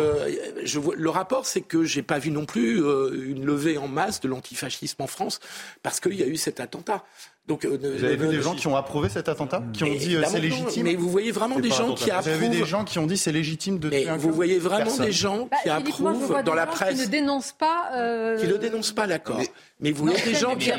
je 0.65 0.81
le 0.97 1.11
rapport, 1.11 1.47
c'est 1.47 1.61
que 1.61 1.85
j'ai 1.85 2.03
pas 2.03 2.19
vu 2.19 2.31
non 2.31 2.45
plus 2.45 2.79
une 2.79 3.45
levée 3.45 3.79
en 3.79 3.89
masse 3.89 4.21
de 4.21 4.29
l'antifascisme 4.29 5.03
en 5.03 5.07
France 5.07 5.41
parce 5.83 6.01
qu'il 6.01 6.15
y 6.15 6.23
a 6.23 6.27
eu 6.27 6.37
cet 6.37 6.61
attentat. 6.61 7.05
Donc, 7.49 7.65
euh, 7.65 7.79
vous 7.81 8.05
avez 8.05 8.17
vu 8.17 8.29
des 8.29 8.43
gens 8.43 8.55
qui 8.55 8.67
ont 8.67 8.77
approuvé 8.77 9.09
cet 9.09 9.29
attentat 9.31 9.63
Qui 9.73 9.85
ont 9.85 9.95
dit 9.95 10.17
euh, 10.17 10.23
c'est 10.27 10.39
légitime 10.39 10.85
Mais 10.85 10.95
vous 10.95 11.09
voyez 11.09 11.33
vraiment 11.33 11.59
des 11.59 11.71
gens 11.71 11.95
qui 11.95 12.11
approuvent. 12.11 12.25
Vous 12.25 12.45
avez 12.45 12.49
vu 12.49 12.61
des 12.61 12.67
gens 12.67 12.85
qui 12.85 12.99
ont 12.99 13.07
dit 13.07 13.17
c'est 13.17 13.33
légitime 13.33 13.79
de 13.79 13.89
tuer 13.89 14.07
un 14.07 14.19
Vous 14.19 14.33
voyez 14.33 14.59
vraiment 14.59 14.95
des 14.99 15.13
gens 15.13 15.49
qui 15.63 15.69
bah, 15.69 15.77
approuvent 15.77 16.43
dans 16.45 16.55
la 16.55 16.67
presse. 16.67 16.97
Qui 16.97 17.07
ne 17.07 17.11
dénoncent 17.11 17.55
pas. 17.59 17.91
Euh... 17.95 18.39
Qui 18.39 18.47
ne 18.49 18.57
dénoncent 18.59 18.93
pas, 18.93 19.07
d'accord. 19.07 19.41
Mais, 19.81 19.93
vous 19.93 20.05
voyez 20.05 20.23
des 20.23 20.35
gens 20.35 20.57
qui. 20.57 20.71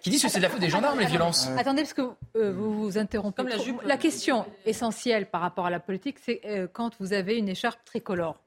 Qui 0.00 0.10
disent 0.10 0.22
que 0.22 0.28
c'est 0.28 0.38
de 0.38 0.42
la 0.42 0.48
faute 0.48 0.60
des 0.60 0.70
gendarmes, 0.70 0.98
les 0.98 1.06
violences. 1.06 1.48
Attendez, 1.58 1.82
parce 1.82 1.94
que 1.94 2.02
euh, 2.36 2.52
vous 2.52 2.84
vous 2.84 2.98
interrompez. 2.98 3.36
Comme 3.42 3.48
la, 3.48 3.58
jupe, 3.58 3.82
la 3.82 3.96
question 3.96 4.46
essentielle 4.64 5.26
par 5.28 5.40
rapport 5.40 5.66
à 5.66 5.70
la 5.70 5.80
politique, 5.80 6.18
c'est 6.18 6.40
quand 6.72 6.92
vous 6.98 7.12
avez 7.12 7.36
une 7.36 7.48
écharpe 7.48 7.84
tricolore. 7.84 8.40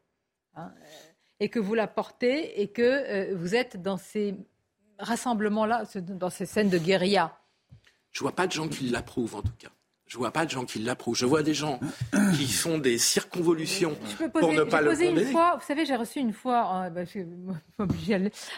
Hein, 0.55 0.71
et 1.39 1.49
que 1.49 1.59
vous 1.59 1.73
la 1.73 1.87
portez 1.87 2.61
et 2.61 2.67
que 2.67 3.33
vous 3.33 3.55
êtes 3.55 3.81
dans 3.81 3.97
ces 3.97 4.35
rassemblements-là, 4.99 5.83
dans 5.95 6.29
ces 6.29 6.45
scènes 6.45 6.69
de 6.69 6.77
guérilla 6.77 7.37
Je 8.11 8.19
vois 8.19 8.35
pas 8.35 8.47
de 8.47 8.51
gens 8.51 8.67
qui 8.67 8.89
l'approuvent, 8.89 9.35
en 9.35 9.41
tout 9.41 9.53
cas. 9.57 9.69
Je 10.09 10.17
vois 10.17 10.31
pas 10.31 10.43
de 10.43 10.49
gens 10.49 10.65
qui 10.65 10.79
l'approuvent. 10.79 11.15
Je 11.15 11.27
vois 11.27 11.43
des 11.43 11.53
gens 11.53 11.79
qui 12.35 12.47
font 12.47 12.79
des 12.79 12.97
circonvolutions 12.97 13.95
pour 14.33 14.51
ne 14.51 14.63
pas 14.63 14.81
le. 14.81 14.99
Une 15.01 15.25
fois, 15.25 15.55
vous 15.55 15.65
savez, 15.65 15.85
j'ai 15.85 15.95
reçu 15.95 16.19
une 16.19 16.33
fois, 16.33 16.65
en, 16.65 16.89
bah, 16.89 17.01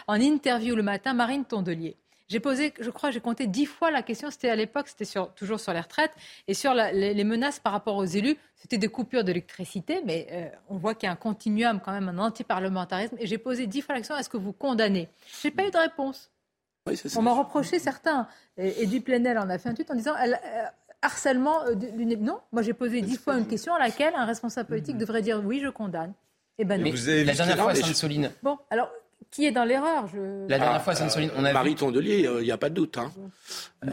en 0.08 0.14
interview 0.14 0.74
le 0.74 0.82
matin, 0.82 1.12
Marine 1.12 1.44
Tondelier. 1.44 1.96
J'ai 2.28 2.40
posé, 2.40 2.72
je 2.80 2.88
crois, 2.88 3.10
j'ai 3.10 3.20
compté 3.20 3.46
dix 3.46 3.66
fois 3.66 3.90
la 3.90 4.02
question. 4.02 4.30
C'était 4.30 4.48
à 4.48 4.56
l'époque, 4.56 4.88
c'était 4.88 5.04
sur, 5.04 5.34
toujours 5.34 5.60
sur 5.60 5.74
les 5.74 5.80
retraites 5.80 6.12
et 6.48 6.54
sur 6.54 6.72
les, 6.72 7.24
menaces 7.24 7.58
par 7.58 7.74
rapport 7.74 7.96
aux 7.96 8.06
élus. 8.06 8.38
C'était 8.56 8.78
des 8.78 8.88
coupures 8.88 9.22
d'électricité, 9.22 10.00
mais 10.06 10.28
euh, 10.32 10.48
on 10.70 10.78
voit 10.78 10.94
qu'il 10.94 11.06
y 11.06 11.10
a 11.10 11.12
un 11.12 11.16
continuum 11.16 11.80
quand 11.84 11.92
même, 11.92 12.08
un 12.08 12.18
antiparlementarisme. 12.18 13.16
Et 13.18 13.26
j'ai 13.26 13.36
posé 13.36 13.66
dix 13.66 13.82
fois 13.82 13.94
la 13.94 14.00
question 14.00 14.16
est-ce 14.16 14.30
que 14.30 14.38
vous 14.38 14.54
condamnez? 14.54 15.10
J'ai 15.42 15.50
pas 15.50 15.66
eu 15.66 15.70
de 15.70 15.76
réponse. 15.76 16.30
On 17.16 17.22
m'a 17.22 17.32
reproché 17.32 17.78
certains. 17.78 18.26
Et, 18.56 18.86
du 18.86 19.00
Plenel 19.00 19.38
en 19.38 19.48
a 19.48 19.58
fait 19.58 19.68
un 19.68 19.74
tweet 19.74 19.90
en 19.90 19.94
disant 19.94 20.14
elle, 20.16 20.40
euh, 20.44 20.64
harcèlement 21.02 21.62
euh, 21.64 21.74
d'une. 21.74 22.16
Non, 22.24 22.40
moi 22.52 22.62
j'ai 22.62 22.72
posé 22.72 23.02
dix 23.02 23.18
fois 23.18 23.36
une 23.36 23.46
question 23.46 23.74
à 23.74 23.78
laquelle 23.78 24.14
un 24.16 24.24
responsable 24.24 24.68
politique 24.68 24.96
devrait 24.96 25.22
dire 25.22 25.42
oui, 25.44 25.60
je 25.62 25.68
condamne. 25.68 26.12
Eh 26.58 26.64
ben 26.64 26.80
non. 26.80 26.90
Mais 26.90 27.24
la 27.24 27.34
dernière 27.34 27.56
fois 27.58 27.72
à 27.72 27.74
Sainte-Soline. 27.74 28.30
Bon, 28.42 28.58
alors 28.70 28.90
qui 29.30 29.46
est 29.46 29.52
dans 29.52 29.64
l'erreur 29.64 30.04
La 30.48 30.58
dernière 30.58 30.82
fois, 30.82 30.94
Sainte-Soline, 30.94 31.30
on 31.36 31.44
a 31.44 31.52
Marie 31.52 31.74
Tondelier, 31.74 32.20
il 32.20 32.26
euh, 32.26 32.42
n'y 32.42 32.50
a 32.50 32.58
pas 32.58 32.68
de 32.68 32.74
doute. 32.74 32.98
Hein. 32.98 33.10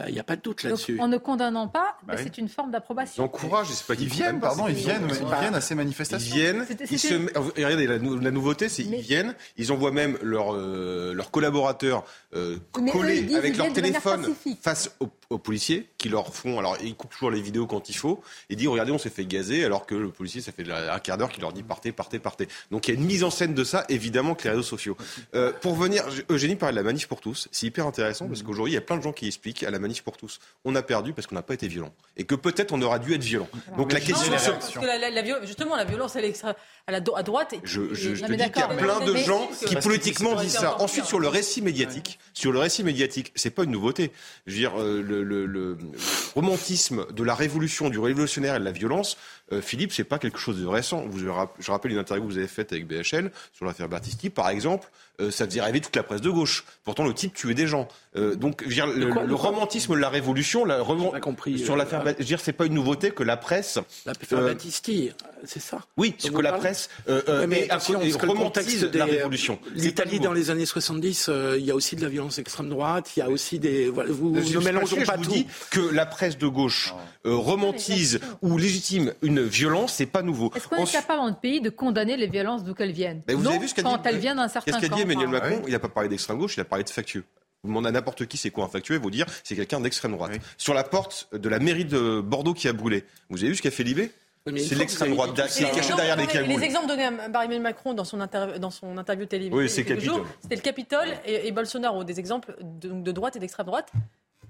Il 0.06 0.12
n'y 0.12 0.20
a 0.20 0.24
pas 0.24 0.36
de 0.36 0.42
doute 0.42 0.62
là-dessus. 0.62 0.98
En 1.00 1.08
ne 1.08 1.18
condamnant 1.18 1.68
pas, 1.68 1.96
bah 2.06 2.14
c'est 2.16 2.38
une 2.38 2.48
forme 2.48 2.70
d'approbation. 2.70 3.24
J'encourage, 3.24 3.68
c'est 3.68 3.86
pas 3.86 3.96
qu'ils 3.96 4.08
viennent, 4.08 4.40
pardon, 4.40 4.68
ils 4.68 4.74
viennent, 4.74 5.08
ils 5.08 5.26
viennent 5.26 5.54
à 5.54 5.60
ces 5.60 5.74
manifestations. 5.74 6.34
Ils 6.34 6.40
viennent, 6.40 6.66
ils 6.90 6.98
se... 6.98 7.14
regardez, 7.56 7.86
la, 7.86 7.98
nouveauté, 8.30 8.68
c'est 8.68 8.84
qu'ils 8.84 9.00
viennent, 9.00 9.34
ils 9.56 9.72
envoient 9.72 9.90
même 9.90 10.16
leurs 10.22 10.52
leurs 10.52 11.30
collaborateurs 11.30 12.04
euh, 12.34 12.58
collés 12.72 13.34
avec 13.34 13.56
leur 13.56 13.72
téléphone 13.72 14.34
face 14.62 14.94
aux, 15.00 15.38
policiers 15.38 15.88
qui 15.96 16.08
leur 16.08 16.34
font, 16.34 16.58
alors 16.58 16.76
ils 16.82 16.94
coupent 16.94 17.12
toujours 17.12 17.30
les 17.30 17.40
vidéos 17.40 17.66
quand 17.66 17.88
il 17.88 17.96
faut, 17.96 18.20
et 18.48 18.56
disent 18.56 18.68
regardez, 18.68 18.90
on 18.90 18.98
s'est 18.98 19.10
fait 19.10 19.24
gazer, 19.26 19.64
alors 19.64 19.86
que 19.86 19.94
le 19.94 20.10
policier, 20.10 20.40
ça 20.40 20.50
fait 20.50 20.68
un 20.70 20.98
quart 20.98 21.18
d'heure 21.18 21.30
qu'il 21.30 21.42
leur 21.42 21.52
dit 21.52 21.62
partez, 21.62 21.92
partez, 21.92 22.18
partez. 22.18 22.48
Donc 22.70 22.88
il 22.88 22.94
y 22.94 22.96
a 22.96 23.00
une 23.00 23.06
mise 23.06 23.22
en 23.22 23.30
scène 23.30 23.54
de 23.54 23.62
ça, 23.62 23.84
évidemment, 23.88 24.34
que 24.34 24.44
les 24.44 24.50
réseaux 24.50 24.62
sociaux. 24.62 24.96
Euh, 25.34 25.52
pour 25.60 25.74
venir, 25.74 26.04
Eugénie 26.30 26.56
parlait 26.56 26.72
de 26.72 26.76
la 26.78 26.82
manif 26.82 27.06
pour 27.06 27.20
tous, 27.20 27.48
c'est 27.52 27.66
hyper 27.66 27.86
intéressant 27.86 28.26
parce 28.26 28.42
qu'aujourd'hui, 28.42 28.72
il 28.72 28.74
y 28.74 28.78
a 28.78 28.82
plein 28.82 28.96
de 28.96 29.02
gens 29.02 29.12
qui 29.12 29.26
expliquent 29.26 29.62
à 29.62 29.70
la 29.70 29.78
manif 29.80 30.02
pour 30.02 30.16
tous, 30.16 30.38
on 30.64 30.74
a 30.74 30.82
perdu 30.82 31.12
parce 31.12 31.26
qu'on 31.26 31.34
n'a 31.34 31.42
pas 31.42 31.54
été 31.54 31.68
violent. 31.68 31.92
Et 32.16 32.24
que 32.24 32.34
peut-être 32.34 32.72
on 32.72 32.82
aura 32.82 32.98
dû 32.98 33.14
être 33.14 33.22
violent. 33.22 33.48
Donc 33.76 33.92
la 33.92 34.00
question... 34.00 34.30
Parce 34.30 34.70
que 34.70 34.80
la, 34.80 35.46
justement, 35.46 35.76
la 35.76 35.84
violence, 35.84 36.16
elle 36.16 36.24
est 36.24 36.28
extra 36.30 36.54
à, 36.86 37.00
droite. 37.00 37.54
je, 37.64 37.94
je, 37.94 38.24
te 38.24 38.32
dis 38.32 38.50
qu'il 38.50 38.60
y 38.60 38.64
a 38.64 38.68
plein 38.68 39.00
de 39.00 39.16
gens 39.16 39.48
qui 39.66 39.76
politiquement 39.76 40.34
disent 40.34 40.58
ça. 40.58 40.80
Ensuite, 40.80 41.04
sur 41.04 41.20
le 41.20 41.28
récit 41.28 41.62
médiatique, 41.62 42.18
sur 42.32 42.52
le 42.52 42.58
récit 42.58 42.84
médiatique, 42.84 43.32
c'est 43.34 43.50
pas 43.50 43.64
une 43.64 43.70
nouveauté. 43.70 44.12
Je 44.46 44.52
veux 44.52 44.58
dire, 44.58 44.80
euh, 44.80 45.02
le, 45.02 45.22
le, 45.22 45.46
le, 45.46 45.78
romantisme 46.34 47.06
de 47.12 47.22
la 47.22 47.34
révolution, 47.34 47.90
du 47.90 47.98
révolutionnaire 47.98 48.56
et 48.56 48.60
de 48.60 48.64
la 48.64 48.72
violence, 48.72 49.16
euh, 49.52 49.60
Philippe, 49.60 49.92
c'est 49.92 50.04
pas 50.04 50.18
quelque 50.18 50.38
chose 50.38 50.60
de 50.60 50.66
récent. 50.66 51.04
Vous, 51.06 51.18
je 51.18 51.70
rappelle 51.70 51.92
une 51.92 51.98
interview 51.98 52.24
que 52.24 52.32
vous 52.32 52.38
avez 52.38 52.48
faite 52.48 52.72
avec 52.72 52.86
BHL 52.86 53.30
sur 53.52 53.64
l'affaire 53.64 53.88
Battisti, 53.88 54.30
par 54.30 54.48
exemple. 54.48 54.88
Euh, 55.20 55.30
ça 55.30 55.46
faisait 55.46 55.60
rêver 55.60 55.80
toute 55.80 55.94
la 55.96 56.02
presse 56.02 56.20
de 56.20 56.30
gauche. 56.30 56.64
Pourtant, 56.84 57.04
le 57.04 57.14
type 57.14 57.34
tuait 57.34 57.54
des 57.54 57.66
gens. 57.66 57.88
Euh, 58.16 58.34
donc, 58.34 58.64
le, 58.66 59.34
romantisme 59.34 59.94
de 59.94 60.00
la 60.00 60.08
révolution, 60.08 60.64
la, 60.64 60.82
compris, 61.20 61.58
sur 61.58 61.76
l'affaire, 61.76 62.02
je 62.04 62.12
veux 62.18 62.24
dire, 62.24 62.40
c'est 62.40 62.52
pas 62.52 62.66
une 62.66 62.74
nouveauté 62.74 63.10
que 63.10 63.22
la 63.22 63.36
presse. 63.36 63.78
L'affaire 64.06 64.40
Battisti, 64.40 65.10
c'est 65.44 65.60
ça. 65.60 65.80
Oui, 65.96 66.14
ce 66.18 66.30
que 66.30 66.40
la 66.40 66.52
presse 66.54 66.88
euh, 67.08 67.46
mais 67.46 67.68
romantise 68.22 68.90
la 68.92 69.04
révolution. 69.04 69.58
L'Italie 69.74 70.20
dans 70.20 70.32
les 70.32 70.50
années 70.50 70.66
70, 70.66 71.30
il 71.56 71.64
y 71.64 71.70
a 71.70 71.74
aussi 71.74 71.96
de 71.96 72.02
la 72.02 72.08
violence 72.08 72.38
extrême 72.38 72.68
droite. 72.68 73.12
Il 73.16 73.20
y 73.20 73.22
a 73.22 73.28
aussi 73.28 73.58
des. 73.58 73.88
vous 73.88 74.30
ne 74.34 74.64
mélangeons 74.64 75.02
pas, 75.04 75.18
tout. 75.18 75.32
que 75.70 75.80
la 75.80 76.06
presse 76.06 76.38
de 76.38 76.46
gauche 76.46 76.94
romantise 77.24 78.20
ou 78.42 78.58
légitime 78.58 79.12
une 79.22 79.42
violence, 79.42 79.94
c'est 79.94 80.06
pas 80.06 80.22
nouveau. 80.22 80.50
Est-ce 80.56 80.68
qu'on 80.68 80.84
est 80.84 80.92
capable 80.92 81.20
en 81.20 81.32
pays 81.32 81.60
de 81.60 81.70
condamner 81.70 82.16
les 82.16 82.26
violences 82.26 82.64
d'où 82.64 82.74
qu'elles 82.74 82.92
viennent? 82.92 83.22
Vous 83.28 83.46
avez 83.46 83.58
vu 83.58 83.68
ce 83.68 83.80
quand 83.80 84.04
elles 84.06 84.18
viennent 84.18 84.38
d'un 84.38 84.48
certain 84.48 84.78
dit 84.78 85.04
Emmanuel 85.12 85.40
ah 85.42 85.48
Macron 85.48 85.62
Il 85.66 85.72
n'a 85.72 85.78
pas 85.78 85.88
parlé 85.88 86.08
d'extrême 86.08 86.38
gauche, 86.38 86.56
il 86.56 86.60
a 86.60 86.64
parlé 86.64 86.84
de 86.84 86.90
factieux. 86.90 87.24
Vous 87.62 87.68
demandez 87.68 87.88
à 87.88 87.92
n'importe 87.92 88.26
qui 88.26 88.36
c'est 88.38 88.50
quoi 88.50 88.64
un 88.64 88.68
factueux, 88.68 88.98
vous 88.98 89.10
dire 89.10 89.26
c'est 89.44 89.56
quelqu'un 89.56 89.80
d'extrême 89.80 90.12
droite. 90.12 90.32
Sur 90.56 90.74
la 90.74 90.84
porte 90.84 91.28
de 91.32 91.48
la 91.48 91.58
mairie 91.58 91.84
de 91.84 92.20
Bordeaux 92.20 92.54
qui 92.54 92.68
a 92.68 92.72
brûlé, 92.72 93.04
vous 93.28 93.38
avez 93.38 93.48
vu 93.48 93.56
ce 93.56 93.62
qu'a 93.62 93.70
fait 93.70 93.84
Libé 93.84 94.10
c'est 94.56 94.74
l'extrême 94.74 95.10
droite 95.10 95.34
qui 95.48 95.64
est 95.64 95.70
caché 95.70 95.94
derrière 95.94 96.16
les 96.16 96.26
cagoules. 96.26 96.58
Les 96.58 96.64
exemples 96.64 96.86
donnés 96.86 97.08
par 97.32 97.42
Emmanuel 97.42 97.60
Macron 97.60 97.92
dans 97.92 98.04
son, 98.04 98.18
dans 98.58 98.70
son 98.70 98.96
interview 98.96 99.26
télévisée, 99.26 99.54
oui, 99.54 99.68
c'était 99.68 99.94
le 99.94 100.60
Capitole 100.60 101.08
et, 101.26 101.52
Bolsonaro, 101.52 102.04
des 102.04 102.18
exemples 102.18 102.56
de, 102.62 103.12
droite 103.12 103.36
et 103.36 103.38
d'extrême 103.38 103.66
droite, 103.66 103.92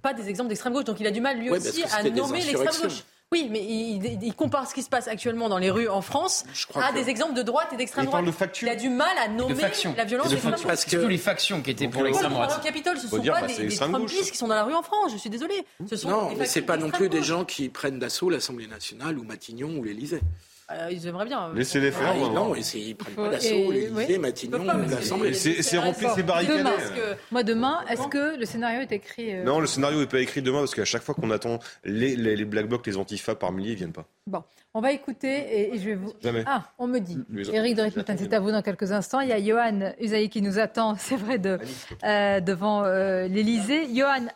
pas 0.00 0.14
des 0.14 0.28
exemples 0.28 0.48
d'extrême 0.48 0.72
gauche. 0.72 0.84
Donc 0.84 1.00
il 1.00 1.06
a 1.06 1.10
du 1.10 1.20
mal 1.20 1.38
lui 1.38 1.50
aussi 1.50 1.82
à 1.92 2.02
nommer 2.04 2.44
l'extrême 2.44 2.82
gauche. 2.82 3.02
Oui, 3.32 3.46
mais 3.48 3.64
il, 3.64 4.34
compare 4.34 4.68
ce 4.68 4.74
qui 4.74 4.82
se 4.82 4.88
passe 4.88 5.06
actuellement 5.06 5.48
dans 5.48 5.58
les 5.58 5.70
rues 5.70 5.88
en 5.88 6.02
France 6.02 6.44
à 6.74 6.90
des 6.90 7.08
exemples 7.08 7.34
de 7.34 7.42
droite 7.42 7.68
et 7.72 7.76
d'extrême 7.76 8.06
droite. 8.06 8.24
Il 8.60 8.68
a 8.68 8.74
du 8.74 8.88
mal 8.88 9.16
à 9.18 9.28
nommer 9.28 9.62
la 9.96 10.04
violence. 10.04 10.30
De 10.30 10.66
parce 10.66 10.84
que 10.84 10.96
les 10.96 11.16
factions 11.16 11.62
qui 11.62 11.70
étaient 11.70 11.86
pour 11.86 12.02
l'extrême 12.02 12.32
droite. 12.32 12.58
Au 12.58 12.64
Capitole, 12.64 12.98
ce 12.98 13.04
ne 13.04 13.10
sont 13.10 13.22
pas 13.22 13.42
bah, 13.42 13.46
des, 13.46 13.68
Trumpistes 13.68 14.32
qui 14.32 14.36
sont 14.36 14.48
dans 14.48 14.56
la 14.56 14.64
rue 14.64 14.74
en 14.74 14.82
France. 14.82 15.12
Je 15.12 15.16
suis 15.16 15.30
désolé. 15.30 15.54
Ce 15.88 15.96
sont 15.96 16.10
non, 16.10 16.30
mais 16.36 16.46
c'est 16.46 16.62
pas 16.62 16.76
non 16.76 16.90
plus 16.90 17.08
des 17.08 17.22
gens 17.22 17.44
qui 17.44 17.68
prennent 17.68 18.00
d'assaut 18.00 18.30
l'Assemblée 18.30 18.66
nationale 18.66 19.16
ou 19.16 19.22
Matignon 19.22 19.78
ou 19.78 19.84
l'Élysée. 19.84 20.20
Euh, 20.72 20.88
ils 20.90 21.06
aimeraient 21.06 21.26
bien. 21.26 21.52
Laissez-les 21.52 21.90
faire. 21.90 22.14
Ah, 22.14 22.28
non, 22.32 22.54
ils 22.54 22.94
prennent 22.94 23.14
pas 23.14 23.28
d'assaut 23.28 23.72
l'Élysée, 23.72 24.18
Matignon 24.18 24.64
l'Assemblée. 24.64 25.34
C'est 25.34 25.78
rempli, 25.78 26.06
c'est 26.14 26.22
barricadé. 26.22 26.62
Moi, 27.30 27.42
demain, 27.42 27.80
est-ce 27.88 28.06
que 28.08 28.38
le 28.38 28.44
scénario 28.44 28.80
est 28.80 28.92
écrit 28.92 29.34
euh, 29.34 29.44
Non, 29.44 29.60
le 29.60 29.66
scénario 29.66 29.98
n'est 29.98 30.06
pas 30.06 30.20
écrit 30.20 30.42
demain 30.42 30.58
parce 30.58 30.74
qu'à 30.74 30.84
chaque 30.84 31.02
fois 31.02 31.14
qu'on 31.14 31.30
attend 31.30 31.58
les, 31.84 32.16
les, 32.16 32.44
Black 32.44 32.68
Blocs, 32.68 32.86
les 32.86 32.96
Antifa 32.96 33.34
par 33.34 33.52
milliers, 33.52 33.72
ils 33.72 33.76
viennent 33.76 33.92
pas. 33.92 34.06
Bon, 34.26 34.42
on 34.74 34.80
va 34.80 34.92
écouter 34.92 35.74
et, 35.74 35.78
je 35.78 35.84
vais 35.84 35.94
vous. 35.94 36.12
Jamais. 36.22 36.44
Ah, 36.46 36.64
on 36.78 36.86
me 36.86 36.98
dit. 36.98 37.18
Éric 37.52 37.76
de 37.76 37.88
c'est 38.16 38.32
à 38.32 38.40
vous 38.40 38.52
dans 38.52 38.62
quelques 38.62 38.92
instants. 38.92 39.20
Il 39.20 39.28
y 39.28 39.32
a 39.32 39.42
Johan 39.42 39.92
Usaï 40.00 40.28
qui 40.28 40.42
nous 40.42 40.58
attend, 40.58 40.94
c'est 40.98 41.16
vrai, 41.16 41.38
de, 41.38 41.58
euh, 42.04 42.40
devant 42.40 42.82
l'Élysée. 42.82 43.94
Johan, 43.94 44.26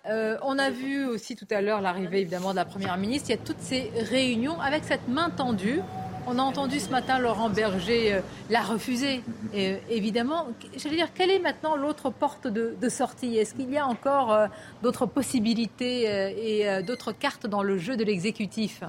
on 0.43 0.59
a 0.59 0.70
vu 0.70 1.05
aussi 1.07 1.37
tout 1.37 1.47
à 1.51 1.61
l'heure 1.61 1.80
l'arrivée 1.80 2.20
évidemment 2.20 2.51
de 2.51 2.57
la 2.57 2.64
Première 2.64 2.97
ministre. 2.97 3.30
Il 3.30 3.32
y 3.32 3.39
a 3.39 3.43
toutes 3.43 3.61
ces 3.61 3.91
réunions 4.11 4.61
avec 4.61 4.85
cette 4.85 5.09
main 5.09 5.30
tendue. 5.30 5.80
On 6.26 6.39
a 6.39 6.43
entendu 6.43 6.80
ce 6.80 6.89
matin 6.89 7.18
Laurent 7.18 7.51
Berger 7.51 8.14
euh, 8.14 8.20
la 8.49 8.62
refuser. 8.62 9.20
Et, 9.53 9.72
euh, 9.72 9.76
évidemment, 9.91 10.47
j'allais 10.74 10.97
dire, 10.97 11.12
quelle 11.12 11.30
est 11.30 11.39
maintenant 11.39 11.76
l'autre 11.76 12.09
porte 12.09 12.47
de, 12.47 12.89
sortie? 12.89 13.37
Est-ce 13.37 13.55
qu'il 13.55 13.70
y 13.70 13.76
a 13.76 13.87
encore 13.87 14.32
euh, 14.32 14.47
d'autres 14.82 15.05
possibilités 15.05 16.05
et 16.39 16.82
d'autres 16.82 17.12
cartes 17.12 17.47
dans 17.47 17.62
le 17.62 17.76
jeu 17.76 17.97
de 17.97 18.05
l'exécutif? 18.05 18.82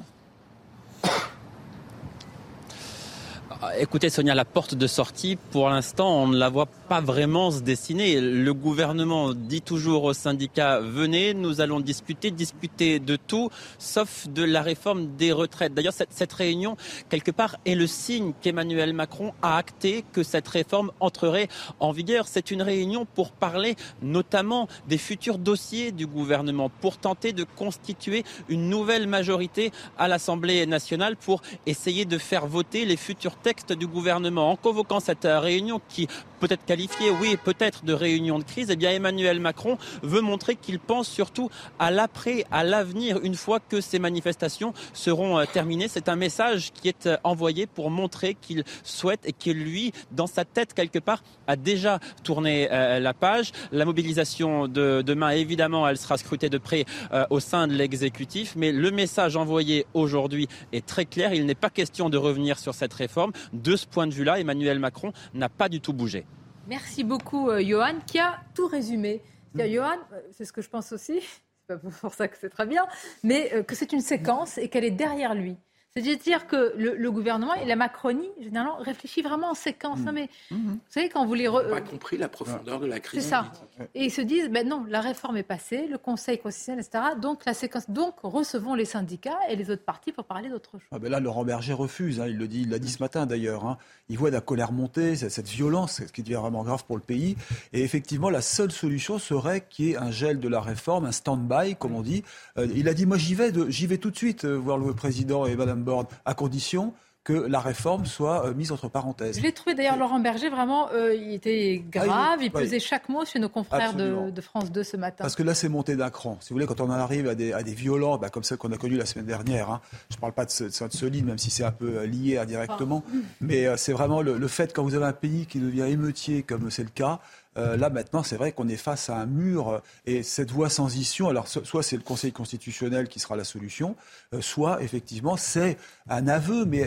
Écoutez 3.73 4.09
Sonia, 4.09 4.35
la 4.35 4.45
porte 4.45 4.75
de 4.75 4.87
sortie, 4.87 5.37
pour 5.51 5.69
l'instant, 5.69 6.23
on 6.23 6.27
ne 6.27 6.37
la 6.37 6.49
voit 6.49 6.67
pas 6.87 7.01
vraiment 7.01 7.51
se 7.51 7.61
dessiner. 7.61 8.21
Le 8.21 8.53
gouvernement 8.53 9.33
dit 9.33 9.61
toujours 9.61 10.03
aux 10.03 10.13
syndicats, 10.13 10.79
venez, 10.79 11.33
nous 11.33 11.61
allons 11.61 11.79
discuter, 11.79 12.31
discuter 12.31 12.99
de 12.99 13.15
tout, 13.15 13.49
sauf 13.79 14.27
de 14.27 14.43
la 14.43 14.61
réforme 14.61 15.15
des 15.15 15.31
retraites. 15.31 15.73
D'ailleurs, 15.73 15.93
cette, 15.93 16.11
cette, 16.11 16.33
réunion, 16.33 16.77
quelque 17.09 17.31
part, 17.31 17.55
est 17.65 17.75
le 17.75 17.87
signe 17.87 18.33
qu'Emmanuel 18.41 18.93
Macron 18.93 19.33
a 19.41 19.57
acté 19.57 20.03
que 20.13 20.23
cette 20.23 20.47
réforme 20.47 20.91
entrerait 20.99 21.47
en 21.79 21.91
vigueur. 21.91 22.27
C'est 22.27 22.51
une 22.51 22.61
réunion 22.61 23.05
pour 23.05 23.31
parler 23.31 23.75
notamment 24.01 24.67
des 24.87 24.97
futurs 24.97 25.37
dossiers 25.37 25.91
du 25.91 26.07
gouvernement, 26.07 26.69
pour 26.69 26.97
tenter 26.97 27.33
de 27.33 27.45
constituer 27.55 28.23
une 28.49 28.69
nouvelle 28.69 29.07
majorité 29.07 29.71
à 29.97 30.07
l'Assemblée 30.07 30.65
nationale 30.65 31.15
pour 31.15 31.41
essayer 31.65 32.05
de 32.05 32.17
faire 32.17 32.47
voter 32.47 32.85
les 32.85 32.97
futurs 32.97 33.35
textes 33.35 33.54
du 33.77 33.87
gouvernement. 33.87 34.51
En 34.51 34.55
convoquant 34.55 34.99
cette 34.99 35.25
réunion 35.25 35.81
qui 35.89 36.07
peut-être 36.39 36.65
qualifier, 36.65 37.09
oui, 37.21 37.37
peut-être 37.43 37.85
de 37.85 37.93
réunion 37.93 38.39
de 38.39 38.43
crise, 38.43 38.69
eh 38.69 38.75
bien 38.75 38.91
Emmanuel 38.91 39.39
Macron 39.39 39.77
veut 40.03 40.21
montrer 40.21 40.55
qu'il 40.55 40.79
pense 40.79 41.07
surtout 41.07 41.49
à 41.79 41.91
l'après, 41.91 42.45
à 42.51 42.63
l'avenir, 42.63 43.19
une 43.23 43.35
fois 43.35 43.59
que 43.59 43.81
ces 43.81 43.99
manifestations 43.99 44.73
seront 44.93 45.39
euh, 45.39 45.45
terminées. 45.51 45.87
C'est 45.87 46.09
un 46.09 46.15
message 46.15 46.71
qui 46.73 46.87
est 46.87 47.07
euh, 47.07 47.17
envoyé 47.23 47.67
pour 47.67 47.89
montrer 47.89 48.35
qu'il 48.35 48.63
souhaite 48.83 49.21
et 49.25 49.33
qu'il 49.33 49.63
lui, 49.63 49.91
dans 50.11 50.27
sa 50.27 50.45
tête 50.45 50.73
quelque 50.73 50.99
part, 50.99 51.23
a 51.47 51.55
déjà 51.55 51.99
tourné 52.23 52.67
euh, 52.71 52.99
la 52.99 53.13
page. 53.13 53.51
La 53.71 53.85
mobilisation 53.85 54.67
de 54.67 55.01
demain, 55.01 55.29
évidemment, 55.29 55.87
elle 55.87 55.97
sera 55.97 56.17
scrutée 56.17 56.49
de 56.49 56.57
près 56.57 56.85
au 57.29 57.39
sein 57.39 57.67
de 57.67 57.73
l'exécutif, 57.73 58.53
mais 58.55 58.71
le 58.71 58.91
message 58.91 59.35
envoyé 59.35 59.85
aujourd'hui 59.93 60.47
est 60.71 60.85
très 60.85 61.05
clair. 61.05 61.33
Il 61.33 61.45
n'est 61.45 61.55
pas 61.55 61.69
question 61.69 62.09
de 62.09 62.17
revenir 62.17 62.59
sur 62.59 62.73
cette 62.73 62.93
réforme. 62.93 63.31
De 63.53 63.75
ce 63.75 63.85
point 63.85 64.07
de 64.07 64.13
vue-là, 64.13 64.39
Emmanuel 64.39 64.79
Macron 64.79 65.13
n'a 65.33 65.49
pas 65.49 65.69
du 65.69 65.81
tout 65.81 65.93
bougé. 65.93 66.25
Merci 66.67 67.03
beaucoup, 67.03 67.51
Johan, 67.59 67.99
qui 68.07 68.19
a 68.19 68.39
tout 68.53 68.67
résumé. 68.67 69.21
Johan, 69.55 69.97
c'est 70.31 70.45
ce 70.45 70.51
que 70.51 70.61
je 70.61 70.69
pense 70.69 70.91
aussi, 70.91 71.21
c'est 71.69 71.79
pas 71.79 71.89
pour 72.01 72.13
ça 72.13 72.27
que 72.27 72.37
c'est 72.37 72.49
très 72.49 72.65
bien, 72.65 72.85
mais 73.23 73.63
que 73.65 73.75
c'est 73.75 73.93
une 73.93 74.01
séquence 74.01 74.57
et 74.57 74.67
qu'elle 74.69 74.83
est 74.83 74.91
derrière 74.91 75.33
lui. 75.33 75.57
C'est-à-dire 75.97 76.45
que 76.45 76.73
le, 76.75 77.09
gouvernement 77.09 77.53
et 77.53 77.63
la 77.63 77.77
Macronie, 77.77 78.27
généralement, 78.41 78.75
réfléchissent 78.79 79.23
vraiment 79.23 79.51
en 79.51 79.53
séquence. 79.53 79.99
Non, 79.99 80.11
mais, 80.11 80.27
mmh. 80.51 80.55
Vous 80.57 80.79
savez, 80.89 81.07
quand 81.07 81.25
vous 81.25 81.35
les... 81.35 81.47
Re... 81.47 81.69
pas 81.69 81.79
compris 81.79 82.17
la 82.17 82.27
profondeur 82.27 82.81
de 82.81 82.85
la 82.85 82.99
crise. 82.99 83.23
C'est 83.23 83.29
ça. 83.29 83.49
Et 83.93 84.03
ils 84.03 84.11
se 84.11 84.19
disent, 84.19 84.49
ben 84.49 84.67
non, 84.67 84.83
la 84.89 84.99
réforme 84.99 85.37
est 85.37 85.43
passée, 85.43 85.87
le 85.87 85.97
Conseil 85.97 86.37
constitutionnel, 86.37 86.83
etc. 86.85 87.15
Donc, 87.21 87.45
la 87.45 87.53
séquence... 87.53 87.89
Donc, 87.89 88.15
recevons 88.23 88.75
les 88.75 88.83
syndicats 88.83 89.39
et 89.49 89.55
les 89.55 89.71
autres 89.71 89.85
partis 89.85 90.11
pour 90.11 90.25
parler 90.25 90.49
d'autre 90.49 90.71
chose. 90.71 90.81
Ah 90.91 90.99
ben 90.99 91.09
là, 91.09 91.21
Laurent 91.21 91.45
Berger 91.45 91.71
refuse. 91.71 92.19
Hein, 92.19 92.27
il 92.27 92.37
le 92.37 92.49
dit, 92.49 92.63
il 92.63 92.71
l'a 92.71 92.79
dit 92.79 92.89
ce 92.89 93.01
matin 93.01 93.25
d'ailleurs. 93.25 93.65
Hein. 93.65 93.77
Il 94.09 94.17
voit 94.17 94.31
la 94.31 94.41
colère 94.41 94.73
monter, 94.73 95.15
cette 95.15 95.47
violence, 95.47 96.01
ce 96.05 96.11
qui 96.11 96.23
devient 96.23 96.39
vraiment 96.41 96.63
grave 96.63 96.83
pour 96.83 96.97
le 96.97 97.03
pays. 97.03 97.37
Et 97.71 97.83
effectivement, 97.83 98.29
la 98.29 98.41
seule 98.41 98.71
solution 98.73 99.17
serait 99.17 99.65
qu'il 99.69 99.85
y 99.85 99.91
ait 99.93 99.97
un 99.97 100.11
gel 100.11 100.41
de 100.41 100.49
la 100.49 100.59
réforme, 100.59 101.05
un 101.05 101.13
stand-by, 101.13 101.77
comme 101.77 101.95
on 101.95 102.01
dit. 102.01 102.25
Euh, 102.57 102.67
il 102.75 102.89
a 102.89 102.93
dit, 102.93 103.05
moi 103.05 103.17
j'y 103.17 103.33
vais, 103.33 103.53
j'y 103.69 103.87
vais 103.87 103.97
tout 103.97 104.11
de 104.11 104.17
suite 104.17 104.43
euh, 104.43 104.55
voir 104.55 104.77
le 104.77 104.93
président 104.93 105.45
et 105.45 105.55
Madame 105.55 105.84
à 106.25 106.33
condition 106.33 106.93
que 107.25 107.33
la 107.33 107.59
réforme 107.59 108.05
soit 108.05 108.45
euh, 108.45 108.53
mise 108.53 108.71
entre 108.71 108.87
parenthèses. 108.87 109.37
Je 109.37 109.41
l'ai 109.41 109.51
trouvé 109.51 109.73
d'ailleurs, 109.73 109.97
Laurent 109.97 110.19
Berger, 110.19 110.49
vraiment, 110.49 110.89
euh, 110.93 111.15
il 111.15 111.33
était 111.33 111.83
ah, 111.83 112.05
grave, 112.05 112.43
il, 112.43 112.51
pesait 112.51 112.79
chaque 112.79 113.09
mot 113.09 113.25
chez 113.25 113.39
nos 113.39 113.49
confrères 113.49 113.95
de, 113.95 114.41
France 114.41 114.71
2 114.71 114.83
ce 114.83 114.95
matin. 114.95 115.23
Parce 115.23 115.35
que 115.35 115.41
là, 115.41 115.55
c'est 115.55 115.67
monté 115.67 115.95
d'un 115.95 116.11
cran. 116.11 116.37
Si 116.39 116.49
vous 116.49 116.55
voulez, 116.55 116.67
quand 116.67 116.81
on 116.81 116.85
en 116.85 116.91
arrive 116.91 117.27
à 117.27 117.33
des, 117.33 117.51
à 117.51 117.63
des 117.63 117.73
violences, 117.73 118.19
bah, 118.19 118.29
comme 118.29 118.43
celle 118.43 118.59
qu'on 118.59 118.71
a 118.71 118.77
connue 118.77 118.97
la 118.97 119.07
semaine 119.07 119.25
dernière, 119.25 119.71
hein. 119.71 119.81
je 120.11 120.17
ne 120.17 120.21
parle 120.21 120.33
pas 120.33 120.45
de 120.45 120.51
Sainte-Soline, 120.51 121.25
même 121.25 121.39
si 121.39 121.49
c'est 121.49 121.63
un 121.63 121.71
peu 121.71 121.97
euh, 121.97 122.05
lié 122.05 122.37
indirectement, 122.37 123.03
ah. 123.07 123.17
mais 123.41 123.75
c'est 123.75 123.93
vraiment 123.93 124.21
le, 124.21 124.37
le, 124.37 124.47
fait, 124.47 124.71
quand 124.71 124.83
vous 124.83 124.93
avez 124.93 125.05
un 125.05 125.13
pays 125.13 125.47
qui 125.47 125.59
devient 125.59 125.87
émeutier, 125.89 126.43
comme 126.43 126.69
c'est 126.69 126.83
le 126.83 126.89
cas, 126.89 127.19
euh, 127.57 127.77
là, 127.77 127.89
maintenant, 127.89 128.23
c'est 128.23 128.35
vrai 128.35 128.51
qu'on 128.51 128.67
est 128.67 128.77
face 128.77 129.09
à 129.09 129.17
un 129.17 129.25
mur 129.25 129.69
euh, 129.69 129.79
et 130.05 130.23
cette 130.23 130.51
voie 130.51 130.69
sans 130.69 130.95
issue, 130.97 131.25
alors 131.25 131.47
soit 131.47 131.83
c'est 131.83 131.95
le 131.95 132.01
Conseil 132.01 132.31
constitutionnel 132.31 133.07
qui 133.07 133.19
sera 133.19 133.35
la 133.35 133.43
solution, 133.43 133.95
euh, 134.33 134.41
soit 134.41 134.81
effectivement 134.81 135.37
c'est 135.37 135.77
un 136.09 136.27
aveu, 136.27 136.65
mais 136.65 136.85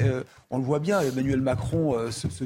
on 0.51 0.59
le 0.59 0.65
voit 0.65 0.79
bien, 0.79 1.01
Emmanuel 1.01 1.41
Macron 1.41 2.11
se, 2.11 2.29
se, 2.29 2.45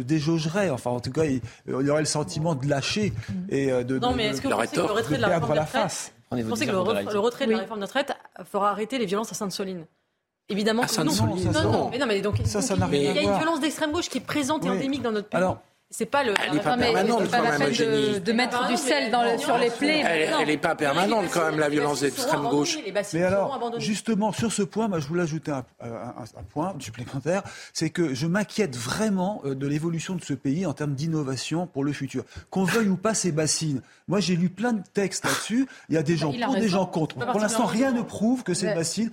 déjaugerait, 0.00 0.70
enfin 0.70 0.90
en 0.90 1.00
tout 1.00 1.12
cas, 1.12 1.24
il, 1.24 1.40
y 1.66 1.90
aurait 1.90 2.00
le 2.00 2.06
sentiment 2.06 2.54
de 2.54 2.66
lâcher 2.66 3.12
et 3.48 3.68
de, 3.84 3.98
non, 3.98 4.14
mais 4.14 4.26
est-ce 4.26 4.40
que 4.40 4.48
vous 4.48 4.54
pensez 4.54 4.76
que 4.76 4.80
le 4.80 4.86
retrait 4.86 5.16
de 5.16 5.22
la 5.22 5.28
réforme 5.28 5.54
la 5.54 5.66
face. 5.66 6.12
Vous 6.30 6.48
pensez 6.48 6.66
que 6.66 6.72
le, 6.72 6.78
retrait 6.78 7.46
de 7.46 7.52
la 7.52 7.58
réforme 7.58 7.80
de 7.80 7.84
retraite 7.86 8.12
fera 8.44 8.70
arrêter 8.70 8.98
les 8.98 9.06
violences 9.06 9.32
à 9.32 9.34
Sainte-Soline? 9.34 9.84
Évidemment 10.50 10.82
que 10.84 11.02
non. 11.02 11.12
non, 11.12 11.70
non, 11.70 11.88
Mais 11.90 11.98
non, 11.98 12.06
mais 12.06 12.20
donc, 12.22 12.36
ça, 12.44 12.62
ça 12.62 12.74
il 12.90 13.02
y 13.02 13.06
a 13.06 13.22
une 13.22 13.36
violence 13.36 13.60
d'extrême 13.60 13.92
gauche 13.92 14.08
qui 14.08 14.18
est 14.18 14.22
présente 14.22 14.64
et 14.64 14.70
endémique 14.70 15.02
dans 15.02 15.12
notre 15.12 15.28
pays. 15.28 15.36
Alors, 15.36 15.60
c'est 15.90 16.06
pas 16.06 16.22
le. 16.22 16.34
Elle 16.44 16.54
n'est 16.54 16.60
pas 16.60 16.76
permanente 16.76 17.30
quand 17.30 17.42
même, 17.42 17.70
de, 17.70 18.18
de, 18.18 18.32
mettre 18.32 18.68
du 18.68 18.76
sel 18.76 19.10
dans 19.10 19.38
sur 19.38 19.56
les 19.56 19.70
plaies. 19.70 20.04
Elle 20.06 20.46
n'est 20.46 20.58
pas 20.58 20.74
permanente 20.74 21.26
quand 21.32 21.46
même, 21.46 21.58
la 21.58 21.70
violence 21.70 22.00
d'extrême 22.00 22.42
gauche. 22.42 22.78
Mais 23.14 23.22
alors, 23.22 23.70
justement, 23.78 24.32
sur 24.32 24.52
ce 24.52 24.62
point, 24.62 24.88
moi, 24.88 25.00
je 25.00 25.06
voulais 25.06 25.22
ajouter 25.22 25.50
un, 25.50 25.64
un, 25.80 26.42
point 26.50 26.74
supplémentaire, 26.78 27.42
c'est 27.72 27.88
que 27.88 28.12
je 28.12 28.26
m'inquiète 28.26 28.76
vraiment 28.76 29.40
euh, 29.44 29.54
de 29.54 29.66
l'évolution 29.66 30.14
de 30.14 30.22
ce 30.22 30.34
pays 30.34 30.66
en 30.66 30.74
termes 30.74 30.94
d'innovation 30.94 31.66
pour 31.66 31.84
le 31.84 31.92
futur. 31.92 32.24
Qu'on 32.50 32.64
veuille 32.64 32.88
ou 32.88 32.96
pas 32.96 33.14
ces 33.14 33.32
bassines. 33.32 33.80
Moi, 34.08 34.20
j'ai 34.20 34.36
lu 34.36 34.50
plein 34.50 34.74
de 34.74 34.82
textes 34.92 35.24
là-dessus. 35.24 35.66
Il 35.88 35.94
y 35.94 35.98
a 35.98 36.02
des 36.02 36.16
gens 36.16 36.32
pour, 36.32 36.54
des 36.54 36.68
gens 36.68 36.84
contre. 36.84 37.16
Pour 37.16 37.40
l'instant, 37.40 37.64
rien 37.64 37.92
ne 37.92 38.02
prouve 38.02 38.42
que 38.42 38.52
ces 38.52 38.74
bassines. 38.74 39.10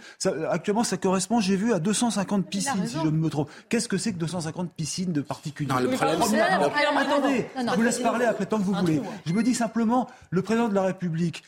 actuellement, 0.50 0.84
ça 0.84 0.98
correspond, 0.98 1.40
j'ai 1.40 1.56
vu, 1.56 1.74
à 1.74 1.80
250 1.80 2.50
piscines, 2.50 2.86
si 2.86 2.98
je 3.02 3.08
ne 3.08 3.12
me 3.12 3.30
trompe. 3.30 3.50
Qu'est-ce 3.70 3.88
que 3.88 3.98
c'est 3.98 4.12
que 4.12 4.18
250 4.18 4.74
piscines 4.74 5.14
de 5.14 5.22
particuliers? 5.22 5.74
Le 5.82 5.90
problème, 5.90 6.20
attendez, 6.98 7.46
je 7.56 7.76
vous 7.76 7.82
laisse 7.82 8.00
parler 8.00 8.26
après 8.26 8.46
tant 8.46 8.58
que 8.58 8.64
vous 8.64 8.74
voulez. 8.74 9.02
Je 9.26 9.34
me 9.34 9.44
dis 9.44 9.56
simplement, 9.56 10.08
le 10.30 10.42
président 10.42 10.68
de 10.68 10.76
la 10.76 10.84
République 10.84 11.44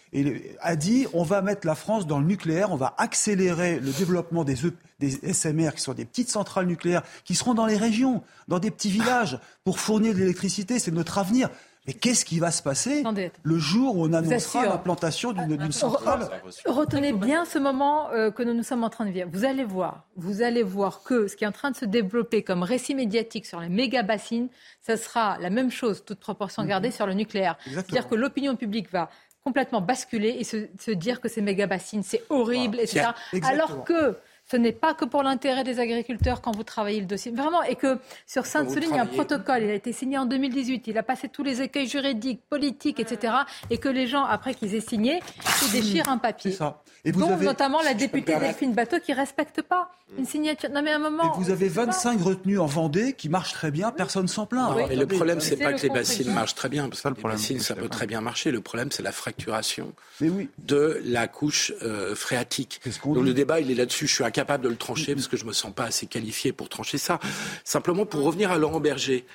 a 0.62 0.76
dit 0.76 1.08
on 1.14 1.24
va 1.24 1.42
mettre 1.42 1.66
la 1.66 1.76
France 1.76 2.08
dans 2.08 2.20
le 2.20 2.26
nucléaire, 2.26 2.72
on 2.72 2.76
va 2.76 2.94
accélérer 2.98 3.80
le 3.80 3.92
développement 3.92 4.44
des, 4.44 4.66
e, 4.66 4.74
des 5.00 5.34
SMR, 5.34 5.72
qui 5.76 5.82
sont 5.82 5.94
des 5.94 6.06
petites 6.06 6.30
centrales 6.30 6.66
nucléaires, 6.66 7.04
qui 7.24 7.36
seront 7.36 7.54
dans 7.54 7.66
les 7.66 7.78
régions, 7.78 8.24
dans 8.48 8.60
des 8.60 8.72
petits 8.72 8.90
villages, 8.90 9.40
pour 9.64 9.80
fournir 9.80 10.14
de 10.14 10.20
l'électricité. 10.20 10.80
C'est 10.80 10.92
notre 10.92 11.18
avenir. 11.18 11.50
Mais 11.88 11.94
qu'est-ce 11.94 12.26
qui 12.26 12.40
va 12.40 12.52
se 12.52 12.62
passer 12.62 13.04
le 13.44 13.58
jour 13.58 13.96
où 13.96 14.04
on 14.06 14.14
annoncera 14.14 14.66
l'implantation 14.66 15.32
d'une 15.32 15.72
centrale 15.72 16.30
Retenez 16.66 17.14
bien 17.14 17.46
ce 17.46 17.58
moment 17.58 18.10
euh, 18.12 18.30
que 18.30 18.44
nous 18.44 18.54
nous 18.54 18.64
sommes 18.64 18.84
en 18.84 18.90
train 18.90 19.06
de 19.06 19.12
vivre. 19.12 19.30
Vous 19.32 19.46
allez 19.46 19.64
voir, 19.64 20.04
vous 20.18 20.42
allez 20.42 20.64
voir 20.64 21.02
que 21.04 21.28
ce 21.28 21.38
qui 21.38 21.46
est 21.46 21.48
en 21.48 21.52
train 21.54 21.72
de 21.72 21.78
se 21.78 21.86
développer 21.86 22.44
comme 22.44 22.62
récit 22.64 22.94
médiatique 22.94 23.46
sur 23.46 23.62
les 23.62 23.70
méga 23.70 24.04
bassines, 24.04 24.50
ça 24.82 24.98
sera 24.98 25.38
la 25.40 25.50
même 25.50 25.72
chose, 25.72 26.04
toute 26.06 26.20
proportion 26.20 26.64
mhm. 26.64 26.70
gardée, 26.70 26.92
sur 26.92 27.08
le 27.08 27.14
nucléaire. 27.14 27.58
C'est-à-dire 27.66 28.10
que 28.10 28.16
l'opinion 28.16 28.56
publique 28.56 28.92
va 28.92 29.10
complètement 29.44 29.80
basculer 29.80 30.36
et 30.40 30.44
se, 30.44 30.92
dire 30.92 31.22
que 31.22 31.30
ces 31.30 31.42
méga 31.42 31.68
bassines, 31.68 32.04
c'est 32.04 32.24
horrible, 32.30 32.82
etc. 32.82 33.12
Alors 33.44 33.86
que 33.86 34.18
ce 34.50 34.58
n'est 34.58 34.72
pas 34.72 34.94
que 34.94 35.06
pour 35.06 35.24
l'intérêt 35.24 35.64
des 35.64 35.80
agriculteurs 35.80 36.42
quand 36.42 36.56
vous 36.56 36.64
travaillez 36.64 37.02
le 37.02 37.06
dossier. 37.06 37.32
Vraiment, 37.32 37.64
et 37.64 37.76
que 37.76 38.00
sur 38.26 38.46
Sainte-Soline, 38.46 38.90
il 38.92 38.96
y 38.96 39.00
a 39.00 39.04
un 39.04 39.06
protocole, 39.06 39.64
il 39.64 39.70
a 39.70 39.74
été 39.74 39.92
signé 39.92 40.18
en 40.18 40.26
2018, 40.26 40.88
il 40.88 40.98
a 40.98 41.04
passé 41.04 41.28
tous 41.28 41.44
les 41.44 41.62
écueils 41.62 41.88
juridiques, 41.88 42.42
politiques, 42.50 43.00
etc. 43.00 43.34
Et 43.70 43.78
que 43.78 43.90
les 43.90 44.08
gens, 44.08 44.24
après 44.24 44.54
qu'ils 44.54 44.74
aient 44.76 44.80
signé, 44.80 45.20
se 45.44 45.72
déchirent 45.72 46.10
un 46.10 46.18
papier. 46.18 46.52
Ça. 46.52 46.82
Et 47.04 47.12
vous 47.12 47.24
avez... 47.24 47.46
notamment 47.46 47.82
la 47.82 47.94
députée 47.94 48.38
Delphine 48.38 48.74
Bateau 48.74 48.98
qui 49.00 49.12
ne 49.12 49.18
respecte 49.18 49.62
pas 49.62 49.92
une 50.18 50.26
signature. 50.26 50.70
Non 50.70 50.82
mais 50.82 50.92
un 50.92 51.00
moment. 51.00 51.34
Et 51.34 51.38
vous 51.38 51.52
avez 51.52 51.68
25 51.68 52.22
retenues 52.22 52.60
en 52.60 52.66
Vendée 52.66 53.14
qui 53.14 53.30
marchent 53.30 53.54
très 53.54 53.72
bien, 53.72 53.92
personne 53.92 54.28
s'en 54.28 54.46
plaint. 54.46 54.76
mais 54.90 54.96
le 54.96 55.08
problème, 55.08 55.40
c'est 55.40 55.58
pas 55.58 55.74
que 55.74 55.82
les 55.82 55.90
bassines 55.90 56.34
marchent 56.34 56.56
très 56.56 56.70
bien, 56.70 56.88
parce 56.90 57.02
que 57.02 57.10
les 57.10 57.22
bassines, 57.22 57.60
ça 57.60 57.76
peut 57.76 57.90
très 57.90 58.08
bien 58.08 58.22
marcher. 58.22 58.52
Le 58.52 58.62
problème, 58.62 58.92
c'est 58.92 59.04
la 59.04 59.12
fracturation 59.12 59.94
de 60.22 61.02
la 61.04 61.28
couche 61.28 61.74
euh, 61.84 62.16
phréatique. 62.16 62.82
Donc 63.04 63.24
le 63.24 63.34
débat, 63.34 63.60
il 63.60 63.72
est 63.72 63.76
là-dessus. 63.76 64.08
Je 64.08 64.14
suis 64.14 64.24
incapable 64.38 64.64
de 64.66 64.70
le 64.70 64.76
trancher 64.76 65.16
parce 65.16 65.28
que 65.28 65.38
je 65.38 65.46
me 65.46 65.54
sens 65.54 65.74
pas 65.74 65.86
assez 65.86 66.06
qualifié 66.06 66.52
pour 66.52 66.70
trancher 66.70 67.00
ça. 67.00 67.20
Simplement 67.64 68.06
pour 68.06 68.24
revenir 68.24 68.52
à 68.52 68.58
Laurent 68.58 68.80
Berger. 68.80 69.26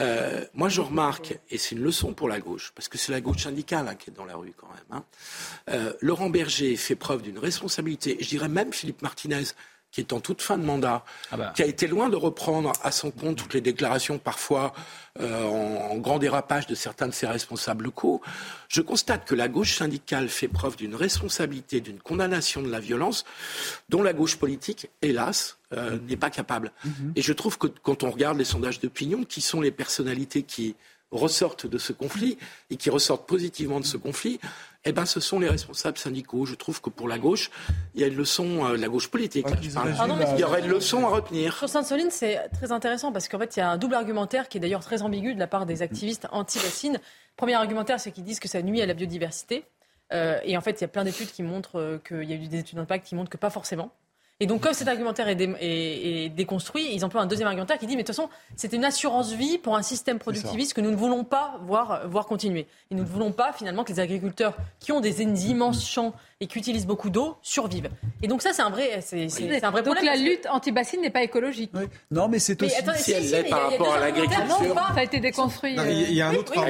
Euh, 0.00 0.44
moi, 0.54 0.68
je 0.68 0.80
remarque, 0.80 1.38
et 1.50 1.58
c'est 1.58 1.74
une 1.74 1.82
leçon 1.82 2.12
pour 2.12 2.28
la 2.28 2.38
gauche, 2.38 2.72
parce 2.74 2.88
que 2.88 2.98
c'est 2.98 3.12
la 3.12 3.20
gauche 3.22 3.42
syndicale 3.42 3.88
hein, 3.88 3.94
qui 3.94 4.10
est 4.10 4.12
dans 4.12 4.26
la 4.26 4.36
rue 4.36 4.52
quand 4.56 4.68
même. 4.68 4.84
Hein. 4.90 5.04
Euh, 5.70 5.92
Laurent 6.02 6.28
Berger 6.28 6.76
fait 6.76 6.96
preuve 6.96 7.22
d'une 7.22 7.38
responsabilité, 7.38 8.18
je 8.20 8.28
dirais 8.28 8.48
même 8.48 8.74
Philippe 8.74 9.00
Martinez, 9.00 9.44
qui 9.96 10.02
est 10.02 10.12
en 10.12 10.20
toute 10.20 10.42
fin 10.42 10.58
de 10.58 10.62
mandat, 10.62 11.06
ah 11.32 11.38
bah. 11.38 11.52
qui 11.56 11.62
a 11.62 11.66
été 11.66 11.86
loin 11.86 12.10
de 12.10 12.16
reprendre 12.16 12.74
à 12.82 12.92
son 12.92 13.10
compte 13.10 13.36
toutes 13.36 13.54
les 13.54 13.62
déclarations 13.62 14.18
parfois 14.18 14.74
euh, 15.20 15.42
en, 15.42 15.96
grand 15.96 16.18
dérapage 16.18 16.66
de 16.66 16.74
certains 16.74 17.08
de 17.08 17.14
ses 17.14 17.26
responsables 17.26 17.84
locaux. 17.84 18.20
Je 18.68 18.82
constate 18.82 19.24
que 19.24 19.34
la 19.34 19.48
gauche 19.48 19.74
syndicale 19.74 20.28
fait 20.28 20.48
preuve 20.48 20.76
d'une 20.76 20.94
responsabilité, 20.94 21.80
d'une 21.80 21.98
condamnation 21.98 22.60
de 22.60 22.68
la 22.68 22.78
violence 22.78 23.24
dont 23.88 24.02
la 24.02 24.12
gauche 24.12 24.36
politique, 24.36 24.90
hélas, 25.00 25.56
euh, 25.72 25.98
n'est 26.06 26.18
pas 26.18 26.28
capable. 26.28 26.72
Mhm. 26.84 27.14
Et 27.16 27.22
je 27.22 27.32
trouve 27.32 27.56
que 27.56 27.66
quand 27.66 28.02
on 28.02 28.10
regarde 28.10 28.36
les 28.36 28.44
sondages 28.44 28.80
d'opinion, 28.80 29.24
qui 29.24 29.40
sont 29.40 29.62
les 29.62 29.70
personnalités 29.70 30.42
qui 30.42 30.76
ressortent 31.10 31.66
de 31.66 31.78
ce 31.78 31.94
conflit 31.94 32.36
et 32.68 32.76
qui 32.76 32.90
ressortent 32.90 33.26
positivement 33.26 33.80
de 33.80 33.86
ce 33.86 33.96
conflit, 33.96 34.40
eh 34.86 34.92
ben, 34.92 35.04
ce 35.04 35.20
sont 35.20 35.40
les 35.40 35.48
responsables 35.48 35.98
syndicaux. 35.98 36.46
Je 36.46 36.54
trouve 36.54 36.80
que 36.80 36.90
pour 36.90 37.08
la 37.08 37.18
gauche, 37.18 37.50
il 37.94 38.00
y 38.00 38.04
a 38.04 38.06
une 38.06 38.16
leçon, 38.16 38.64
euh, 38.64 38.76
la 38.76 38.88
gauche 38.88 39.08
politique, 39.08 39.46
il 39.62 40.40
y 40.40 40.44
aurait 40.44 40.60
une 40.60 40.68
leçon 40.68 41.04
à 41.06 41.08
retenir. 41.08 41.56
Sur 41.58 41.68
Sainte-Soline, 41.68 42.10
c'est 42.10 42.48
très 42.54 42.72
intéressant 42.72 43.12
parce 43.12 43.28
qu'en 43.28 43.38
fait, 43.38 43.56
il 43.56 43.58
y 43.58 43.62
a 43.62 43.70
un 43.70 43.78
double 43.78 43.94
argumentaire 43.94 44.48
qui 44.48 44.58
est 44.58 44.60
d'ailleurs 44.60 44.84
très 44.84 45.02
ambigu 45.02 45.34
de 45.34 45.38
la 45.38 45.46
part 45.46 45.66
des 45.66 45.82
activistes 45.82 46.28
anti-vaccines. 46.30 46.98
Premier 47.36 47.54
argumentaire, 47.54 48.00
c'est 48.00 48.12
qu'ils 48.12 48.24
disent 48.24 48.40
que 48.40 48.48
ça 48.48 48.62
nuit 48.62 48.80
à 48.80 48.86
la 48.86 48.94
biodiversité. 48.94 49.64
Euh, 50.12 50.38
et 50.44 50.56
en 50.56 50.60
fait, 50.60 50.80
il 50.80 50.80
y 50.82 50.84
a 50.84 50.88
plein 50.88 51.04
d'études 51.04 51.30
qui 51.30 51.42
montrent 51.42 51.80
euh, 51.80 51.98
qu'il 51.98 52.24
y 52.24 52.32
a 52.32 52.36
eu 52.36 52.46
des 52.46 52.60
études 52.60 52.78
d'impact 52.78 53.06
qui 53.06 53.14
montrent 53.14 53.30
que 53.30 53.36
pas 53.36 53.50
forcément. 53.50 53.90
Et 54.38 54.46
donc, 54.46 54.60
comme 54.60 54.74
cet 54.74 54.86
argumentaire 54.86 55.28
est, 55.28 56.28
déconstruit, 56.28 56.88
ils 56.92 57.04
emploient 57.06 57.22
un 57.22 57.26
deuxième 57.26 57.48
argumentaire 57.48 57.78
qui 57.78 57.86
dit, 57.86 57.96
mais 57.96 58.02
de 58.02 58.06
toute 58.06 58.14
façon, 58.14 58.28
c'est 58.54 58.74
une 58.74 58.84
assurance 58.84 59.32
vie 59.32 59.56
pour 59.56 59.76
un 59.76 59.82
système 59.82 60.18
productiviste 60.18 60.74
que 60.74 60.82
nous 60.82 60.90
ne 60.90 60.96
voulons 60.96 61.24
pas 61.24 61.58
voir, 61.62 62.06
voir 62.06 62.26
continuer. 62.26 62.66
Et 62.90 62.94
nous 62.94 63.02
ne 63.02 63.08
voulons 63.08 63.32
pas, 63.32 63.54
finalement, 63.54 63.82
que 63.82 63.92
les 63.92 64.00
agriculteurs 64.00 64.54
qui 64.78 64.92
ont 64.92 65.00
des 65.00 65.22
immenses 65.22 65.88
champs 65.88 66.12
et 66.40 66.46
qui 66.46 66.58
utilisent 66.58 66.86
beaucoup 66.86 67.08
d'eau 67.08 67.38
survivent. 67.40 67.88
Et 68.22 68.28
donc 68.28 68.42
ça, 68.42 68.52
c'est 68.52 68.60
un 68.60 68.68
vrai, 68.68 69.00
c'est, 69.00 69.24
un 69.24 69.70
vrai 69.70 69.82
donc 69.82 69.94
problème. 69.94 70.04
Donc 70.04 70.04
la 70.04 70.16
lutte 70.16 70.46
anti-bassine 70.50 71.00
n'est 71.00 71.10
pas 71.10 71.22
écologique. 71.22 71.72
Non, 72.10 72.28
mais 72.28 72.38
c'est 72.38 72.62
aussi 72.62 72.74
mais, 72.82 72.90
attends, 72.90 72.98
si 72.98 73.12
elle 73.12 73.30
l'est 73.30 73.44
par 73.44 73.70
rapport 73.70 73.94
à 73.94 74.00
l'agriculture. 74.00 74.74
ça 74.94 75.00
a 75.00 75.02
été 75.02 75.20
déconstruit. 75.20 75.76
Il 75.76 76.12
y 76.12 76.20
a 76.20 76.28
un 76.28 76.34
autre 76.34 76.52
oui, 76.56 76.62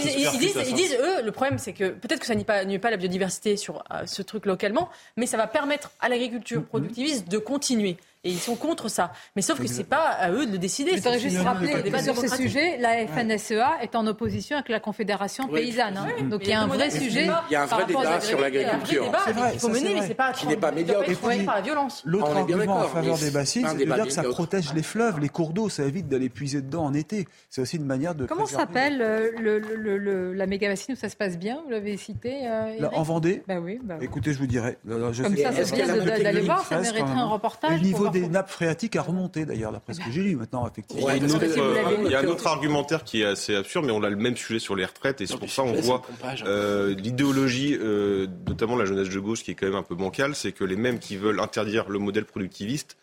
qui 0.00 0.22
ils, 0.22 0.38
disent, 0.38 0.56
ils 0.56 0.96
eux, 0.96 1.22
le 1.22 1.32
problème, 1.32 1.58
c'est 1.58 1.74
que 1.74 1.90
peut-être 1.90 2.20
que 2.20 2.26
ça 2.26 2.34
n'y 2.34 2.44
pas, 2.44 2.90
la 2.90 2.96
biodiversité 2.96 3.56
sur 3.56 3.84
euh, 3.92 4.06
ce 4.06 4.22
truc 4.22 4.46
localement, 4.46 4.88
mais 5.16 5.26
ça 5.26 5.36
va 5.36 5.46
permettre 5.46 5.90
à 6.00 6.08
l'agriculture 6.08 6.60
mm, 6.60 6.64
mm. 6.64 6.68
productiviste 6.68 7.28
de 7.28 7.38
continuer. 7.38 7.98
Et 8.22 8.30
ils 8.30 8.38
sont 8.38 8.56
contre 8.56 8.88
ça. 8.88 9.12
Mais 9.34 9.42
sauf 9.42 9.58
que 9.60 9.66
c'est 9.66 9.84
pas 9.84 10.08
à 10.08 10.30
eux 10.30 10.44
de 10.44 10.52
le 10.52 10.58
décider. 10.58 10.90
Je 10.90 10.96
voudrais 10.96 11.18
juste 11.18 11.38
rappeler 11.38 11.72
sur 12.02 12.16
ces 12.16 12.28
sujet, 12.28 12.76
la 12.78 13.06
FNSEA 13.06 13.82
est 13.82 13.94
en 13.94 14.06
opposition 14.06 14.56
avec 14.56 14.68
la 14.68 14.80
Confédération 14.80 15.48
paysanne. 15.48 15.96
Hein. 15.96 16.08
Donc 16.28 16.42
il 16.44 16.50
y 16.50 16.52
a 16.52 16.60
un 16.60 16.66
vrai 16.66 16.90
sujet. 16.90 17.28
Il 17.48 17.52
y 17.52 17.56
a 17.56 17.62
un 17.62 17.66
vrai 17.66 17.86
débat 17.86 18.20
sur 18.20 18.40
l'agriculture. 18.40 19.10
Il 19.54 19.58
faut 19.58 19.68
mener, 19.68 19.94
mais 19.94 20.06
c'est 20.06 20.14
pas 20.14 20.32
qui 20.32 20.46
n'est 20.46 20.56
pas 20.56 20.72
médiocre. 20.72 21.10
par 21.46 21.56
la 21.56 21.60
violence. 21.60 22.02
L'autre 22.04 22.36
argument 22.36 22.78
en 22.78 22.88
faveur 22.88 23.18
des 23.18 23.30
bassines, 23.30 23.66
c'est 23.68 23.84
de 23.84 23.92
dire 23.92 24.04
que 24.04 24.10
ça 24.10 24.22
protège 24.22 24.72
les 24.74 24.82
fleuves, 24.82 25.18
les 25.18 25.28
cours 25.28 25.52
d'eau, 25.52 25.68
ça 25.68 25.84
évite 25.84 26.08
d'aller 26.08 26.28
puiser 26.28 26.60
dedans 26.62 26.84
en 26.84 26.94
été. 26.94 27.26
C'est 27.48 27.62
aussi 27.62 27.76
une 27.76 27.86
manière 27.86 28.14
de. 28.14 28.26
Comment 28.26 28.46
s'appelle 28.46 29.00
euh, 29.00 30.34
la 30.34 30.46
méga 30.46 30.68
bassine 30.68 30.94
où 30.94 30.98
ça 30.98 31.08
se 31.08 31.16
passe 31.16 31.38
bien? 31.38 31.60
Vous 31.64 31.70
l'avez 31.70 31.96
cité. 31.96 32.46
Euh, 32.46 32.88
en 32.92 33.02
Vendée. 33.02 33.42
Bah 33.48 33.56
bah 33.82 33.94
Écoutez, 34.00 34.32
je 34.32 34.38
vous 34.38 34.46
dirais. 34.46 34.78
Comme 34.86 35.36
ça, 35.36 35.52
c'est 35.52 35.74
bien 35.74 35.86
d'aller 35.86 36.40
voir. 36.42 36.64
Ça 36.66 36.80
mériterait 36.80 37.02
un 37.02 37.18
hein. 37.18 37.24
reportage 37.26 37.80
des 38.10 38.28
nappes 38.28 38.50
phréatiques 38.50 38.96
à 38.96 39.02
remonter, 39.02 39.44
d'ailleurs, 39.44 39.72
d'après 39.72 39.94
ce 39.94 40.00
que 40.00 40.10
j'ai 40.10 40.22
lu 40.22 40.36
maintenant, 40.36 40.66
effectivement. 40.68 41.08
Euh, 41.08 41.96
il 42.04 42.10
y 42.10 42.14
a 42.14 42.20
un 42.20 42.26
autre 42.26 42.46
argumentaire 42.46 43.04
qui 43.04 43.22
est 43.22 43.26
assez 43.26 43.54
absurde, 43.54 43.86
mais 43.86 43.92
on 43.92 44.02
a 44.02 44.10
le 44.10 44.16
même 44.16 44.36
sujet 44.36 44.58
sur 44.58 44.76
les 44.76 44.84
retraites, 44.84 45.20
et 45.20 45.26
c'est 45.26 45.38
pour 45.38 45.50
ça 45.50 45.62
on 45.62 45.72
voit 45.72 46.02
euh, 46.44 46.94
l'idéologie, 46.94 47.76
euh, 47.80 48.26
notamment 48.46 48.76
la 48.76 48.84
jeunesse 48.84 49.08
de 49.08 49.20
gauche, 49.20 49.42
qui 49.42 49.52
est 49.52 49.54
quand 49.54 49.66
même 49.66 49.76
un 49.76 49.82
peu 49.82 49.94
bancale, 49.94 50.34
c'est 50.34 50.52
que 50.52 50.64
les 50.64 50.76
mêmes 50.76 50.98
qui 50.98 51.16
veulent 51.16 51.40
interdire 51.40 51.88
le 51.88 51.98
modèle 51.98 52.24
productiviste 52.24 52.96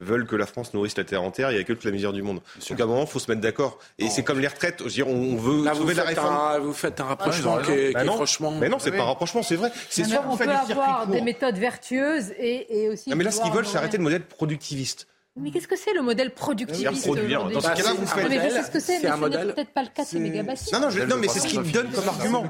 veulent 0.00 0.26
que 0.26 0.36
la 0.36 0.46
France 0.46 0.74
nourrisse 0.74 0.96
la 0.96 1.04
terre 1.04 1.22
entière, 1.22 1.50
il 1.50 1.54
n'y 1.54 1.60
a 1.60 1.64
que 1.64 1.72
toute 1.72 1.84
la 1.84 1.90
misère 1.90 2.12
du 2.12 2.22
monde. 2.22 2.40
Donc 2.68 2.80
à 2.80 2.84
un 2.84 2.86
moment, 2.86 3.02
il 3.02 3.06
faut 3.06 3.18
se 3.18 3.30
mettre 3.30 3.40
d'accord. 3.40 3.78
Et 3.98 4.08
c'est 4.10 4.22
comme 4.22 4.40
les 4.40 4.48
retraites. 4.48 4.78
Je 4.80 4.84
veux 4.84 4.90
dire, 4.90 5.08
on 5.08 5.36
veut 5.36 5.64
Là, 5.64 5.74
sauver 5.74 5.94
la 5.94 6.04
réforme. 6.04 6.62
Vous 6.62 6.72
faites 6.72 7.00
un 7.00 7.04
rapprochement 7.04 7.58
ah, 7.94 8.04
franchement. 8.04 8.52
Mais 8.52 8.68
non, 8.68 8.78
c'est 8.78 8.90
oui. 8.90 8.96
pas 8.96 9.04
un 9.04 9.06
rapprochement, 9.06 9.42
c'est 9.42 9.56
vrai. 9.56 9.70
C'est 9.88 10.04
soit 10.04 10.24
on, 10.28 10.36
fait 10.36 10.44
peut 10.44 10.50
avoir 10.50 11.06
des 11.06 11.20
méthodes 11.20 11.56
vertueuses 11.56 12.32
et, 12.38 12.88
aussi. 12.92 13.10
Non, 13.10 13.16
mais 13.16 13.24
là, 13.24 13.30
ce 13.30 13.40
qu'ils 13.40 13.52
veulent, 13.52 13.66
c'est 13.66 13.78
arrêter 13.78 13.96
le 13.96 14.02
modèle 14.02 14.24
productiviste. 14.24 15.06
Mais 15.36 15.50
qu'est-ce 15.50 15.66
que 15.66 15.76
c'est 15.76 15.92
le 15.92 16.02
modèle 16.02 16.32
productiviste. 16.32 17.08
Dans 17.08 17.60
ce 17.60 17.66
cas-là, 17.66 17.92
vous 17.92 18.06
ah, 18.06 18.14
faites. 18.14 18.28
Mais 18.28 18.40
je 18.48 18.54
sais 18.54 18.62
ce 18.62 18.70
que 18.70 18.78
c'est, 18.78 19.02
mais 19.02 19.10
ce 19.10 19.16
n'est 19.16 19.52
peut-être 19.52 19.74
pas 19.74 19.82
le 19.82 19.88
cas 19.88 20.04
de 20.04 20.08
ces 20.08 20.20
mégabassines. 20.20 20.72
Non, 20.72 20.80
non, 20.86 20.90
je... 20.90 21.02
non 21.02 21.16
mais 21.16 21.26
c'est 21.26 21.40
ce 21.40 21.48
qu'il 21.48 21.72
donne 21.72 21.90
comme 21.90 22.08
argument. 22.08 22.44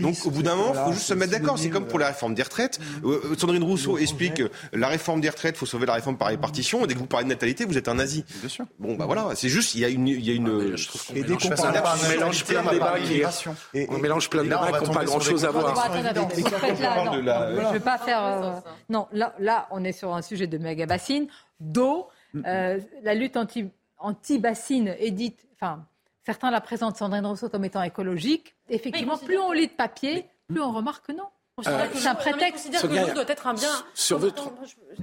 Donc, 0.00 0.16
au 0.24 0.30
bout 0.30 0.42
d'un 0.42 0.56
moment, 0.56 0.72
il 0.74 0.84
faut 0.86 0.92
juste 0.92 1.06
se 1.06 1.14
mettre 1.14 1.32
d'accord. 1.32 1.58
C'est 1.58 1.68
comme 1.68 1.86
pour 1.86 1.98
la 1.98 2.06
réforme 2.08 2.34
des 2.34 2.42
retraites. 2.42 2.78
Euh, 3.04 3.20
euh, 3.24 3.36
Sandrine 3.36 3.62
Rousseau 3.62 3.98
explique 3.98 4.42
la 4.72 4.88
réforme 4.88 5.20
des 5.20 5.28
retraites, 5.28 5.56
il 5.56 5.58
faut 5.58 5.66
sauver 5.66 5.84
la 5.84 5.94
réforme 5.94 6.16
par 6.16 6.28
répartition. 6.28 6.86
Dès 6.86 6.94
que 6.94 6.98
vous 6.98 7.06
parlez 7.06 7.24
de 7.24 7.28
natalité, 7.28 7.66
vous 7.66 7.76
êtes 7.76 7.88
un 7.88 7.94
nazi. 7.94 8.24
Bien 8.40 8.48
sûr. 8.48 8.64
Bon, 8.78 8.94
bah 8.94 9.04
voilà, 9.04 9.28
c'est 9.34 9.50
juste, 9.50 9.74
il 9.74 9.80
y 9.80 9.84
a 9.84 9.88
une. 9.88 10.08
Il 10.08 10.24
y 10.24 10.30
a 10.30 10.34
une... 10.34 10.74
Ah, 10.74 11.12
Et 11.14 11.22
dès 11.22 11.36
qu'on 11.36 11.48
on 11.50 12.08
mélange 12.08 12.44
plein 12.44 12.62
de 12.62 12.70
débats 12.70 12.98
qui 13.00 13.86
On 13.90 13.98
mélange 13.98 14.30
plein 14.30 14.44
de 14.44 14.48
débats 14.48 14.72
qui 14.78 14.84
n'ont 14.86 14.94
pas 14.94 15.04
grand-chose 15.04 15.44
à 15.44 15.50
voir. 15.50 15.90
Euh, 15.90 17.60
je 17.60 17.66
ne 17.66 17.72
vais 17.72 17.80
pas 17.80 17.98
faire. 17.98 18.62
Non, 18.88 19.08
là, 19.12 19.68
on 19.70 19.84
est 19.84 19.92
sur 19.92 20.14
un 20.14 20.22
sujet 20.22 20.46
de 20.46 20.56
mégabassine, 20.56 21.26
d'eau. 21.60 22.08
Euh, 22.46 22.78
la 23.02 23.14
lutte 23.14 23.36
anti-basine 23.98 24.94
est 24.98 25.10
dite, 25.10 25.46
enfin, 25.54 25.84
certains 26.24 26.50
la 26.50 26.60
présentent, 26.60 26.96
Sandrine 26.96 27.26
Rousseau, 27.26 27.48
comme 27.48 27.64
étant 27.64 27.82
écologique. 27.82 28.54
Effectivement, 28.68 29.18
plus 29.18 29.38
on 29.38 29.52
lit 29.52 29.68
de 29.68 29.72
papier, 29.72 30.26
plus 30.48 30.60
on 30.60 30.72
remarque 30.72 31.06
que 31.06 31.12
non. 31.12 31.24
Euh, 31.66 31.86
c'est 31.94 32.06
un 32.06 32.14
prétexte. 32.14 32.68
On 32.68 32.72
considère 32.72 32.82
que 32.82 33.08
l'eau 33.08 33.14
doit 33.14 33.28
être 33.28 33.46
un 33.46 33.54
bien. 33.54 33.70
Sur 33.94 34.18
votre... 34.18 34.50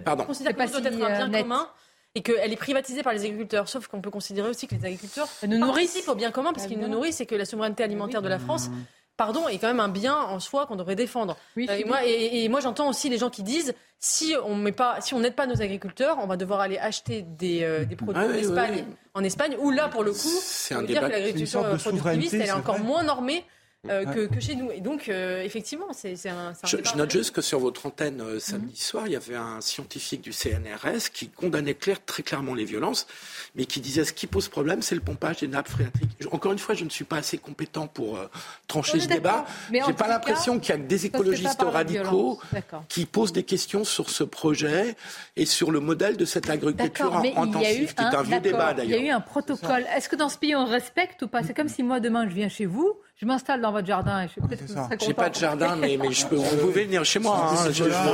Pardon. 0.04 0.24
On 0.24 0.28
considère 0.28 0.56
que 0.56 0.62
l'eau 0.62 0.80
doit 0.80 0.92
être 0.92 1.22
un 1.22 1.28
bien 1.28 1.40
euh, 1.40 1.42
commun 1.42 1.68
et 2.16 2.22
qu'elle 2.24 2.52
est 2.52 2.58
privatisée 2.58 3.04
par 3.04 3.14
les 3.14 3.26
agriculteurs. 3.26 3.70
Sauf 3.70 3.88
qu'on 3.88 4.02
peut 4.02 4.10
considérer 4.10 4.50
aussi 4.50 4.68
que 4.68 4.76
les 4.76 4.86
agriculteurs 4.86 5.28
nous 5.48 5.58
nourrissent. 5.58 6.08
au 6.08 6.16
bien 6.16 6.32
commun 6.32 6.54
parce 6.54 6.64
bah, 6.64 6.70
qu'ils 6.70 6.80
nous 6.80 6.88
nourrissent 6.88 7.22
et 7.22 7.26
que 7.26 7.36
la 7.36 7.46
souveraineté 7.46 7.84
alimentaire 7.84 8.22
de 8.22 8.30
la 8.30 8.40
France, 8.40 8.70
mmh 8.70 8.74
pardon, 9.18 9.48
est 9.48 9.58
quand 9.58 9.68
même 9.68 9.80
un 9.80 9.90
bien 9.90 10.16
en 10.16 10.40
soi 10.40 10.66
qu'on 10.68 10.76
devrait 10.76 10.96
défendre. 10.96 11.36
Euh, 11.58 11.82
et 12.06 12.48
moi, 12.48 12.60
j'entends 12.62 12.90
aussi 12.90 13.10
les 13.10 13.18
gens 13.18 13.30
qui 13.30 13.44
disent 13.44 13.74
si 14.00 14.36
on 14.46 14.64
pas, 14.72 15.02
si 15.02 15.16
n'aide 15.16 15.36
pas 15.36 15.48
nos 15.48 15.62
agriculteurs, 15.62 16.18
on 16.22 16.28
va 16.28 16.38
devoir 16.38 16.60
aller 16.60 16.78
acheter 16.78 17.24
des, 17.24 17.64
euh, 17.64 17.84
produits 17.98 18.24
en, 18.24 18.34
Espagne, 18.34 18.86
en 19.16 19.24
Espagne, 19.24 19.58
où 19.60 19.72
là 19.72 19.88
pour 19.88 20.04
le 20.04 20.12
coup, 20.12 20.40
c'est 20.42 20.76
un 20.76 20.84
dire 20.84 21.02
que 21.02 21.08
l'agriculture 21.08 21.64
productiviste, 21.78 22.36
elle 22.36 22.42
est, 22.42 22.52
encore 22.52 22.80
moins 22.80 23.02
normée 23.02 23.44
euh, 23.90 24.28
que, 24.28 24.40
chez 24.40 24.56
nous. 24.56 24.72
Et 24.72 24.82
donc, 24.82 25.08
euh, 25.08 25.44
effectivement, 25.44 25.88
c'est 25.94 26.14
un, 26.28 26.50
un. 26.50 26.68
je, 26.68 26.98
note 26.98 27.12
juste 27.12 27.32
que 27.32 27.42
sur 27.42 27.60
votre 27.60 27.86
antenne 27.86 28.20
euh, 28.22 28.34
mhm. 28.34 28.40
samedi 28.40 28.82
soir, 28.82 29.04
il 29.06 29.14
y 29.14 29.16
avait 29.16 29.36
un 29.36 29.62
scientifique 29.62 30.22
du 30.22 30.34
CNRS 30.34 31.12
qui 31.14 31.30
condamnait 31.30 31.76
très 31.76 32.24
clairement 32.24 32.54
les 32.54 32.66
violences, 32.66 33.08
mais 33.56 33.66
qui 33.66 33.80
disait 33.80 34.04
ce 34.04 34.14
qui 34.14 34.28
pose 34.28 34.50
problème, 34.50 34.82
c'est 34.82 34.96
le 34.96 35.02
pompage 35.02 35.38
des 35.38 35.48
nappes 35.48 35.70
phréatiques. 35.70 36.10
Encore 36.32 36.52
une 36.52 36.60
fois, 36.60 36.76
je 36.76 36.84
ne 36.84 36.90
suis 36.90 37.06
pas 37.06 37.18
assez 37.18 37.38
compétent 37.38 37.88
pour 37.88 38.20
trancher 38.68 39.00
ce 39.00 39.08
débat. 39.08 39.46
Je 39.72 39.74
n'ai 39.74 39.94
pas 39.94 40.08
l'impression 40.08 40.60
qu'il 40.60 40.76
y 40.76 40.78
a 40.78 40.82
que 40.82 40.88
des 40.88 41.06
écologistes 41.06 41.62
radicaux 41.62 42.42
qui 42.90 43.06
posent 43.06 43.32
des 43.32 43.44
questions 43.44 43.86
sur 43.86 44.10
ce 44.10 44.24
projet 44.24 44.96
et 45.36 45.46
sur 45.46 45.72
le 45.72 45.80
modèle 45.80 46.18
de 46.18 46.26
cette 46.26 46.50
agriculture 46.50 47.14
en, 47.14 47.22
qui 47.22 47.64
est 47.64 48.02
un 48.02 48.24
vieux 48.24 48.40
débat 48.40 48.74
d'ailleurs. 48.74 49.00
Il 49.00 49.06
y 49.06 49.10
a 49.10 49.12
eu 49.12 49.16
un 49.16 49.22
protocole. 49.22 49.86
Est-ce 49.96 50.10
que 50.10 50.16
dans 50.16 50.30
ce 50.30 50.38
pays, 50.38 50.56
on 50.56 50.66
respecte 50.66 51.22
ou 51.22 51.28
pas? 51.28 51.44
C'est 51.44 51.54
comme 51.54 51.70
si 51.70 51.84
moi, 51.84 52.00
demain, 52.00 52.28
je 52.28 52.34
viens 52.34 52.50
chez 52.50 52.66
vous 52.66 52.98
je 53.20 53.26
m'installe 53.26 53.62
dans 53.62 53.72
votre 53.72 53.88
jardin 53.88 54.22
et 54.22 54.28
je 54.28 54.34
suis 54.34 54.42
peut-être 54.42 55.04
J'ai 55.04 55.14
pas 55.16 55.30
de 55.30 55.36
jardin, 55.36 55.76
mais, 55.76 55.98
vous 55.98 56.58
pouvez 56.62 56.84
venir 56.84 57.04
chez 57.04 57.18
moi. 57.18 57.36
Ah, 57.40 57.64
hein, 57.66 57.72
je, 57.72 57.84
voilà, 57.84 58.14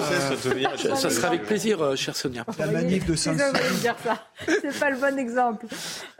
je, 0.78 0.88
euh, 0.88 0.96
ça, 0.96 0.96
ça, 0.96 1.10
sera 1.10 1.28
avec 1.28 1.44
plaisir, 1.44 1.82
euh, 1.82 1.96
cher 1.98 2.16
Sonia. 2.16 2.46
La 2.58 2.68
manif 2.68 3.06
de 3.06 3.16
saint 3.16 3.34
dire 3.34 3.96
ça. 4.02 4.26
C'est 4.46 4.80
pas 4.80 4.90
le 4.92 4.98
bon 4.98 5.20
exemple. 5.20 5.66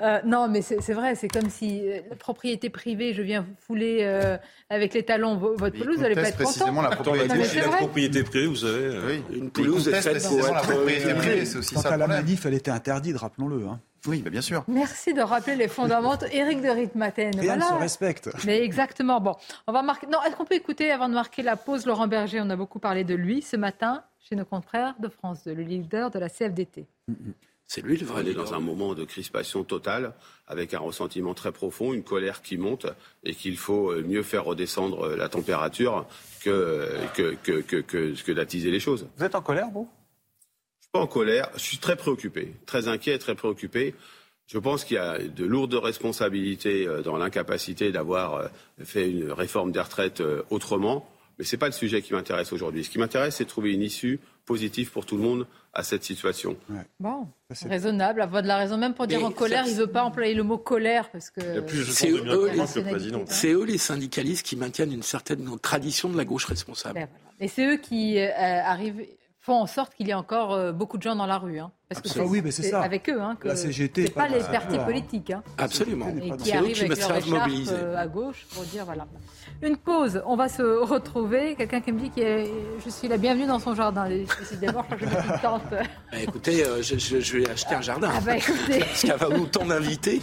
Euh, 0.02 0.20
non, 0.26 0.50
mais 0.50 0.62
c'est 0.62 0.94
vrai, 0.94 1.16
c'est 1.16 1.30
comme 1.30 1.50
si 1.50 1.90
euh, 1.90 2.02
la 2.10 2.18
propriété 2.18 2.70
privée, 2.70 3.14
je 3.14 3.22
viens 3.22 3.46
fouler 3.66 4.04
avec 4.70 4.94
les 4.94 5.04
talons 5.04 5.38
votre 5.38 5.78
pelouse, 5.78 6.00
vous 6.00 6.04
allez 6.04 6.16
pas 6.16 6.28
être 6.28 6.38
content. 6.38 6.50
précisément 6.50 6.82
la 6.82 6.90
propriété, 6.90 7.28
non, 7.28 7.72
la 7.72 7.78
propriété 7.78 8.24
privée, 8.24 8.48
vous 8.48 8.56
savez. 8.58 9.24
Une 9.32 9.50
pelouse 9.50 9.88
est 9.88 10.02
faite 10.02 10.28
pour 10.28 10.42
la 10.42 10.60
propriété 10.60 11.14
privée, 11.14 11.46
c'est 11.46 11.58
aussi 11.58 11.76
ça. 11.76 11.96
la 11.96 12.08
manif, 12.08 12.46
elle 12.46 12.56
était 12.56 12.72
interdite, 12.72 13.16
rappelons-le. 13.16 13.66
Hein. 13.66 13.80
Oui, 14.08 14.22
bien 14.22 14.42
sûr. 14.42 14.64
Merci 14.68 15.14
de 15.14 15.22
rappeler 15.22 15.56
les 15.56 15.68
fondamentaux. 15.68 16.26
Éric 16.32 16.62
de 16.62 16.70
Ritmaten. 16.70 17.40
Rien 17.40 17.58
voilà. 17.58 17.68
se 17.68 17.74
respecte. 17.74 18.30
Mais 18.46 18.62
exactement. 18.62 19.22
Bon, 19.22 19.36
on 19.68 19.72
va 19.72 19.82
marquer. 19.82 20.08
Non, 20.08 20.20
est-ce 20.24 20.36
qu'on 20.36 20.46
peut 20.46 20.56
écouter 20.56 20.92
avant 20.92 21.08
de 21.08 21.14
marquer 21.14 21.42
la 21.42 21.56
pause 21.56 21.86
Laurent 21.86 22.08
Berger 22.08 22.42
On 22.42 22.50
a 22.50 22.56
beaucoup 22.56 22.80
parlé 22.80 23.04
de 23.04 23.16
lui 23.16 23.42
ce 23.42 23.56
matin 23.56 24.04
chez 24.20 24.36
nos 24.36 24.46
confrères 24.46 24.96
de 25.00 25.08
France 25.08 25.44
2, 25.46 25.54
le 25.54 25.64
leader 25.64 26.12
de 26.12 26.20
la 26.20 26.30
CFDT. 26.30 26.86
C'est 27.68 27.82
lui 27.82 27.98
le 27.98 28.06
vrai. 28.06 28.22
Il 28.24 28.30
est 28.30 28.34
dans 28.34 28.54
un 28.54 28.60
moment 28.60 28.94
de 28.94 29.04
crispation 29.04 29.64
totale, 29.64 30.14
avec 30.48 30.74
un 30.74 30.80
ressentiment 30.80 31.34
très 31.34 31.52
profond, 31.52 31.94
une 31.94 32.04
colère 32.04 32.42
qui 32.42 32.58
monte 32.58 32.88
et 33.24 33.34
qu'il 33.34 33.58
faut 33.58 33.94
mieux 34.02 34.24
faire 34.24 34.46
redescendre 34.46 35.16
la 35.16 35.30
température 35.30 36.06
que, 36.44 36.90
que, 37.16 37.36
que, 37.36 37.82
que, 37.82 38.22
que 38.22 38.32
d'attiser 38.32 38.70
les 38.70 38.80
choses. 38.80 39.08
Vous 39.18 39.24
êtes 39.24 39.36
en 39.36 39.42
colère, 39.42 39.70
vous? 39.74 39.90
pas 40.94 41.00
en 41.00 41.08
colère, 41.08 41.50
je 41.56 41.62
suis 41.62 41.80
très 41.80 41.96
préoccupé, 41.96 42.54
très 42.68 42.88
inquiet, 42.88 43.18
très 43.18 43.34
préoccupé. 43.34 43.96
Je 44.46 44.60
pense 44.60 44.84
qu'il 44.86 44.96
y 44.96 45.00
a 45.00 45.18
de 45.18 45.44
lourdes 45.44 45.74
responsabilités 45.74 46.88
euh, 46.88 47.02
dans 47.02 47.18
l'incapacité 47.18 47.92
d'avoir 47.92 48.36
euh, 48.36 48.48
fait 48.84 49.10
une 49.10 49.32
réforme 49.32 49.72
des 49.72 49.80
retraites 49.80 50.22
euh, 50.22 50.44
autrement, 50.52 51.10
mais 51.40 51.46
ce 51.46 51.56
n'est 51.56 51.60
pas 51.60 51.66
le 51.66 51.72
sujet 51.72 52.04
qui 52.04 52.14
m'intéresse 52.14 52.54
aujourd'hui. 52.54 52.84
Ce 52.84 52.92
qui 52.92 53.00
m'intéresse, 53.00 53.38
c'est 53.38 53.46
de 53.46 53.50
trouver 53.50 53.74
une 53.74 53.82
issue 53.82 54.20
positive 54.46 54.92
pour 54.92 55.08
tout 55.08 55.18
le 55.18 55.24
monde 55.24 55.48
à 55.74 55.82
cette 55.82 56.04
situation. 56.04 56.56
Bon, 57.00 57.28
raisonnable, 57.66 58.20
la 58.20 58.28
voix 58.28 58.44
de 58.44 58.48
la 58.48 58.58
raison. 58.58 58.78
Même 58.78 58.94
pour 58.94 59.08
dire 59.08 59.26
en 59.26 59.32
colère, 59.32 59.64
il 59.66 59.74
ne 59.74 59.80
veut 59.80 59.88
pas 59.88 60.04
employer 60.04 60.36
le 60.36 60.44
mot 60.44 60.60
colère 60.60 61.10
parce 61.10 61.32
que. 61.32 61.42
C'est 61.88 63.52
eux, 63.54 63.66
les 63.66 63.80
syndicalistes 63.80 64.46
qui 64.46 64.58
maintiennent 64.58 64.94
une 64.94 65.02
certaine 65.02 65.58
tradition 65.58 66.10
de 66.10 66.18
la 66.18 66.26
gauche 66.26 66.46
responsable. 66.46 66.94
Ben 66.94 67.08
Et 67.40 67.48
c'est 67.48 67.66
eux 67.66 67.78
qui 67.78 68.20
arrivent 68.20 69.04
font 69.44 69.56
en 69.56 69.68
sorte 69.68 69.94
qu'il 69.94 70.08
y 70.08 70.12
ait 70.12 70.14
encore 70.14 70.54
euh, 70.54 70.72
beaucoup 70.72 70.98
de 70.98 71.04
gens 71.04 71.18
dans 71.18 71.26
la 71.26 71.38
rue. 71.38 71.60
Hein, 71.60 71.70
parce 71.90 72.02
que 72.02 72.08
c'est, 72.08 72.22
ah 72.22 72.26
oui, 72.26 72.42
mais 72.42 72.52
c'est, 72.52 72.64
ça. 72.64 72.82
avec 72.82 73.10
eux 73.10 73.22
hein, 73.22 73.38
la 73.44 73.58
CGT, 73.58 74.06
c'est 74.06 74.14
pas, 74.14 74.28
pas 74.28 74.30
les 74.30 74.40
partis 74.40 74.78
politiques. 74.80 75.32
Hein, 75.32 75.44
Absolument. 75.58 76.08
Et 76.22 76.32
qui 76.32 76.46
c'est 76.46 76.56
arrivent 76.56 76.74
qui 76.74 77.70
euh, 77.72 77.98
à 77.98 78.08
gauche 78.08 78.48
pour 78.54 78.64
dire 78.64 78.86
voilà. 78.86 79.06
Une 79.62 79.76
pause. 79.76 80.24
On 80.26 80.38
va 80.38 80.48
se 80.48 80.62
retrouver. 80.62 81.56
Quelqu'un 81.56 81.82
qui 81.82 81.92
me 81.92 82.00
dit 82.00 82.10
que 82.10 82.46
je 82.84 82.90
suis 82.90 83.10
la 83.10 83.18
bienvenue 83.18 83.46
dans 83.46 83.60
son 83.60 83.76
jardin. 83.76 84.08
Décidément, 84.40 84.86
je 84.90 85.06
me 85.06 85.12
une 85.12 85.40
tente. 85.42 85.62
Bah 85.72 86.20
écoutez, 86.22 86.66
euh, 86.66 86.82
je, 86.82 86.98
je, 86.98 87.38
vais 87.38 87.50
acheter 87.50 87.76
un 87.76 87.82
jardin. 87.82 88.12
Ah 88.16 88.22
bah 88.22 88.38
écoutez... 88.38 88.80
parce 88.80 89.02
qu'il 89.02 89.10
y 89.10 89.12
a 89.12 89.30
autant 89.30 89.66
d'invités. 89.66 90.22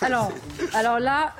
Alors, 0.00 0.32
alors 0.74 0.98
là. 0.98 1.34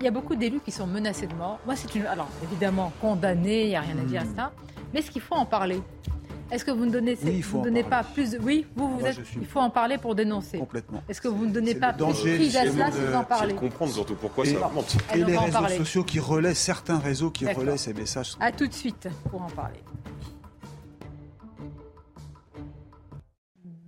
Il 0.00 0.04
y 0.04 0.08
a 0.08 0.10
beaucoup 0.10 0.34
d'élus 0.34 0.60
qui 0.60 0.72
sont 0.72 0.86
menacés 0.86 1.28
de 1.28 1.34
mort. 1.34 1.60
Moi, 1.64 1.74
c'est 1.76 1.94
une. 1.94 2.04
Alors, 2.06 2.28
évidemment, 2.42 2.92
condamné, 3.00 3.62
il 3.62 3.68
n'y 3.68 3.76
a 3.76 3.80
rien 3.80 3.96
à 3.96 4.04
dire 4.04 4.22
à 4.22 4.24
hmm. 4.24 4.36
ça. 4.36 4.52
Mais 4.92 5.00
est-ce 5.00 5.10
qu'il 5.10 5.22
faut 5.22 5.36
en 5.36 5.46
parler? 5.46 5.80
Est-ce 6.50 6.64
que 6.64 6.70
vous 6.70 6.86
ne 6.86 6.90
donnez, 6.90 7.82
pas 7.84 8.02
plus 8.02 8.30
de... 8.30 8.38
Oui, 8.38 8.66
vous, 8.74 8.98
vous 8.98 9.06
êtes... 9.06 9.18
il 9.40 9.46
faut 9.46 9.60
en 9.60 9.70
parler 9.70 9.98
pour 9.98 10.14
dénoncer. 10.14 10.58
Complètement. 10.58 11.02
Est-ce 11.08 11.20
que 11.20 11.28
vous 11.28 11.46
ne 11.46 11.52
donnez 11.52 11.74
pas 11.74 11.92
plus 11.92 12.04
prise 12.04 12.56
à 12.56 12.70
cela 12.70 12.90
vous 12.90 13.14
en 13.14 13.24
parlez 13.24 13.52
de 13.52 13.58
comprendre 13.58 13.92
surtout 13.92 14.14
pourquoi 14.14 14.46
et, 14.46 14.56
et 15.14 15.24
les 15.24 15.36
réseaux 15.36 15.68
sociaux 15.68 16.04
qui 16.04 16.20
relaient, 16.20 16.54
certains 16.54 16.98
réseaux 16.98 17.30
qui 17.30 17.46
relaient 17.46 17.76
ces 17.76 17.94
messages. 17.94 18.36
À 18.40 18.52
tout 18.52 18.66
de 18.66 18.72
suite 18.72 19.08
pour 19.30 19.42
en 19.42 19.50
parler. 19.50 19.78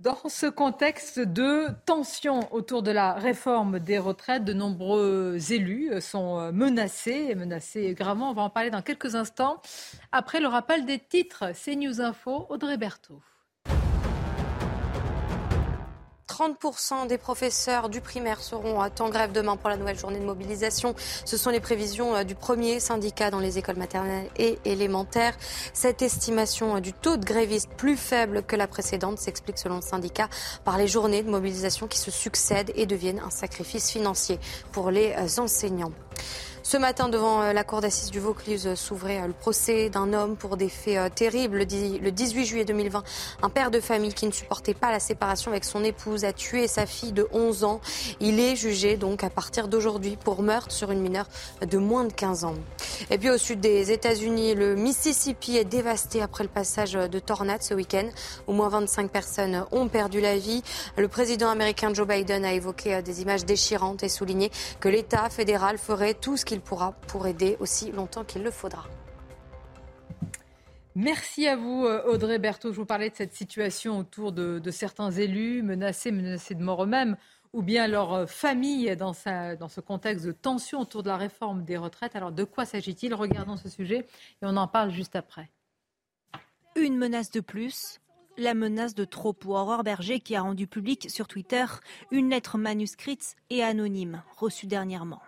Dans 0.01 0.29
ce 0.29 0.47
contexte 0.47 1.19
de 1.19 1.67
tension 1.85 2.51
autour 2.51 2.81
de 2.81 2.89
la 2.89 3.13
réforme 3.13 3.77
des 3.77 3.99
retraites, 3.99 4.43
de 4.43 4.51
nombreux 4.51 5.37
élus 5.51 6.01
sont 6.01 6.51
menacés, 6.51 7.35
menacés 7.35 7.93
gravement. 7.93 8.31
On 8.31 8.33
va 8.33 8.41
en 8.41 8.49
parler 8.49 8.71
dans 8.71 8.81
quelques 8.81 9.13
instants. 9.13 9.61
Après 10.11 10.39
le 10.39 10.47
rappel 10.47 10.87
des 10.87 10.97
titres, 10.97 11.51
c'est 11.53 11.75
News 11.75 12.01
Info, 12.01 12.47
Audrey 12.49 12.77
Berthaud. 12.77 13.21
30% 16.41 17.05
des 17.05 17.19
professeurs 17.19 17.87
du 17.87 18.01
primaire 18.01 18.41
seront 18.41 18.79
en 18.81 19.09
grève 19.09 19.31
demain 19.31 19.57
pour 19.57 19.69
la 19.69 19.77
nouvelle 19.77 19.97
journée 19.97 20.17
de 20.17 20.25
mobilisation. 20.25 20.95
Ce 21.23 21.37
sont 21.37 21.51
les 21.51 21.59
prévisions 21.59 22.15
euh, 22.15 22.23
du 22.23 22.33
premier 22.33 22.79
syndicat 22.79 23.29
dans 23.29 23.39
les 23.39 23.59
écoles 23.59 23.75
maternelles 23.75 24.27
et 24.37 24.57
élémentaires. 24.65 25.37
Cette 25.73 26.01
estimation 26.01 26.77
euh, 26.77 26.79
du 26.79 26.93
taux 26.93 27.17
de 27.17 27.25
grévistes 27.25 27.69
plus 27.77 27.95
faible 27.95 28.41
que 28.41 28.55
la 28.55 28.67
précédente 28.67 29.19
s'explique 29.19 29.59
selon 29.59 29.75
le 29.75 29.81
syndicat 29.81 30.29
par 30.65 30.79
les 30.79 30.87
journées 30.87 31.21
de 31.21 31.29
mobilisation 31.29 31.87
qui 31.87 31.99
se 31.99 32.09
succèdent 32.09 32.71
et 32.73 32.87
deviennent 32.87 33.21
un 33.23 33.29
sacrifice 33.29 33.91
financier 33.91 34.39
pour 34.71 34.89
les 34.89 35.13
euh, 35.13 35.41
enseignants. 35.41 35.91
Ce 36.63 36.77
matin, 36.77 37.09
devant 37.09 37.41
euh, 37.41 37.53
la 37.53 37.63
cour 37.63 37.81
d'assises 37.81 38.11
du 38.11 38.19
Vaucluse, 38.19 38.67
euh, 38.67 38.75
s'ouvrait 38.75 39.19
euh, 39.19 39.27
le 39.27 39.33
procès 39.33 39.89
d'un 39.89 40.13
homme 40.13 40.35
pour 40.35 40.57
des 40.57 40.69
faits 40.69 41.15
terribles. 41.15 41.57
Le 41.57 42.11
18 42.11 42.45
juillet 42.45 42.65
2020, 42.65 43.03
un 43.41 43.49
père 43.49 43.71
de 43.71 43.79
famille 43.79 44.13
qui 44.13 44.27
ne 44.27 44.31
supportait 44.31 44.75
pas 44.75 44.91
la 44.91 44.99
séparation 44.99 45.49
avec 45.49 45.63
son 45.65 45.83
épouse 45.83 46.23
a 46.23 46.33
tué 46.33 46.67
sa 46.67 46.85
fille 46.85 47.13
de 47.13 47.27
11 47.31 47.63
ans. 47.63 47.81
Il 48.19 48.39
est 48.39 48.55
jugé 48.55 48.95
donc 48.95 49.23
à 49.23 49.31
partir 49.31 49.67
d'aujourd'hui 49.67 50.19
pour 50.23 50.43
meurtre 50.43 50.71
sur 50.71 50.91
une 50.91 51.01
mineure 51.01 51.27
de 51.67 51.77
moins 51.79 52.03
de 52.03 52.13
15 52.13 52.45
ans. 52.45 52.55
Et 53.09 53.17
puis 53.17 53.31
au 53.31 53.39
sud 53.39 53.59
des 53.59 53.91
États-Unis, 53.91 54.53
le 54.53 54.75
Mississippi 54.75 55.57
est 55.57 55.65
dévasté 55.65 56.21
après 56.21 56.43
le 56.43 56.49
passage 56.49 56.93
de 56.93 57.19
tornades 57.19 57.63
ce 57.63 57.73
week-end. 57.73 58.07
Au 58.45 58.53
moins 58.53 58.69
25 58.69 59.09
personnes 59.09 59.65
ont 59.71 59.87
perdu 59.87 60.21
la 60.21 60.37
vie. 60.37 60.61
Le 60.95 61.07
président 61.07 61.49
américain 61.49 61.91
Joe 61.91 62.07
Biden 62.07 62.45
a 62.45 62.53
évoqué 62.53 63.01
des 63.01 63.23
images 63.23 63.45
déchirantes 63.45 64.03
et 64.03 64.09
souligné 64.09 64.51
que 64.79 64.89
l'État 64.89 65.29
fédéral 65.31 65.79
ferait 65.79 66.13
tout 66.13 66.37
ce 66.37 66.45
qu'il 66.51 66.59
pourra 66.59 66.91
pour 67.07 67.27
aider 67.27 67.55
aussi 67.61 67.93
longtemps 67.93 68.25
qu'il 68.25 68.43
le 68.43 68.51
faudra. 68.51 68.83
Merci 70.95 71.47
à 71.47 71.55
vous, 71.55 71.85
euh, 71.85 72.03
Audrey 72.03 72.39
Berthaud. 72.39 72.73
Je 72.73 72.77
vous 72.77 72.85
parlais 72.85 73.09
de 73.09 73.15
cette 73.15 73.33
situation 73.33 73.97
autour 73.99 74.33
de, 74.33 74.61
certains 74.69 75.11
élus 75.11 75.63
menacés, 75.63 76.11
menacés 76.11 76.55
de 76.55 76.61
mort 76.61 76.83
eux-mêmes, 76.83 77.15
ou 77.53 77.61
bien 77.61 77.87
leur 77.87 78.13
euh, 78.13 78.25
famille 78.25 78.93
dans, 78.97 79.13
dans 79.57 79.69
ce 79.69 79.79
contexte 79.79 80.25
de 80.25 80.33
tension 80.33 80.81
autour 80.81 81.03
de 81.03 81.07
la 81.07 81.15
réforme 81.15 81.63
des 81.63 81.77
retraites. 81.77 82.17
Alors, 82.17 82.33
de 82.33 82.43
quoi 82.43 82.65
s'agit-il? 82.65 83.13
Regardons 83.13 83.55
ce 83.55 83.69
sujet 83.69 83.99
et 83.99 84.43
on 84.43 84.57
en 84.57 84.67
parle 84.67 84.91
juste 84.91 85.15
après. 85.15 85.49
Une 86.75 86.97
menace 86.97 87.31
de 87.31 87.39
plus, 87.39 88.01
la 88.37 88.55
menace 88.55 88.93
de 88.93 89.05
trop 89.05 89.31
pour 89.31 89.55
Aurore 89.55 89.83
Berger 89.83 90.19
qui 90.19 90.35
a 90.35 90.41
rendu 90.41 90.67
public 90.67 91.09
sur 91.09 91.29
Twitter 91.29 91.63
une 92.11 92.29
lettre 92.29 92.57
manuscrite 92.57 93.37
et 93.49 93.63
anonyme 93.63 94.21
reçue 94.37 94.67
dernièrement. 94.67 95.21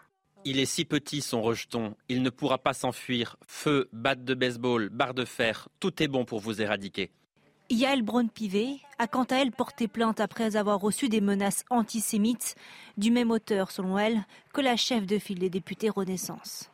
Il 0.45 0.59
est 0.59 0.65
si 0.65 0.83
petit 0.83 1.21
son 1.21 1.41
rejeton, 1.41 1.95
il 2.09 2.21
ne 2.21 2.29
pourra 2.29 2.57
pas 2.57 2.73
s'enfuir. 2.73 3.37
Feu, 3.47 3.87
batte 3.93 4.25
de 4.25 4.33
baseball, 4.33 4.89
barre 4.89 5.13
de 5.13 5.23
fer, 5.23 5.69
tout 5.79 6.03
est 6.03 6.09
bon 6.09 6.25
pour 6.25 6.39
vous 6.39 6.61
éradiquer. 6.61 7.11
Yael 7.69 8.01
Braun-Pivet 8.01 8.79
a 8.99 9.07
quant 9.07 9.23
à 9.23 9.37
elle 9.37 9.53
porté 9.53 9.87
plainte 9.87 10.19
après 10.19 10.57
avoir 10.57 10.81
reçu 10.81 11.07
des 11.07 11.21
menaces 11.21 11.63
antisémites 11.69 12.55
du 12.97 13.09
même 13.09 13.31
auteur, 13.31 13.71
selon 13.71 13.97
elle, 13.97 14.25
que 14.53 14.59
la 14.59 14.75
chef 14.75 15.05
de 15.05 15.17
file 15.17 15.39
des 15.39 15.49
députés 15.49 15.89
Renaissance. 15.89 16.69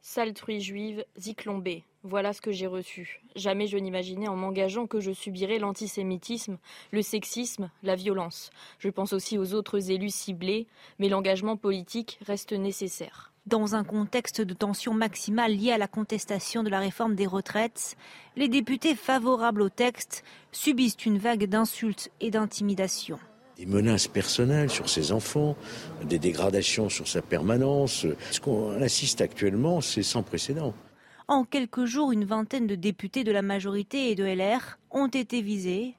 Sale 0.00 0.34
truie 0.34 0.60
juive, 0.60 1.04
ziklombée. 1.16 1.84
Voilà 2.08 2.32
ce 2.32 2.40
que 2.40 2.52
j'ai 2.52 2.68
reçu. 2.68 3.20
Jamais 3.34 3.66
je 3.66 3.76
n'imaginais 3.76 4.28
en 4.28 4.36
m'engageant 4.36 4.86
que 4.86 5.00
je 5.00 5.10
subirais 5.10 5.58
l'antisémitisme, 5.58 6.56
le 6.92 7.02
sexisme, 7.02 7.68
la 7.82 7.96
violence. 7.96 8.50
Je 8.78 8.90
pense 8.90 9.12
aussi 9.12 9.38
aux 9.38 9.54
autres 9.54 9.90
élus 9.90 10.14
ciblés, 10.14 10.68
mais 11.00 11.08
l'engagement 11.08 11.56
politique 11.56 12.20
reste 12.24 12.52
nécessaire. 12.52 13.32
Dans 13.46 13.74
un 13.74 13.82
contexte 13.82 14.40
de 14.40 14.54
tension 14.54 14.94
maximale 14.94 15.56
liée 15.56 15.72
à 15.72 15.78
la 15.78 15.88
contestation 15.88 16.62
de 16.62 16.70
la 16.70 16.78
réforme 16.78 17.16
des 17.16 17.26
retraites, 17.26 17.96
les 18.36 18.46
députés 18.46 18.94
favorables 18.94 19.62
au 19.62 19.68
texte 19.68 20.22
subissent 20.52 21.04
une 21.06 21.18
vague 21.18 21.46
d'insultes 21.46 22.12
et 22.20 22.30
d'intimidations 22.30 23.18
des 23.56 23.64
menaces 23.64 24.06
personnelles 24.06 24.68
sur 24.68 24.90
ses 24.90 25.12
enfants, 25.12 25.56
des 26.04 26.18
dégradations 26.18 26.90
sur 26.90 27.08
sa 27.08 27.22
permanence. 27.22 28.06
Ce 28.30 28.38
qu'on 28.38 28.82
assiste 28.82 29.22
actuellement, 29.22 29.80
c'est 29.80 30.02
sans 30.02 30.22
précédent. 30.22 30.74
En 31.28 31.44
quelques 31.44 31.86
jours, 31.86 32.12
une 32.12 32.24
vingtaine 32.24 32.68
de 32.68 32.76
députés 32.76 33.24
de 33.24 33.32
la 33.32 33.42
majorité 33.42 34.10
et 34.10 34.14
de 34.14 34.24
LR 34.24 34.78
ont 34.92 35.08
été 35.08 35.42
visés, 35.42 35.94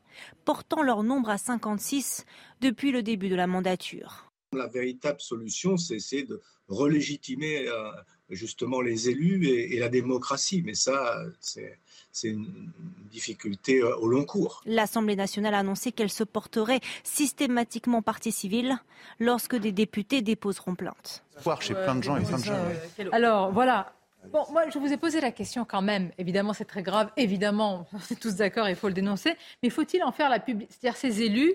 portant 0.45 0.81
leur 0.81 1.03
nombre 1.03 1.29
à 1.29 1.37
56 1.37 2.25
depuis 2.61 2.91
le 2.91 3.03
début 3.03 3.27
de 3.27 3.35
la 3.35 3.45
mandature. 3.45 4.31
La 4.53 4.67
véritable 4.67 5.19
solution, 5.19 5.75
c'est 5.75 5.95
essayer 5.95 6.23
de 6.23 6.41
relégitimer 6.69 7.67
euh, 7.67 7.91
justement 8.29 8.79
les 8.79 9.09
élus 9.09 9.47
et, 9.49 9.77
la 9.79 9.89
démocratie. 9.89 10.61
Mais 10.65 10.73
ça, 10.73 11.21
c'est 11.41 11.77
une 12.23 12.71
difficulté 13.11 13.81
euh, 13.81 13.97
au 13.97 14.07
long 14.07 14.23
cours. 14.23 14.61
L'Assemblée 14.65 15.17
nationale 15.17 15.55
a 15.55 15.59
annoncé 15.59 15.91
qu'elle 15.91 16.09
se 16.09 16.23
porterait 16.23 16.79
systématiquement 17.03 18.01
partie 18.01 18.31
civile 18.31 18.77
lorsque 19.19 19.57
des 19.57 19.73
députés 19.73 20.21
déposeront 20.21 20.75
plainte. 20.75 21.25
Chez 21.59 21.73
plein 21.73 21.95
de 21.95 22.03
gens 22.03 22.15
et 22.15 22.23
plein 22.23 22.39
de 22.39 22.43
gens. 22.45 22.65
Alors 23.11 23.51
voilà. 23.51 23.96
Bon, 24.31 24.45
moi, 24.51 24.69
je 24.69 24.77
vous 24.79 24.91
ai 24.91 24.97
posé 24.97 25.21
la 25.21 25.31
question 25.31 25.65
quand 25.65 25.81
même. 25.81 26.11
Évidemment, 26.17 26.53
c'est 26.53 26.65
très 26.65 26.83
grave. 26.83 27.11
Évidemment, 27.17 27.85
on 27.93 27.97
est 27.97 28.19
tous 28.19 28.35
d'accord, 28.35 28.69
il 28.69 28.75
faut 28.75 28.87
le 28.87 28.93
dénoncer. 28.93 29.35
Mais 29.63 29.69
faut-il 29.69 30.03
en 30.03 30.11
faire 30.11 30.29
la 30.29 30.39
publicité 30.39 30.77
C'est-à-dire, 30.79 30.97
ces 30.97 31.21
élus 31.21 31.53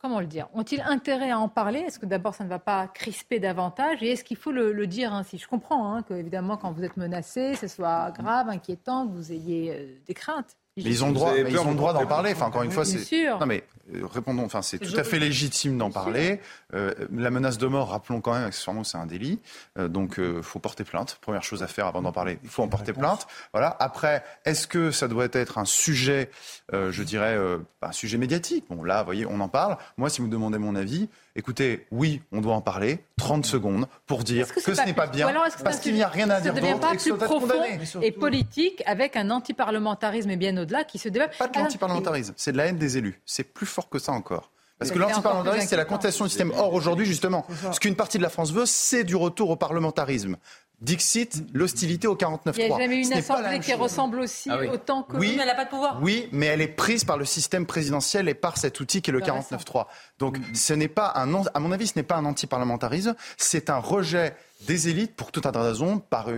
comment 0.00 0.20
le 0.20 0.26
dire 0.26 0.48
Ont-ils 0.54 0.80
intérêt 0.80 1.30
à 1.30 1.38
en 1.38 1.48
parler? 1.48 1.80
Est-ce 1.80 1.98
que 1.98 2.06
d'abord 2.06 2.34
ça 2.34 2.44
ne 2.44 2.48
va 2.48 2.58
pas 2.58 2.88
crisper 2.88 3.38
davantage? 3.38 4.02
Et 4.02 4.12
est-ce 4.12 4.24
qu'il 4.24 4.36
faut 4.36 4.50
le, 4.50 4.86
dire 4.86 5.12
ainsi? 5.12 5.38
Je 5.38 5.46
comprends 5.46 5.94
hein, 5.94 6.02
que 6.02 6.14
évidemment 6.14 6.56
quand 6.56 6.72
vous 6.72 6.82
êtes 6.82 6.96
menacé, 6.96 7.54
ce 7.54 7.68
soit 7.68 8.10
grave, 8.10 8.48
inquiétant, 8.48 9.06
que 9.06 9.12
vous 9.12 9.32
ayez 9.32 9.72
euh, 9.72 9.86
des 10.06 10.14
craintes. 10.14 10.56
ils 10.76 11.04
ont 11.04 11.08
le 11.08 11.14
droit, 11.14 11.32
ils 11.36 11.58
ont 11.58 11.70
le 11.70 11.76
droit 11.76 11.92
d'en 11.92 12.06
parler. 12.06 12.32
Enfin, 12.32 12.46
encore 12.46 12.62
une 12.62 12.72
fois, 12.72 12.84
c'est. 12.84 13.28
Non, 13.38 13.46
mais 13.46 13.64
répondons. 14.02 14.44
Enfin, 14.44 14.62
c'est 14.62 14.78
tout 14.78 14.96
à 14.96 15.04
fait 15.04 15.18
légitime 15.18 15.78
d'en 15.78 15.90
parler. 15.90 16.40
Euh, 16.74 16.94
la 17.12 17.30
menace 17.30 17.58
de 17.58 17.66
mort, 17.66 17.90
rappelons 17.90 18.20
quand 18.20 18.34
même, 18.34 18.44
accessoirement, 18.44 18.84
c'est 18.84 18.98
un 18.98 19.06
délit. 19.06 19.40
donc, 19.76 20.16
il 20.18 20.42
faut 20.42 20.58
porter 20.58 20.84
plainte. 20.84 21.18
Première 21.20 21.42
chose 21.42 21.62
à 21.62 21.66
faire 21.66 21.86
avant 21.86 22.02
d'en 22.02 22.12
parler, 22.12 22.38
il 22.42 22.48
faut 22.48 22.62
en 22.62 22.68
porter 22.68 22.92
plainte. 22.92 23.26
Voilà. 23.52 23.76
Après, 23.78 24.24
est-ce 24.44 24.66
que 24.66 24.90
ça 24.90 25.08
doit 25.08 25.28
être 25.32 25.58
un 25.58 25.64
sujet, 25.64 26.30
je 26.72 27.02
dirais, 27.02 27.38
un 27.82 27.92
sujet 27.92 28.18
médiatique? 28.18 28.64
Bon, 28.68 28.82
là, 28.82 29.00
vous 29.00 29.06
voyez, 29.06 29.26
on 29.26 29.40
en 29.40 29.48
parle. 29.48 29.76
Moi, 29.96 30.10
si 30.10 30.20
vous 30.20 30.26
me 30.26 30.32
demandez 30.32 30.58
mon 30.58 30.74
avis, 30.74 31.08
écoutez, 31.36 31.86
oui, 31.92 32.20
on 32.32 32.40
doit 32.40 32.54
en 32.54 32.60
parler. 32.60 32.98
30 33.18 33.46
secondes 33.46 33.86
pour 34.06 34.24
dire 34.24 34.52
que, 34.52 34.60
ce 34.60 34.84
n'est 34.84 34.94
pas 34.94 35.06
bien, 35.06 35.32
parce 35.62 35.78
qu'il 35.78 35.94
n'y 35.94 36.02
a 36.02 36.08
rien 36.08 36.28
à 36.30 36.40
dire 36.40 36.54
d'autre 36.54 36.92
et 36.92 36.96
que 36.96 37.02
plus 37.02 37.14
profond 37.14 37.62
et 38.02 38.10
politique 38.10 38.82
avec 38.86 39.16
un 39.16 39.30
antiparlementarisme 39.30 40.30
et 40.30 40.36
bien 40.36 40.56
au-delà 40.56 40.84
qui 40.84 40.98
se 40.98 41.08
développe. 41.08 41.36
Pas 41.38 41.48
de 41.48 41.58
l'antiparlementarisme, 41.58 42.34
c'est 42.36 42.52
de 42.52 42.56
la 42.56 42.66
haine 42.66 42.78
des 42.78 42.98
élus. 42.98 43.20
C'est 43.24 43.44
plus 43.44 43.66
fort 43.66 43.88
que 43.88 43.98
ça 43.98 44.12
encore. 44.12 44.50
Parce 44.78 44.90
que 44.90 44.98
l'antiparlementarisme, 44.98 45.66
c'est 45.68 45.76
la 45.76 45.86
contestation 45.86 46.24
du 46.24 46.30
système. 46.30 46.52
Or, 46.54 46.74
aujourd'hui, 46.74 47.06
justement, 47.06 47.46
ce 47.72 47.80
qu'une 47.80 47.96
partie 47.96 48.18
de 48.18 48.22
la 48.22 48.28
France 48.28 48.52
veut, 48.52 48.66
c'est 48.66 49.04
du 49.04 49.16
retour 49.16 49.48
au 49.50 49.56
parlementarisme. 49.56 50.36
Dixit, 50.82 51.42
l'hostilité 51.54 52.06
au 52.06 52.16
49.3. 52.16 52.54
Il 52.58 52.66
n'y 52.66 52.72
a 52.72 52.78
jamais 52.78 52.96
eu 52.96 53.06
une 53.06 53.12
assemblée 53.14 53.60
qui 53.60 53.72
ressemble 53.72 54.20
aussi 54.20 54.50
ah 54.50 54.58
autant 54.72 55.02
que 55.02 55.16
oui, 55.16 55.32
mais 55.34 55.42
elle 55.42 55.48
n'a 55.48 55.54
pas 55.54 55.64
de 55.64 55.70
pouvoir. 55.70 55.98
Oui, 56.02 56.28
mais 56.32 56.46
elle 56.46 56.60
est 56.60 56.68
prise 56.68 57.04
par 57.04 57.16
le 57.16 57.24
système 57.24 57.64
présidentiel 57.64 58.28
et 58.28 58.34
par 58.34 58.58
cet 58.58 58.78
outil 58.80 59.00
qui 59.00 59.10
est 59.10 59.12
le 59.12 59.20
49.3. 59.20 59.86
Donc, 60.18 60.38
ce 60.52 60.74
n'est 60.74 60.88
pas 60.88 61.12
un, 61.16 61.32
à 61.54 61.60
mon 61.60 61.72
avis, 61.72 61.86
ce 61.86 61.94
n'est 61.96 62.02
pas 62.02 62.16
un 62.16 62.26
antiparlementarisme, 62.26 63.14
c'est 63.38 63.70
un 63.70 63.78
rejet 63.78 64.36
des 64.66 64.88
élites 64.88 65.14
pour 65.16 65.32
tout 65.32 65.40
un 65.44 65.52
tas 65.52 65.60
de 65.60 65.66
raisons, 65.66 65.98
par, 65.98 66.28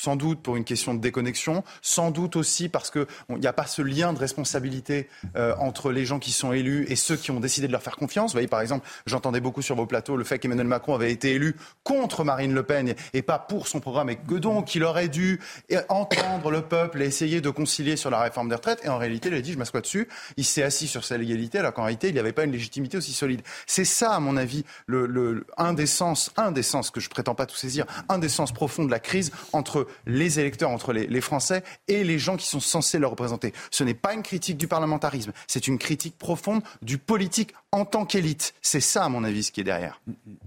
sans 0.00 0.16
doute 0.16 0.40
pour 0.40 0.56
une 0.56 0.64
question 0.64 0.94
de 0.94 1.00
déconnexion, 1.00 1.62
sans 1.82 2.10
doute 2.10 2.36
aussi 2.36 2.70
parce 2.70 2.90
qu'il 2.90 3.06
n'y 3.28 3.46
a 3.46 3.52
pas 3.52 3.66
ce 3.66 3.82
lien 3.82 4.14
de 4.14 4.18
responsabilité 4.18 5.08
euh, 5.36 5.54
entre 5.58 5.92
les 5.92 6.06
gens 6.06 6.18
qui 6.18 6.32
sont 6.32 6.52
élus 6.52 6.86
et 6.88 6.96
ceux 6.96 7.16
qui 7.16 7.30
ont 7.30 7.40
décidé 7.40 7.66
de 7.66 7.72
leur 7.72 7.82
faire 7.82 7.96
confiance. 7.96 8.30
Vous 8.30 8.36
voyez, 8.36 8.48
par 8.48 8.62
exemple, 8.62 8.88
j'entendais 9.04 9.40
beaucoup 9.40 9.60
sur 9.60 9.76
vos 9.76 9.84
plateaux 9.84 10.16
le 10.16 10.24
fait 10.24 10.38
qu'Emmanuel 10.38 10.66
Macron 10.66 10.94
avait 10.94 11.12
été 11.12 11.32
élu 11.32 11.54
contre 11.84 12.24
Marine 12.24 12.54
Le 12.54 12.62
Pen 12.62 12.94
et 13.12 13.20
pas 13.20 13.38
pour 13.38 13.68
son 13.68 13.80
programme, 13.80 14.08
et 14.08 14.16
que 14.16 14.36
donc 14.36 14.74
il 14.74 14.84
aurait 14.84 15.08
dû 15.08 15.38
entendre 15.90 16.50
le 16.50 16.62
peuple 16.62 17.02
et 17.02 17.04
essayer 17.04 17.42
de 17.42 17.50
concilier 17.50 17.96
sur 17.96 18.08
la 18.08 18.20
réforme 18.20 18.48
des 18.48 18.54
retraites. 18.54 18.80
Et 18.84 18.88
en 18.88 18.96
réalité, 18.96 19.28
il 19.28 19.34
a 19.34 19.42
dit, 19.42 19.52
je 19.52 19.58
m'assois 19.58 19.82
dessus, 19.82 20.08
il 20.38 20.46
s'est 20.46 20.62
assis 20.62 20.88
sur 20.88 21.04
sa 21.04 21.18
légalité, 21.18 21.58
alors 21.58 21.74
qu'en 21.74 21.82
réalité, 21.82 22.08
il 22.08 22.14
n'y 22.14 22.20
avait 22.20 22.32
pas 22.32 22.44
une 22.44 22.52
légitimité 22.52 22.96
aussi 22.96 23.12
solide. 23.12 23.42
C'est 23.66 23.84
ça, 23.84 24.12
à 24.12 24.20
mon 24.20 24.38
avis, 24.38 24.64
le, 24.86 25.44
un 25.58 25.74
des 25.74 25.86
sens, 25.86 26.30
un 26.38 26.52
des 26.52 26.62
sens 26.62 26.90
que 26.90 27.00
je 27.00 27.10
prétends 27.10 27.34
pas 27.34 27.44
tout 27.44 27.56
saisir, 27.56 27.84
un 28.08 28.18
des 28.18 28.30
sens 28.30 28.52
profonds 28.52 28.84
de 28.84 28.90
la 28.90 29.00
crise 29.00 29.30
entre 29.52 29.86
les 30.06 30.40
électeurs, 30.40 30.70
entre 30.70 30.92
les, 30.92 31.20
Français 31.20 31.62
et 31.88 32.04
les 32.04 32.18
gens 32.18 32.36
qui 32.36 32.46
sont 32.46 32.60
censés 32.60 32.98
le 32.98 33.06
représenter. 33.06 33.52
Ce 33.70 33.84
n'est 33.84 33.94
pas 33.94 34.14
une 34.14 34.22
critique 34.22 34.56
du 34.56 34.68
parlementarisme, 34.68 35.32
c'est 35.46 35.66
une 35.66 35.78
critique 35.78 36.16
profonde 36.18 36.62
du 36.82 36.98
politique 36.98 37.52
en 37.72 37.84
tant 37.84 38.06
qu'élite. 38.06 38.54
C'est 38.62 38.80
ça, 38.80 39.04
à 39.04 39.08
mon 39.08 39.24
avis, 39.24 39.44
ce 39.44 39.52
qui 39.52 39.60
est 39.60 39.64
derrière. 39.64 40.00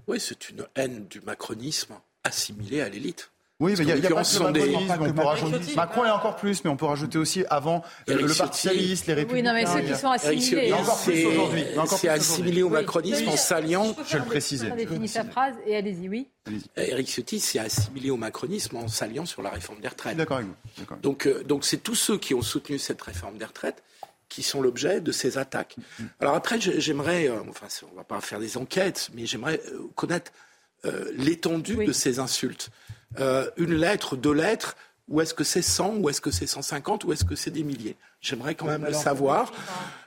Oui, 0.07 0.19
c'est 0.19 0.49
une 0.49 0.65
haine 0.75 1.07
du 1.07 1.21
macronisme 1.21 1.93
assimilée 2.23 2.81
à 2.81 2.89
l'élite. 2.89 3.32
Oui, 3.63 3.75
mais 3.77 3.85
il 3.85 3.87
y 3.87 3.91
a, 3.93 3.95
y 3.95 4.05
a 4.05 4.09
pas 4.09 4.23
que 4.23 4.51
des... 4.51 4.75
on 4.75 5.13
peut 5.13 5.21
rajouter... 5.21 5.75
Macron 5.75 6.03
est 6.03 6.09
encore 6.09 6.35
plus, 6.35 6.63
mais 6.65 6.69
on 6.69 6.75
peut 6.75 6.85
rajouter 6.85 7.17
aussi 7.17 7.45
avant 7.49 7.81
Eric 8.07 8.27
le 8.27 8.33
Parti 8.35 8.67
socialiste, 8.67 9.07
les 9.07 9.13
républicains. 9.13 9.53
Oui, 9.53 9.63
non, 9.65 9.73
mais 9.73 9.81
ceux 9.81 9.87
qui 9.87 9.99
sont 9.99 10.09
assimilés. 10.09 10.73
C'est 11.87 12.09
assimilé 12.09 12.61
au 12.61 12.69
macronisme 12.69 13.29
en 13.29 13.37
s'alliant. 13.37 13.95
Je 14.09 14.17
le 14.17 14.25
précisais. 14.25 14.69
Fini 14.85 15.07
sa 15.07 15.23
phrase 15.23 15.55
et 15.65 15.77
allez-y, 15.77 16.09
oui. 16.09 16.27
Eric 16.75 17.07
Ciotti 17.07 17.39
s'est 17.39 17.59
assimilé 17.59 18.09
au 18.09 18.17
macronisme 18.17 18.75
en 18.75 18.89
s'alliant 18.89 19.25
sur 19.25 19.41
la 19.41 19.49
réforme 19.49 19.79
des 19.79 19.87
retraites. 19.87 20.17
D'accord 20.17 20.37
avec 20.37 20.49
vous. 20.49 20.95
Donc, 21.01 21.29
donc 21.45 21.63
c'est 21.63 21.77
tous 21.77 21.95
ceux 21.95 22.17
qui 22.17 22.33
ont 22.33 22.41
soutenu 22.41 22.77
cette 22.77 23.01
réforme 23.01 23.37
des 23.37 23.45
retraites 23.45 23.81
qui 24.27 24.43
sont 24.43 24.61
l'objet 24.61 24.99
de 24.99 25.13
ces 25.13 25.37
attaques. 25.37 25.77
Alors 26.19 26.35
après, 26.35 26.59
j'aimerais, 26.59 27.29
enfin, 27.49 27.67
on 27.93 27.95
va 27.95 28.03
pas 28.03 28.19
faire 28.19 28.39
des 28.39 28.57
enquêtes, 28.57 29.09
mais 29.13 29.25
j'aimerais 29.25 29.61
connaître 29.95 30.33
l'étendue 31.15 31.85
de 31.85 31.93
ces 31.93 32.19
insultes. 32.19 32.69
Euh, 33.19 33.49
une 33.57 33.73
lettre, 33.73 34.15
deux 34.15 34.33
lettres, 34.33 34.75
ou 35.07 35.21
est-ce 35.21 35.33
que 35.33 35.43
c'est 35.43 35.61
100, 35.61 35.97
ou 35.97 36.09
est-ce 36.09 36.21
que 36.21 36.31
c'est 36.31 36.47
150, 36.47 37.03
ou 37.03 37.13
est-ce 37.13 37.25
que 37.25 37.35
c'est 37.35 37.51
des 37.51 37.63
milliers? 37.63 37.95
J'aimerais 38.21 38.55
quand 38.55 38.67
même 38.67 38.85
le 38.85 38.93
savoir. 38.93 39.51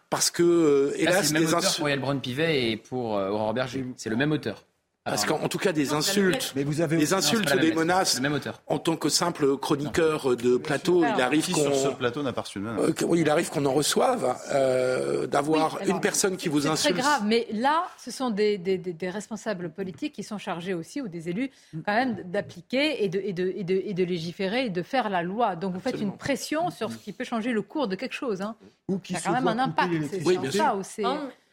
Parce 0.08 0.30
que, 0.30 0.42
euh, 0.42 0.92
hélas, 0.96 1.26
c'est 1.28 1.34
le 1.34 1.40
même 1.40 1.54
auteur 1.54 1.76
pour 1.76 1.88
Yael 1.88 2.00
Braun-Pivet 2.00 2.70
et 2.70 2.76
pour 2.76 3.16
euh, 3.16 3.28
Aurore 3.28 3.54
Berger. 3.54 3.84
C'est 3.96 4.08
le 4.08 4.16
même 4.16 4.32
auteur. 4.32 4.64
Parce 5.06 5.24
qu'en 5.24 5.48
tout 5.48 5.58
cas, 5.58 5.72
des 5.72 5.92
insultes, 5.92 6.52
mais 6.56 6.64
vous 6.64 6.80
avez 6.80 6.96
des 6.96 7.14
insultes, 7.14 7.54
des 7.56 7.72
menaces. 7.72 8.20
En 8.66 8.78
tant 8.78 8.96
que 8.96 9.08
simple 9.08 9.56
chroniqueur 9.56 10.36
de 10.36 10.56
plateau, 10.56 11.04
il 11.04 11.22
arrive 11.22 11.50
qu'on. 11.50 11.62
Sur 11.66 11.74
ce 11.74 11.88
plateau 11.88 12.22
n'a 12.22 12.32
pas 12.32 12.42
reçu 12.42 12.60
euh, 12.64 12.92
Il 13.14 13.30
arrive 13.30 13.50
qu'on 13.50 13.64
en 13.66 13.72
reçoive, 13.72 14.36
euh, 14.52 15.26
d'avoir 15.26 15.78
une 15.86 16.00
personne 16.00 16.36
qui 16.36 16.48
vous 16.48 16.66
insulte. 16.66 16.96
C'est 16.96 17.00
très 17.00 17.02
grave, 17.02 17.22
mais 17.24 17.46
là, 17.52 17.86
ce 17.98 18.10
sont 18.10 18.30
des, 18.30 18.58
des, 18.58 18.78
des, 18.78 19.10
responsables 19.10 19.70
politiques 19.70 20.12
qui 20.12 20.22
sont 20.22 20.38
chargés 20.38 20.74
aussi, 20.74 21.00
ou 21.00 21.08
des 21.08 21.28
élus, 21.28 21.50
quand 21.84 21.94
même, 21.94 22.22
d'appliquer 22.24 23.04
et 23.04 23.08
de, 23.08 23.20
et, 23.20 23.32
de, 23.32 23.52
et, 23.56 23.64
de, 23.64 23.74
et 23.84 23.94
de 23.94 24.04
légiférer 24.04 24.66
et 24.66 24.70
de 24.70 24.82
faire 24.82 25.08
la 25.08 25.22
loi. 25.22 25.56
Donc 25.56 25.74
vous 25.74 25.80
faites 25.80 26.00
une 26.00 26.16
pression 26.16 26.70
sur 26.70 26.90
ce 26.90 26.96
qui 26.96 27.12
peut 27.12 27.24
changer 27.24 27.52
le 27.52 27.62
cours 27.62 27.88
de 27.88 27.96
quelque 27.96 28.14
chose. 28.14 28.42
Hein. 28.42 28.56
Ou 28.88 28.98
qui 28.98 29.16
a 29.16 29.20
quand 29.20 29.32
même 29.32 29.48
un 29.48 29.58
impact. 29.58 29.92
C'est 30.10 30.24
oui, 30.24 30.38
ça, 30.52 30.76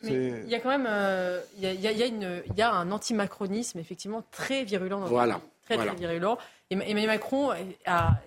il 0.04 0.50
y 0.50 0.56
a 0.56 0.60
quand 0.60 0.70
même 0.70 0.88
euh, 0.88 1.42
il, 1.58 1.64
y 1.64 1.68
a, 1.68 1.92
il, 1.92 1.98
y 1.98 2.04
a 2.04 2.06
une, 2.06 2.44
il 2.48 2.58
y 2.58 2.62
a 2.62 2.72
un 2.72 2.92
antimacronisme 2.92 3.80
effectivement 3.80 4.24
très 4.32 4.64
virulent 4.64 5.00
dans 5.00 5.08
voilà. 5.08 5.42
Très, 5.64 5.76
voilà. 5.76 5.92
très 5.92 6.00
virulent. 6.00 6.38
Et 6.70 6.76
Emmanuel 6.76 7.08
Macron, 7.08 7.52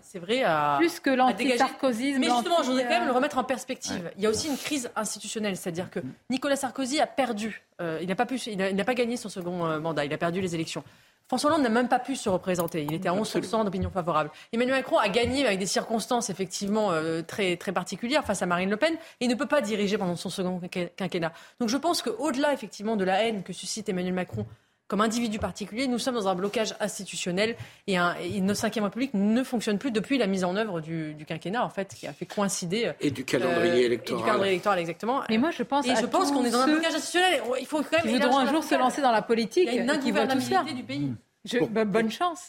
c'est 0.00 0.18
vrai, 0.18 0.42
a. 0.42 0.76
Plus 0.78 1.00
que 1.00 1.10
l'anti-sarkozisme. 1.10 2.20
Mais 2.20 2.28
justement, 2.28 2.62
je 2.62 2.68
voudrais 2.68 2.84
quand 2.84 2.90
même 2.90 3.06
le 3.06 3.12
remettre 3.12 3.38
en 3.38 3.44
perspective. 3.44 4.04
Ouais. 4.04 4.12
Il 4.16 4.22
y 4.22 4.26
a 4.26 4.30
aussi 4.30 4.48
une 4.48 4.56
crise 4.56 4.90
institutionnelle, 4.94 5.56
c'est-à-dire 5.56 5.90
que 5.90 6.00
Nicolas 6.30 6.56
Sarkozy 6.56 7.00
a 7.00 7.06
perdu. 7.06 7.62
Euh, 7.80 7.98
il 8.00 8.08
n'a 8.08 8.14
pas, 8.14 8.24
pu, 8.24 8.36
il 8.36 8.56
n'a 8.56 8.84
pas 8.84 8.94
gagné 8.94 9.16
son 9.16 9.28
second 9.28 9.66
euh, 9.66 9.80
mandat, 9.80 10.04
il 10.04 10.12
a 10.12 10.18
perdu 10.18 10.40
les 10.40 10.54
élections. 10.54 10.84
François 11.28 11.50
Hollande 11.50 11.64
n'a 11.64 11.68
même 11.68 11.88
pas 11.88 11.98
pu 11.98 12.14
se 12.14 12.28
représenter. 12.28 12.84
Il 12.84 12.94
était 12.94 13.08
à 13.08 13.12
11% 13.12 13.64
d'opinion 13.64 13.90
favorable. 13.90 14.30
Emmanuel 14.52 14.76
Macron 14.76 14.98
a 14.98 15.08
gagné 15.08 15.44
avec 15.44 15.58
des 15.58 15.66
circonstances 15.66 16.30
effectivement 16.30 16.92
euh, 16.92 17.22
très, 17.22 17.56
très 17.56 17.72
particulières 17.72 18.24
face 18.24 18.42
à 18.42 18.46
Marine 18.46 18.70
Le 18.70 18.76
Pen 18.76 18.94
et 18.94 19.24
il 19.24 19.28
ne 19.28 19.34
peut 19.34 19.46
pas 19.46 19.60
diriger 19.60 19.98
pendant 19.98 20.14
son 20.14 20.30
second 20.30 20.60
quinquennat. 20.96 21.32
Donc 21.58 21.68
je 21.68 21.76
pense 21.76 22.02
qu'au-delà 22.02 22.52
effectivement 22.52 22.96
de 22.96 23.04
la 23.04 23.24
haine 23.24 23.42
que 23.42 23.52
suscite 23.52 23.88
Emmanuel 23.88 24.14
Macron 24.14 24.46
comme 24.88 25.00
individu 25.00 25.38
particulier, 25.38 25.88
nous 25.88 25.98
sommes 25.98 26.14
dans 26.14 26.28
un 26.28 26.34
blocage 26.34 26.74
institutionnel 26.80 27.56
et, 27.86 27.96
un, 27.96 28.14
et 28.22 28.40
notre 28.40 28.60
cinquième 28.60 28.84
République 28.84 29.14
ne 29.14 29.42
fonctionne 29.42 29.78
plus 29.78 29.90
depuis 29.90 30.16
la 30.18 30.26
mise 30.26 30.44
en 30.44 30.56
œuvre 30.56 30.80
du, 30.80 31.14
du 31.14 31.24
quinquennat, 31.24 31.64
en 31.64 31.70
fait, 31.70 31.94
qui 31.94 32.06
a 32.06 32.12
fait 32.12 32.26
coïncider 32.26 32.92
et 33.00 33.10
du 33.10 33.24
calendrier 33.24 33.82
euh, 33.82 33.86
électoral. 33.86 34.20
Et 34.20 34.22
du 34.22 34.26
calendrier 34.26 34.52
électoral, 34.52 34.78
exactement. 34.78 35.22
Mais 35.28 35.38
moi, 35.38 35.50
je 35.50 35.62
pense, 35.62 35.86
et 35.86 35.96
je 35.96 36.06
pense 36.06 36.30
qu'on 36.30 36.44
est 36.44 36.50
dans 36.50 36.60
un 36.60 36.66
blocage 36.66 36.94
institutionnel. 36.94 37.42
Il 37.60 37.66
faut 37.66 37.78
quand 37.78 37.92
même. 37.92 38.02
Qui 38.02 38.12
voudront 38.12 38.38
un 38.38 38.50
jour 38.50 38.62
se 38.62 38.74
lancer 38.74 39.02
dans 39.02 39.12
la 39.12 39.22
politique, 39.22 39.68
Il 39.70 39.74
y 39.74 39.78
a 39.78 39.82
une 39.82 40.00
qui 40.00 40.12
voient 40.12 40.26
tout 40.26 40.40
ça. 40.40 40.62
du 40.62 40.82
pays. 40.82 41.12
Je, 41.44 41.58
bah, 41.58 41.84
bonne 41.84 42.10
chance. 42.10 42.40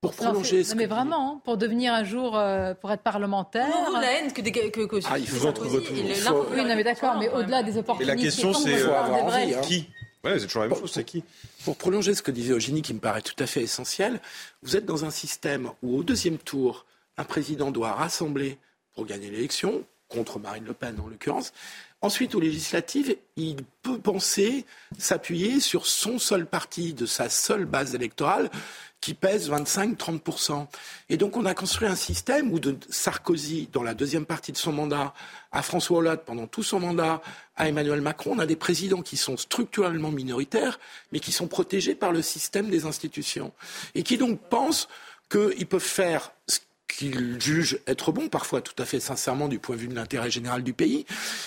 Pour 0.00 0.14
prolonger 0.14 0.64
ce 0.64 0.70
non, 0.70 0.78
mais 0.78 0.86
vraiment, 0.86 1.32
hein, 1.32 1.40
pour 1.44 1.58
devenir 1.58 1.92
un 1.92 2.04
jour, 2.04 2.34
euh, 2.34 2.72
pour 2.72 2.90
être 2.90 3.02
parlementaire. 3.02 3.70
Pour 3.70 3.98
la 3.98 4.12
haine 4.12 4.32
que, 4.32 4.40
des, 4.40 4.50
que, 4.50 4.86
que 4.86 4.96
ah, 5.04 5.18
il 5.18 5.28
faut 5.28 5.46
retrouver 5.46 5.84
faut... 5.84 5.92
Oui, 5.92 6.56
non, 6.56 6.74
mais 6.74 6.84
d'accord, 6.84 7.18
mais 7.18 7.28
au-delà 7.28 7.62
des 7.62 7.76
opportunités. 7.76 8.10
Et 8.10 8.16
la 8.16 8.22
question, 8.22 8.54
c'est 8.54 8.82
envie, 8.86 9.54
hein. 9.54 9.60
qui? 9.60 9.90
Ouais, 10.22 10.38
c'est 10.38 10.46
toujours 10.46 10.62
la 10.62 10.68
même 10.68 10.78
chose, 10.78 10.92
c'est 10.92 11.04
qui 11.04 11.24
Pour 11.64 11.76
prolonger 11.76 12.14
ce 12.14 12.22
que 12.22 12.30
disait 12.30 12.52
Eugénie, 12.52 12.82
qui 12.82 12.92
me 12.92 13.00
paraît 13.00 13.22
tout 13.22 13.34
à 13.38 13.46
fait 13.46 13.62
essentiel, 13.62 14.20
vous 14.62 14.76
êtes 14.76 14.84
dans 14.84 15.04
un 15.04 15.10
système 15.10 15.70
où, 15.82 15.96
au 15.96 16.02
deuxième 16.02 16.38
tour, 16.38 16.84
un 17.16 17.24
président 17.24 17.70
doit 17.70 17.92
rassembler 17.92 18.58
pour 18.94 19.06
gagner 19.06 19.30
l'élection, 19.30 19.84
contre 20.10 20.38
Marine 20.38 20.64
Le 20.64 20.74
Pen 20.74 21.00
en 21.00 21.08
l'occurrence. 21.08 21.52
Ensuite, 22.02 22.34
aux 22.34 22.40
législatives, 22.40 23.14
il 23.36 23.58
peut 23.82 23.98
penser 23.98 24.64
s'appuyer 24.98 25.60
sur 25.60 25.86
son 25.86 26.18
seul 26.18 26.46
parti, 26.46 26.94
de 26.94 27.04
sa 27.04 27.28
seule 27.28 27.66
base 27.66 27.94
électorale, 27.94 28.50
qui 29.02 29.12
pèse 29.12 29.50
25-30%. 29.50 30.66
Et 31.10 31.18
donc, 31.18 31.36
on 31.36 31.44
a 31.44 31.54
construit 31.54 31.88
un 31.88 31.96
système 31.96 32.52
où 32.52 32.58
de 32.58 32.76
Sarkozy, 32.88 33.68
dans 33.72 33.82
la 33.82 33.92
deuxième 33.94 34.24
partie 34.24 34.52
de 34.52 34.56
son 34.56 34.72
mandat, 34.72 35.12
à 35.52 35.62
François 35.62 35.98
Hollande 35.98 36.20
pendant 36.24 36.46
tout 36.46 36.62
son 36.62 36.80
mandat, 36.80 37.20
à 37.56 37.68
Emmanuel 37.68 38.00
Macron, 38.00 38.32
on 38.34 38.38
a 38.38 38.46
des 38.46 38.56
présidents 38.56 39.02
qui 39.02 39.18
sont 39.18 39.36
structurellement 39.36 40.10
minoritaires, 40.10 40.80
mais 41.12 41.20
qui 41.20 41.32
sont 41.32 41.48
protégés 41.48 41.94
par 41.94 42.12
le 42.12 42.22
système 42.22 42.70
des 42.70 42.86
institutions. 42.86 43.52
Et 43.94 44.02
qui 44.02 44.16
donc 44.16 44.40
pensent 44.48 44.88
qu'ils 45.30 45.66
peuvent 45.66 45.80
faire 45.80 46.32
qu'ils 46.92 47.40
jugent 47.40 47.78
être 47.86 48.12
bon, 48.12 48.28
parfois 48.28 48.60
tout 48.60 48.80
à 48.82 48.84
fait 48.84 49.00
sincèrement 49.00 49.48
du 49.48 49.58
point 49.58 49.76
de 49.76 49.80
vue 49.80 49.88
de 49.88 49.94
l'intérêt 49.94 50.30
général 50.30 50.62
du 50.62 50.72
pays, 50.72 51.06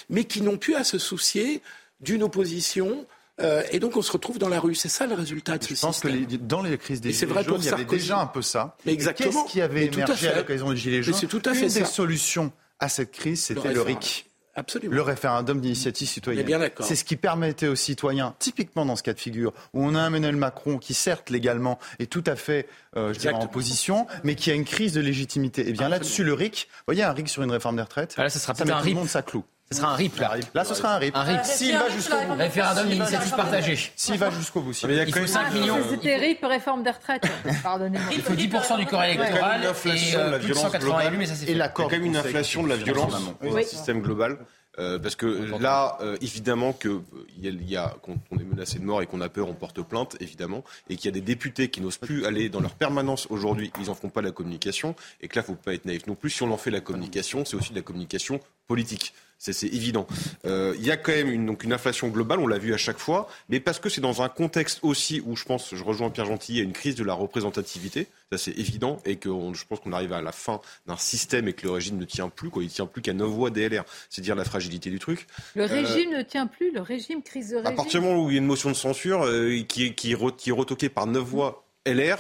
mais 0.10 0.24
qui 0.26 0.42
n'ont 0.42 0.58
plus 0.58 0.76
à 0.76 0.84
se 0.84 0.98
soucier 0.98 1.62
d'une 2.02 2.24
opposition 2.24 3.06
euh, 3.42 3.64
et 3.72 3.80
donc 3.80 3.98
on 3.98 4.02
se 4.04 4.12
retrouve 4.12 4.38
dans 4.38 4.50
la 4.50 4.60
rue. 4.60 4.76
C'est 4.76 4.90
ça 4.90 5.08
le 5.08 5.16
résultat 5.16 5.58
de 5.58 5.64
ce 5.64 5.74
Je 5.74 5.82
pense 5.82 5.96
système. 5.96 6.26
que 6.26 6.32
les, 6.32 6.38
dans 6.38 6.62
les 6.62 6.78
crises 6.78 7.02
des 7.02 7.12
Gilets 7.12 7.26
vrai 7.26 7.44
jaunes, 7.44 7.60
il 7.62 7.66
y 7.66 7.70
avait 7.70 7.84
déjà 7.86 8.20
un 8.20 8.28
peu 8.28 8.44
ça. 8.44 8.78
Mais 8.86 8.94
exactement. 8.94 9.44
Qu'est-ce 9.44 9.52
qui 9.52 9.62
avait 9.62 9.82
à 9.90 9.92
émergé 9.92 10.28
à, 10.28 10.32
fait. 10.32 10.36
l'occasion 10.38 10.70
des 10.70 10.78
Gilets 10.78 11.02
jaunes 11.02 11.16
c'est 11.16 11.28
tout 11.28 11.42
à 11.46 11.50
Une 11.50 11.56
fait 11.56 11.66
des 11.66 11.86
ça. 11.86 11.86
solutions 11.86 12.52
à 12.80 12.90
cette 12.90 13.12
crise, 13.12 13.42
c'était 13.44 13.74
le. 13.74 13.82
RIC. 13.82 14.28
Absolument. 14.56 14.94
Le 14.94 15.02
référendum 15.02 15.60
d'initiative 15.62 16.08
citoyenne. 16.08 16.46
Bien 16.46 16.60
d'accord. 16.60 16.86
C'est 16.86 16.96
ce 16.96 17.04
qui 17.04 17.16
permettait 17.16 17.68
aux 17.68 17.76
citoyens, 17.76 18.36
typiquement 18.40 18.86
dans 18.86 18.96
ce 18.96 19.04
cas 19.04 19.14
de 19.14 19.20
figure, 19.20 19.52
où 19.74 19.84
on 19.84 19.96
a 19.96 20.00
un 20.00 20.08
Emmanuel 20.08 20.36
Macron 20.36 20.78
qui, 20.78 20.94
certes, 20.94 21.30
légalement, 21.30 21.80
est 22.00 22.12
tout 22.12 22.24
à 22.28 22.36
fait 22.36 22.68
euh, 22.96 23.14
je 23.14 23.20
dirais, 23.20 23.34
en 23.34 23.44
opposition, 23.44 24.06
mais 24.24 24.36
qui 24.36 24.52
a 24.52 24.54
une 24.54 24.66
crise 24.66 24.94
de 24.94 25.02
légitimité. 25.02 25.68
Et 25.68 25.74
bien 25.74 25.90
là-dessus, 25.90 26.24
le 26.24 26.34
RIC, 26.34 26.68
vous 26.72 26.84
voyez, 26.86 27.04
un 27.04 27.14
RIC 27.14 27.30
sur 27.30 27.42
une 27.42 27.52
réforme 27.52 27.78
des 27.78 27.82
retraites, 27.82 28.14
Ah, 28.18 28.24
là, 28.24 28.30
ce 28.30 28.38
sera 28.38 28.54
ça 28.54 28.66
met 28.66 28.72
un 28.72 28.82
tout 28.82 28.88
le 28.90 28.94
monde 28.94 29.10
ça 29.10 29.24
cloue. 29.24 29.44
Ce 29.72 29.78
sera 29.80 29.94
un 29.94 29.96
RIP, 29.96 30.20
là. 30.20 30.36
Là, 30.54 30.64
ce 30.66 30.76
sera 30.76 30.96
un 30.96 30.98
RIP. 31.00 31.16
Un 31.16 31.24
RIP. 31.24 31.44
S'il 31.46 31.76
va 31.78 31.90
jusqu'au 31.90 32.16
bout. 32.28 32.34
Référendum 32.38 32.88
d'initiative 32.88 33.36
partagée. 33.36 33.92
S'il 33.96 34.18
va 34.18 34.30
jusqu'au 34.30 34.62
bout. 34.62 34.72
il 34.84 34.92
y 34.92 35.00
a 35.00 35.04
Il 35.04 35.06
quand 35.14 35.14
faut 35.14 35.20
même 35.20 35.28
5 35.28 35.54
millions. 35.54 35.78
C'était 35.90 36.16
RIP, 36.18 36.44
réforme 36.46 36.84
des 36.84 36.92
retraites. 36.92 37.28
Pardonnez-moi. 37.64 38.10
Il 38.14 38.22
faut 38.22 38.34
10% 38.34 38.78
du 38.78 38.86
corps 38.86 39.04
Il 39.06 39.10
y 39.10 39.14
a 39.14 39.16
quand 39.16 39.24
électoral 39.24 39.62
même 39.62 39.64
une 39.64 39.68
inflation 39.68 40.20
et 40.20 40.24
de 40.24 40.30
la 40.30 40.36
euh, 40.36 40.40
plus 40.40 40.48
de 40.48 40.54
violence 40.54 40.64
180 40.72 40.80
globale. 40.86 41.08
élus, 41.08 41.18
mais 41.18 41.26
ça 41.26 41.36
c'est 41.36 41.46
fait. 41.46 41.54
l'accord 41.56 41.86
Il 41.92 41.94
y 41.94 41.96
a 41.96 41.98
quand 41.98 42.04
même 42.04 42.06
une 42.06 42.14
Conseil 42.18 42.30
inflation 42.30 42.64
de 42.64 42.68
la 42.70 42.76
violence 42.76 43.14
dans 43.42 43.58
un 43.58 43.64
système 43.64 44.02
global. 44.02 44.38
Euh, 44.80 44.98
parce 44.98 45.16
que 45.16 45.28
là, 45.62 46.00
euh, 46.02 46.18
évidemment 46.22 46.74
que 46.74 46.88
euh, 46.90 47.02
il 47.38 47.46
y 47.46 47.48
a, 47.48 47.52
il 47.52 47.70
y 47.70 47.78
a- 47.78 47.96
quand 48.02 48.16
on 48.32 48.40
est 48.40 48.44
menacé 48.44 48.80
de 48.80 48.84
mort 48.84 49.04
et 49.04 49.06
qu'on 49.06 49.22
a 49.22 49.30
peur, 49.30 49.48
on 49.48 49.54
porte 49.54 49.80
plainte, 49.84 50.18
évidemment, 50.20 50.64
et 50.90 50.96
qu'il 50.96 51.06
y 51.06 51.10
a 51.10 51.12
des 51.12 51.22
députés 51.22 51.70
qui 51.70 51.80
n'osent 51.80 52.00
plus 52.00 52.26
aller 52.26 52.50
dans 52.50 52.60
leur 52.60 52.74
permanence 52.74 53.28
aujourd'hui, 53.30 53.72
ils 53.80 53.92
en 53.92 53.94
font 53.94 54.10
pas 54.10 54.24
la 54.24 54.32
communication, 54.32 54.96
et 55.22 55.28
que 55.28 55.36
là, 55.38 55.44
faut 55.44 55.54
pas 55.54 55.76
être 55.76 55.86
naïf 55.86 56.08
non 56.08 56.16
plus. 56.16 56.32
Si 56.32 56.42
on 56.42 56.52
en 56.52 56.58
fait 56.58 56.72
la 56.72 56.80
communication, 56.82 57.46
c'est 57.46 57.56
aussi 57.56 57.70
de 57.70 57.76
la 57.76 57.84
communication 57.84 58.40
politique. 58.68 59.14
C'est 59.46 59.52
c'est 59.52 59.68
évident. 59.68 60.08
Euh, 60.46 60.74
Il 60.80 60.86
y 60.86 60.92
a 60.92 60.96
quand 60.96 61.12
même 61.12 61.30
une, 61.30 61.46
donc 61.46 61.66
une 61.66 61.74
inflation 61.74 62.08
globale, 62.08 62.40
on 62.40 62.48
l'a 62.48 62.58
vu 62.58 62.74
à 62.74 62.78
chaque 62.78 62.98
fois, 62.98 63.28
mais 63.50 63.60
parce 63.60 63.78
que 63.78 63.90
c'est 63.90 64.00
dans 64.00 64.22
un 64.22 64.30
contexte 64.30 64.80
aussi 64.84 65.22
où 65.26 65.36
je 65.36 65.44
pense, 65.44 65.76
je 65.76 65.84
rejoins 65.84 66.10
Pierre 66.10 66.28
Gentil, 66.28 66.54
il 66.54 66.58
y 66.60 66.62
a 66.62 66.64
une 66.64 66.72
crise 66.72 66.96
de 66.96 67.04
la 67.04 67.14
représentativité, 67.14 68.08
ça 68.32 68.38
c'est 68.38 68.52
évident, 68.58 69.02
et 69.04 69.18
que 69.18 69.28
on- 69.28 69.54
je 69.54 69.66
pense 69.66 69.82
qu'on 69.82 69.92
arrive 69.92 70.14
à 70.14 70.22
la 70.22 70.32
fin 70.32 70.62
d'un 70.88 70.96
système 70.96 71.50
et 71.50 71.54
que 71.54 71.64
le 71.66 71.72
régime 71.72 71.98
ne 71.98 72.06
tient 72.06 72.30
plus, 72.30 72.50
quoi. 72.50 72.64
il 72.64 72.70
tient 72.70 72.86
plus 72.86 73.02
qu'à 73.02 73.12
9 73.12 73.28
voix 73.28 73.50
DLR, 73.50 73.84
c'est 74.10 74.22
dire 74.22 74.36
la 74.36 74.46
fragilité 74.46 74.90
du 74.90 75.00
truc. 75.00 75.28
Le 75.56 75.64
Euh, 75.64 75.66
régime 75.66 76.12
ne 76.18 76.22
tient 76.22 76.48
plus, 76.48 76.72
le 76.72 76.80
régime 76.80 77.22
crise 77.22 77.50
de 77.50 77.58
À 77.58 77.60
régime. 77.64 77.76
partir 77.76 78.00
du 78.00 78.08
moment 78.08 78.24
où 78.24 78.30
il 78.30 78.36
y 78.36 78.38
a 78.38 78.40
une 78.40 78.48
motion 78.48 78.70
de 78.70 78.76
censure 78.76 79.26
euh, 79.26 79.60
qui, 79.68 79.88
est- 79.88 79.94
qui, 79.94 80.14
re- 80.16 80.34
qui 80.34 80.52
est 80.52 80.54
retoquée 80.54 80.88
par 80.88 81.06
9 81.06 81.22
voix 81.22 81.66
LR, 81.86 82.18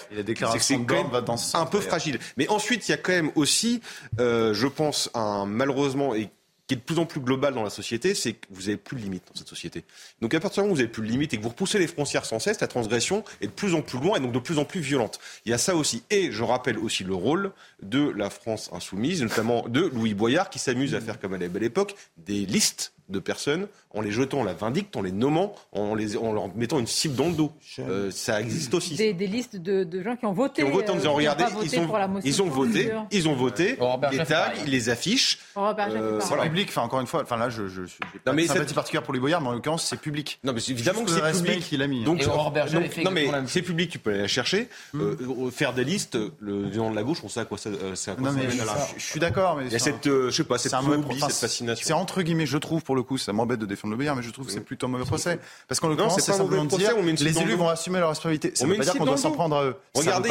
c'est 0.59 0.75
quand 0.85 0.93
même 0.95 1.07
va 1.09 1.21
dans 1.21 1.37
ce 1.37 1.55
un 1.55 1.65
peu 1.65 1.79
fragile. 1.79 2.19
Mais 2.35 2.49
ensuite, 2.49 2.89
il 2.89 2.91
y 2.91 2.93
a 2.93 2.97
quand 2.97 3.13
même 3.13 3.31
aussi, 3.35 3.79
euh, 4.19 4.53
je 4.53 4.67
pense, 4.67 5.09
un 5.13 5.45
malheureusement 5.45 6.13
et 6.15 6.27
qui 6.67 6.75
est 6.75 6.77
de 6.77 6.81
plus 6.81 6.99
en 6.99 7.05
plus 7.05 7.19
global 7.19 7.53
dans 7.53 7.63
la 7.63 7.69
société, 7.69 8.15
c'est 8.15 8.33
que 8.33 8.47
vous 8.49 8.61
n'avez 8.61 8.77
plus 8.77 8.97
de 8.97 9.01
limites 9.01 9.23
dans 9.27 9.35
cette 9.35 9.47
société. 9.47 9.83
Donc 10.21 10.33
à 10.33 10.39
partir 10.39 10.63
du 10.63 10.67
moment 10.67 10.73
où 10.73 10.75
vous 10.75 10.81
n'avez 10.81 10.91
plus 10.91 11.01
de 11.01 11.11
limites 11.11 11.33
et 11.33 11.37
que 11.37 11.43
vous 11.43 11.49
repoussez 11.49 11.77
les 11.77 11.87
frontières 11.87 12.25
sans 12.25 12.39
cesse, 12.39 12.61
la 12.61 12.67
transgression 12.67 13.23
est 13.41 13.47
de 13.47 13.51
plus 13.51 13.73
en 13.73 13.81
plus 13.81 13.99
loin 13.99 14.17
et 14.17 14.19
donc 14.21 14.31
de 14.31 14.39
plus 14.39 14.57
en 14.57 14.65
plus 14.65 14.79
violente. 14.79 15.19
Il 15.45 15.51
y 15.51 15.53
a 15.53 15.57
ça 15.57 15.75
aussi. 15.75 16.03
Et 16.09 16.31
je 16.31 16.43
rappelle 16.43 16.77
aussi 16.77 17.03
le 17.03 17.13
rôle 17.13 17.51
de 17.81 18.09
la 18.15 18.29
France 18.29 18.69
insoumise, 18.71 19.21
notamment 19.21 19.67
de 19.67 19.81
Louis 19.93 20.13
Boyard, 20.13 20.49
qui 20.49 20.59
s'amuse 20.59 20.95
à 20.95 21.01
faire 21.01 21.19
comme 21.19 21.33
à 21.33 21.37
la 21.37 21.49
belle 21.49 21.63
époque 21.63 21.95
des 22.17 22.45
listes 22.45 22.93
de 23.09 23.19
personnes 23.19 23.67
en 23.93 24.01
les 24.01 24.11
jetant 24.11 24.41
à 24.41 24.45
la 24.45 24.53
vindicte, 24.53 24.95
en 24.95 25.01
les 25.01 25.11
nommant, 25.11 25.53
en, 25.71 25.93
les, 25.93 26.17
en 26.17 26.33
leur 26.33 26.53
mettant 26.55 26.79
une 26.79 26.87
cible 26.87 27.15
dans 27.15 27.27
le 27.27 27.33
dos. 27.33 27.51
Euh, 27.79 28.09
ça 28.09 28.41
existe 28.41 28.73
aussi. 28.73 28.95
Des, 28.95 29.13
des 29.13 29.27
listes 29.27 29.55
de, 29.55 29.83
de, 29.83 30.01
gens 30.01 30.15
qui 30.15 30.25
ont 30.25 30.33
voté. 30.33 30.63
Qui 30.63 30.67
ont 30.67 30.71
voté 30.71 30.89
en 30.89 30.95
disant, 30.95 31.13
regardez, 31.13 31.43
ils 31.61 31.79
ont, 31.79 31.87
ils 32.23 32.41
ont 32.41 32.47
voté, 32.47 32.91
ils 33.11 33.27
ont 33.27 33.35
voté, 33.35 33.77
les 34.11 34.25
tags, 34.25 34.51
ils 34.65 34.71
les 34.71 34.89
affichent. 34.89 35.39
Euh, 35.57 36.19
c'est 36.21 36.41
public, 36.41 36.69
enfin 36.69 36.81
encore 36.81 37.01
une 37.01 37.07
fois, 37.07 37.21
enfin 37.21 37.37
là 37.37 37.49
je, 37.49 37.67
je, 37.67 37.85
je 37.85 37.95
non, 38.25 38.33
mais 38.33 38.47
sympathie 38.47 38.73
particulière 38.73 39.03
pour 39.03 39.13
les 39.13 39.19
boyards, 39.19 39.41
mais 39.41 39.49
en 39.49 39.53
l'occurrence 39.53 39.85
c'est 39.85 39.99
public. 39.99 40.39
Non 40.43 40.53
mais 40.53 40.61
évidemment 40.67 41.03
que 41.03 41.11
c'est 41.11 41.31
public. 41.31 41.59
qu'il 41.61 41.81
a 41.81 41.87
mis. 41.87 42.03
Donc, 42.03 42.25
non 42.25 43.11
mais 43.11 43.29
c'est 43.47 43.61
public, 43.61 43.91
tu 43.91 43.99
peux 43.99 44.09
aller 44.09 44.21
la 44.21 44.27
chercher. 44.27 44.69
Hmm. 44.93 45.01
Euh, 45.01 45.51
faire 45.51 45.73
des 45.73 45.83
listes, 45.83 46.17
le 46.39 46.69
nom 46.69 46.89
de 46.89 46.95
la 46.95 47.03
gauche, 47.03 47.19
on 47.23 47.29
sait 47.29 47.41
à 47.41 47.45
quoi 47.45 47.57
ça, 47.57 47.69
c'est 47.93 48.11
à 48.11 48.15
quoi 48.15 48.31
non, 48.31 48.37
mais 48.37 48.49
je 48.97 49.03
suis 49.03 49.19
d'accord, 49.19 49.57
mais 49.57 49.65
il 49.65 49.71
y 49.71 49.75
a 49.75 49.79
cette, 49.79 50.05
je 50.05 50.31
sais 50.31 50.43
pas, 50.43 50.57
cette 50.57 50.73
phobie, 50.73 51.19
cette 51.19 51.31
fascination. 51.31 51.85
C'est 51.85 51.93
entre 51.93 52.23
guillemets, 52.23 52.45
je 52.47 52.57
trouve 52.57 52.81
pour 52.93 52.97
le 52.97 53.01
coup, 53.01 53.17
ça 53.17 53.33
m'embête 53.33 53.59
de 53.59 53.65
défendre 53.65 53.93
le 53.93 53.95
boyard, 53.95 54.15
mais 54.15 54.21
je 54.21 54.29
trouve 54.29 54.45
que 54.45 54.51
c'est 54.51 54.59
plutôt 54.59 54.85
un 54.85 54.89
mauvais 54.89 55.03
procès. 55.03 55.39
Parce 55.67 55.79
qu'en 55.79 55.87
l'occurrence, 55.87 56.13
c'est 56.15 56.31
simplement 56.31 56.65
de 56.65 56.77
dire 56.77 56.95
les 57.01 57.39
élus 57.39 57.55
vont 57.55 57.67
assumer 57.67 57.97
leur 57.97 58.09
responsabilité. 58.09 58.51
Ça 58.53 58.67
veut 58.67 58.77
pas 58.77 58.83
dire 58.83 58.93
qu'on 58.93 59.05
doit 59.05 59.17
s'en 59.17 59.31
prendre 59.31 59.55
à 59.55 59.63
eux. 59.65 59.75
Regardez, 59.95 60.29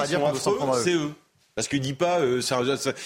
c'est 0.84 0.94
eux. 0.94 1.10
Parce 1.56 1.68
qu'ils 1.68 1.80
disent 1.80 1.94
pas, 1.94 2.20
euh, 2.20 2.40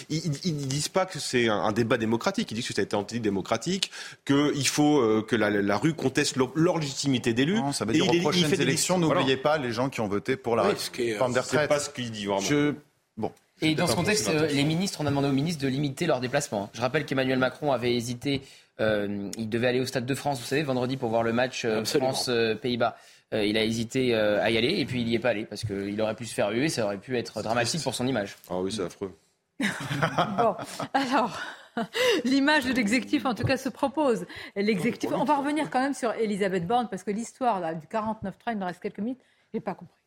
ils, 0.09 0.33
ils, 0.45 0.69
disent 0.69 0.89
pas 0.89 1.05
que 1.05 1.19
c'est 1.19 1.49
un, 1.49 1.73
débat 1.73 1.97
démocratique. 1.97 2.49
Ils 2.53 2.55
disent 2.55 2.69
que 2.69 2.75
ça 2.75 2.81
a 2.81 2.85
été 2.85 2.95
antidémocratique, 2.95 3.91
qu'il 4.25 4.69
faut 4.69 5.01
euh, 5.01 5.25
que 5.27 5.35
la, 5.35 5.51
la, 5.51 5.77
rue 5.77 5.95
conteste 5.95 6.37
leur, 6.37 6.79
légitimité 6.79 7.33
d'élu. 7.33 7.59
Ça 7.73 7.85
veut 7.85 7.95
dire 7.95 8.07
aux 8.09 8.21
prochaines 8.21 8.61
élections, 8.61 8.99
n'oubliez 8.99 9.37
pas 9.37 9.59
les 9.59 9.73
gens 9.73 9.89
qui 9.89 10.01
ont 10.01 10.07
voté 10.07 10.37
pour 10.37 10.55
la 10.55 10.63
réforme 10.65 11.33
des 11.33 11.41
retraites. 11.41 11.61
C'est 11.63 11.67
pas 11.69 11.81
ce 11.81 11.91
qu'il 11.91 12.13
dit 12.13 12.27
vraiment. 12.27 12.41
Je... 12.41 12.75
Bon. 13.17 13.33
Et 13.63 13.75
dans 13.75 13.87
ce 13.87 13.95
contexte, 13.97 14.29
euh, 14.29 14.47
les 14.49 14.65
ministres, 14.65 15.01
on 15.01 15.07
a 15.07 15.11
demandé 15.11 15.29
aux 15.29 15.33
ministres 15.33 15.63
de 15.63 15.69
limiter 15.69 16.07
leurs 16.07 16.21
déplacements. 16.21 16.71
Je 16.75 16.81
rappelle 16.81 17.07
qu'Emmanuel 17.07 17.39
Macron 17.39 17.73
avait 17.73 17.95
hésité 17.95 18.43
euh, 18.81 19.31
il 19.39 19.49
devait 19.49 19.69
aller 19.69 19.81
au 19.81 19.87
Stade 19.87 20.07
de 20.07 20.15
France, 20.15 20.41
vous 20.41 20.47
savez, 20.47 20.63
vendredi 20.63 20.97
pour 20.97 21.09
voir 21.09 21.23
le 21.23 21.33
match 21.33 21.65
euh, 21.65 21.85
France-Pays-Bas. 21.85 22.97
Euh, 23.35 23.45
il 23.45 23.57
a 23.57 23.65
hésité 23.65 24.15
à 24.15 24.51
y 24.51 24.57
aller 24.57 24.79
et 24.79 24.85
puis 24.85 25.01
il 25.01 25.07
n'y 25.07 25.15
est 25.15 25.21
pas 25.21 25.31
allé 25.31 25.47
parce 25.47 25.65
qu'il 25.65 26.01
aurait 26.01 26.15
pu 26.15 26.27
se 26.27 26.35
faire 26.35 26.51
huer, 26.51 26.69
ça 26.69 26.85
aurait 26.85 26.99
pu 26.99 27.17
être 27.17 27.43
dramatique 27.43 27.83
pour 27.83 27.95
son 27.95 28.07
image. 28.07 28.37
Ah 28.49 28.61
oui, 28.61 28.71
c'est 28.71 28.83
affreux. 28.83 29.17
bon, 29.61 30.55
alors. 30.93 31.39
L'image 32.25 32.65
de 32.65 32.73
l'exécutif, 32.73 33.27
en 33.27 33.35
tout 33.35 33.45
cas, 33.45 33.59
se 33.59 33.69
propose. 33.69 34.25
L'exécutif. 34.55 35.11
On 35.13 35.25
va 35.25 35.37
revenir 35.37 35.69
quand 35.69 35.83
même 35.83 35.93
sur 35.93 36.11
Elisabeth 36.15 36.67
Borne 36.67 36.89
parce 36.89 37.03
que 37.03 37.11
l'histoire 37.11 37.75
du 37.75 37.87
49-3, 37.87 38.33
il 38.53 38.57
me 38.57 38.65
reste 38.65 38.81
quelques 38.81 39.01
minutes, 39.01 39.21
je 39.53 39.59
n'ai 39.59 39.61
pas 39.61 39.75
compris. 39.75 40.01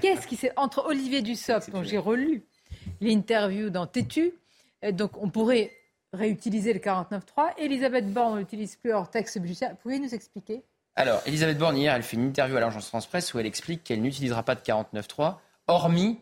Qu'est-ce 0.00 0.26
qui 0.26 0.36
s'est 0.36 0.52
entre 0.56 0.86
Olivier 0.86 1.20
Dussopt, 1.20 1.68
dont 1.68 1.82
j'ai 1.82 1.98
relu 1.98 2.42
l'interview 3.02 3.68
dans 3.68 3.86
Tétu, 3.86 4.32
donc 4.92 5.22
on 5.22 5.28
pourrait 5.28 5.77
réutiliser 6.12 6.72
le 6.72 6.80
49.3. 6.80 7.54
Elisabeth 7.58 8.12
Borne 8.12 8.38
n'utilise 8.38 8.76
plus 8.76 8.92
hors 8.92 9.10
texte 9.10 9.38
budgétaire. 9.38 9.76
Pouvez-vous 9.76 10.04
nous 10.04 10.14
expliquer? 10.14 10.62
Alors, 10.96 11.22
Elisabeth 11.26 11.58
Borne, 11.58 11.76
hier, 11.76 11.94
elle 11.94 12.02
fait 12.02 12.16
une 12.16 12.26
interview 12.26 12.56
à 12.56 12.60
l'agence 12.60 12.88
France 12.88 13.06
Presse 13.06 13.32
où 13.32 13.38
elle 13.38 13.46
explique 13.46 13.84
qu'elle 13.84 14.02
n'utilisera 14.02 14.42
pas 14.42 14.54
de 14.54 14.60
49.3, 14.60 15.36
hormis 15.68 16.18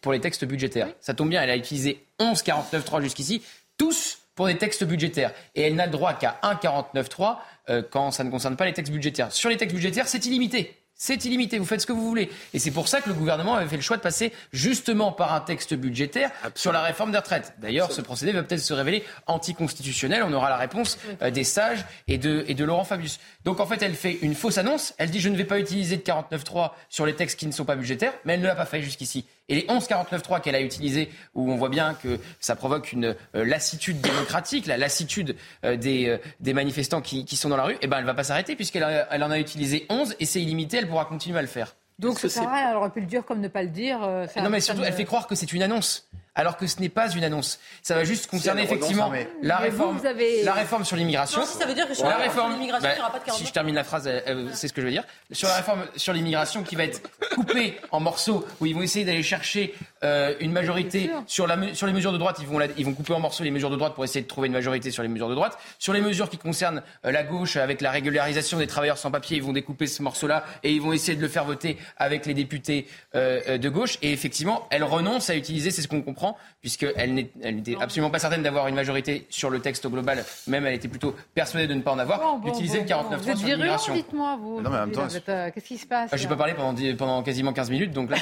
pour 0.00 0.12
les 0.12 0.20
textes 0.20 0.44
budgétaires. 0.44 0.88
Ça 1.00 1.14
tombe 1.14 1.30
bien, 1.30 1.42
elle 1.42 1.50
a 1.50 1.56
utilisé 1.56 2.06
11 2.18 2.42
49.3 2.42 3.02
jusqu'ici, 3.02 3.42
tous 3.76 4.18
pour 4.34 4.46
des 4.46 4.58
textes 4.58 4.84
budgétaires. 4.84 5.32
Et 5.54 5.62
elle 5.62 5.74
n'a 5.74 5.86
le 5.86 5.92
droit 5.92 6.14
qu'à 6.14 6.38
un 6.42 6.54
49.3 6.54 7.38
euh, 7.68 7.82
quand 7.88 8.10
ça 8.10 8.24
ne 8.24 8.30
concerne 8.30 8.56
pas 8.56 8.64
les 8.64 8.72
textes 8.72 8.92
budgétaires. 8.92 9.32
Sur 9.32 9.50
les 9.50 9.56
textes 9.56 9.74
budgétaires, 9.74 10.08
c'est 10.08 10.24
illimité. 10.24 10.79
C'est 11.02 11.24
illimité, 11.24 11.58
vous 11.58 11.64
faites 11.64 11.80
ce 11.80 11.86
que 11.86 11.94
vous 11.94 12.06
voulez. 12.06 12.28
Et 12.52 12.58
c'est 12.58 12.70
pour 12.70 12.86
ça 12.86 13.00
que 13.00 13.08
le 13.08 13.14
gouvernement 13.14 13.54
avait 13.54 13.66
fait 13.66 13.76
le 13.76 13.82
choix 13.82 13.96
de 13.96 14.02
passer 14.02 14.34
justement 14.52 15.12
par 15.12 15.32
un 15.32 15.40
texte 15.40 15.72
budgétaire 15.72 16.30
sur 16.54 16.72
la 16.72 16.82
réforme 16.82 17.10
des 17.10 17.16
retraites. 17.16 17.54
D'ailleurs, 17.56 17.90
ce 17.90 18.02
procédé 18.02 18.32
va 18.32 18.42
peut-être 18.42 18.60
se 18.60 18.74
révéler 18.74 19.02
anticonstitutionnel. 19.26 20.22
On 20.26 20.32
aura 20.34 20.50
la 20.50 20.58
réponse 20.58 20.98
euh, 21.22 21.30
des 21.30 21.42
sages 21.42 21.86
et 22.06 22.18
de, 22.18 22.44
et 22.48 22.54
de 22.54 22.64
Laurent 22.66 22.84
Fabius. 22.84 23.18
Donc 23.46 23.60
en 23.60 23.66
fait, 23.66 23.80
elle 23.80 23.94
fait 23.94 24.18
une 24.20 24.34
fausse 24.34 24.58
annonce. 24.58 24.92
Elle 24.98 25.08
dit 25.08 25.20
je 25.20 25.30
ne 25.30 25.38
vais 25.38 25.44
pas 25.44 25.58
utiliser 25.58 25.96
de 25.96 26.02
49.3 26.02 26.72
sur 26.90 27.06
les 27.06 27.14
textes 27.14 27.38
qui 27.38 27.46
ne 27.46 27.52
sont 27.52 27.64
pas 27.64 27.76
budgétaires, 27.76 28.12
mais 28.26 28.34
elle 28.34 28.42
ne 28.42 28.46
l'a 28.46 28.54
pas 28.54 28.66
fait 28.66 28.82
jusqu'ici. 28.82 29.24
Et 29.50 29.56
les 29.56 29.66
11 29.68 29.84
49.3 29.84 30.40
qu'elle 30.40 30.54
a 30.54 30.60
utilisés, 30.60 31.10
où 31.34 31.50
on 31.50 31.56
voit 31.56 31.68
bien 31.68 31.94
que 31.94 32.20
ça 32.38 32.54
provoque 32.54 32.92
une 32.92 33.16
euh, 33.34 33.44
lassitude 33.44 34.00
démocratique, 34.00 34.66
la 34.66 34.78
lassitude 34.78 35.36
euh, 35.64 35.76
des, 35.76 36.08
euh, 36.08 36.18
des 36.38 36.54
manifestants 36.54 37.00
qui, 37.00 37.24
qui, 37.24 37.36
sont 37.36 37.48
dans 37.48 37.56
la 37.56 37.64
rue, 37.64 37.76
eh 37.82 37.88
ben 37.88 37.98
elle 37.98 38.04
va 38.04 38.14
pas 38.14 38.22
s'arrêter 38.22 38.54
puisqu'elle 38.54 39.06
elle 39.10 39.24
en 39.24 39.30
a 39.30 39.40
utilisé 39.40 39.86
11 39.90 40.14
et 40.20 40.24
c'est 40.24 40.40
illimité, 40.40 40.76
elle 40.76 40.88
pourra 40.88 41.04
continuer 41.04 41.38
à 41.38 41.42
le 41.42 41.48
faire. 41.48 41.74
Donc 41.98 42.20
ça, 42.20 42.70
elle 42.70 42.76
aurait 42.76 42.90
pu 42.90 43.00
le 43.00 43.06
dire 43.06 43.24
comme 43.24 43.40
ne 43.40 43.48
pas 43.48 43.62
le 43.62 43.68
dire. 43.68 43.98
non 44.00 44.48
mais 44.48 44.60
surtout, 44.60 44.82
elle 44.84 44.92
fait 44.92 45.04
croire 45.04 45.26
que 45.26 45.34
c'est 45.34 45.52
une 45.52 45.62
annonce 45.62 46.08
alors 46.34 46.56
que 46.56 46.66
ce 46.66 46.80
n'est 46.80 46.88
pas 46.88 47.10
une 47.10 47.24
annonce. 47.24 47.58
Ça 47.82 47.94
va 47.94 48.04
juste 48.04 48.28
concerner 48.28 48.62
effectivement 48.62 49.12
la 49.42 49.56
réforme, 49.58 50.00
la 50.44 50.52
réforme 50.52 50.84
sur 50.84 50.96
l'immigration. 50.96 51.44
Si 51.44 51.58
ça 51.58 51.66
veut 51.66 51.74
dire 51.74 51.88
que 51.88 51.94
sur 51.94 52.06
la 52.06 52.16
réforme 52.16 52.52
l'immigration, 52.52 52.88
il 52.90 52.94
n'y 52.94 53.00
aura 53.00 53.12
pas 53.12 53.18
de 53.18 53.24
40 53.24 53.38
Si 53.38 53.46
je 53.46 53.52
termine 53.52 53.74
la 53.74 53.84
phrase, 53.84 54.08
c'est 54.52 54.68
ce 54.68 54.72
que 54.72 54.80
je 54.80 54.86
veux 54.86 54.92
dire. 54.92 55.04
Sur 55.32 55.48
la 55.48 55.56
réforme 55.56 55.84
sur 55.96 56.12
l'immigration 56.12 56.62
qui 56.62 56.76
va 56.76 56.84
être 56.84 57.02
coupée 57.34 57.78
en 57.90 58.00
morceaux, 58.00 58.46
où 58.60 58.66
ils 58.66 58.74
vont 58.74 58.82
essayer 58.82 59.04
d'aller 59.04 59.22
chercher 59.22 59.74
euh, 60.02 60.34
une 60.40 60.52
majorité 60.52 61.10
sur, 61.26 61.46
la, 61.46 61.74
sur 61.74 61.86
les 61.86 61.92
mesures 61.92 62.12
de 62.12 62.18
droite, 62.18 62.38
ils 62.40 62.46
vont, 62.46 62.58
ils 62.76 62.84
vont 62.84 62.94
couper 62.94 63.12
en 63.12 63.20
morceaux 63.20 63.44
les 63.44 63.50
mesures 63.50 63.70
de 63.70 63.76
droite 63.76 63.94
pour 63.94 64.04
essayer 64.04 64.22
de 64.22 64.28
trouver 64.28 64.46
une 64.46 64.52
majorité 64.54 64.90
sur 64.90 65.02
les 65.02 65.08
mesures 65.08 65.28
de 65.28 65.34
droite. 65.34 65.58
Sur 65.78 65.92
les 65.92 66.00
mesures 66.00 66.30
qui 66.30 66.38
concernent 66.38 66.82
euh, 67.04 67.12
la 67.12 67.22
gauche, 67.22 67.56
avec 67.56 67.80
la 67.80 67.90
régularisation 67.90 68.58
des 68.58 68.66
travailleurs 68.66 68.98
sans 68.98 69.10
papier, 69.10 69.36
ils 69.36 69.42
vont 69.42 69.52
découper 69.52 69.86
ce 69.86 70.02
morceau-là 70.02 70.44
et 70.62 70.72
ils 70.72 70.80
vont 70.80 70.92
essayer 70.92 71.16
de 71.16 71.22
le 71.22 71.28
faire 71.28 71.44
voter 71.44 71.76
avec 71.96 72.26
les 72.26 72.34
députés 72.34 72.86
euh, 73.14 73.58
de 73.58 73.68
gauche. 73.68 73.98
Et 74.02 74.12
effectivement, 74.12 74.66
elle 74.70 74.84
renonce 74.84 75.30
à 75.30 75.36
utiliser, 75.36 75.70
c'est 75.70 75.82
ce 75.82 75.88
qu'on 75.88 76.02
comprend, 76.02 76.19
puisqu'elle 76.60 77.14
n'était 77.14 77.76
absolument 77.80 78.10
pas 78.10 78.18
certaine 78.18 78.42
d'avoir 78.42 78.68
une 78.68 78.74
majorité 78.74 79.26
sur 79.30 79.50
le 79.50 79.60
texte 79.60 79.86
global, 79.88 80.24
même 80.46 80.66
elle 80.66 80.74
était 80.74 80.88
plutôt 80.88 81.14
persuadée 81.34 81.66
de 81.66 81.74
ne 81.74 81.82
pas 81.82 81.92
en 81.92 81.98
avoir, 81.98 82.38
d'utiliser 82.40 82.80
le 82.80 82.86
49 82.86 83.22
sur 83.22 83.46
l'immigration. 83.46 83.94
Dites-moi, 83.94 84.38
vous. 84.40 84.60
Non, 84.60 84.70
mais 84.70 84.76
en 84.76 84.86
même 84.86 84.92
temps, 84.92 85.06
qu'est-ce 85.08 85.66
qui 85.66 85.78
se 85.78 85.86
passe 85.86 86.10
ah, 86.12 86.16
Je 86.16 86.22
n'ai 86.22 86.28
pas 86.28 86.36
parlé 86.36 86.54
pendant, 86.54 86.74
pendant 86.96 87.22
quasiment 87.22 87.52
15 87.52 87.70
minutes, 87.70 87.92
donc 87.92 88.10
là, 88.10 88.16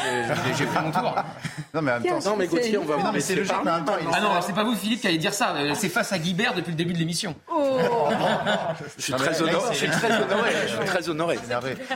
j'ai 0.57 0.67
pris 0.67 0.85
mon 0.85 0.91
tour. 0.91 1.15
non, 1.75 1.83
mais 1.83 1.93
en 1.93 2.01
même 2.01 2.21
temps, 2.21 2.31
non, 2.31 2.37
mais 2.37 2.47
Gauthier, 2.47 2.79
on 2.79 2.85
va 2.85 2.97
même 3.13 3.85
temps. 3.85 3.93
Ah 4.13 4.21
non, 4.21 4.31
c'est 4.41 4.55
pas 4.55 4.65
vous, 4.65 4.75
Philippe, 4.75 5.01
qui 5.01 5.07
allez 5.07 5.19
dire 5.19 5.35
ça. 5.35 5.55
Euh, 5.57 5.75
c'est 5.75 5.89
face 5.89 6.13
à 6.13 6.19
Guibert 6.19 6.55
depuis 6.55 6.71
le 6.71 6.77
début 6.77 6.93
de 6.93 6.99
l'émission. 6.99 7.35
Oh 7.53 7.79
je 8.97 9.03
suis 9.03 9.13
très 9.13 9.43
honoré. 9.43 9.73
Je 9.73 9.77
suis 9.77 9.89
très 9.89 10.23
honoré. 10.23 10.51
Je 10.63 10.69
suis 10.69 10.85
très 10.85 11.09
honoré. 11.09 11.37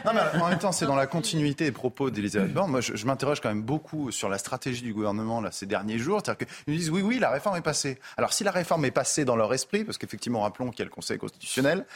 Non, 0.05 0.13
mais 0.15 0.41
en 0.41 0.49
même 0.49 0.59
temps, 0.59 0.73
c'est 0.73 0.87
dans 0.87 0.97
la 0.97 1.07
continuité 1.07 1.65
des 1.65 1.73
propos 1.73 2.11
d'Elisabeth 2.11 2.53
Borne. 2.53 2.71
Moi, 2.71 2.81
je, 2.81 3.07
m'interroge 3.07 3.41
quand 3.41 3.49
même 3.49 3.63
beaucoup 3.63 4.11
sur 4.11 4.29
la 4.29 4.39
stratégie 4.39 4.83
du 4.83 4.93
gouvernement 4.93 5.41
là, 5.41 5.51
ces 5.53 5.67
derniers 5.67 5.92
jours. 5.99 6.21
C'est-à-dire 6.25 6.47
qu'ils 6.65 6.77
disent 6.77 6.91
oui, 6.91 7.03
oui, 7.03 7.19
la 7.19 7.31
réforme 7.31 7.57
est 7.57 7.63
passée. 7.63 7.99
Alors, 8.17 8.33
si 8.33 8.45
la 8.45 8.51
réforme 8.51 8.85
est 8.85 8.91
passée 8.91 9.25
dans 9.25 9.37
leur 9.37 9.53
esprit, 9.55 9.85
parce 9.85 9.99
qu'effectivement, 9.99 10.41
rappelons 10.41 10.71
qu'il 10.71 10.81
y 10.81 10.83
a 10.83 10.87
le 10.87 10.91
Conseil 10.91 11.19
constitutionnel, 11.19 11.87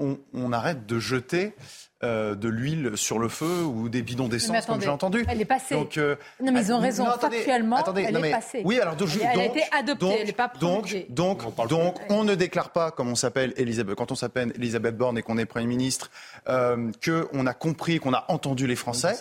on, 0.00 0.18
on 0.32 0.52
arrête 0.52 0.86
de 0.86 0.98
jeter 0.98 1.54
euh, 2.02 2.34
de 2.34 2.48
l'huile 2.48 2.92
sur 2.94 3.18
le 3.18 3.28
feu 3.28 3.62
ou 3.62 3.90
des 3.90 4.00
bidons 4.00 4.26
d'essence, 4.26 4.64
comme 4.64 4.80
j'ai 4.80 4.88
entendu. 4.88 5.22
Elle 5.28 5.42
est 5.42 5.44
passée. 5.44 5.74
Donc, 5.74 5.98
euh, 5.98 6.16
non, 6.42 6.50
mais 6.50 6.62
ils 6.62 6.72
ont 6.72 6.80
raison. 6.80 7.04
Factuellement, 7.20 7.76
attendez, 7.76 8.06
elle 8.08 8.24
est 8.24 8.30
passée. 8.30 8.62
Oui, 8.64 8.80
alors 8.80 8.96
donc, 8.96 9.10
elle, 9.20 9.38
a 9.38 9.44
été 9.44 9.62
adoptée, 9.70 10.06
donc, 10.06 10.16
elle 10.18 10.26
n'est 10.26 10.32
pas 10.32 10.48
promulguée. 10.48 11.06
Donc, 11.10 11.54
donc, 11.54 11.68
donc 11.68 12.00
on 12.08 12.24
ne 12.24 12.34
déclare 12.34 12.70
pas, 12.70 12.90
comme 12.90 13.10
on 13.10 13.14
s'appelle 13.14 13.52
Elisabeth, 13.58 13.96
quand 13.96 14.10
on 14.12 14.14
s'appelle 14.14 14.50
Elisabeth 14.56 14.96
Borne 14.96 15.18
et 15.18 15.22
qu'on 15.22 15.36
est 15.36 15.44
Premier 15.44 15.66
ministre, 15.66 16.10
euh, 16.48 16.90
qu'on 17.04 17.46
a 17.46 17.52
compris, 17.52 17.98
qu'on 17.98 18.14
a 18.14 18.24
entendu 18.28 18.66
les 18.66 18.76
Français. 18.76 19.16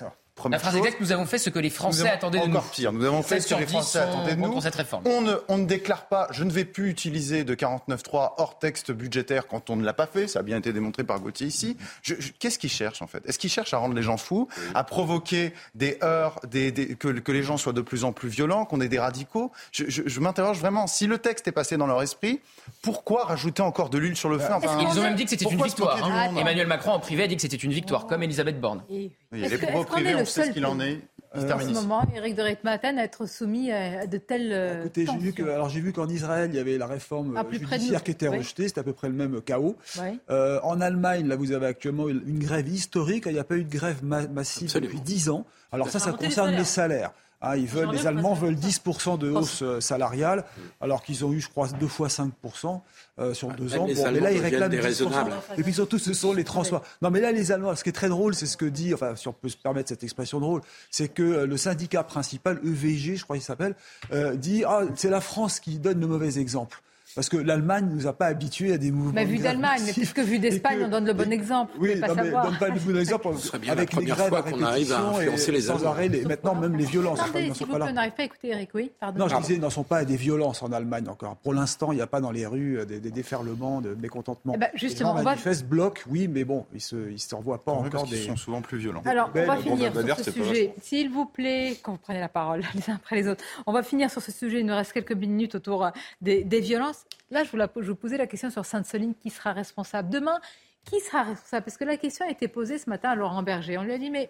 La 0.49 0.59
phrase 0.59 0.75
exacte, 0.75 1.01
nous 1.01 1.11
avons 1.11 1.25
fait 1.25 1.37
ce 1.37 1.49
que 1.49 1.59
les 1.59 1.69
Français 1.69 2.07
attendaient 2.09 2.39
de 2.39 2.45
nous. 2.45 2.55
Encore 2.55 2.69
pire, 2.71 2.93
nous 2.93 3.03
avons 3.05 3.23
fait 3.23 3.39
ce 3.41 3.53
que 3.53 3.59
les 3.59 3.67
Français 3.67 3.99
attendaient 3.99 4.35
de 4.35 4.41
nous. 4.41 4.61
Cette 4.61 4.75
réforme. 4.75 5.03
On, 5.05 5.21
ne, 5.21 5.35
on 5.47 5.57
ne 5.57 5.65
déclare 5.65 6.07
pas, 6.07 6.27
je 6.31 6.43
ne 6.43 6.51
vais 6.51 6.65
plus 6.65 6.89
utiliser 6.89 7.43
de 7.43 7.55
49.3 7.55 8.33
hors 8.37 8.59
texte 8.59 8.91
budgétaire 8.91 9.47
quand 9.47 9.69
on 9.69 9.75
ne 9.75 9.83
l'a 9.83 9.93
pas 9.93 10.07
fait. 10.07 10.27
Ça 10.27 10.39
a 10.39 10.43
bien 10.43 10.57
été 10.57 10.73
démontré 10.73 11.03
par 11.03 11.19
Gauthier 11.19 11.47
ici. 11.47 11.77
Qu'est-ce 12.39 12.59
qu'ils 12.59 12.69
cherchent 12.69 13.01
en 13.01 13.07
fait? 13.07 13.23
Est-ce 13.27 13.39
qu'ils 13.39 13.49
cherchent 13.49 13.73
à 13.73 13.77
rendre 13.77 13.95
les 13.95 14.03
gens 14.03 14.17
fous, 14.17 14.47
à 14.75 14.83
provoquer 14.83 15.53
des 15.75 15.97
heurts, 16.03 16.39
des, 16.47 16.71
que, 16.95 17.07
que, 17.07 17.31
les 17.31 17.43
gens 17.43 17.57
soient 17.57 17.73
de 17.73 17.81
plus 17.81 18.03
en 18.03 18.11
plus 18.11 18.29
violents, 18.29 18.65
qu'on 18.65 18.81
ait 18.81 18.89
des 18.89 18.99
radicaux? 18.99 19.51
Je, 19.71 19.85
je 19.87 20.19
m'interroge 20.19 20.59
vraiment. 20.59 20.87
Si 20.87 21.07
le 21.07 21.17
texte 21.17 21.47
est 21.47 21.51
passé 21.51 21.77
dans 21.77 21.87
leur 21.87 22.01
esprit, 22.01 22.41
pourquoi 22.81 23.25
rajouter 23.25 23.61
encore 23.61 23.89
de 23.89 23.97
l'huile 23.97 24.15
sur 24.15 24.29
le 24.29 24.39
feu? 24.39 24.51
Enfin, 24.53 24.77
Ils 24.81 24.99
ont 24.99 25.03
même 25.03 25.15
dit 25.15 25.23
que 25.23 25.29
c'était 25.29 25.45
une 25.45 25.61
victoire. 25.63 26.03
Hein. 26.03 26.35
Emmanuel 26.37 26.67
Macron 26.67 26.91
en 26.91 26.99
privé 26.99 27.23
a 27.23 27.27
dit 27.27 27.35
que 27.35 27.41
c'était 27.41 27.57
une 27.57 27.73
victoire, 27.73 28.07
comme 28.07 28.23
Elisabeth 28.23 28.59
Borne. 28.59 28.83
Oui, 29.31 29.47
les 29.47 29.57
propos 29.57 29.83
privés, 29.83 30.15
on 30.15 30.25
sait 30.25 30.47
ce 30.47 30.51
qu'il 30.51 30.65
en 30.65 30.79
est. 30.79 31.01
Euh, 31.35 31.51
en 31.51 31.59
ce 31.59 31.69
moment, 31.69 32.01
Éric 32.15 32.35
de 32.35 32.41
Ritmaten 32.41 32.97
à 32.97 33.03
être 33.03 33.27
soumis 33.27 33.71
à 33.71 34.07
de 34.07 34.17
telles. 34.17 34.51
Euh, 34.51 34.81
Écoutez, 34.81 35.05
j'ai 35.05 35.17
vu 35.19 35.31
que, 35.31 35.43
alors 35.43 35.69
j'ai 35.69 35.79
vu 35.79 35.93
qu'en 35.93 36.09
Israël, 36.09 36.49
il 36.51 36.55
y 36.55 36.59
avait 36.59 36.79
la 36.79 36.87
réforme 36.87 37.35
ah, 37.37 37.45
judiciaire 37.51 38.03
qui 38.03 38.11
était 38.11 38.27
rejetée, 38.27 38.67
c'était 38.67 38.79
à 38.79 38.83
peu 38.83 38.93
près 38.93 39.09
le 39.09 39.13
même 39.13 39.39
chaos. 39.41 39.75
Euh, 40.31 40.59
en 40.63 40.81
Allemagne, 40.81 41.27
là, 41.27 41.35
vous 41.35 41.51
avez 41.51 41.67
actuellement 41.67 42.09
une 42.09 42.39
grève 42.39 42.67
historique. 42.67 43.25
Il 43.27 43.33
n'y 43.33 43.39
a 43.39 43.43
pas 43.43 43.57
eu 43.57 43.63
de 43.63 43.69
grève 43.69 44.03
massive 44.03 44.73
depuis 44.73 45.01
10 45.01 45.29
ans. 45.29 45.45
Alors 45.71 45.89
ça, 45.89 45.99
ça 45.99 46.13
concerne 46.13 46.51
les 46.51 46.63
salaires. 46.63 47.11
Ah, 47.41 47.55
ils 47.55 47.67
veulent, 47.67 47.91
les 47.91 48.05
Allemands 48.05 48.33
veulent 48.33 48.55
10% 48.55 49.17
de 49.17 49.29
hausse 49.29 49.61
euh, 49.61 49.79
salariale, 49.79 50.43
alors 50.81 51.01
qu'ils 51.01 51.23
ont 51.23 51.31
eu, 51.31 51.39
je 51.39 51.47
crois, 51.47 51.69
deux 51.69 51.87
fois 51.87 52.09
5% 52.09 52.81
euh, 53.19 53.33
sur 53.33 53.47
deux 53.53 53.75
ans. 53.77 53.87
Bon, 53.87 54.11
mais 54.11 54.19
là, 54.19 54.31
ils 54.31 54.41
réclament 54.41 54.73
10%. 54.73 55.09
Et 55.57 55.63
puis 55.63 55.73
surtout, 55.73 55.99
ce 55.99 56.13
sont 56.13 56.33
les 56.33 56.43
transports. 56.43 56.83
Non, 57.01 57.09
mais 57.09 57.21
là, 57.21 57.31
les 57.31 57.53
Allemands, 57.53 57.75
ce 57.75 57.83
qui 57.83 57.89
est 57.89 57.93
très 57.93 58.09
drôle, 58.09 58.35
c'est 58.35 58.45
ce 58.45 58.57
que 58.57 58.65
dit, 58.65 58.93
enfin, 58.93 59.15
si 59.15 59.29
on 59.29 59.33
peut 59.33 59.47
se 59.47 59.55
permettre 59.55 59.87
cette 59.87 60.03
expression 60.03 60.41
drôle, 60.41 60.61
c'est 60.91 61.07
que 61.07 61.23
euh, 61.23 61.45
le 61.45 61.55
syndicat 61.55 62.03
principal, 62.03 62.59
EVG, 62.65 63.15
je 63.15 63.23
crois 63.23 63.37
qu'il 63.37 63.45
s'appelle, 63.45 63.75
dit 64.35 64.63
ah, 64.67 64.81
c'est 64.95 65.09
la 65.09 65.21
France 65.21 65.61
qui 65.61 65.79
donne 65.79 66.01
le 66.01 66.07
mauvais 66.07 66.39
exemple. 66.39 66.81
Parce 67.15 67.29
que 67.29 67.37
l'Allemagne 67.37 67.87
ne 67.87 67.95
nous 67.95 68.07
a 68.07 68.13
pas 68.13 68.27
habitués 68.27 68.73
à 68.73 68.77
des 68.77 68.91
mouvements. 68.91 69.13
Mais 69.13 69.25
vu 69.25 69.37
d'Allemagne, 69.37 69.81
mais 69.85 69.93
puisque 69.93 70.19
vu 70.19 70.39
d'Espagne, 70.39 70.79
on 70.85 70.89
donne 70.89 71.05
le 71.05 71.13
bon 71.13 71.31
exemple. 71.31 71.73
Oui, 71.79 71.95
non, 71.99 72.15
mais 72.15 72.31
donne 72.31 72.57
pas 72.57 72.69
le 72.69 72.79
bon 72.79 72.97
exemple. 72.97 73.27
bien 73.61 73.71
avec 73.71 73.93
la 73.93 73.99
les 73.99 74.05
grèves 74.05 74.29
fois 74.29 74.43
qu'on 74.43 74.61
arrive 74.61 74.91
à 74.93 74.99
influencer 74.99 75.51
les 75.51 75.69
arrêt, 75.69 76.07
les, 76.07 76.25
maintenant 76.25 76.55
même 76.55 76.75
les 76.75 76.85
violences. 76.85 77.19
Attendez, 77.19 77.51
s'il 77.53 77.67
vous 77.67 77.75
plaît, 77.75 77.85
on 77.89 77.93
n'arrive 77.93 78.13
pas 78.13 78.23
à 78.23 78.25
écouter 78.25 78.49
Eric, 78.49 78.69
oui, 78.73 78.91
pardon. 78.99 79.19
Non, 79.19 79.27
je 79.27 79.37
disais, 79.37 79.57
n'en 79.57 79.69
sont 79.69 79.83
pas 79.83 79.97
à 79.97 80.05
des 80.05 80.17
violences 80.17 80.61
en 80.61 80.71
Allemagne 80.71 81.07
encore. 81.09 81.35
Pour 81.37 81.53
l'instant, 81.53 81.91
il 81.91 81.95
n'y 81.95 82.01
a 82.01 82.07
pas 82.07 82.21
dans 82.21 82.31
les 82.31 82.45
rues 82.45 82.85
des, 82.87 82.99
des 82.99 83.11
déferlements 83.11 83.81
de 83.81 83.95
mécontentement. 83.95 84.53
Eh 84.55 84.59
ben, 84.59 84.69
justement, 84.75 85.13
les 85.13 85.19
gens 85.19 85.23
manifestent, 85.23 85.63
va... 85.63 85.69
bloquent, 85.69 86.01
oui, 86.09 86.27
mais 86.27 86.43
bon, 86.43 86.65
ils 86.73 86.75
ne 87.11 87.17
se, 87.17 87.35
revoient 87.35 87.63
pas 87.63 87.71
encore 87.71 88.07
des... 88.07 88.17
Ils 88.17 88.27
sont 88.27 88.35
souvent 88.35 88.61
plus 88.61 88.77
violents. 88.77 89.01
Alors, 89.05 89.31
on 89.33 89.45
va 89.45 89.57
finir 89.57 89.93
sur 89.93 90.19
ce 90.25 90.31
sujet. 90.31 90.73
S'il 90.81 91.09
vous 91.09 91.25
plaît, 91.25 91.77
quand 91.81 91.93
vous 91.93 91.97
prenez 91.97 92.19
la 92.19 92.29
parole 92.29 92.61
les 92.75 92.89
uns 92.89 92.95
après 92.95 93.15
les 93.15 93.27
autres, 93.27 93.43
on 93.65 93.73
va 93.73 93.83
finir 93.83 94.09
sur 94.09 94.21
ce 94.21 94.31
sujet. 94.31 94.59
Il 94.59 94.65
nous 94.65 94.75
reste 94.75 94.93
quelques 94.93 95.13
minutes 95.13 95.55
autour 95.55 95.85
euh, 95.85 95.89
des, 96.21 96.59
violences. 96.59 96.98
Là, 97.29 97.43
je 97.43 97.51
vous, 97.51 97.57
la, 97.57 97.69
je 97.75 97.89
vous 97.89 97.95
posais 97.95 98.17
la 98.17 98.27
question 98.27 98.49
sur 98.49 98.65
Sainte-Soline, 98.65 99.15
qui 99.15 99.29
sera 99.29 99.53
responsable 99.53 100.09
Demain, 100.09 100.39
qui 100.85 100.99
sera 100.99 101.23
responsable? 101.23 101.65
Parce 101.65 101.77
que 101.77 101.85
la 101.85 101.97
question 101.97 102.25
a 102.25 102.29
été 102.29 102.47
posée 102.47 102.77
ce 102.77 102.89
matin 102.89 103.09
à 103.09 103.15
Laurent 103.15 103.43
Berger. 103.43 103.77
On 103.77 103.83
lui 103.83 103.93
a 103.93 103.97
dit, 103.97 104.09
mais 104.09 104.29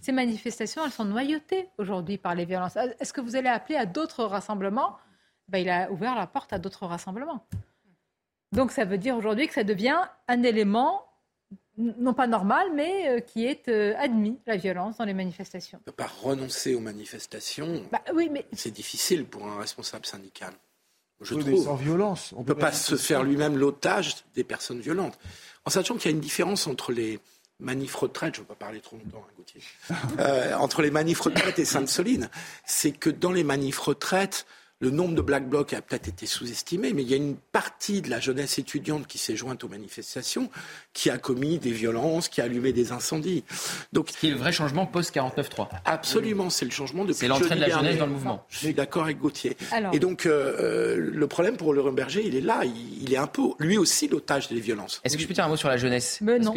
ces 0.00 0.12
manifestations, 0.12 0.84
elles 0.84 0.92
sont 0.92 1.04
noyautées 1.04 1.68
aujourd'hui 1.78 2.18
par 2.18 2.34
les 2.34 2.44
violences. 2.44 2.76
Est-ce 2.76 3.12
que 3.12 3.20
vous 3.20 3.36
allez 3.36 3.48
appeler 3.48 3.76
à 3.76 3.86
d'autres 3.86 4.24
rassemblements? 4.24 4.96
Ben, 5.48 5.58
Il 5.58 5.68
a 5.68 5.90
ouvert 5.90 6.14
la 6.14 6.26
porte 6.26 6.52
à 6.52 6.58
d'autres 6.58 6.86
rassemblements. 6.86 7.46
Donc 8.52 8.70
ça 8.70 8.84
veut 8.84 8.98
dire 8.98 9.16
aujourd'hui 9.16 9.46
que 9.46 9.54
ça 9.54 9.64
devient 9.64 10.00
un 10.26 10.42
élément 10.42 11.04
non 11.78 12.12
pas 12.12 12.26
normal, 12.26 12.68
mais 12.74 13.08
euh, 13.08 13.20
qui 13.20 13.46
est 13.46 13.68
euh, 13.68 13.94
admis, 13.98 14.36
la 14.46 14.56
violence 14.56 14.96
dans 14.96 15.04
les 15.04 15.14
manifestations. 15.14 15.78
On 15.78 15.90
ne 15.90 15.92
peut 15.92 16.02
pas 16.02 16.10
renoncer 16.22 16.74
aux 16.74 16.80
manifestations. 16.80 17.84
Bah, 17.92 18.02
oui, 18.14 18.28
mais... 18.30 18.46
C'est 18.52 18.72
difficile 18.72 19.24
pour 19.26 19.46
un 19.46 19.58
responsable 19.58 20.04
syndical. 20.04 20.52
Je 21.20 21.34
trouve. 21.34 21.64
sans 21.64 21.74
violence. 21.74 22.32
On 22.36 22.40
ne 22.40 22.46
peut 22.46 22.54
pas 22.54 22.72
se 22.72 22.96
faire 22.96 23.24
lui-même 23.24 23.56
l'otage 23.56 24.16
des 24.34 24.44
personnes 24.44 24.80
violentes. 24.80 25.18
En 25.64 25.70
sachant 25.70 25.96
qu'il 25.96 26.10
y 26.10 26.14
a 26.14 26.16
une 26.16 26.20
différence 26.20 26.66
entre 26.66 26.92
les 26.92 27.18
manifs 27.60 27.96
retraites, 27.96 28.36
je 28.36 28.40
ne 28.40 28.44
veux 28.44 28.48
pas 28.48 28.54
parler 28.54 28.80
trop 28.80 28.96
longtemps, 28.96 29.26
hein, 29.28 29.32
Gauthier, 29.36 29.60
euh, 30.20 30.54
entre 30.54 30.82
les 30.82 30.90
manifs 30.90 31.20
retraites 31.20 31.58
et 31.58 31.64
Sainte-Soline, 31.64 32.30
c'est 32.64 32.92
que 32.92 33.10
dans 33.10 33.32
les 33.32 33.44
manifs 33.44 33.80
retraites, 33.80 34.46
le 34.80 34.90
nombre 34.90 35.14
de 35.14 35.22
Black 35.22 35.48
Blocs 35.48 35.72
a 35.72 35.82
peut-être 35.82 36.08
été 36.08 36.26
sous-estimé, 36.26 36.92
mais 36.92 37.02
il 37.02 37.10
y 37.10 37.14
a 37.14 37.16
une 37.16 37.36
partie 37.36 38.00
de 38.00 38.10
la 38.10 38.20
jeunesse 38.20 38.58
étudiante 38.58 39.06
qui 39.06 39.18
s'est 39.18 39.34
jointe 39.34 39.64
aux 39.64 39.68
manifestations, 39.68 40.50
qui 40.92 41.10
a 41.10 41.18
commis 41.18 41.58
des 41.58 41.72
violences, 41.72 42.28
qui 42.28 42.40
a 42.40 42.44
allumé 42.44 42.72
des 42.72 42.92
incendies. 42.92 43.42
Donc, 43.92 44.10
Ce 44.10 44.18
qui 44.18 44.28
est 44.28 44.30
le 44.30 44.36
vrai 44.36 44.52
changement 44.52 44.86
post-49-3. 44.86 45.68
Absolument, 45.84 46.48
c'est 46.48 46.64
le 46.64 46.70
changement 46.70 47.04
de 47.04 47.12
C'est 47.12 47.26
l'entrée 47.26 47.56
de 47.56 47.60
la 47.60 47.70
jeunesse 47.70 47.98
dans 47.98 48.06
le 48.06 48.12
mouvement. 48.12 48.44
Je 48.48 48.58
suis 48.58 48.74
d'accord 48.74 49.04
avec 49.04 49.18
Gauthier. 49.18 49.56
Et 49.92 49.98
donc, 49.98 50.26
euh, 50.26 50.56
euh, 50.60 50.96
le 50.96 51.26
problème 51.26 51.56
pour 51.56 51.74
le 51.74 51.88
Berger, 51.90 52.24
il 52.24 52.36
est 52.36 52.40
là, 52.40 52.62
il, 52.64 53.12
est 53.12 53.16
un 53.16 53.26
peu, 53.26 53.42
lui 53.58 53.78
aussi, 53.78 54.06
l'otage 54.06 54.48
des 54.48 54.60
violences. 54.60 55.00
Est-ce 55.04 55.16
que 55.16 55.22
je 55.22 55.26
peux 55.26 55.34
dire 55.34 55.44
un 55.44 55.48
mot 55.48 55.56
sur 55.56 55.68
la 55.68 55.76
jeunesse? 55.76 56.18
Mais 56.20 56.38
non. 56.38 56.54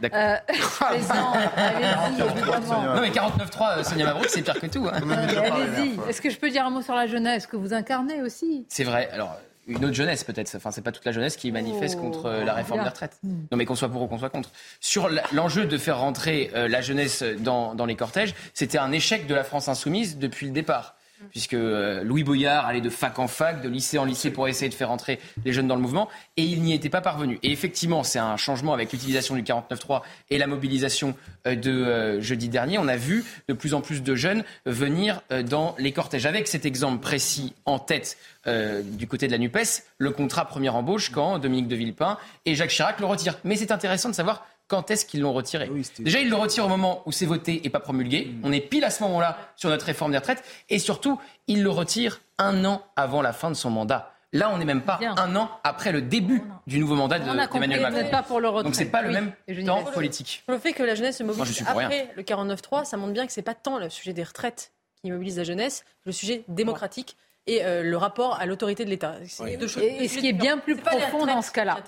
D'accord. 0.00 0.20
Euh, 0.20 0.36
non, 2.94 3.00
mais 3.00 3.10
49.3, 3.10 3.84
Sonia 3.84 4.06
Mabrouk, 4.06 4.28
c'est 4.28 4.42
pire 4.42 4.60
que 4.60 4.66
tout. 4.66 4.86
Hein. 4.86 5.00
Allez-y. 5.10 5.98
Est-ce 6.08 6.20
que 6.20 6.30
je 6.30 6.38
peux 6.38 6.50
dire 6.50 6.64
un 6.64 6.70
mot 6.70 6.82
sur 6.82 6.94
la 6.94 7.06
jeunesse 7.06 7.46
que 7.46 7.56
vous 7.56 7.74
incarnez 7.74 8.22
aussi? 8.22 8.64
C'est 8.68 8.84
vrai. 8.84 9.08
Alors, 9.12 9.36
une 9.66 9.84
autre 9.84 9.94
jeunesse 9.94 10.24
peut-être. 10.24 10.54
Enfin, 10.54 10.70
c'est 10.70 10.82
pas 10.82 10.92
toute 10.92 11.04
la 11.04 11.12
jeunesse 11.12 11.36
qui 11.36 11.50
manifeste 11.50 11.96
oh, 11.98 12.02
contre 12.02 12.26
euh, 12.26 12.44
la 12.44 12.54
réforme 12.54 12.82
des 12.82 12.88
retraites. 12.88 13.18
Hmm. 13.22 13.46
Non, 13.50 13.58
mais 13.58 13.64
qu'on 13.64 13.74
soit 13.74 13.88
pour 13.88 14.02
ou 14.02 14.06
qu'on 14.06 14.18
soit 14.18 14.30
contre. 14.30 14.50
Sur 14.80 15.10
l'enjeu 15.32 15.66
de 15.66 15.78
faire 15.78 15.98
rentrer 15.98 16.50
euh, 16.54 16.68
la 16.68 16.80
jeunesse 16.80 17.22
dans, 17.22 17.74
dans 17.74 17.86
les 17.86 17.96
cortèges, 17.96 18.34
c'était 18.54 18.78
un 18.78 18.92
échec 18.92 19.26
de 19.26 19.34
la 19.34 19.44
France 19.44 19.68
insoumise 19.68 20.18
depuis 20.18 20.46
le 20.46 20.52
départ 20.52 20.94
puisque 21.30 21.54
euh, 21.54 22.02
Louis 22.02 22.24
Boyard 22.24 22.66
allait 22.66 22.80
de 22.80 22.90
fac 22.90 23.18
en 23.18 23.28
fac, 23.28 23.62
de 23.62 23.68
lycée 23.68 23.98
en 23.98 24.04
lycée 24.04 24.30
pour 24.30 24.48
essayer 24.48 24.68
de 24.68 24.74
faire 24.74 24.90
entrer 24.90 25.18
les 25.44 25.52
jeunes 25.52 25.68
dans 25.68 25.74
le 25.74 25.80
mouvement, 25.80 26.08
et 26.36 26.42
il 26.42 26.62
n'y 26.62 26.74
était 26.74 26.88
pas 26.88 27.00
parvenu. 27.00 27.38
Et 27.42 27.52
effectivement, 27.52 28.02
c'est 28.02 28.18
un 28.18 28.36
changement 28.36 28.72
avec 28.72 28.92
l'utilisation 28.92 29.34
du 29.34 29.42
49.3 29.42 30.02
et 30.30 30.38
la 30.38 30.46
mobilisation 30.46 31.14
euh, 31.46 31.54
de 31.54 31.70
euh, 31.70 32.20
jeudi 32.20 32.48
dernier. 32.48 32.78
On 32.78 32.88
a 32.88 32.96
vu 32.96 33.24
de 33.48 33.54
plus 33.54 33.74
en 33.74 33.80
plus 33.80 34.02
de 34.02 34.14
jeunes 34.14 34.44
venir 34.66 35.22
dans 35.44 35.74
les 35.78 35.92
cortèges. 35.92 36.26
Avec 36.26 36.48
cet 36.48 36.64
exemple 36.66 37.00
précis 37.00 37.54
en 37.64 37.78
tête 37.78 38.16
du 38.46 39.06
côté 39.06 39.26
de 39.26 39.32
la 39.32 39.38
NUPES, 39.38 39.84
le 39.98 40.10
contrat 40.10 40.46
première 40.46 40.74
embauche 40.74 41.10
quand 41.10 41.38
Dominique 41.38 41.68
de 41.68 41.76
Villepin 41.76 42.16
et 42.46 42.54
Jacques 42.54 42.70
Chirac 42.70 42.98
le 43.00 43.06
retirent. 43.06 43.38
Mais 43.44 43.56
c'est 43.56 43.72
intéressant 43.72 44.08
de 44.08 44.14
savoir 44.14 44.46
quand 44.68 44.90
est-ce 44.90 45.06
qu'ils 45.06 45.22
l'ont 45.22 45.32
retiré 45.32 45.70
Déjà, 45.98 46.20
ils 46.20 46.28
le 46.28 46.36
retirent 46.36 46.66
au 46.66 46.68
moment 46.68 47.02
où 47.06 47.12
c'est 47.12 47.26
voté 47.26 47.66
et 47.66 47.70
pas 47.70 47.80
promulgué. 47.80 48.26
Mm. 48.26 48.40
On 48.44 48.52
est 48.52 48.60
pile 48.60 48.84
à 48.84 48.90
ce 48.90 49.02
moment-là 49.04 49.38
sur 49.56 49.70
notre 49.70 49.86
réforme 49.86 50.12
des 50.12 50.18
retraites. 50.18 50.44
Et 50.68 50.78
surtout, 50.78 51.18
ils 51.46 51.62
le 51.62 51.70
retirent 51.70 52.20
un 52.36 52.64
an 52.64 52.84
avant 52.94 53.22
la 53.22 53.32
fin 53.32 53.50
de 53.50 53.56
son 53.56 53.70
mandat. 53.70 54.12
Là, 54.34 54.50
on 54.52 54.58
n'est 54.58 54.66
même 54.66 54.82
pas 54.82 55.00
un 55.02 55.34
an 55.36 55.50
après 55.64 55.90
le 55.90 56.02
début 56.02 56.42
du 56.66 56.78
nouveau 56.78 56.94
mandat 56.94 57.18
d'Emmanuel 57.18 57.80
Macron. 57.80 58.10
Pas 58.10 58.22
pour 58.22 58.40
le 58.40 58.48
retrait. 58.48 58.64
Donc 58.64 58.74
c'est 58.74 58.84
pas 58.90 59.00
le 59.00 59.10
même 59.10 59.32
temps 59.64 59.82
politique. 59.84 60.44
Le 60.48 60.58
fait 60.58 60.74
que 60.74 60.82
la 60.82 60.94
jeunesse 60.94 61.16
se 61.16 61.22
mobilise 61.22 61.64
après 61.66 62.12
le 62.14 62.22
49-3, 62.22 62.84
ça 62.84 62.98
montre 62.98 63.14
bien 63.14 63.26
que 63.26 63.32
c'est 63.32 63.42
pas 63.42 63.54
tant 63.54 63.78
le 63.78 63.88
sujet 63.88 64.12
des 64.12 64.22
retraites 64.22 64.72
qui 65.00 65.10
mobilise 65.10 65.38
la 65.38 65.44
jeunesse, 65.44 65.84
le 66.04 66.12
sujet 66.12 66.44
démocratique 66.48 67.16
et 67.48 67.64
euh, 67.64 67.82
le 67.82 67.96
rapport 67.96 68.38
à 68.38 68.46
l'autorité 68.46 68.84
de 68.84 68.90
l'État. 68.90 69.16
Et, 69.22 69.26
ce 69.26 70.18
qui 70.18 70.28
est 70.28 70.32
bien 70.32 70.58
plus 70.58 70.76
profond 70.76 71.26
dans 71.26 71.42
ce 71.42 71.50
cas-là. 71.50 71.82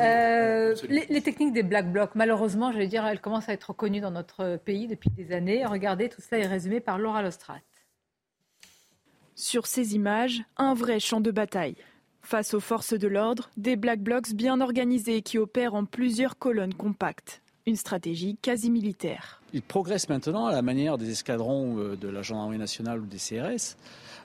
Euh, 0.00 0.76
les, 0.88 1.22
techniques 1.22 1.54
des 1.54 1.62
black 1.62 1.90
blocs, 1.90 2.14
malheureusement, 2.14 2.70
je 2.72 2.78
vais 2.78 2.86
dire, 2.86 3.04
elles 3.06 3.20
commencent 3.20 3.48
à 3.48 3.54
être 3.54 3.70
reconnues 3.70 4.00
dans 4.00 4.10
notre 4.10 4.58
pays 4.58 4.86
depuis 4.86 5.10
des 5.10 5.32
années. 5.32 5.64
Regardez, 5.64 6.10
tout 6.10 6.20
cela 6.20 6.42
est 6.42 6.46
résumé 6.46 6.80
par 6.80 6.98
Laura 6.98 7.22
Lostrat. 7.22 7.60
Sur 9.34 9.66
ces 9.66 9.94
images, 9.94 10.42
un 10.58 10.74
vrai 10.74 11.00
champ 11.00 11.20
de 11.20 11.30
bataille. 11.30 11.76
Face 12.20 12.54
aux 12.54 12.60
forces 12.60 12.92
de 12.92 13.08
l'ordre, 13.08 13.50
des 13.56 13.76
black 13.76 14.00
blocs 14.00 14.32
bien 14.34 14.60
organisés 14.60 15.22
qui 15.22 15.38
opèrent 15.38 15.74
en 15.74 15.86
plusieurs 15.86 16.38
colonnes 16.38 16.74
compactes. 16.74 17.40
Une 17.66 17.76
stratégie 17.76 18.36
quasi 18.42 18.70
militaire. 18.70 19.40
Ils 19.54 19.62
progressent 19.62 20.08
maintenant 20.08 20.46
à 20.46 20.52
la 20.52 20.62
manière 20.62 20.98
des 20.98 21.10
escadrons 21.10 21.78
euh, 21.78 21.96
de 21.96 22.08
la 22.08 22.22
gendarmerie 22.22 22.58
nationale 22.58 23.00
ou 23.00 23.06
des 23.06 23.18
CRS. 23.18 23.76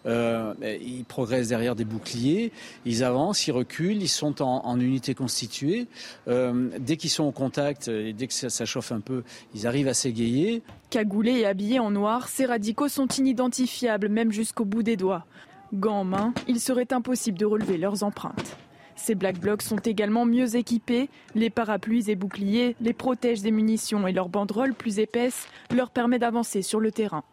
Euh, 0.08 0.54
ils 0.82 1.04
progressent 1.04 1.50
derrière 1.50 1.76
des 1.76 1.86
boucliers, 1.86 2.52
ils 2.86 3.04
avancent, 3.04 3.46
ils 3.48 3.52
reculent, 3.52 4.02
ils 4.02 4.08
sont 4.08 4.42
en, 4.42 4.80
unité 4.80 5.14
constituée. 5.14 5.88
Euh, 6.28 6.70
dès 6.80 6.98
qu'ils 6.98 7.10
sont 7.10 7.26
en 7.26 7.32
contact 7.32 7.88
et 7.88 8.14
dès 8.14 8.28
que 8.28 8.34
ça, 8.34 8.66
chauffe 8.66 8.92
un 8.92 9.00
peu, 9.00 9.24
ils 9.54 9.68
arrivent 9.68 9.88
à 9.88 9.94
s'égayer. 9.94 10.62
Cagoulés 10.90 11.40
et 11.40 11.46
habillés 11.46 11.80
en 11.80 11.92
noir, 11.92 12.28
ces 12.28 12.46
radicaux 12.46 12.88
sont 12.88 13.08
inidentifiables 13.08 14.10
même 14.10 14.32
jusqu'au 14.32 14.66
bout 14.66 14.84
des 14.84 14.98
doigts. 14.98 15.26
Gants 15.74 16.00
en 16.00 16.04
main, 16.06 16.34
il 16.48 16.60
serait 16.60 16.94
impossible 16.94 17.38
de 17.38 17.46
relever 17.46 17.78
leurs 17.78 18.04
empreintes. 18.04 18.58
Ces 18.96 19.16
Black 19.16 19.40
Blocs 19.40 19.62
sont 19.62 19.78
également 19.78 20.26
mieux 20.26 20.56
équipés. 20.56 21.10
Les 21.36 21.50
parapluies 21.50 22.10
et 22.10 22.16
boucliers 22.16 22.76
les 22.82 22.94
protègent 22.94 23.42
des 23.42 23.52
munitions 23.52 24.08
et 24.08 24.12
leur 24.12 24.30
banderole 24.30 24.74
plus 24.74 25.00
épaisse 25.00 25.48
leur 25.74 25.92
permet 25.92 26.20
d'avancer 26.20 26.62
sur 26.62 26.80
le 26.80 26.92
terrain. 26.92 27.24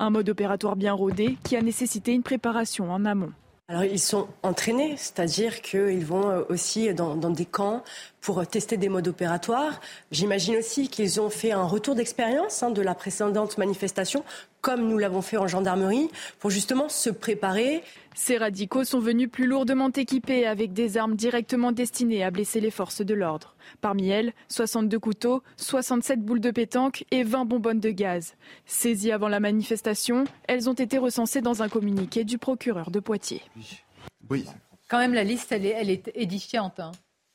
Un 0.00 0.10
mode 0.10 0.28
opératoire 0.28 0.76
bien 0.76 0.92
rodé 0.92 1.36
qui 1.44 1.56
a 1.56 1.62
nécessité 1.62 2.12
une 2.12 2.22
préparation 2.22 2.90
en 2.92 3.04
amont. 3.04 3.32
Alors 3.70 3.84
ils 3.84 4.00
sont 4.00 4.28
entraînés, 4.42 4.94
c'est-à-dire 4.96 5.60
qu'ils 5.60 6.06
vont 6.06 6.30
euh, 6.30 6.42
aussi 6.48 6.94
dans, 6.94 7.16
des 7.16 7.44
camps 7.44 7.84
pour 8.28 8.46
tester 8.46 8.76
des 8.76 8.90
modes 8.90 9.08
opératoires. 9.08 9.80
J'imagine 10.10 10.56
aussi 10.56 10.88
qu'ils 10.88 11.18
ont 11.18 11.30
fait 11.30 11.52
un 11.52 11.64
retour 11.64 11.94
d'expérience 11.94 12.62
hein, 12.62 12.68
de 12.68 12.82
la 12.82 12.94
précédente 12.94 13.56
manifestation, 13.56 14.22
comme 14.60 14.86
nous 14.86 14.98
l'avons 14.98 15.22
fait 15.22 15.38
en 15.38 15.46
gendarmerie, 15.46 16.10
pour 16.38 16.50
justement 16.50 16.90
se 16.90 17.08
préparer. 17.08 17.82
Ces 18.14 18.36
radicaux 18.36 18.84
sont 18.84 18.98
venus 18.98 19.30
plus 19.30 19.46
lourdement 19.46 19.88
équipés 19.88 20.46
avec 20.46 20.74
des 20.74 20.98
armes 20.98 21.16
directement 21.16 21.72
destinées 21.72 22.22
à 22.22 22.30
blesser 22.30 22.60
les 22.60 22.70
forces 22.70 23.00
de 23.00 23.14
l'ordre. 23.14 23.56
Parmi 23.80 24.10
elles, 24.10 24.34
62 24.48 24.98
couteaux, 24.98 25.42
67 25.56 26.20
boules 26.20 26.40
de 26.40 26.50
pétanque 26.50 27.06
et 27.10 27.22
20 27.22 27.46
bonbonnes 27.46 27.80
de 27.80 27.88
gaz. 27.88 28.34
Saisies 28.66 29.12
avant 29.12 29.28
la 29.28 29.40
manifestation, 29.40 30.24
elles 30.46 30.68
ont 30.68 30.74
été 30.74 30.98
recensées 30.98 31.40
dans 31.40 31.62
un 31.62 31.70
communiqué 31.70 32.24
du 32.24 32.36
procureur 32.36 32.90
de 32.90 33.00
Poitiers. 33.00 33.40
Oui. 34.28 34.44
Quand 34.90 34.98
même, 34.98 35.14
la 35.14 35.24
liste, 35.24 35.50
elle 35.50 35.64
est, 35.64 35.74
elle 35.78 35.88
est 35.88 36.12
édifiante. 36.14 36.78
Hein. 36.78 36.92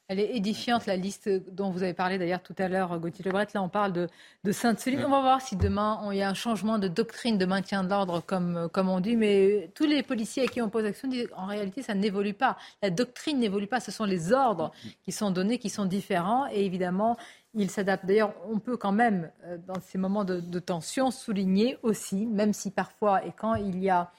Elle 0.09 0.19
est 0.19 0.35
édifiante, 0.35 0.85
la 0.85 0.97
liste 0.97 1.29
dont 1.49 1.71
vous 1.71 1.81
avez 1.81 1.93
parlé 1.93 2.17
d'ailleurs 2.17 2.43
tout 2.43 2.55
à 2.57 2.67
l'heure, 2.67 2.99
Gauthier 2.99 3.23
Lebret. 3.23 3.47
Là, 3.53 3.63
on 3.63 3.69
parle 3.69 3.93
de, 3.93 4.09
de 4.43 4.51
Sainte-Soline. 4.51 5.05
On 5.05 5.09
va 5.09 5.21
voir 5.21 5.41
si 5.41 5.55
demain, 5.55 6.01
il 6.11 6.17
y 6.17 6.21
a 6.21 6.29
un 6.29 6.33
changement 6.33 6.77
de 6.77 6.89
doctrine 6.89 7.37
de 7.37 7.45
maintien 7.45 7.85
de 7.85 7.89
l'ordre, 7.89 8.21
comme, 8.21 8.67
comme 8.73 8.89
on 8.89 8.99
dit. 8.99 9.15
Mais 9.15 9.71
tous 9.75 9.85
les 9.85 10.03
policiers 10.03 10.43
à 10.43 10.47
qui 10.47 10.61
on 10.61 10.69
pose 10.69 10.83
action 10.83 11.07
disent 11.07 11.29
en 11.37 11.45
réalité, 11.45 11.81
ça 11.81 11.95
n'évolue 11.95 12.33
pas. 12.33 12.57
La 12.81 12.89
doctrine 12.89 13.39
n'évolue 13.39 13.67
pas. 13.67 13.79
Ce 13.79 13.91
sont 13.91 14.03
les 14.03 14.33
ordres 14.33 14.73
qui 15.03 15.13
sont 15.13 15.31
donnés, 15.31 15.57
qui 15.57 15.69
sont 15.69 15.85
différents. 15.85 16.47
Et 16.51 16.65
évidemment, 16.65 17.15
ils 17.53 17.71
s'adaptent. 17.71 18.05
D'ailleurs, 18.05 18.33
on 18.51 18.59
peut 18.59 18.75
quand 18.75 18.91
même, 18.91 19.31
euh, 19.45 19.57
dans 19.65 19.79
ces 19.79 19.97
moments 19.97 20.25
de, 20.25 20.41
de 20.41 20.59
tension, 20.59 21.11
souligner 21.11 21.77
aussi, 21.81 22.25
même 22.25 22.51
si 22.51 22.71
parfois 22.71 23.25
et 23.25 23.31
quand 23.31 23.55
il 23.55 23.81
y 23.81 23.89
a 23.89 24.11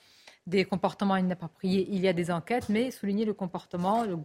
des 0.46 0.64
comportements 0.64 1.16
inappropriés, 1.16 1.88
il 1.90 2.00
y 2.00 2.08
a 2.08 2.12
des 2.12 2.30
enquêtes, 2.30 2.68
mais 2.68 2.90
souligner 2.90 3.24
le 3.24 3.32
comportement, 3.32 4.04
le 4.04 4.18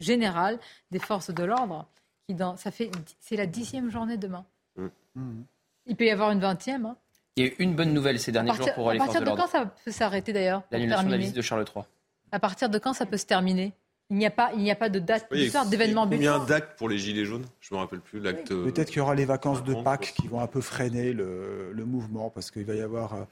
général 0.00 0.58
des 0.90 0.98
forces 0.98 1.30
de 1.30 1.44
l'ordre. 1.44 1.86
Qui 2.26 2.34
dans, 2.34 2.56
ça 2.56 2.70
fait, 2.70 2.90
c'est 3.20 3.36
la 3.36 3.46
dixième 3.46 3.90
journée 3.90 4.16
demain. 4.16 4.44
Mm. 4.76 5.42
Il 5.86 5.96
peut 5.96 6.06
y 6.06 6.10
avoir 6.10 6.30
une 6.30 6.40
vingtième. 6.40 6.86
Hein. 6.86 6.96
Il 7.36 7.44
y 7.44 7.48
a 7.48 7.50
eu 7.50 7.56
une 7.58 7.74
bonne 7.74 7.92
nouvelle 7.92 8.18
ces 8.18 8.32
derniers 8.32 8.54
jours 8.54 8.72
pour 8.74 8.92
les 8.92 8.98
forces 8.98 9.12
de 9.12 9.24
l'ordre. 9.24 9.32
À 9.32 9.36
partir 9.36 9.60
de 9.60 9.60
quand 9.60 9.66
ça 9.66 9.74
peut 9.84 9.90
s'arrêter 9.90 10.32
d'ailleurs 10.32 10.62
L'annulation 10.70 11.06
de 11.06 11.12
la 11.12 11.18
visite 11.18 11.36
de 11.36 11.42
Charles 11.42 11.64
III. 11.74 11.84
À 12.32 12.38
partir 12.38 12.68
de 12.68 12.78
quand 12.78 12.92
ça 12.92 13.06
peut 13.06 13.16
se 13.16 13.26
terminer? 13.26 13.72
Il 14.10 14.18
n'y 14.18 14.26
a 14.26 14.30
pas, 14.30 14.52
il 14.52 14.62
n'y 14.62 14.70
a 14.70 14.76
pas 14.76 14.90
de 14.90 14.98
date 14.98 15.32
d'événement. 15.70 16.02
Combien 16.02 16.38
d'actes 16.44 16.76
pour 16.78 16.88
les 16.88 16.98
gilets 16.98 17.24
jaunes? 17.24 17.46
Je 17.60 17.74
me 17.74 17.80
rappelle 17.80 18.00
plus 18.00 18.20
l'acte. 18.20 18.48
Peut-être 18.48 18.88
qu'il 18.88 18.98
y 18.98 19.00
aura 19.00 19.14
les 19.14 19.24
vacances 19.24 19.64
de 19.64 19.74
Pâques 19.74 20.14
qui 20.16 20.28
vont 20.28 20.40
un 20.40 20.46
peu 20.46 20.60
freiner 20.60 21.12
le, 21.12 21.72
le 21.72 21.84
mouvement 21.84 22.28
parce 22.28 22.50
qu'il 22.50 22.64
va 22.64 22.74
y 22.74 22.82
avoir 22.82 23.26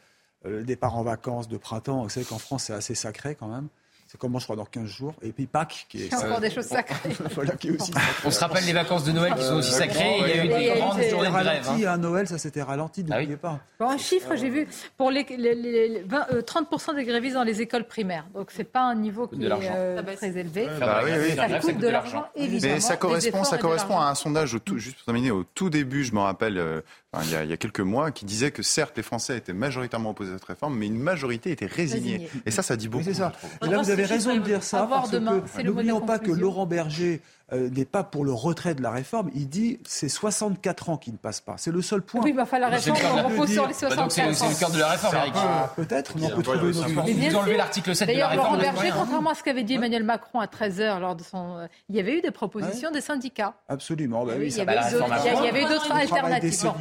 le 0.44 0.64
départ 0.64 0.96
en 0.96 1.02
vacances 1.02 1.48
de 1.48 1.56
printemps. 1.56 2.02
Vous 2.02 2.08
savez 2.08 2.26
qu'en 2.26 2.38
France 2.38 2.64
c'est 2.64 2.72
assez 2.72 2.94
sacré 2.94 3.34
quand 3.34 3.48
même. 3.48 3.68
C'est 4.12 4.18
comment, 4.18 4.38
je 4.38 4.44
crois, 4.44 4.56
dans 4.56 4.66
15 4.66 4.84
jours. 4.84 5.14
Et 5.22 5.32
puis 5.32 5.46
Pâques, 5.46 5.86
qui 5.88 6.02
est. 6.02 6.14
encore 6.14 6.38
des 6.38 6.50
choses 6.50 6.66
sacrées. 6.66 7.16
voilà, 7.34 7.56
qui 7.56 7.68
est 7.68 7.80
aussi 7.80 7.92
On 8.26 8.30
se 8.30 8.40
rappelle 8.40 8.66
les 8.66 8.74
vacances 8.74 9.04
de 9.04 9.12
Noël 9.12 9.34
qui 9.34 9.42
sont 9.42 9.54
aussi 9.54 9.72
sacrées. 9.72 10.18
Il 10.20 10.28
y 10.28 10.32
a 10.32 10.44
eu 10.44 10.48
des 10.48 10.78
grandes 10.78 11.00
journées 11.00 11.28
de 11.28 11.32
grève. 11.32 11.86
À 11.88 11.96
Noël, 11.96 12.28
ça 12.28 12.36
s'était 12.36 12.60
ralenti, 12.60 13.04
n'oubliez 13.04 13.38
pas. 13.38 13.60
Bon, 13.80 13.88
un 13.88 13.96
chiffre, 13.96 14.36
j'ai 14.36 14.50
vu, 14.50 14.68
pour 14.98 15.10
les, 15.10 15.24
les, 15.24 15.54
les 15.54 16.02
20, 16.02 16.26
euh, 16.30 16.42
30% 16.42 16.94
des 16.94 17.04
grévistes 17.04 17.36
dans 17.36 17.42
les 17.42 17.62
écoles 17.62 17.84
primaires. 17.84 18.26
Donc, 18.34 18.50
c'est 18.50 18.64
pas 18.64 18.82
un 18.82 18.96
niveau 18.96 19.28
qui 19.28 19.46
est 19.46 19.50
euh, 19.50 20.02
très 20.02 20.36
élevé. 20.36 20.68
Bah, 20.78 21.00
oui, 21.04 21.10
oui. 21.18 21.34
Ça 21.34 21.48
coûte 21.58 21.78
de 21.78 21.88
l'argent, 21.88 22.26
évidemment. 22.36 22.74
Mais 22.74 22.80
ça 22.80 22.98
correspond, 22.98 23.44
ça 23.44 23.56
correspond 23.56 23.98
à 23.98 24.10
un 24.10 24.14
sondage, 24.14 24.52
au 24.52 24.58
tout, 24.58 24.76
juste 24.76 24.96
pour 24.96 25.06
terminer, 25.06 25.30
au 25.30 25.44
tout 25.44 25.70
début, 25.70 26.04
je 26.04 26.12
me 26.12 26.20
rappelle, 26.20 26.58
euh, 26.58 26.82
il, 27.20 27.30
y 27.30 27.34
a, 27.34 27.44
il, 27.44 27.50
y 27.50 27.52
a, 27.52 27.56
quelques 27.58 27.80
mois, 27.80 28.10
qui 28.10 28.24
disait 28.24 28.50
que 28.50 28.62
certes, 28.62 28.96
les 28.96 29.02
Français 29.02 29.36
étaient 29.36 29.52
majoritairement 29.52 30.10
opposés 30.10 30.30
à 30.30 30.34
cette 30.34 30.44
réforme, 30.46 30.78
mais 30.78 30.86
une 30.86 30.98
majorité 30.98 31.50
était 31.50 31.66
résignée. 31.66 32.12
Résigné. 32.12 32.30
Et 32.46 32.50
ça, 32.50 32.62
ça 32.62 32.76
dit 32.76 32.88
beaucoup. 32.88 33.04
Oui, 33.04 33.12
c'est 33.12 33.20
ça. 33.20 33.32
Et 33.62 33.68
là, 33.68 33.78
vous 33.78 33.90
avez 33.90 34.04
raison 34.04 34.34
de 34.34 34.40
dire 34.40 34.62
ça. 34.62 34.86
Parce 34.88 35.10
demain, 35.10 35.40
que 35.40 35.62
n'oublions 35.62 36.00
pas 36.00 36.18
que 36.18 36.30
Laurent 36.30 36.66
Berger 36.66 37.20
euh, 37.52 37.68
n'est 37.70 37.84
pas 37.84 38.02
pour 38.02 38.24
le 38.24 38.32
retrait 38.32 38.74
de 38.74 38.82
la 38.82 38.90
réforme. 38.90 39.30
Il 39.34 39.48
dit 39.48 39.78
c'est 39.86 40.08
64 40.08 40.88
ans 40.90 40.96
qui 40.96 41.12
ne 41.12 41.16
passent 41.16 41.40
pas. 41.40 41.56
C'est 41.58 41.70
le 41.70 41.82
seul 41.82 42.02
point. 42.02 42.22
Oui, 42.24 42.32
mais 42.32 42.42
enfin, 42.42 42.58
la 42.58 42.68
réforme, 42.68 42.98
on 43.14 43.28
repose 43.28 43.52
sur 43.52 43.66
les 43.66 43.74
64 43.74 44.28
bah 44.28 44.34
C'est 44.34 44.48
le 44.48 44.58
cœur 44.58 44.70
de 44.70 44.78
la 44.78 44.88
réforme, 44.88 45.16
Eric. 45.16 45.34
Peut-être, 45.76 46.16
mais 46.16 46.26
on 46.26 46.36
peut 46.36 46.42
trouver 46.42 46.70
une 46.70 46.78
autre 46.78 46.88
Vous 46.88 47.36
enlevez 47.36 47.56
l'article 47.56 47.94
7 47.94 48.08
de 48.08 48.14
la 48.14 48.28
réforme. 48.28 48.56
Laurent 48.56 48.72
Berger, 48.72 48.90
contrairement 48.96 49.30
à 49.30 49.34
ce 49.34 49.42
qu'avait 49.42 49.64
dit 49.64 49.74
Emmanuel 49.74 50.04
Macron 50.04 50.40
à 50.40 50.46
13h 50.46 51.00
lors 51.00 51.14
de 51.14 51.22
son. 51.22 51.68
Il 51.88 51.96
y 51.96 52.00
avait 52.00 52.18
eu 52.18 52.20
des 52.20 52.30
propositions 52.30 52.90
des 52.90 53.00
syndicats. 53.00 53.54
Absolument. 53.68 54.24
Bah 54.24 54.34
oui, 54.38 54.48
il 54.48 54.56
y 54.56 54.60
avait 54.60 55.64
d'autres 55.64 55.92
alternatives. 55.92 56.72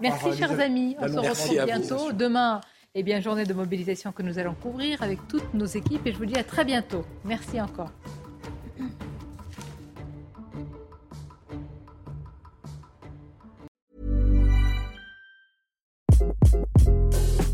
Merci, 0.00 0.36
chers 0.36 0.60
amis. 0.60 0.96
On 1.00 1.08
se 1.08 1.18
retrouve 1.18 1.64
bientôt. 1.64 2.12
Demain. 2.12 2.60
Eh 2.94 3.02
bien, 3.02 3.20
journée 3.20 3.44
de 3.44 3.54
mobilisation 3.54 4.12
que 4.12 4.22
nous 4.22 4.38
allons 4.38 4.54
couvrir 4.54 5.02
avec 5.02 5.18
toutes 5.28 5.54
nos 5.54 5.66
équipes 5.66 6.06
et 6.06 6.12
je 6.12 6.18
vous 6.18 6.26
dis 6.26 6.38
à 6.38 6.42
très 6.42 6.64
bientôt. 6.64 7.04
Merci 7.24 7.60
encore. 7.60 7.92